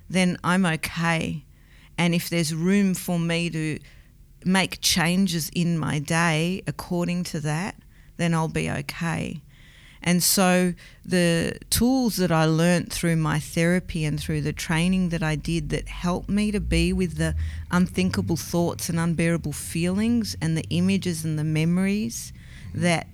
then 0.09 0.37
I'm 0.43 0.65
okay. 0.65 1.45
And 1.97 2.13
if 2.13 2.29
there's 2.29 2.53
room 2.53 2.93
for 2.93 3.17
me 3.17 3.49
to 3.49 3.79
make 4.43 4.79
changes 4.81 5.49
in 5.55 5.77
my 5.77 5.99
day 5.99 6.61
according 6.67 7.23
to 7.25 7.39
that, 7.41 7.75
then 8.17 8.33
I'll 8.33 8.47
be 8.47 8.69
okay. 8.69 9.41
And 10.05 10.21
so 10.21 10.75
the 11.03 11.57
tools 11.71 12.17
that 12.17 12.31
I 12.31 12.45
learnt 12.45 12.93
through 12.93 13.15
my 13.15 13.39
therapy 13.39 14.05
and 14.05 14.19
through 14.19 14.41
the 14.41 14.53
training 14.53 15.09
that 15.09 15.23
I 15.23 15.35
did 15.35 15.69
that 15.69 15.89
helped 15.89 16.29
me 16.29 16.51
to 16.51 16.59
be 16.59 16.93
with 16.93 17.17
the 17.17 17.33
unthinkable 17.71 18.37
thoughts 18.37 18.87
and 18.87 18.99
unbearable 18.99 19.53
feelings 19.53 20.37
and 20.39 20.55
the 20.55 20.65
images 20.69 21.25
and 21.25 21.39
the 21.39 21.43
memories 21.43 22.31
that 22.75 23.07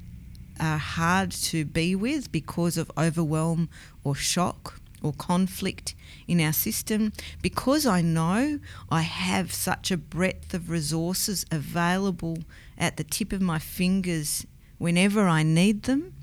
are 0.62 0.78
hard 0.78 1.32
to 1.32 1.66
be 1.66 1.96
with 1.96 2.32
because 2.32 2.78
of 2.78 2.92
overwhelm 2.98 3.68
or 4.04 4.16
shock 4.16 4.80
or 5.04 5.12
conflict 5.14 5.96
in 6.28 6.40
our 6.40 6.54
system, 6.54 7.12
because 7.42 7.88
I 7.88 8.02
know 8.02 8.60
I 8.90 9.02
have 9.02 9.52
such 9.52 9.90
a 9.90 9.98
breadth 9.98 10.54
of 10.54 10.70
resources 10.70 11.46
available 11.52 12.38
at 12.78 12.98
the 12.98 13.04
tip 13.04 13.34
of 13.34 13.42
my 13.42 13.58
fingers 13.58 14.46
whenever 14.78 15.28
I 15.28 15.44
need 15.44 15.84
them, 15.84 16.14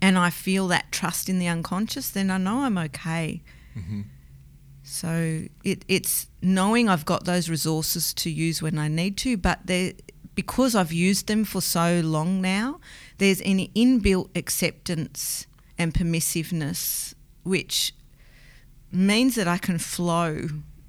and 0.00 0.18
I 0.18 0.30
feel 0.30 0.68
that 0.68 0.92
trust 0.92 1.28
in 1.28 1.38
the 1.38 1.48
unconscious, 1.48 2.10
then 2.10 2.30
I 2.30 2.36
know 2.36 2.60
I'm 2.60 2.76
okay. 2.76 3.42
Mm-hmm. 3.76 4.02
So 4.82 5.44
it, 5.64 5.84
it's 5.88 6.26
knowing 6.42 6.88
I've 6.88 7.04
got 7.04 7.24
those 7.24 7.48
resources 7.48 8.12
to 8.14 8.30
use 8.30 8.60
when 8.60 8.78
I 8.78 8.88
need 8.88 9.16
to, 9.18 9.36
but 9.36 9.60
they 9.64 9.94
because 10.34 10.74
I've 10.74 10.92
used 10.92 11.26
them 11.26 11.44
for 11.44 11.60
so 11.60 12.00
long 12.02 12.40
now, 12.40 12.80
there's 13.18 13.40
an 13.42 13.58
inbuilt 13.76 14.30
acceptance 14.36 15.46
and 15.78 15.92
permissiveness, 15.94 17.14
which 17.44 17.94
means 18.90 19.34
that 19.36 19.48
I 19.48 19.58
can 19.58 19.78
flow 19.78 20.48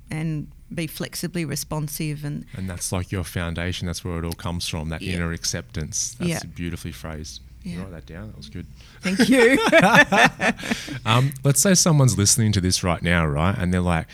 and 0.09 0.47
be 0.73 0.87
flexibly 0.87 1.45
responsive 1.45 2.23
and 2.25 2.45
And 2.55 2.69
that's 2.69 2.91
like 2.91 3.11
your 3.11 3.23
foundation. 3.23 3.85
That's 3.87 4.03
where 4.03 4.17
it 4.19 4.25
all 4.25 4.31
comes 4.33 4.67
from. 4.67 4.89
That 4.89 5.01
Yeah. 5.01 5.15
inner 5.15 5.31
acceptance. 5.31 6.15
That's 6.19 6.29
Yeah. 6.29 6.39
beautifully 6.55 6.91
phrased. 6.91 7.41
You 7.63 7.77
Yeah. 7.77 7.83
write 7.83 7.91
that 7.91 8.05
down. 8.05 8.27
That 8.27 8.37
was 8.37 8.49
good. 8.49 8.65
thank 9.01 9.29
you. 9.29 9.57
Um, 11.05 11.31
let's 11.43 11.61
say 11.61 11.73
someone's 11.75 12.17
listening 12.17 12.51
to 12.53 12.61
this 12.61 12.83
right 12.83 13.01
now, 13.01 13.25
right? 13.25 13.55
And 13.57 13.73
they're 13.73 13.81
like, 13.81 14.07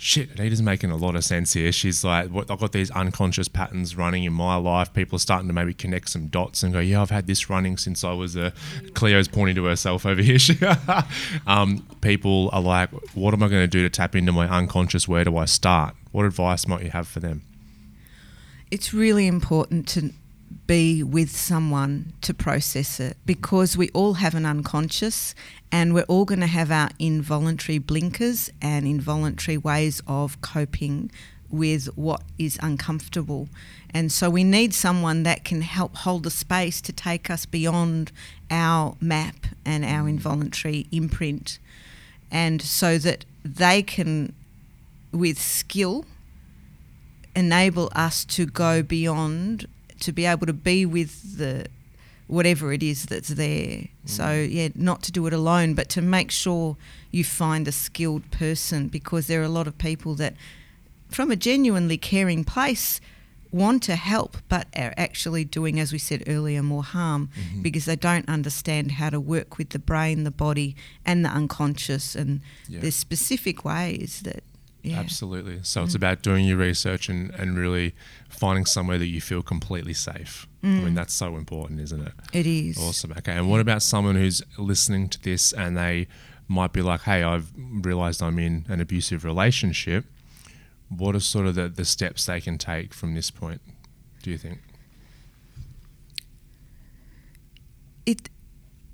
shit, 0.00 0.30
Anita's 0.38 0.62
making 0.62 0.90
a 0.90 0.96
lot 0.96 1.14
of 1.14 1.24
sense 1.24 1.52
here. 1.52 1.70
She's 1.72 2.02
like, 2.02 2.30
I've 2.34 2.58
got 2.58 2.72
these 2.72 2.90
unconscious 2.90 3.48
patterns 3.48 3.96
running 3.96 4.24
in 4.24 4.32
my 4.32 4.56
life. 4.56 4.92
People 4.92 5.16
are 5.16 5.20
starting 5.20 5.46
to 5.48 5.52
maybe 5.52 5.74
connect 5.74 6.08
some 6.08 6.28
dots 6.28 6.62
and 6.62 6.72
go, 6.72 6.80
yeah, 6.80 7.02
I've 7.02 7.10
had 7.10 7.26
this 7.26 7.50
running 7.50 7.76
since 7.76 8.02
I 8.02 8.12
was 8.12 8.34
a. 8.36 8.52
Cleo's 8.94 9.28
pointing 9.28 9.56
to 9.56 9.64
herself 9.64 10.06
over 10.06 10.22
here. 10.22 10.38
Um, 11.46 11.86
people 12.00 12.48
are 12.52 12.60
like, 12.60 12.90
what 13.14 13.34
am 13.34 13.42
I 13.42 13.48
going 13.48 13.62
to 13.62 13.66
do 13.68 13.82
to 13.82 13.90
tap 13.90 14.14
into 14.14 14.32
my 14.32 14.48
unconscious? 14.48 15.08
Where 15.08 15.24
do 15.24 15.36
I 15.36 15.44
start? 15.44 15.94
What 16.12 16.24
advice 16.24 16.66
might 16.66 16.82
you 16.82 16.90
have 16.90 17.08
for 17.08 17.20
them? 17.20 17.42
it's 18.70 18.94
really 18.94 19.26
important 19.26 19.88
to 19.88 20.12
be 20.66 21.02
with 21.02 21.30
someone 21.30 22.12
to 22.22 22.34
process 22.34 23.00
it 23.00 23.16
because 23.26 23.76
we 23.76 23.88
all 23.90 24.14
have 24.14 24.34
an 24.34 24.46
unconscious 24.46 25.34
and 25.72 25.94
we're 25.94 26.04
all 26.04 26.24
going 26.24 26.40
to 26.40 26.46
have 26.46 26.70
our 26.70 26.90
involuntary 26.98 27.78
blinkers 27.78 28.50
and 28.60 28.86
involuntary 28.86 29.56
ways 29.56 30.02
of 30.06 30.40
coping 30.40 31.10
with 31.48 31.86
what 31.96 32.22
is 32.38 32.58
uncomfortable. 32.62 33.48
And 33.92 34.12
so 34.12 34.30
we 34.30 34.44
need 34.44 34.72
someone 34.72 35.24
that 35.24 35.44
can 35.44 35.62
help 35.62 35.96
hold 35.96 36.22
the 36.22 36.30
space 36.30 36.80
to 36.82 36.92
take 36.92 37.28
us 37.28 37.46
beyond 37.46 38.12
our 38.50 38.96
map 39.00 39.46
and 39.64 39.84
our 39.84 40.08
involuntary 40.08 40.86
imprint 40.92 41.58
and 42.30 42.62
so 42.62 42.98
that 42.98 43.24
they 43.44 43.82
can 43.82 44.32
with 45.12 45.38
skill 45.40 46.04
enable 47.34 47.90
us 47.94 48.24
to 48.24 48.46
go 48.46 48.82
beyond 48.82 49.66
to 50.00 50.12
be 50.12 50.26
able 50.26 50.46
to 50.46 50.52
be 50.52 50.84
with 50.86 51.38
the 51.38 51.66
whatever 52.26 52.72
it 52.72 52.82
is 52.82 53.06
that's 53.06 53.30
there. 53.30 53.68
Mm. 53.68 53.88
So 54.04 54.32
yeah, 54.32 54.68
not 54.74 55.02
to 55.04 55.12
do 55.12 55.26
it 55.26 55.32
alone, 55.32 55.74
but 55.74 55.88
to 55.90 56.02
make 56.02 56.30
sure 56.30 56.76
you 57.10 57.24
find 57.24 57.66
a 57.66 57.72
skilled 57.72 58.30
person 58.30 58.88
because 58.88 59.26
there 59.26 59.40
are 59.40 59.44
a 59.44 59.48
lot 59.48 59.66
of 59.66 59.76
people 59.78 60.14
that 60.16 60.34
from 61.08 61.30
a 61.30 61.36
genuinely 61.36 61.98
caring 61.98 62.44
place 62.44 63.00
want 63.52 63.82
to 63.82 63.96
help 63.96 64.36
but 64.48 64.68
are 64.76 64.94
actually 64.96 65.44
doing 65.44 65.80
as 65.80 65.92
we 65.92 65.98
said 65.98 66.22
earlier 66.28 66.62
more 66.62 66.84
harm 66.84 67.28
mm-hmm. 67.36 67.62
because 67.62 67.84
they 67.84 67.96
don't 67.96 68.28
understand 68.28 68.92
how 68.92 69.10
to 69.10 69.18
work 69.18 69.58
with 69.58 69.70
the 69.70 69.78
brain 69.78 70.22
the 70.22 70.30
body 70.30 70.76
and 71.04 71.24
the 71.24 71.28
unconscious 71.28 72.14
and 72.14 72.40
Yeah. 72.68 72.78
there's 72.80 72.94
specific 72.94 73.64
ways 73.64 74.20
that 74.22 74.44
yeah 74.82 74.98
Absolutely. 74.98 75.60
So 75.62 75.82
it's 75.82 75.92
mm. 75.92 75.96
about 75.96 76.22
doing 76.22 76.46
your 76.46 76.56
research 76.56 77.08
and, 77.08 77.30
and 77.32 77.58
really 77.58 77.94
finding 78.28 78.66
somewhere 78.66 78.98
that 78.98 79.06
you 79.06 79.20
feel 79.20 79.42
completely 79.42 79.94
safe. 79.94 80.46
I 80.62 80.66
mean, 80.66 80.88
mm. 80.88 80.94
that's 80.94 81.14
so 81.14 81.36
important, 81.36 81.80
isn't 81.80 82.00
it? 82.00 82.12
it 82.32 82.46
is 82.46 82.78
Awesome. 82.78 83.12
Okay. 83.18 83.32
And 83.32 83.50
what 83.50 83.60
about 83.60 83.82
someone 83.82 84.16
who's 84.16 84.42
listening 84.58 85.08
to 85.08 85.22
this 85.22 85.52
and 85.52 85.76
they 85.76 86.06
might 86.48 86.72
be 86.72 86.82
like, 86.82 87.02
hey, 87.02 87.22
I've 87.22 87.50
realized 87.56 88.22
I'm 88.22 88.38
in 88.38 88.66
an 88.68 88.80
abusive 88.80 89.24
relationship. 89.24 90.04
What 90.88 91.14
are 91.14 91.20
sort 91.20 91.46
of 91.46 91.54
the, 91.54 91.68
the 91.68 91.84
steps 91.84 92.26
they 92.26 92.40
can 92.40 92.58
take 92.58 92.92
from 92.92 93.14
this 93.14 93.30
point, 93.30 93.60
do 94.22 94.30
you 94.30 94.38
think? 94.38 94.60
it 98.06 98.28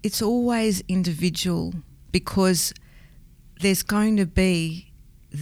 it's 0.03 0.23
always 0.23 0.83
individual 0.89 1.75
because 2.13 2.73
there's 3.61 3.83
going 3.83 4.17
to 4.17 4.27
be 4.27 4.86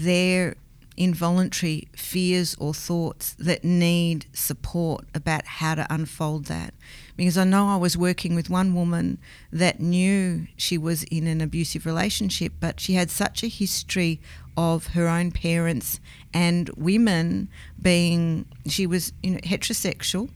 their 0.03 0.57
involuntary 0.97 1.89
fears 1.97 2.55
or 2.61 2.73
thoughts 2.73 3.35
that 3.35 3.65
need 3.65 4.27
support 4.33 5.05
about 5.15 5.45
how 5.45 5.75
to 5.75 5.87
unfold 5.93 6.47
that. 6.47 6.73
Because 7.17 7.37
I 7.37 7.45
know 7.45 7.67
I 7.67 7.77
was 7.77 7.97
working 7.97 8.35
with 8.35 8.49
one 8.49 8.75
woman 8.75 9.19
that 9.53 9.81
knew 9.81 10.47
she 10.57 10.79
was 10.79 11.03
in 11.05 11.27
an 11.27 11.41
abusive 11.41 11.85
relationship, 11.85 12.53
but 12.61 12.81
she 12.81 12.95
had 12.95 13.11
such 13.11 13.43
a 13.43 13.49
history 13.49 14.21
of 14.57 14.89
her 14.89 15.09
own 15.09 15.33
parents 15.33 15.99
and 16.33 16.71
women 16.77 17.49
being, 17.81 18.47
she 18.67 18.87
was 18.87 19.13
you 19.23 19.33
know, 19.33 19.39
heterosexual 19.39 20.31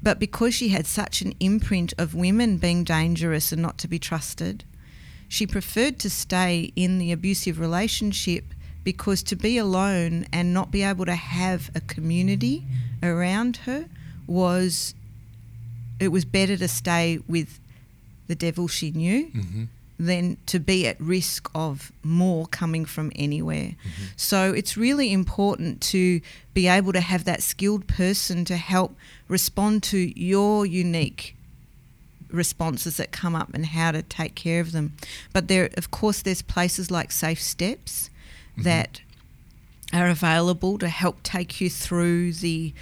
but 0.00 0.18
because 0.18 0.54
she 0.54 0.68
had 0.68 0.86
such 0.86 1.22
an 1.22 1.34
imprint 1.40 1.92
of 1.98 2.14
women 2.14 2.58
being 2.58 2.84
dangerous 2.84 3.52
and 3.52 3.60
not 3.60 3.78
to 3.78 3.88
be 3.88 3.98
trusted, 3.98 4.64
she 5.28 5.46
preferred 5.46 5.98
to 6.00 6.10
stay 6.10 6.72
in 6.74 6.98
the 6.98 7.12
abusive 7.12 7.60
relationship 7.60 8.44
because 8.84 9.22
to 9.24 9.36
be 9.36 9.58
alone 9.58 10.26
and 10.32 10.54
not 10.54 10.70
be 10.70 10.82
able 10.82 11.04
to 11.04 11.14
have 11.14 11.70
a 11.74 11.80
community 11.80 12.64
around 13.02 13.58
her 13.58 13.86
was 14.26 14.94
it 16.00 16.08
was 16.08 16.24
better 16.24 16.56
to 16.56 16.68
stay 16.68 17.18
with 17.28 17.58
the 18.28 18.34
devil 18.34 18.68
she 18.68 18.90
knew 18.90 19.26
Mm-hmm. 19.34 19.64
than 19.98 20.36
to 20.46 20.58
be 20.60 20.86
at 20.86 20.98
risk 21.00 21.50
of 21.54 21.90
more 22.04 22.46
coming 22.46 22.84
from 22.84 23.10
anywhere. 23.16 23.74
So 24.16 24.52
it's 24.52 24.76
really 24.76 25.12
important 25.12 25.80
to 25.92 26.20
be 26.54 26.68
able 26.68 26.92
to 26.92 27.00
have 27.00 27.24
that 27.24 27.42
skilled 27.42 27.88
person 27.88 28.44
to 28.44 28.56
help 28.56 28.96
respond 29.26 29.82
to 29.84 29.98
your 30.18 30.64
unique 30.64 31.34
responses 32.30 32.96
that 32.98 33.10
come 33.12 33.34
up 33.34 33.50
and 33.54 33.66
how 33.66 33.90
to 33.92 34.02
take 34.02 34.34
care 34.34 34.60
of 34.60 34.72
them. 34.72 34.92
But 35.32 35.48
there 35.48 35.70
of 35.76 35.90
course 35.90 36.22
there's 36.22 36.42
places 36.42 36.90
like 36.90 37.10
Safe 37.12 37.40
Steps 37.40 38.10
that 38.58 39.02
are 39.92 40.08
available 40.08 40.78
to 40.78 40.88
help 40.88 41.22
take 41.22 41.60
you 41.60 41.70
through 41.70 42.32
the 42.32 42.74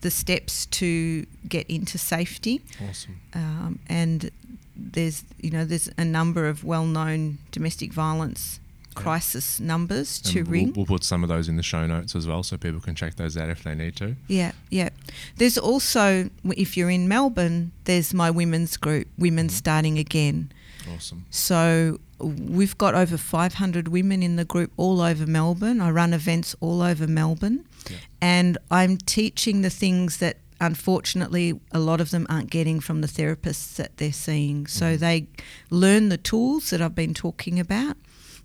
the 0.00 0.10
steps 0.10 0.66
to 0.66 1.26
get 1.48 1.68
into 1.68 1.98
safety 1.98 2.62
Awesome. 2.88 3.20
um, 3.34 3.78
and 3.88 4.30
there's 4.74 5.22
you 5.40 5.50
know 5.50 5.64
there's 5.64 5.88
a 5.98 6.04
number 6.04 6.48
of 6.48 6.64
well-known 6.64 7.38
domestic 7.52 7.92
violence. 7.92 8.58
Crisis 8.94 9.60
numbers 9.60 10.20
to 10.20 10.42
we'll, 10.42 10.50
ring. 10.50 10.72
we'll 10.74 10.86
put 10.86 11.04
some 11.04 11.22
of 11.22 11.28
those 11.28 11.48
in 11.48 11.56
the 11.56 11.62
show 11.62 11.86
notes 11.86 12.14
as 12.16 12.26
well 12.26 12.42
so 12.42 12.56
people 12.56 12.80
can 12.80 12.94
check 12.94 13.16
those 13.16 13.36
out 13.36 13.48
if 13.48 13.62
they 13.62 13.74
need 13.74 13.96
to. 13.96 14.16
Yeah, 14.28 14.52
yeah. 14.70 14.90
There's 15.36 15.58
also 15.58 16.30
if 16.44 16.76
you're 16.76 16.90
in 16.90 17.08
Melbourne, 17.08 17.72
there's 17.84 18.12
my 18.14 18.30
women's 18.30 18.76
group, 18.76 19.08
Women 19.18 19.46
Mm-hmm. 19.46 19.56
Starting 19.56 19.98
Again. 19.98 20.52
Awesome. 20.94 21.24
So 21.30 22.00
we've 22.18 22.76
got 22.78 22.94
over 22.94 23.16
500 23.16 23.88
women 23.88 24.22
in 24.22 24.36
the 24.36 24.44
group 24.44 24.72
all 24.76 25.00
over 25.00 25.26
Melbourne. 25.26 25.80
I 25.80 25.90
run 25.90 26.12
events 26.12 26.54
all 26.60 26.82
over 26.82 27.06
Melbourne. 27.06 27.64
Yeah. 27.88 27.96
And 28.20 28.58
I'm 28.70 28.96
teaching 28.96 29.62
the 29.62 29.70
things 29.70 30.18
that 30.18 30.38
unfortunately 30.60 31.58
a 31.72 31.78
lot 31.78 32.00
of 32.00 32.10
them 32.10 32.26
aren't 32.28 32.50
getting 32.50 32.80
from 32.80 33.00
the 33.00 33.06
therapists 33.06 33.76
that 33.76 33.96
they're 33.96 34.12
seeing. 34.12 34.66
So 34.66 34.96
they 34.96 35.26
learn 35.70 36.10
the 36.10 36.18
tools 36.18 36.70
that 36.70 36.82
I've 36.82 36.94
been 36.94 37.14
talking 37.14 37.58
about. 37.58 37.96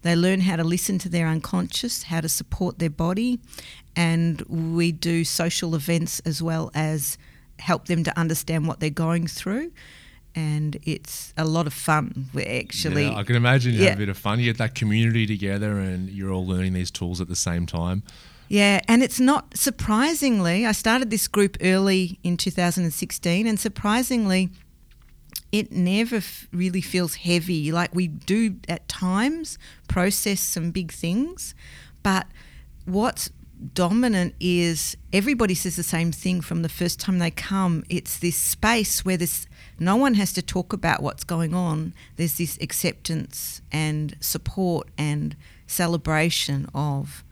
They 0.06 0.16
learn 0.16 0.42
how 0.42 0.56
to 0.56 0.64
listen 0.64 1.00
to 1.00 1.10
their 1.10 1.26
unconscious, 1.26 2.04
how 2.04 2.22
to 2.22 2.30
support 2.30 2.78
their 2.78 2.92
body, 2.92 3.40
and 3.96 4.40
we 4.42 4.92
do 4.92 5.24
social 5.24 5.74
events 5.74 6.20
as 6.20 6.44
well 6.44 6.70
as 6.76 7.18
help 7.58 7.88
them 7.88 8.04
to 8.04 8.16
understand 8.16 8.68
what 8.68 8.80
they're 8.80 8.92
going 8.92 9.26
through. 9.26 9.72
And 10.36 10.78
it's 10.84 11.34
a 11.38 11.44
lot 11.44 11.66
of 11.66 11.74
fun. 11.74 12.28
We're 12.36 12.62
actually 12.62 13.06
yeah, 13.06 13.16
I 13.16 13.24
can 13.24 13.36
imagine 13.36 13.74
you 13.74 13.80
yeah. 13.80 13.90
have 13.90 13.98
a 13.98 14.02
bit 14.02 14.10
of 14.10 14.18
fun. 14.20 14.38
You 14.38 14.46
get 14.46 14.60
that 14.60 14.76
community 14.76 15.26
together 15.26 15.80
and 15.80 16.08
you're 16.08 16.32
all 16.32 16.46
learning 16.46 16.74
these 16.74 16.92
tools 16.92 17.20
at 17.20 17.28
the 17.28 17.36
same 17.36 17.66
time. 17.66 18.04
Yeah, 18.48 18.82
and 18.88 19.02
it's 19.02 19.20
not 19.20 19.58
surprisingly, 19.58 20.68
I 20.68 20.72
started 20.74 21.10
this 21.10 21.28
group 21.28 21.58
early 21.62 22.20
in 22.22 22.38
2016, 22.38 23.48
and 23.48 23.60
surprisingly, 23.60 24.52
it 25.56 25.72
never 25.72 26.18
f- 26.18 26.48
really 26.52 26.82
feels 26.82 27.16
heavy. 27.16 27.72
Like 27.72 27.96
we 27.96 28.08
do 28.08 28.58
at 28.68 28.88
times 28.90 29.58
process 29.88 30.42
some 30.42 30.72
big 30.72 30.92
things, 30.92 31.56
but 32.04 32.28
what's 32.84 33.30
dominant 33.74 34.36
is 34.40 34.98
everybody 35.14 35.56
says 35.56 35.78
the 35.78 35.84
same 35.84 36.12
thing 36.12 36.42
from 36.42 36.62
the 36.62 36.68
first 36.70 37.00
time 37.00 37.20
they 37.20 37.32
come. 37.32 37.86
It's 37.90 38.20
this 38.20 38.36
space 38.36 39.06
where 39.06 39.16
this 39.16 39.48
no 39.80 39.96
one 39.96 40.16
has 40.16 40.34
to 40.34 40.42
talk 40.42 40.74
about 40.74 41.02
what's 41.02 41.24
going 41.24 41.54
on. 41.54 41.94
There's 42.18 42.38
this 42.38 42.58
acceptance 42.62 43.62
and 43.72 44.16
support 44.20 44.90
and 44.98 45.36
celebration 45.68 46.68
of 46.74 47.24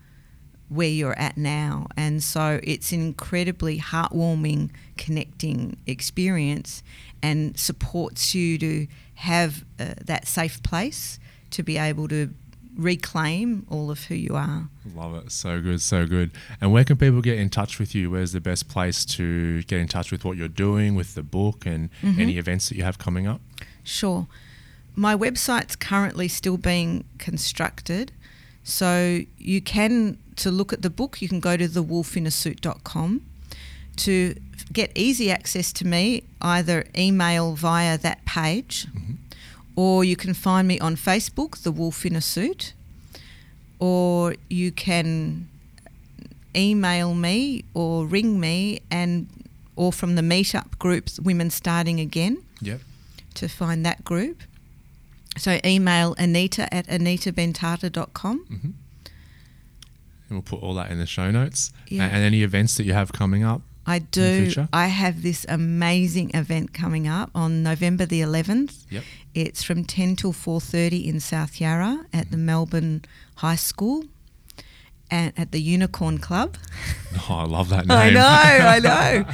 where 0.73 0.89
you're 0.89 1.17
at 1.19 1.37
now. 1.37 1.87
And 1.97 2.23
so 2.23 2.59
it's 2.63 2.91
an 2.91 3.01
incredibly 3.01 3.79
heartwarming, 3.79 4.71
connecting 4.97 5.77
experience 5.87 6.83
and 7.21 7.57
supports 7.57 8.33
you 8.35 8.57
to 8.57 8.87
have 9.15 9.63
uh, 9.79 9.93
that 10.05 10.27
safe 10.27 10.61
place 10.63 11.19
to 11.51 11.63
be 11.63 11.77
able 11.77 12.07
to 12.09 12.33
reclaim 12.75 13.65
all 13.69 13.91
of 13.91 14.05
who 14.05 14.15
you 14.15 14.35
are. 14.35 14.67
Love 14.95 15.13
it. 15.15 15.31
So 15.31 15.61
good, 15.61 15.79
so 15.81 16.07
good. 16.07 16.31
And 16.59 16.73
where 16.73 16.83
can 16.83 16.97
people 16.97 17.21
get 17.21 17.37
in 17.37 17.49
touch 17.49 17.77
with 17.79 17.93
you? 17.93 18.09
Where's 18.09 18.31
the 18.31 18.41
best 18.41 18.67
place 18.67 19.05
to 19.05 19.61
get 19.63 19.79
in 19.79 19.87
touch 19.87 20.11
with 20.11 20.25
what 20.25 20.37
you're 20.37 20.47
doing 20.47 20.95
with 20.95 21.13
the 21.13 21.23
book 21.23 21.65
and 21.65 21.89
Mm-hmm. 22.01 22.19
any 22.19 22.37
events 22.37 22.69
that 22.69 22.75
you 22.75 22.83
have 22.83 22.97
coming 22.97 23.27
up? 23.27 23.41
Sure. 23.83 24.27
My 24.95 25.15
website's 25.15 25.75
currently 25.75 26.27
still 26.27 26.57
being 26.57 27.03
constructed. 27.19 28.11
So 28.63 29.21
you 29.37 29.61
can, 29.61 30.17
to 30.37 30.51
look 30.51 30.73
at 30.73 30.81
the 30.81 30.89
book, 30.89 31.21
you 31.21 31.27
can 31.29 31.39
go 31.39 31.57
to 31.57 31.67
thewolfinasuit.com. 31.67 33.21
To 33.97 34.35
get 34.71 34.91
easy 34.95 35.29
access 35.29 35.71
to 35.73 35.85
me, 35.85 36.23
either 36.41 36.85
email 36.97 37.53
via 37.53 37.97
that 37.99 38.25
page 38.25 38.87
mm-hmm. 38.87 39.13
or 39.75 40.03
you 40.03 40.15
can 40.15 40.33
find 40.33 40.67
me 40.67 40.79
on 40.79 40.95
Facebook, 40.95 41.61
The 41.61 41.71
Wolf 41.71 42.03
in 42.05 42.15
a 42.15 42.21
Suit, 42.21 42.73
or 43.79 44.35
you 44.49 44.71
can 44.71 45.47
email 46.55 47.13
me 47.13 47.65
or 47.73 48.05
ring 48.05 48.39
me 48.39 48.81
and 48.89 49.27
or 49.75 49.91
from 49.91 50.15
the 50.15 50.21
meetup 50.21 50.77
groups 50.79 51.19
Women 51.19 51.49
Starting 51.49 51.99
Again 51.99 52.43
Yep. 52.61 52.81
to 53.35 53.47
find 53.47 53.85
that 53.85 54.03
group. 54.03 54.41
So 55.37 55.59
email 55.65 56.15
Anita 56.17 56.71
at 56.73 56.87
anitabentata.com. 56.87 58.75
And 60.33 60.43
we'll 60.43 60.59
put 60.59 60.65
all 60.65 60.73
that 60.73 60.89
in 60.89 60.97
the 60.97 61.05
show 61.05 61.29
notes. 61.29 61.71
Yeah. 61.87 62.05
And 62.05 62.23
any 62.23 62.41
events 62.41 62.75
that 62.77 62.85
you 62.85 62.93
have 62.93 63.13
coming 63.13 63.43
up. 63.43 63.61
I 63.85 63.99
do. 63.99 64.51
I 64.71 64.87
have 64.87 65.21
this 65.21 65.45
amazing 65.47 66.31
event 66.33 66.73
coming 66.73 67.07
up 67.07 67.29
on 67.35 67.61
November 67.61 68.07
the 68.07 68.21
11th. 68.21 68.85
Yep. 68.89 69.03
It's 69.35 69.61
from 69.61 69.83
10 69.85 70.15
till 70.15 70.33
4:30 70.33 71.05
in 71.05 71.19
South 71.19 71.61
Yarra 71.61 72.05
at 72.11 72.31
the 72.31 72.37
mm-hmm. 72.37 72.45
Melbourne 72.47 73.05
High 73.35 73.57
School 73.57 74.05
and 75.11 75.33
at 75.37 75.51
the 75.51 75.61
Unicorn 75.61 76.17
Club. 76.17 76.57
Oh, 77.29 77.35
I 77.35 77.43
love 77.43 77.69
that 77.69 77.85
name. 77.87 77.95
I 77.95 78.09
know, 78.09 78.19
I 78.25 78.79
know. 79.23 79.25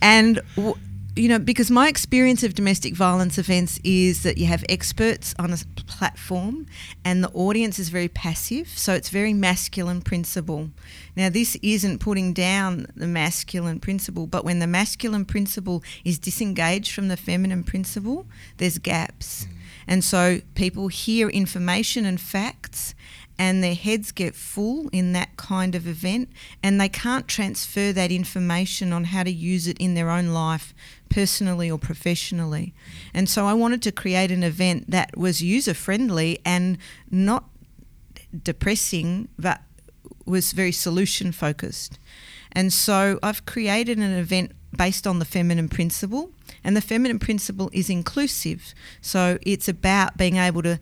And 0.00 0.40
w- 0.56 0.74
you 1.18 1.28
know, 1.28 1.38
because 1.38 1.70
my 1.70 1.88
experience 1.88 2.42
of 2.42 2.54
domestic 2.54 2.94
violence 2.94 3.38
events 3.38 3.80
is 3.84 4.22
that 4.22 4.38
you 4.38 4.46
have 4.46 4.64
experts 4.68 5.34
on 5.38 5.52
a 5.52 5.56
platform 5.86 6.66
and 7.04 7.22
the 7.22 7.30
audience 7.30 7.78
is 7.78 7.88
very 7.88 8.08
passive, 8.08 8.68
so 8.68 8.94
it's 8.94 9.08
very 9.08 9.34
masculine 9.34 10.00
principle. 10.00 10.70
Now, 11.16 11.28
this 11.28 11.56
isn't 11.62 11.98
putting 11.98 12.32
down 12.32 12.86
the 12.94 13.06
masculine 13.06 13.80
principle, 13.80 14.26
but 14.26 14.44
when 14.44 14.60
the 14.60 14.66
masculine 14.66 15.24
principle 15.24 15.82
is 16.04 16.18
disengaged 16.18 16.92
from 16.92 17.08
the 17.08 17.16
feminine 17.16 17.64
principle, 17.64 18.26
there's 18.58 18.78
gaps. 18.78 19.44
Mm. 19.44 19.48
And 19.88 20.04
so 20.04 20.40
people 20.54 20.88
hear 20.88 21.28
information 21.28 22.04
and 22.04 22.20
facts 22.20 22.94
and 23.38 23.62
their 23.62 23.74
heads 23.74 24.10
get 24.10 24.34
full 24.34 24.88
in 24.88 25.12
that 25.12 25.36
kind 25.36 25.74
of 25.74 25.86
event 25.86 26.28
and 26.62 26.80
they 26.80 26.88
can't 26.88 27.28
transfer 27.28 27.92
that 27.92 28.10
information 28.10 28.92
on 28.92 29.04
how 29.04 29.22
to 29.22 29.30
use 29.30 29.68
it 29.68 29.78
in 29.78 29.94
their 29.94 30.10
own 30.10 30.28
life 30.28 30.74
personally 31.08 31.70
or 31.70 31.78
professionally. 31.78 32.74
And 33.14 33.28
so 33.28 33.46
I 33.46 33.54
wanted 33.54 33.82
to 33.82 33.92
create 33.92 34.30
an 34.30 34.42
event 34.42 34.90
that 34.90 35.16
was 35.16 35.40
user 35.40 35.74
friendly 35.74 36.40
and 36.44 36.78
not 37.10 37.44
depressing 38.42 39.28
but 39.38 39.62
was 40.26 40.52
very 40.52 40.72
solution 40.72 41.32
focused. 41.32 41.98
And 42.52 42.72
so 42.72 43.18
I've 43.22 43.46
created 43.46 43.98
an 43.98 44.12
event 44.12 44.52
based 44.76 45.06
on 45.06 45.18
the 45.18 45.24
feminine 45.24 45.68
principle 45.68 46.30
and 46.64 46.76
the 46.76 46.80
feminine 46.80 47.18
principle 47.18 47.70
is 47.72 47.88
inclusive. 47.88 48.74
So 49.00 49.38
it's 49.42 49.68
about 49.68 50.16
being 50.16 50.36
able 50.36 50.62
to 50.62 50.80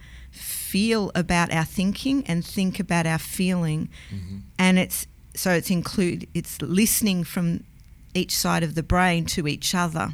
feel 0.77 1.11
about 1.15 1.51
our 1.51 1.65
thinking 1.65 2.23
and 2.27 2.45
think 2.45 2.79
about 2.79 3.07
our 3.07 3.19
feeling. 3.19 3.89
Mm-hmm. 4.15 4.37
And 4.59 4.79
it's 4.79 5.07
so 5.35 5.53
it's 5.53 5.71
include 5.71 6.29
it's 6.35 6.61
listening 6.61 7.25
from 7.25 7.65
each 8.13 8.37
side 8.37 8.63
of 8.63 8.75
the 8.75 8.83
brain 8.83 9.25
to 9.25 9.49
each 9.49 9.75
other. 9.75 10.11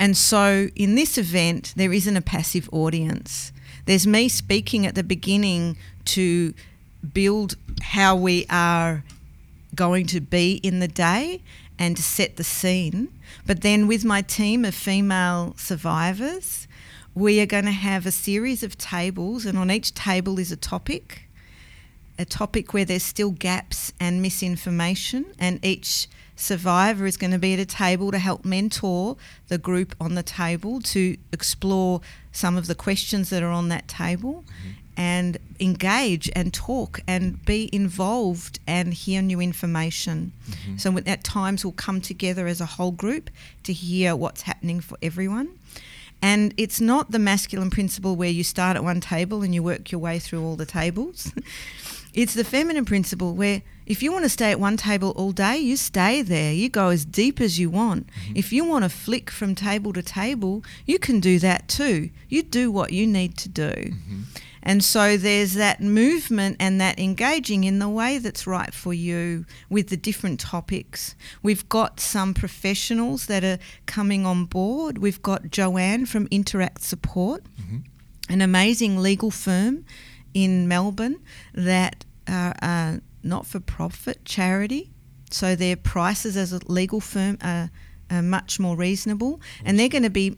And 0.00 0.16
so 0.16 0.66
in 0.74 0.96
this 0.96 1.16
event 1.16 1.74
there 1.76 1.92
isn't 1.92 2.16
a 2.16 2.20
passive 2.20 2.68
audience. 2.72 3.52
There's 3.86 4.04
me 4.04 4.28
speaking 4.28 4.84
at 4.84 4.96
the 4.96 5.04
beginning 5.04 5.76
to 6.16 6.52
build 7.12 7.54
how 7.82 8.16
we 8.16 8.46
are 8.50 9.04
going 9.76 10.06
to 10.08 10.20
be 10.20 10.54
in 10.64 10.80
the 10.80 10.88
day 10.88 11.40
and 11.78 11.96
to 11.96 12.02
set 12.02 12.34
the 12.34 12.42
scene. 12.42 13.10
But 13.46 13.60
then 13.60 13.86
with 13.86 14.04
my 14.04 14.22
team 14.22 14.64
of 14.64 14.74
female 14.74 15.54
survivors 15.56 16.66
we 17.14 17.40
are 17.40 17.46
going 17.46 17.64
to 17.64 17.70
have 17.70 18.06
a 18.06 18.10
series 18.10 18.62
of 18.62 18.76
tables, 18.76 19.46
and 19.46 19.56
on 19.56 19.70
each 19.70 19.94
table 19.94 20.38
is 20.38 20.50
a 20.50 20.56
topic, 20.56 21.28
a 22.18 22.24
topic 22.24 22.74
where 22.74 22.84
there's 22.84 23.04
still 23.04 23.30
gaps 23.30 23.92
and 24.00 24.20
misinformation, 24.20 25.26
and 25.38 25.64
each 25.64 26.08
survivor 26.36 27.06
is 27.06 27.16
going 27.16 27.30
to 27.30 27.38
be 27.38 27.54
at 27.54 27.60
a 27.60 27.66
table 27.66 28.10
to 28.10 28.18
help 28.18 28.44
mentor 28.44 29.16
the 29.46 29.58
group 29.58 29.94
on 30.00 30.16
the 30.16 30.22
table 30.22 30.80
to 30.80 31.16
explore 31.32 32.00
some 32.32 32.56
of 32.56 32.66
the 32.66 32.74
questions 32.74 33.30
that 33.30 33.42
are 33.42 33.50
on 33.50 33.68
that 33.68 33.86
table 33.86 34.42
mm-hmm. 34.48 34.70
and 34.96 35.38
engage 35.60 36.28
and 36.34 36.52
talk 36.52 37.00
and 37.06 37.44
be 37.44 37.70
involved 37.72 38.58
and 38.66 38.92
hear 38.92 39.22
new 39.22 39.40
information. 39.40 40.32
Mm-hmm. 40.50 40.76
So 40.78 40.98
at 41.06 41.22
times 41.22 41.64
we'll 41.64 41.72
come 41.72 42.00
together 42.00 42.48
as 42.48 42.60
a 42.60 42.66
whole 42.66 42.90
group 42.90 43.30
to 43.62 43.72
hear 43.72 44.16
what's 44.16 44.42
happening 44.42 44.80
for 44.80 44.98
everyone. 45.00 45.56
And 46.22 46.54
it's 46.56 46.80
not 46.80 47.10
the 47.10 47.18
masculine 47.18 47.70
principle 47.70 48.16
where 48.16 48.30
you 48.30 48.44
start 48.44 48.76
at 48.76 48.84
one 48.84 49.00
table 49.00 49.42
and 49.42 49.54
you 49.54 49.62
work 49.62 49.92
your 49.92 50.00
way 50.00 50.18
through 50.18 50.42
all 50.42 50.56
the 50.56 50.66
tables. 50.66 51.32
it's 52.14 52.34
the 52.34 52.44
feminine 52.44 52.84
principle 52.84 53.34
where 53.34 53.62
if 53.86 54.02
you 54.02 54.10
want 54.10 54.24
to 54.24 54.30
stay 54.30 54.50
at 54.50 54.58
one 54.58 54.78
table 54.78 55.10
all 55.16 55.32
day, 55.32 55.58
you 55.58 55.76
stay 55.76 56.22
there. 56.22 56.52
You 56.52 56.70
go 56.70 56.88
as 56.88 57.04
deep 57.04 57.40
as 57.40 57.58
you 57.58 57.68
want. 57.68 58.06
Mm-hmm. 58.06 58.36
If 58.36 58.52
you 58.52 58.64
want 58.64 58.84
to 58.84 58.88
flick 58.88 59.30
from 59.30 59.54
table 59.54 59.92
to 59.92 60.02
table, 60.02 60.64
you 60.86 60.98
can 60.98 61.20
do 61.20 61.38
that 61.40 61.68
too. 61.68 62.10
You 62.28 62.42
do 62.42 62.70
what 62.70 62.92
you 62.92 63.06
need 63.06 63.36
to 63.38 63.48
do. 63.48 63.70
Mm-hmm. 63.70 64.22
And 64.64 64.82
so 64.82 65.16
there's 65.16 65.54
that 65.54 65.80
movement 65.80 66.56
and 66.58 66.80
that 66.80 66.98
engaging 66.98 67.64
in 67.64 67.78
the 67.78 67.88
way 67.88 68.18
that's 68.18 68.46
right 68.46 68.72
for 68.72 68.94
you 68.94 69.44
with 69.68 69.90
the 69.90 69.96
different 69.96 70.40
topics. 70.40 71.14
We've 71.42 71.68
got 71.68 72.00
some 72.00 72.32
professionals 72.32 73.26
that 73.26 73.44
are 73.44 73.58
coming 73.86 74.24
on 74.24 74.46
board. 74.46 74.98
We've 74.98 75.20
got 75.22 75.50
Joanne 75.50 76.06
from 76.06 76.26
Interact 76.30 76.82
Support, 76.82 77.44
mm-hmm. 77.60 77.78
an 78.30 78.40
amazing 78.40 78.98
legal 78.98 79.30
firm 79.30 79.84
in 80.32 80.66
Melbourne 80.66 81.20
that 81.52 82.04
are 82.26 82.54
a 82.62 83.00
not 83.22 83.46
for 83.46 83.60
profit 83.60 84.24
charity. 84.24 84.90
So 85.30 85.56
their 85.56 85.76
prices 85.76 86.36
as 86.36 86.52
a 86.52 86.60
legal 86.66 87.00
firm 87.00 87.38
are, 87.42 87.70
are 88.10 88.22
much 88.22 88.60
more 88.60 88.76
reasonable. 88.76 89.40
And 89.64 89.78
they're 89.78 89.88
going 89.88 90.04
to 90.04 90.10
be 90.10 90.36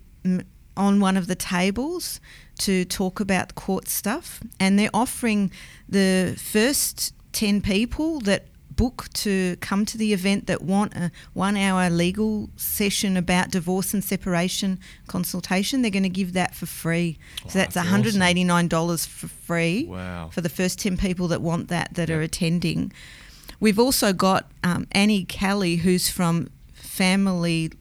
on 0.77 1.01
one 1.01 1.17
of 1.17 1.27
the 1.27 1.35
tables 1.35 2.21
to 2.59 2.85
talk 2.85 3.21
about 3.21 3.55
court 3.55 3.89
stuff. 3.89 4.41
And 4.59 4.79
they're 4.79 4.91
offering 4.95 5.51
the 5.89 6.37
first 6.39 7.15
10 7.33 7.61
people 7.61 8.21
that 8.21 8.47
book 8.71 9.09
to 9.15 9.57
come 9.61 9.87
to 9.87 9.97
the 9.97 10.13
event 10.13 10.47
that 10.47 10.61
want 10.61 10.95
a 10.95 11.11
one 11.33 11.57
hour 11.57 11.89
legal 11.89 12.51
session 12.57 13.17
about 13.17 13.51
divorce 13.51 13.95
and 13.95 14.05
separation 14.05 14.79
consultation, 15.07 15.81
they're 15.81 15.91
going 15.91 16.03
to 16.03 16.09
give 16.11 16.35
that 16.35 16.55
for 16.55 16.67
free. 16.67 17.19
Oh, 17.45 17.49
so 17.49 17.59
that's 17.59 17.75
that's 17.75 17.89
$189 17.89 19.07
for 19.07 19.29
free 19.29 19.87
Wow. 19.87 20.29
for 20.31 20.43
the 20.43 20.51
first 20.51 20.79
10 20.79 20.99
people 20.99 21.29
that 21.29 21.41
want 21.41 21.69
that 21.69 21.95
that 21.95 22.11
are 22.11 22.21
attending. 22.21 22.93
We've 23.61 23.79
also 23.79 24.13
got 24.13 24.51
um, 24.63 24.87
Annie 24.93 25.25
Kelly, 25.25 25.77
who's 25.77 26.11
from 26.11 26.51
family 26.75 27.73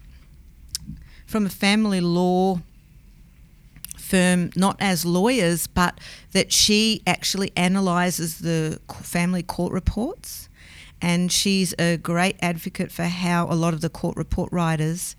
from 1.26 1.46
a 1.46 1.50
family 1.50 2.00
law 2.00 2.62
firm, 4.06 4.52
not 4.56 4.78
as 4.80 5.06
lawyers, 5.06 5.68
but 5.68 6.00
that 6.32 6.54
she 6.54 7.02
actually 7.08 7.52
analyses 7.58 8.40
the 8.40 8.80
family 9.02 9.44
court 9.44 9.74
reports. 9.74 10.50
And 11.02 11.32
she's 11.32 11.74
a 11.78 11.98
great 11.98 12.38
advocate 12.42 12.92
for 12.92 13.04
how 13.04 13.48
a 13.50 13.56
lot 13.56 13.74
of 13.74 13.82
the 13.82 13.90
court 13.90 14.16
report 14.16 14.52
writers 14.52 15.16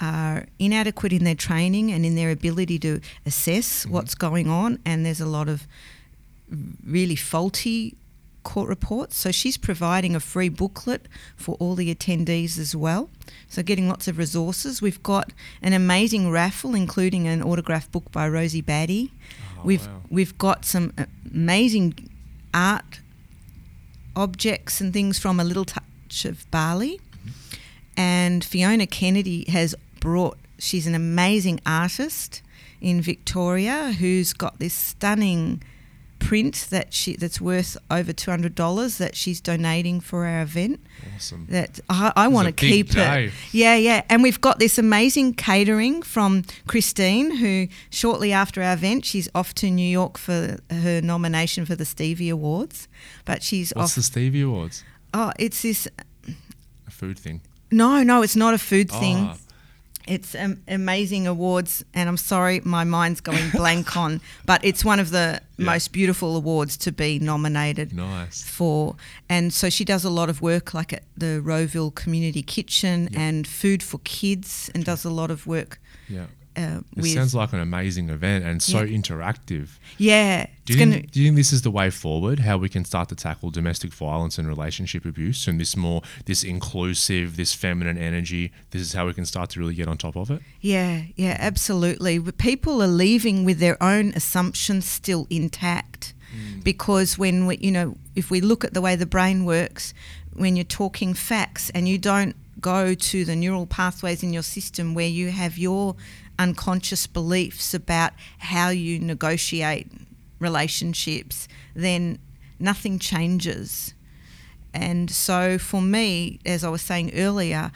are 0.00 0.46
inadequate 0.58 1.12
in 1.12 1.24
their 1.24 1.34
training 1.34 1.92
and 1.92 2.04
in 2.04 2.14
their 2.14 2.30
ability 2.30 2.78
to 2.80 3.00
assess 3.26 3.82
mm-hmm. 3.82 3.92
what's 3.92 4.14
going 4.14 4.48
on. 4.48 4.78
And 4.84 5.04
there's 5.04 5.20
a 5.20 5.26
lot 5.26 5.48
of 5.48 5.66
really 6.84 7.16
faulty 7.16 7.96
court 8.42 8.68
reports. 8.68 9.16
So 9.16 9.30
she's 9.30 9.56
providing 9.56 10.14
a 10.14 10.20
free 10.20 10.48
booklet 10.48 11.06
for 11.36 11.56
all 11.56 11.74
the 11.74 11.94
attendees 11.94 12.58
as 12.58 12.74
well. 12.74 13.10
So 13.48 13.62
getting 13.62 13.88
lots 13.88 14.08
of 14.08 14.18
resources. 14.18 14.80
We've 14.80 15.02
got 15.02 15.32
an 15.62 15.72
amazing 15.72 16.30
raffle, 16.30 16.74
including 16.74 17.26
an 17.26 17.42
autograph 17.42 17.90
book 17.90 18.10
by 18.12 18.28
Rosie 18.28 18.60
Batty. 18.60 19.12
Oh, 19.58 19.62
we've 19.64 19.86
wow. 19.86 20.02
we've 20.10 20.38
got 20.38 20.64
some 20.64 20.92
amazing 21.32 22.08
art 22.52 23.00
objects 24.16 24.80
and 24.80 24.92
things 24.92 25.18
from 25.18 25.38
a 25.38 25.44
little 25.44 25.64
touch 25.64 26.24
of 26.24 26.50
Bali. 26.50 26.98
Mm-hmm. 26.98 27.30
And 27.96 28.44
Fiona 28.44 28.86
Kennedy 28.86 29.44
has 29.50 29.74
brought, 30.00 30.38
she's 30.58 30.86
an 30.86 30.94
amazing 30.94 31.60
artist 31.66 32.42
in 32.80 33.00
Victoria 33.00 33.92
who's 33.92 34.32
got 34.32 34.58
this 34.58 34.74
stunning 34.74 35.62
print 36.20 36.68
that 36.70 36.94
she 36.94 37.16
that's 37.16 37.40
worth 37.40 37.76
over 37.90 38.12
$200 38.12 38.98
that 38.98 39.16
she's 39.16 39.40
donating 39.40 40.00
for 40.00 40.24
our 40.26 40.42
event 40.42 40.78
Awesome. 41.16 41.46
that 41.50 41.80
I, 41.88 42.12
I 42.14 42.28
want 42.28 42.46
to 42.46 42.52
keep 42.52 42.90
day. 42.90 43.24
it. 43.26 43.32
Yeah, 43.50 43.74
yeah. 43.74 44.02
And 44.08 44.22
we've 44.22 44.40
got 44.40 44.58
this 44.60 44.78
amazing 44.78 45.34
catering 45.34 46.02
from 46.02 46.44
Christine, 46.68 47.36
who 47.36 47.66
shortly 47.90 48.32
after 48.32 48.62
our 48.62 48.74
event, 48.74 49.04
she's 49.04 49.28
off 49.34 49.52
to 49.54 49.70
New 49.70 49.88
York 49.88 50.16
for 50.18 50.58
her 50.70 51.00
nomination 51.02 51.66
for 51.66 51.74
the 51.74 51.84
Stevie 51.84 52.28
Awards. 52.28 52.86
But 53.24 53.42
she's 53.42 53.72
What's 53.74 53.92
off. 53.92 53.94
the 53.96 54.02
Stevie 54.02 54.42
Awards? 54.42 54.84
oh, 55.14 55.32
it's 55.38 55.62
this. 55.62 55.88
A 56.86 56.90
food 56.90 57.18
thing. 57.18 57.40
No, 57.72 58.02
no, 58.02 58.22
it's 58.22 58.36
not 58.36 58.54
a 58.54 58.58
food 58.58 58.90
ah, 58.92 59.00
thing. 59.00 59.30
It's 60.10 60.34
um, 60.34 60.60
amazing 60.66 61.26
awards, 61.28 61.84
and 61.94 62.08
I'm 62.08 62.16
sorry, 62.16 62.60
my 62.64 62.82
mind's 62.84 63.20
going 63.20 63.50
blank 63.54 63.96
on, 63.96 64.20
but 64.44 64.64
it's 64.64 64.84
one 64.84 64.98
of 65.00 65.10
the 65.10 65.40
Yeah. 65.56 65.66
most 65.66 65.92
beautiful 65.92 66.36
awards 66.36 66.76
to 66.78 66.90
be 66.92 67.18
nominated 67.20 67.92
Nice. 67.94 68.42
for. 68.42 68.96
And 69.28 69.52
so 69.52 69.70
she 69.70 69.84
does 69.84 70.04
a 70.04 70.10
lot 70.10 70.28
of 70.28 70.40
work 70.42 70.74
like 70.74 70.92
at 70.92 71.02
the 71.16 71.40
Rowville 71.44 71.94
Community 71.94 72.42
Kitchen 72.42 73.08
Yeah. 73.12 73.20
and 73.20 73.46
Food 73.46 73.82
for 73.82 74.00
Kids 74.04 74.70
and 74.74 74.84
does 74.84 75.04
a 75.04 75.10
lot 75.10 75.30
of 75.30 75.46
work 75.46 75.78
Yeah. 76.08 76.26
Uh, 76.56 76.80
It 76.96 77.02
with. 77.02 77.12
sounds 77.14 77.34
like 77.34 77.52
an 77.52 77.60
amazing 77.60 78.10
event 78.10 78.44
and 78.44 78.62
so 78.62 78.82
Yeah. 78.82 78.96
interactive. 78.98 79.68
yeah. 79.98 80.46
Do 80.64 80.74
you, 80.74 80.78
think, 80.78 81.10
do 81.10 81.20
you 81.20 81.26
think 81.26 81.36
this 81.36 81.52
is 81.52 81.62
the 81.62 81.70
way 81.70 81.90
forward? 81.90 82.40
How 82.40 82.56
we 82.56 82.68
can 82.68 82.84
start 82.84 83.08
to 83.08 83.16
tackle 83.16 83.50
domestic 83.50 83.92
violence 83.92 84.38
and 84.38 84.46
relationship 84.46 85.04
abuse, 85.04 85.48
and 85.48 85.58
this 85.60 85.76
more, 85.76 86.02
this 86.26 86.44
inclusive, 86.44 87.36
this 87.36 87.52
feminine 87.54 87.98
energy. 87.98 88.52
This 88.70 88.82
is 88.82 88.92
how 88.92 89.06
we 89.06 89.12
can 89.14 89.26
start 89.26 89.50
to 89.50 89.60
really 89.60 89.74
get 89.74 89.88
on 89.88 89.98
top 89.98 90.16
of 90.16 90.30
it. 90.30 90.40
Yeah, 90.60 91.02
yeah, 91.16 91.36
absolutely. 91.40 92.20
People 92.20 92.80
are 92.82 92.86
leaving 92.86 93.44
with 93.44 93.58
their 93.58 93.82
own 93.82 94.12
assumptions 94.14 94.84
still 94.86 95.26
intact 95.30 96.14
because 96.62 97.18
when 97.18 97.46
we, 97.46 97.56
you 97.56 97.72
know, 97.72 97.96
if 98.14 98.30
we 98.30 98.40
look 98.40 98.64
at 98.64 98.72
the 98.74 98.80
way 98.80 98.94
the 98.96 99.06
brain 99.06 99.44
works, 99.44 99.92
when 100.32 100.54
you're 100.56 100.64
talking 100.64 101.14
facts 101.14 101.70
and 101.70 101.88
you 101.88 101.98
don't 101.98 102.36
go 102.60 102.94
to 102.94 103.24
the 103.24 103.34
neural 103.34 103.66
pathways 103.66 104.22
in 104.22 104.32
your 104.32 104.42
system 104.44 104.94
where 104.94 105.08
you 105.08 105.30
have 105.30 105.58
your 105.58 105.96
unconscious 106.40 107.06
beliefs 107.06 107.74
about 107.74 108.12
how 108.38 108.70
you 108.70 108.98
negotiate 108.98 109.86
relationships, 110.38 111.46
then 111.74 112.18
nothing 112.58 112.98
changes. 112.98 113.92
And 114.72 115.10
so 115.10 115.58
for 115.58 115.82
me, 115.82 116.40
as 116.46 116.64
I 116.64 116.70
was 116.70 116.80
saying 116.80 117.12
earlier, 117.14 117.70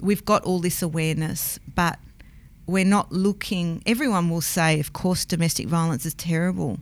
we've 0.00 0.24
got 0.24 0.44
all 0.44 0.60
this 0.60 0.80
awareness, 0.80 1.58
but 1.74 1.98
we're 2.66 2.84
not 2.84 3.10
looking. 3.10 3.82
Everyone 3.84 4.30
will 4.30 4.40
say, 4.40 4.78
of 4.78 4.92
course, 4.92 5.24
domestic 5.24 5.66
violence 5.66 6.06
is 6.06 6.14
terrible. 6.14 6.78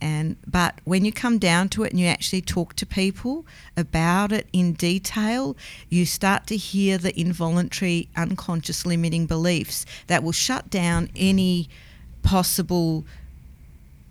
And 0.00 0.36
but 0.46 0.80
when 0.84 1.04
you 1.04 1.12
come 1.12 1.38
down 1.38 1.68
to 1.70 1.82
it 1.82 1.90
and 1.92 2.00
you 2.00 2.06
actually 2.06 2.42
talk 2.42 2.74
to 2.74 2.86
people 2.86 3.46
about 3.76 4.32
it 4.32 4.46
in 4.52 4.74
detail, 4.74 5.56
you 5.88 6.06
start 6.06 6.46
to 6.48 6.56
hear 6.56 6.98
the 6.98 7.18
involuntary, 7.18 8.08
unconscious 8.16 8.86
limiting 8.86 9.26
beliefs 9.26 9.84
that 10.06 10.22
will 10.22 10.32
shut 10.32 10.70
down 10.70 11.10
any 11.16 11.68
possible 12.22 13.04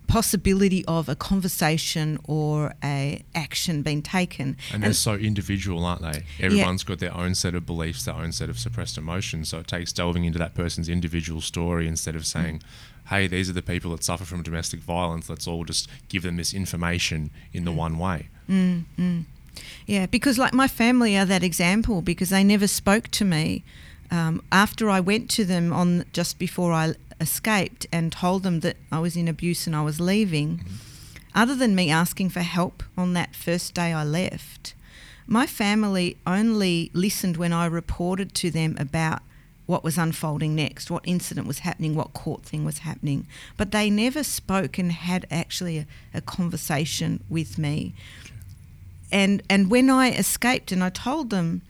possibility 0.07 0.84
of 0.85 1.09
a 1.09 1.15
conversation 1.15 2.17
or 2.23 2.73
a 2.84 3.23
action 3.35 3.81
being 3.81 4.01
taken. 4.01 4.57
And 4.73 4.84
they're 4.84 4.93
so 4.93 5.13
individual, 5.15 5.85
aren't 5.85 6.01
they? 6.01 6.23
Everyone's 6.39 6.84
got 6.84 6.99
their 6.99 7.15
own 7.15 7.35
set 7.35 7.53
of 7.55 7.65
beliefs, 7.65 8.05
their 8.05 8.15
own 8.15 8.31
set 8.31 8.49
of 8.49 8.57
suppressed 8.57 8.97
emotions. 8.97 9.49
So 9.49 9.59
it 9.59 9.67
takes 9.67 9.91
delving 9.93 10.23
into 10.25 10.39
that 10.39 10.53
person's 10.53 10.89
individual 10.89 11.41
story 11.41 11.88
instead 11.88 12.15
of 12.15 12.25
saying, 12.25 12.61
hey, 13.09 13.27
these 13.27 13.49
are 13.49 13.53
the 13.53 13.61
people 13.61 13.91
that 13.91 14.03
suffer 14.03 14.25
from 14.25 14.43
domestic 14.43 14.79
violence. 14.79 15.29
Let's 15.29 15.47
all 15.47 15.63
just 15.63 15.89
give 16.09 16.23
them 16.23 16.38
this 16.38 16.53
information 16.53 17.29
in 17.53 17.65
the 17.65 17.71
one 17.71 17.97
way. 17.97 18.29
Mm, 18.49 19.25
Yeah, 19.85 20.05
because 20.05 20.38
like 20.38 20.53
my 20.53 20.67
family 20.67 21.17
are 21.17 21.25
that 21.25 21.43
example 21.43 22.01
because 22.01 22.29
they 22.29 22.43
never 22.43 22.67
spoke 22.67 23.09
to 23.09 23.25
me. 23.25 23.63
Um, 24.09 24.41
after 24.53 24.89
I 24.89 25.01
went 25.01 25.29
to 25.31 25.43
them 25.43 25.73
on 25.73 26.05
just 26.13 26.39
before 26.39 26.71
I 26.71 26.95
escaped 27.19 27.85
and 27.91 28.11
told 28.11 28.44
them 28.44 28.61
that 28.61 28.77
I 28.91 28.99
was 28.99 29.15
in 29.15 29.27
abuse 29.27 29.68
and 29.68 29.76
I 29.76 29.81
was 29.81 29.99
leaving, 29.99 30.60
mm-hmm. 30.60 30.76
other 31.35 31.56
than 31.56 31.76
me 31.76 31.89
asking 31.89 32.30
for 32.30 32.41
help 32.41 32.84
on 32.98 33.14
that 33.14 33.35
first 33.35 33.73
day 33.73 33.94
I 33.94 34.03
left, 34.03 34.73
my 35.26 35.45
family 35.45 36.18
only 36.26 36.89
listened 36.94 37.38
when 37.38 37.52
I 37.52 37.65
reported 37.65 38.34
to 38.35 38.49
them 38.49 38.76
about 38.80 39.22
what 39.65 39.84
was 39.84 39.98
unfolding 39.98 40.56
next, 40.56 40.89
what 40.89 41.03
incident 41.06 41.45
was 41.45 41.60
happening, 41.60 41.94
what 41.94 42.14
court 42.14 42.44
thing 42.44 42.64
was 42.64 42.80
happening. 42.80 43.27
But 43.57 43.72
they 43.72 43.89
never 43.89 44.23
spoke 44.23 44.77
and 44.77 44.91
had 44.94 45.27
actually 45.30 45.77
a, 45.77 45.85
a 46.14 46.22
conversation 46.22 47.22
with 47.30 47.57
me. 47.57 47.94
And 49.11 49.44
and 49.49 49.69
when 49.69 49.89
I 49.89 50.11
escaped 50.11 50.72
and 50.72 50.84
I 50.84 50.89
told 50.89 51.30
them 51.30 51.61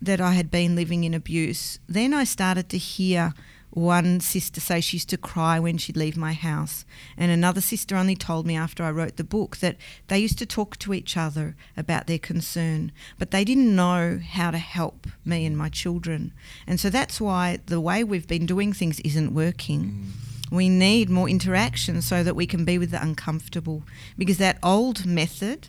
that 0.00 0.20
I 0.20 0.32
had 0.32 0.50
been 0.50 0.76
living 0.76 1.02
in 1.02 1.12
abuse, 1.12 1.80
then 1.88 2.14
I 2.14 2.24
started 2.24 2.68
to 2.70 2.78
hear 2.78 3.34
one 3.74 4.20
sister 4.20 4.60
say 4.60 4.80
she 4.80 4.96
used 4.96 5.08
to 5.10 5.16
cry 5.16 5.58
when 5.58 5.78
she'd 5.78 5.96
leave 5.96 6.16
my 6.16 6.32
house, 6.32 6.84
and 7.16 7.30
another 7.30 7.60
sister 7.60 7.96
only 7.96 8.14
told 8.16 8.46
me 8.46 8.56
after 8.56 8.84
I 8.84 8.90
wrote 8.90 9.16
the 9.16 9.24
book 9.24 9.56
that 9.58 9.76
they 10.08 10.18
used 10.18 10.38
to 10.38 10.46
talk 10.46 10.78
to 10.78 10.94
each 10.94 11.16
other 11.16 11.56
about 11.76 12.06
their 12.06 12.18
concern, 12.18 12.92
but 13.18 13.30
they 13.30 13.44
didn't 13.44 13.74
know 13.74 14.20
how 14.24 14.50
to 14.50 14.58
help 14.58 15.06
me 15.24 15.44
and 15.44 15.56
my 15.56 15.68
children. 15.68 16.32
And 16.66 16.78
so 16.78 16.88
that's 16.88 17.20
why 17.20 17.58
the 17.66 17.80
way 17.80 18.04
we've 18.04 18.28
been 18.28 18.46
doing 18.46 18.72
things 18.72 19.00
isn't 19.00 19.34
working. 19.34 19.82
Mm. 19.82 20.52
We 20.52 20.68
need 20.68 21.10
more 21.10 21.28
interaction 21.28 22.00
so 22.00 22.22
that 22.22 22.36
we 22.36 22.46
can 22.46 22.64
be 22.64 22.78
with 22.78 22.92
the 22.92 23.02
uncomfortable. 23.02 23.82
Because 24.16 24.38
that 24.38 24.58
old 24.62 25.04
method 25.04 25.68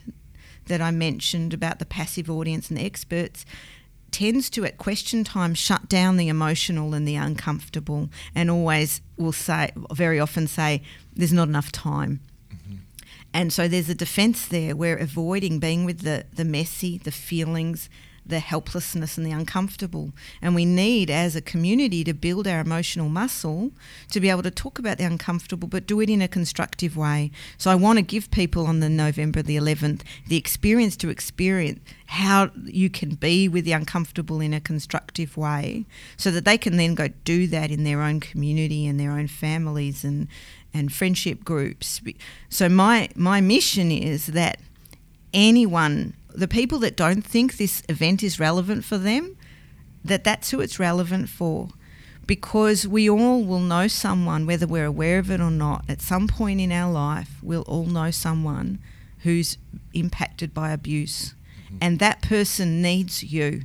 that 0.67 0.81
I 0.81 0.91
mentioned 0.91 1.53
about 1.53 1.79
the 1.79 1.85
passive 1.85 2.29
audience 2.29 2.69
and 2.69 2.77
the 2.77 2.85
experts, 2.85 3.45
tends 4.15 4.49
to, 4.49 4.63
at 4.63 4.77
question 4.77 5.25
time, 5.25 5.53
shut 5.53 5.89
down 5.89 6.15
the 6.15 6.29
emotional 6.29 6.93
and 6.93 7.05
the 7.05 7.17
uncomfortable, 7.17 8.09
and 8.33 8.49
always 8.49 9.01
will 9.17 9.33
say, 9.33 9.71
very 9.91 10.21
often 10.21 10.47
say, 10.47 10.81
there's 11.13 11.33
not 11.33 11.49
enough 11.49 11.69
time. 11.69 12.21
Mm-hmm. 12.49 12.75
And 13.33 13.51
so 13.51 13.67
there's 13.67 13.89
a 13.89 13.93
defense 13.93 14.47
there. 14.47 14.73
We're 14.73 14.95
avoiding 14.95 15.59
being 15.59 15.83
with 15.83 15.99
the, 15.99 16.23
the 16.33 16.45
messy, 16.45 16.97
the 16.97 17.11
feelings, 17.11 17.89
the 18.25 18.39
helplessness 18.39 19.17
and 19.17 19.25
the 19.25 19.31
uncomfortable. 19.31 20.11
And 20.41 20.55
we 20.55 20.65
need, 20.65 21.09
as 21.09 21.35
a 21.35 21.41
community, 21.41 22.03
to 22.03 22.13
build 22.13 22.47
our 22.47 22.59
emotional 22.59 23.09
muscle 23.09 23.71
to 24.11 24.19
be 24.19 24.29
able 24.29 24.43
to 24.43 24.51
talk 24.51 24.79
about 24.79 24.97
the 24.97 25.03
uncomfortable, 25.03 25.67
but 25.67 25.85
do 25.85 26.01
it 26.01 26.09
in 26.09 26.21
a 26.21 26.27
constructive 26.27 26.97
way. 26.97 27.31
So 27.57 27.69
I 27.69 27.75
want 27.75 27.97
to 27.97 28.03
give 28.03 28.31
people 28.31 28.65
on 28.65 28.79
the 28.79 28.89
November 28.89 29.41
the 29.41 29.57
11th 29.57 30.01
the 30.27 30.37
experience 30.37 30.95
to 30.97 31.09
experience 31.09 31.79
how 32.07 32.51
you 32.63 32.89
can 32.89 33.15
be 33.15 33.47
with 33.47 33.65
the 33.65 33.71
uncomfortable 33.71 34.41
in 34.41 34.53
a 34.53 34.61
constructive 34.61 35.37
way 35.37 35.85
so 36.17 36.31
that 36.31 36.45
they 36.45 36.57
can 36.57 36.77
then 36.77 36.95
go 36.95 37.09
do 37.23 37.47
that 37.47 37.71
in 37.71 37.83
their 37.83 38.01
own 38.01 38.19
community 38.19 38.85
and 38.87 38.99
their 38.99 39.11
own 39.11 39.27
families 39.27 40.03
and 40.03 40.27
and 40.73 40.91
friendship 40.91 41.45
groups. 41.45 42.01
So 42.49 42.67
my 42.67 43.09
my 43.15 43.39
mission 43.39 43.91
is 43.91 44.27
that 44.27 44.59
anyone 45.33 46.15
the 46.39 46.47
people 46.47 46.79
that 46.79 46.95
don't 46.95 47.21
think 47.21 47.57
this 47.57 47.83
event 47.89 48.23
is 48.23 48.39
relevant 48.39 48.83
for 48.83 48.97
them, 48.97 49.37
that 50.03 50.23
that's 50.23 50.51
who 50.51 50.59
it's 50.59 50.79
relevant 50.79 51.29
for. 51.29 51.69
Because 52.27 52.87
we 52.87 53.09
all 53.09 53.43
will 53.43 53.59
know 53.59 53.87
someone, 53.87 54.45
whether 54.45 54.65
we're 54.65 54.85
aware 54.85 55.19
of 55.19 55.29
it 55.29 55.39
or 55.39 55.51
not, 55.51 55.85
at 55.87 56.01
some 56.01 56.27
point 56.27 56.59
in 56.59 56.71
our 56.71 56.91
life, 56.91 57.29
we'll 57.43 57.61
all 57.63 57.85
know 57.85 58.09
someone 58.11 58.79
who's 59.19 59.57
impacted 59.93 60.53
by 60.53 60.71
abuse. 60.71 61.35
Mm-hmm. 61.65 61.77
And 61.81 61.99
that 61.99 62.21
person 62.21 62.81
needs 62.81 63.23
you 63.23 63.63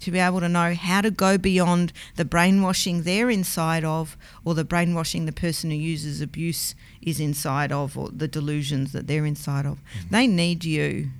to 0.00 0.10
be 0.10 0.18
able 0.18 0.40
to 0.40 0.48
know 0.48 0.74
how 0.74 1.00
to 1.00 1.10
go 1.10 1.38
beyond 1.38 1.92
the 2.16 2.24
brainwashing 2.24 3.02
they're 3.02 3.30
inside 3.30 3.84
of 3.84 4.16
or 4.44 4.54
the 4.54 4.64
brainwashing 4.64 5.24
the 5.24 5.32
person 5.32 5.70
who 5.70 5.76
uses 5.76 6.20
abuse 6.20 6.74
is 7.00 7.18
inside 7.18 7.72
of 7.72 7.96
or 7.96 8.10
the 8.10 8.28
delusions 8.28 8.92
that 8.92 9.06
they're 9.06 9.24
inside 9.24 9.64
of. 9.64 9.78
Mm-hmm. 9.78 10.14
They 10.14 10.26
need 10.26 10.64
you 10.64 11.10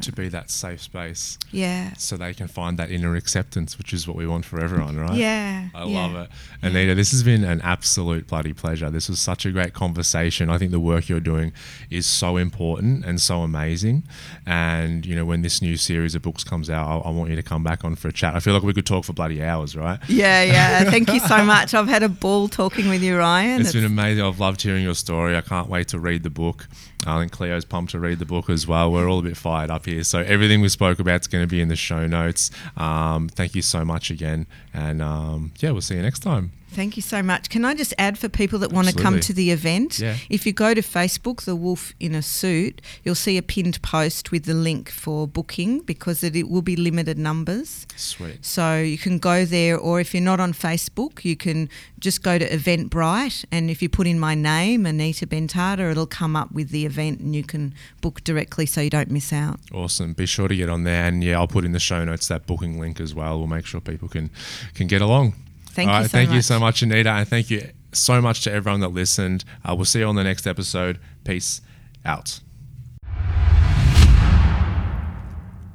to 0.00 0.12
be 0.12 0.28
that 0.28 0.50
safe 0.50 0.82
space. 0.82 1.38
Yeah. 1.52 1.94
So 1.94 2.16
they 2.16 2.34
can 2.34 2.48
find 2.48 2.78
that 2.78 2.90
inner 2.90 3.14
acceptance, 3.14 3.78
which 3.78 3.92
is 3.92 4.06
what 4.06 4.16
we 4.16 4.26
want 4.26 4.44
for 4.44 4.60
everyone, 4.60 4.98
right? 4.98 5.14
Yeah. 5.14 5.68
I 5.74 5.84
yeah. 5.84 6.06
love 6.06 6.14
it. 6.16 6.30
Anita, 6.62 6.94
this 6.94 7.12
has 7.12 7.22
been 7.22 7.44
an 7.44 7.60
absolute 7.62 8.26
bloody 8.26 8.52
pleasure. 8.52 8.90
This 8.90 9.08
was 9.08 9.20
such 9.20 9.46
a 9.46 9.50
great 9.52 9.74
conversation. 9.74 10.50
I 10.50 10.58
think 10.58 10.72
the 10.72 10.80
work 10.80 11.08
you're 11.08 11.20
doing 11.20 11.52
is 11.88 12.06
so 12.06 12.36
important 12.36 13.04
and 13.04 13.20
so 13.20 13.42
amazing. 13.42 14.02
And, 14.44 15.06
you 15.06 15.14
know, 15.14 15.24
when 15.24 15.42
this 15.42 15.62
new 15.62 15.76
series 15.76 16.14
of 16.14 16.22
books 16.22 16.42
comes 16.42 16.68
out, 16.68 16.86
I, 16.86 17.08
I 17.08 17.10
want 17.10 17.30
you 17.30 17.36
to 17.36 17.42
come 17.42 17.62
back 17.62 17.84
on 17.84 17.94
for 17.94 18.08
a 18.08 18.12
chat. 18.12 18.34
I 18.34 18.40
feel 18.40 18.54
like 18.54 18.64
we 18.64 18.74
could 18.74 18.86
talk 18.86 19.04
for 19.04 19.12
bloody 19.12 19.42
hours, 19.42 19.76
right? 19.76 20.00
Yeah, 20.08 20.42
yeah. 20.42 20.84
Thank 20.90 21.12
you 21.12 21.20
so 21.20 21.44
much. 21.44 21.74
I've 21.74 21.88
had 21.88 22.02
a 22.02 22.08
ball 22.08 22.48
talking 22.48 22.88
with 22.88 23.02
you, 23.02 23.16
Ryan. 23.16 23.60
it's, 23.60 23.70
it's 23.70 23.76
been 23.76 23.84
amazing. 23.84 24.24
I've 24.24 24.40
loved 24.40 24.62
hearing 24.62 24.82
your 24.82 24.94
story. 24.94 25.36
I 25.36 25.42
can't 25.42 25.68
wait 25.68 25.88
to 25.88 25.98
read 25.98 26.24
the 26.24 26.30
book. 26.30 26.66
I 27.06 27.20
think 27.20 27.30
Cleo's 27.30 27.64
pumped 27.64 27.92
to 27.92 28.00
read 28.00 28.18
the 28.18 28.26
book 28.26 28.50
as 28.50 28.66
well. 28.66 28.90
We're 28.90 29.08
all 29.08 29.20
a 29.20 29.22
bit 29.22 29.36
fired 29.36 29.70
up 29.70 29.75
here. 29.84 30.02
So 30.04 30.20
everything 30.20 30.60
we 30.60 30.68
spoke 30.68 30.98
about 30.98 31.20
is 31.20 31.26
going 31.26 31.44
to 31.44 31.48
be 31.48 31.60
in 31.60 31.68
the 31.68 31.76
show 31.76 32.06
notes. 32.06 32.50
Um, 32.76 33.28
thank 33.28 33.54
you 33.54 33.62
so 33.62 33.84
much 33.84 34.10
again, 34.10 34.46
and 34.72 35.02
um, 35.02 35.52
yeah, 35.58 35.70
we'll 35.70 35.82
see 35.82 35.96
you 35.96 36.02
next 36.02 36.20
time. 36.20 36.52
Thank 36.76 36.96
you 36.96 37.02
so 37.02 37.22
much. 37.22 37.48
Can 37.48 37.64
I 37.64 37.72
just 37.72 37.94
add 37.96 38.18
for 38.18 38.28
people 38.28 38.58
that 38.58 38.70
want 38.70 38.86
to 38.88 38.94
come 38.94 39.18
to 39.18 39.32
the 39.32 39.50
event? 39.50 39.98
Yeah. 39.98 40.18
If 40.28 40.44
you 40.44 40.52
go 40.52 40.74
to 40.74 40.82
Facebook, 40.82 41.40
The 41.40 41.56
Wolf 41.56 41.94
in 41.98 42.14
a 42.14 42.20
Suit, 42.20 42.82
you'll 43.02 43.14
see 43.14 43.38
a 43.38 43.42
pinned 43.42 43.80
post 43.80 44.30
with 44.30 44.44
the 44.44 44.52
link 44.52 44.90
for 44.90 45.26
booking 45.26 45.80
because 45.80 46.22
it, 46.22 46.36
it 46.36 46.50
will 46.50 46.60
be 46.60 46.76
limited 46.76 47.16
numbers. 47.16 47.86
Sweet. 47.96 48.44
So 48.44 48.76
you 48.76 48.98
can 48.98 49.18
go 49.18 49.46
there, 49.46 49.78
or 49.78 50.00
if 50.00 50.12
you're 50.12 50.22
not 50.22 50.38
on 50.38 50.52
Facebook, 50.52 51.24
you 51.24 51.34
can 51.34 51.70
just 51.98 52.22
go 52.22 52.36
to 52.38 52.46
Eventbrite, 52.46 53.46
and 53.50 53.70
if 53.70 53.80
you 53.80 53.88
put 53.88 54.06
in 54.06 54.20
my 54.20 54.34
name, 54.34 54.84
Anita 54.84 55.26
Bentata, 55.26 55.90
it'll 55.90 56.06
come 56.06 56.36
up 56.36 56.52
with 56.52 56.68
the 56.68 56.84
event, 56.84 57.20
and 57.20 57.34
you 57.34 57.42
can 57.42 57.72
book 58.02 58.22
directly 58.22 58.66
so 58.66 58.82
you 58.82 58.90
don't 58.90 59.10
miss 59.10 59.32
out. 59.32 59.58
Awesome. 59.72 60.12
Be 60.12 60.26
sure 60.26 60.46
to 60.46 60.54
get 60.54 60.68
on 60.68 60.84
there, 60.84 61.06
and 61.06 61.24
yeah, 61.24 61.38
I'll 61.38 61.48
put 61.48 61.64
in 61.64 61.72
the 61.72 61.80
show 61.80 62.04
notes 62.04 62.28
that 62.28 62.46
booking 62.46 62.78
link 62.78 63.00
as 63.00 63.14
well. 63.14 63.38
We'll 63.38 63.46
make 63.46 63.64
sure 63.64 63.80
people 63.80 64.08
can 64.08 64.28
can 64.74 64.88
get 64.88 65.00
along. 65.00 65.32
Thank 65.76 65.90
All 65.90 65.96
you. 65.96 66.00
Right, 66.00 66.10
so 66.10 66.16
thank 66.16 66.28
much. 66.30 66.36
you 66.36 66.42
so 66.42 66.58
much, 66.58 66.82
Anita, 66.82 67.10
and 67.10 67.28
thank 67.28 67.50
you 67.50 67.68
so 67.92 68.22
much 68.22 68.40
to 68.44 68.50
everyone 68.50 68.80
that 68.80 68.88
listened. 68.88 69.44
Uh, 69.62 69.74
we'll 69.74 69.84
see 69.84 69.98
you 69.98 70.06
on 70.06 70.14
the 70.14 70.24
next 70.24 70.46
episode. 70.46 70.98
Peace 71.22 71.60
out. 72.02 72.40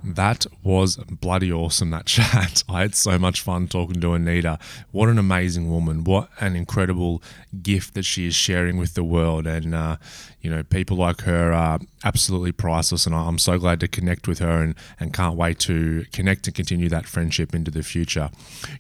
That 0.04 0.48
was 0.64 0.96
bloody 0.98 1.52
awesome, 1.52 1.92
that 1.92 2.06
chat. 2.08 2.64
I 2.68 2.82
had 2.82 2.96
so 2.96 3.20
much 3.20 3.42
fun 3.42 3.68
talking 3.68 4.02
to 4.02 4.14
Anita. 4.14 4.58
What 4.90 5.08
an 5.08 5.20
amazing 5.20 5.70
woman. 5.70 6.04
What 6.04 6.30
an 6.40 6.56
incredible 6.56 7.22
gift 7.62 7.94
that 7.94 8.04
she 8.04 8.26
is 8.26 8.34
sharing 8.34 8.78
with 8.78 8.96
the 8.96 9.04
world. 9.04 9.46
And, 9.46 9.76
uh, 9.76 9.98
you 10.42 10.50
know, 10.50 10.64
people 10.64 10.98
like 10.98 11.22
her 11.22 11.54
are 11.54 11.80
absolutely 12.04 12.52
priceless. 12.52 13.06
And 13.06 13.16
I'm 13.16 13.38
so 13.38 13.58
glad 13.58 13.80
to 13.82 13.88
connect 13.88 14.28
with 14.28 14.40
her 14.40 14.62
and, 14.62 14.76
and 15.00 15.14
can't 15.14 15.36
wait 15.36 15.60
to 15.60 16.06
connect 16.12 16.48
and 16.48 16.56
continue 16.56 16.90
that 16.90 17.06
friendship 17.06 17.54
into 17.54 17.72
the 17.72 17.84
future. 17.84 18.30